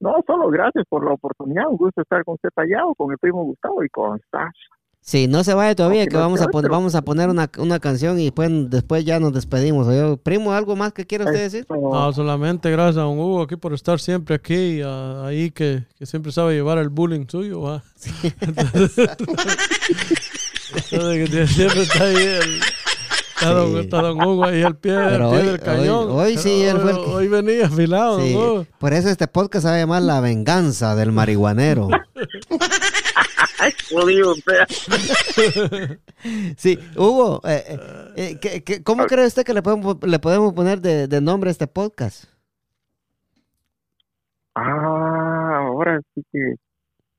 no, 0.00 0.14
solo 0.26 0.48
gracias 0.48 0.84
por 0.88 1.04
la 1.04 1.12
oportunidad, 1.12 1.68
un 1.68 1.76
gusto 1.76 2.00
estar 2.02 2.24
con 2.24 2.34
usted 2.34 2.50
tallado, 2.54 2.94
con 2.94 3.10
el 3.12 3.18
primo 3.18 3.44
Gustavo 3.44 3.84
y 3.84 3.88
con 3.90 4.18
Sasha. 4.30 4.52
Sí, 5.08 5.26
no 5.26 5.42
se 5.42 5.54
vaya 5.54 5.74
todavía, 5.74 6.06
que 6.06 6.18
vamos 6.18 6.42
a 6.42 6.48
poner, 6.48 6.70
vamos 6.70 6.94
a 6.94 7.00
poner 7.00 7.30
una, 7.30 7.50
una 7.56 7.80
canción 7.80 8.20
y 8.20 8.24
después, 8.24 8.50
después 8.68 9.06
ya 9.06 9.18
nos 9.18 9.32
despedimos. 9.32 9.86
Oye, 9.86 10.18
Primo, 10.18 10.52
¿algo 10.52 10.76
más 10.76 10.92
que 10.92 11.06
quiera 11.06 11.24
usted 11.24 11.40
decir? 11.44 11.66
No, 11.70 12.12
solamente 12.12 12.70
gracias 12.70 12.98
a 12.98 13.00
don 13.06 13.18
Hugo 13.18 13.40
aquí 13.40 13.56
por 13.56 13.72
estar 13.72 13.98
siempre 14.00 14.34
aquí, 14.34 14.82
a- 14.82 15.24
ahí 15.24 15.50
que, 15.50 15.84
que 15.98 16.04
siempre 16.04 16.30
sabe 16.30 16.52
llevar 16.56 16.76
el 16.76 16.90
bullying 16.90 17.24
suyo. 17.26 17.80
de 20.90 21.26
que 21.30 21.46
siempre 21.46 21.82
está 21.84 22.04
ahí 22.04 22.16
el- 22.16 22.60
está, 23.34 23.50
don, 23.54 23.72
Sí. 23.72 23.78
está 23.78 24.02
don 24.02 24.22
Hugo 24.22 24.44
ahí 24.44 24.62
al 24.62 24.76
pie, 24.76 24.94
al 24.94 25.16
pie 25.16 25.24
hoy- 25.40 25.46
del 25.46 25.60
cañón. 25.60 26.10
hoy- 26.10 26.32
hoy 26.32 26.36
sí, 26.36 26.62
él 26.64 26.76
fue 26.80 26.90
el 26.90 26.96
Hoy- 26.98 27.04
que- 27.06 27.10
hoy 27.12 27.28
venía 27.28 27.66
afilado. 27.66 28.20
Sí, 28.20 28.36
por 28.78 28.92
eso 28.92 29.08
este 29.08 29.26
podcast 29.26 29.62
se 29.64 29.70
va 29.70 29.76
a 29.76 29.78
llamar 29.78 30.02
La 30.02 30.20
venganza 30.20 30.94
del 30.94 31.12
marihuanero. 31.12 31.88
Ay, 33.60 33.72
jodido. 33.90 34.34
Sí, 36.56 36.78
Hugo, 36.96 37.40
eh, 37.44 37.64
eh, 37.68 37.78
eh, 38.16 38.38
¿qué- 38.40 38.64
qué- 38.64 38.82
cómo 38.82 39.06
cree 39.06 39.26
usted 39.26 39.44
que 39.44 39.54
le 39.54 39.62
podemos, 39.62 39.96
le 40.02 40.18
podemos 40.18 40.52
poner 40.52 40.80
de, 40.80 41.06
de 41.06 41.20
nombre 41.20 41.48
a 41.50 41.52
este 41.52 41.66
podcast? 41.68 42.24
Ah, 44.54 45.58
ahora 45.68 46.00
sí 46.14 46.22
que 46.32 46.54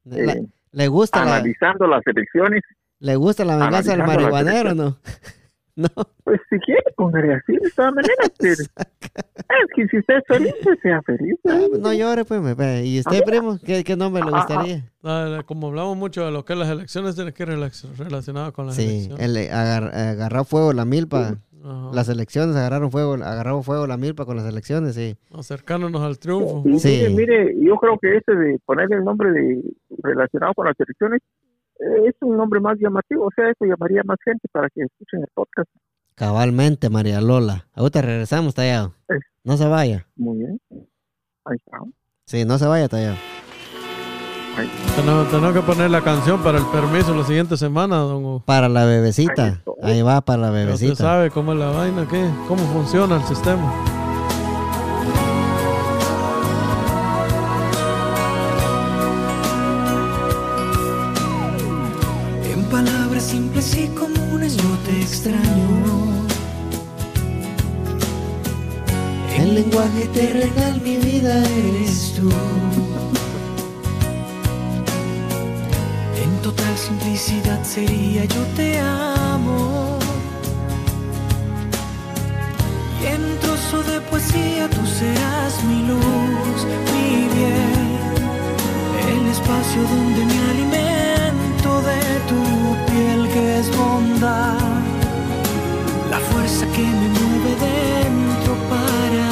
La- 0.03 0.33
eh, 0.33 0.45
¿Le 0.71 0.87
gusta 0.87 1.23
la, 1.25 1.37
analizando 1.37 1.87
las 1.87 2.05
elecciones, 2.05 2.61
le 2.99 3.15
gusta 3.15 3.43
la 3.45 3.55
venganza 3.55 3.91
del 3.91 4.01
analizando 4.01 4.29
la 4.29 4.29
marihuanero 4.29 4.75
no? 4.75 4.97
No. 5.79 5.87
pues 6.25 6.41
si 6.49 6.57
quiere 6.59 6.83
ponerle 6.97 7.35
así, 7.35 7.53
de 7.53 7.71
todas 7.75 7.93
maneras. 7.93 8.31
pero- 8.37 8.53
es 8.53 9.69
que 9.75 9.87
si 9.87 9.97
usted 9.99 10.15
es 10.17 10.23
feliz, 10.27 10.53
pues 10.63 10.77
sea 10.81 11.01
feliz. 11.03 11.35
Ah, 11.47 11.57
¿eh? 11.61 11.65
pues 11.69 11.79
No 11.81 11.93
llore, 11.93 12.25
pues. 12.25 12.41
me- 12.41 12.85
¿Y 12.85 12.99
usted, 12.99 13.23
primo? 13.23 13.57
¿Qué, 13.63 13.83
qué 13.85 13.95
nombre 13.95 14.21
le 14.23 14.29
Ah, 14.33 14.37
gustaría? 14.45 14.91
Ah, 15.03 15.41
Como 15.45 15.67
hablamos 15.67 15.95
mucho 15.95 16.25
de 16.25 16.31
lo 16.31 16.43
que 16.43 16.53
es 16.53 16.59
las 16.59 16.69
elecciones, 16.69 17.15
tiene 17.15 17.31
que 17.31 17.43
ir 17.43 17.49
relac- 17.49 17.95
relacionado 17.97 18.51
con 18.51 18.65
las 18.67 18.75
Sí, 18.75 18.83
elecciones. 18.87 19.25
el, 19.25 19.37
eh, 19.37 19.51
agar- 19.51 19.95
agarró 19.95 20.43
fuego 20.43 20.73
la 20.73 20.83
milpa. 20.85 21.37
Ajá. 21.61 21.89
Las 21.93 22.07
elecciones 22.07 22.55
agarraron 22.55 22.89
fuego, 22.89 23.15
agarró 23.15 23.61
fuego 23.63 23.85
la 23.85 23.97
milpa 23.97 24.25
con 24.25 24.37
las 24.37 24.45
elecciones, 24.45 24.95
sí. 24.95 25.17
Acercándonos 25.33 26.01
al 26.01 26.17
triunfo. 26.17 26.63
Y 26.65 26.79
Sí. 26.79 26.87
mire, 26.89 27.09
mire, 27.09 27.55
yo 27.61 27.75
creo 27.75 27.97
que 28.01 28.15
ese 28.15 28.31
de 28.33 28.59
ponerle 28.65 28.95
el 28.95 29.03
nombre 29.03 29.29
de 29.31 29.61
relacionado 30.01 30.53
con 30.53 30.67
las 30.67 30.75
elecciones 30.79 31.21
es 32.07 32.15
un 32.21 32.37
nombre 32.37 32.59
más 32.59 32.77
llamativo, 32.79 33.25
o 33.25 33.29
sea, 33.35 33.49
eso 33.49 33.65
llamaría 33.65 34.01
más 34.05 34.17
gente 34.23 34.47
para 34.51 34.69
que 34.69 34.81
escuchen 34.81 35.21
el 35.21 35.27
podcast. 35.33 35.69
Cabalmente, 36.15 36.89
María 36.89 37.21
Lola. 37.21 37.67
Ahorita 37.73 38.01
regresamos, 38.01 38.53
Tallado. 38.53 38.93
No 39.43 39.55
se 39.57 39.67
vaya. 39.67 40.05
Muy 40.17 40.37
bien. 40.39 40.59
Ahí 41.45 41.55
está. 41.57 41.77
Sí, 42.25 42.43
no 42.45 42.57
se 42.57 42.67
vaya, 42.67 42.87
Tallado. 42.89 43.15
Tenemos, 44.97 45.29
tenemos 45.29 45.53
que 45.53 45.61
poner 45.61 45.89
la 45.89 46.01
canción 46.01 46.43
para 46.43 46.57
el 46.57 46.65
permiso 46.65 47.15
la 47.15 47.23
siguiente 47.23 47.55
semana, 47.55 47.97
don 47.99 48.25
Hugo. 48.25 48.43
Para 48.45 48.67
la 48.67 48.83
bebecita. 48.83 49.61
Ahí 49.81 50.01
va, 50.01 50.19
para 50.19 50.39
la 50.39 50.47
Ya 50.47 50.51
Usted 50.51 50.65
bebecita. 50.65 50.95
sabe 50.95 51.31
cómo 51.31 51.53
es 51.53 51.59
la 51.59 51.69
vaina, 51.71 52.05
¿qué? 52.09 52.29
cómo 52.49 52.61
funciona 52.73 53.15
el 53.15 53.23
sistema. 53.23 53.71
Simples 63.61 63.75
y 63.75 63.87
comunes 63.95 64.57
yo 64.57 64.69
te 64.85 65.01
extraño. 65.01 66.27
El 69.37 69.55
lenguaje 69.55 70.07
terrenal, 70.13 70.81
mi 70.81 70.97
vida 70.97 71.43
eres 71.43 72.13
tú. 72.15 72.29
En 76.23 76.41
total 76.41 76.77
simplicidad 76.77 77.63
sería 77.63 78.25
yo 78.25 78.43
te 78.55 78.79
amo. 78.79 79.97
Y 83.01 83.05
en 83.07 83.23
un 83.23 83.37
trozo 83.39 83.83
de 83.83 84.01
poesía 84.01 84.69
tú 84.69 84.85
serás 84.85 85.63
mi 85.63 85.87
luz, 85.87 86.59
mi 86.93 87.27
bien 87.35 87.89
el 89.07 89.27
espacio 89.27 89.81
donde 89.81 90.25
me 90.25 90.39
alimento 90.51 90.88
que 93.39 93.59
es 93.59 93.77
bondad, 93.77 94.57
la 96.09 96.19
fuerza 96.29 96.65
que 96.75 96.85
me 96.99 97.07
mueve 97.17 97.51
dentro 97.69 98.51
para 98.73 99.27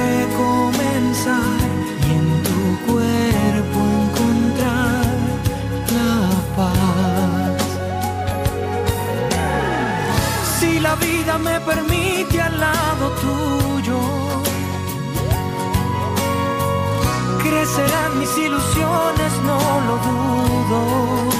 recomenzar 0.00 1.58
y 2.06 2.10
en 2.20 2.28
tu 2.48 2.60
cuerpo 2.88 3.78
encontrar 4.02 5.06
la 5.96 6.14
paz. 6.56 7.62
Si 10.58 10.80
la 10.80 10.94
vida 10.96 11.38
me 11.38 11.60
permite 11.60 12.40
al 12.40 12.58
lado 12.58 13.04
tuyo, 13.24 14.00
crecerán 17.44 18.18
mis 18.18 18.36
ilusiones, 18.36 19.32
no 19.48 19.58
lo 19.88 19.94
dudo. 20.08 21.33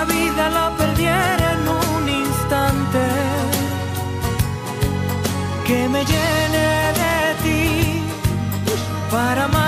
la 0.00 0.06
vida 0.06 0.48
la 0.48 0.70
perdiera 0.78 1.46
en 1.56 1.68
un 1.68 2.08
instante, 2.08 3.04
que 5.66 5.88
me 5.88 6.00
llene 6.10 6.66
de 7.00 7.34
ti 7.42 8.02
para 9.10 9.44
amar. 9.44 9.59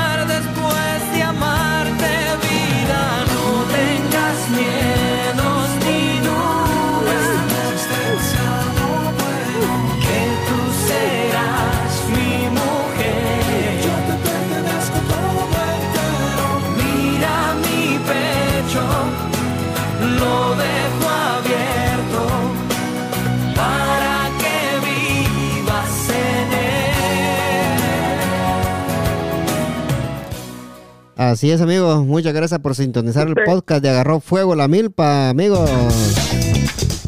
Así 31.43 31.51
es, 31.51 31.61
amigos. 31.61 32.07
Muchas 32.07 32.33
gracias 32.33 32.61
por 32.61 32.77
sintonizar 32.77 33.27
el 33.27 33.35
podcast 33.35 33.83
de 33.83 33.91
Agarró 33.91 34.21
Fuego 34.21 34.55
la 34.55 34.69
Milpa, 34.69 35.29
amigos. 35.31 35.69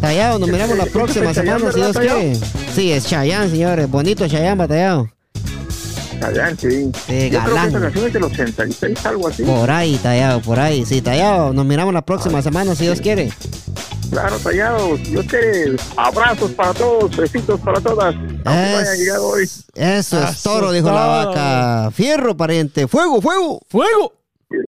Tallado, 0.01 0.40
nos 0.40 0.48
miramos 0.48 0.77
la 0.77 0.82
¿Ese 0.82 0.93
próxima 0.93 1.31
es 1.31 1.36
semana, 1.36 1.70
si 1.70 1.78
Dios 1.78 1.97
quiere. 1.97 2.35
Sí, 2.74 2.90
es 2.90 3.06
Chayanne, 3.06 3.48
señores. 3.48 3.89
Bonito 3.89 4.27
Chayanne, 4.27 4.56
batallado. 4.56 5.09
Chayanne, 6.19 6.56
sí. 6.56 6.69
Sí, 6.69 6.90
Yo 6.90 6.94
creo 7.06 7.31
que 7.31 7.39
galán. 7.39 7.69
esa 7.69 7.81
canción 7.81 8.06
es 8.06 8.12
del 8.12 8.23
86, 8.24 9.06
algo 9.06 9.28
así. 9.28 9.44
Por 9.44 9.70
ahí, 9.70 10.01
Tallado, 10.02 10.40
por 10.40 10.59
ahí. 10.59 10.85
Sí, 10.85 11.01
Tallado, 11.01 11.52
nos 11.52 11.65
miramos 11.65 11.94
la 11.94 12.05
próxima 12.05 12.43
semana, 12.43 12.74
si 12.74 12.86
Dios 12.86 13.01
quiere. 13.01 13.32
Claro, 14.11 14.36
tallados. 14.40 15.01
Yo 15.05 15.24
te 15.24 15.77
abrazos 15.97 16.51
para 16.51 16.74
todos, 16.74 17.16
besitos 17.16 17.61
para 17.61 17.81
todas. 17.81 18.16
Hayan 18.44 18.97
llegado 18.97 19.28
hoy. 19.28 19.44
Eso 19.44 19.69
es 20.24 20.31
Eso 20.31 20.51
toro, 20.51 20.73
es 20.73 20.82
dijo 20.82 20.93
la 20.93 21.06
vaca. 21.06 21.90
Fierro, 21.93 22.36
pariente. 22.36 22.89
Fuego, 22.89 23.23
fuego. 23.23 23.61
¡Fuego! 23.69 24.24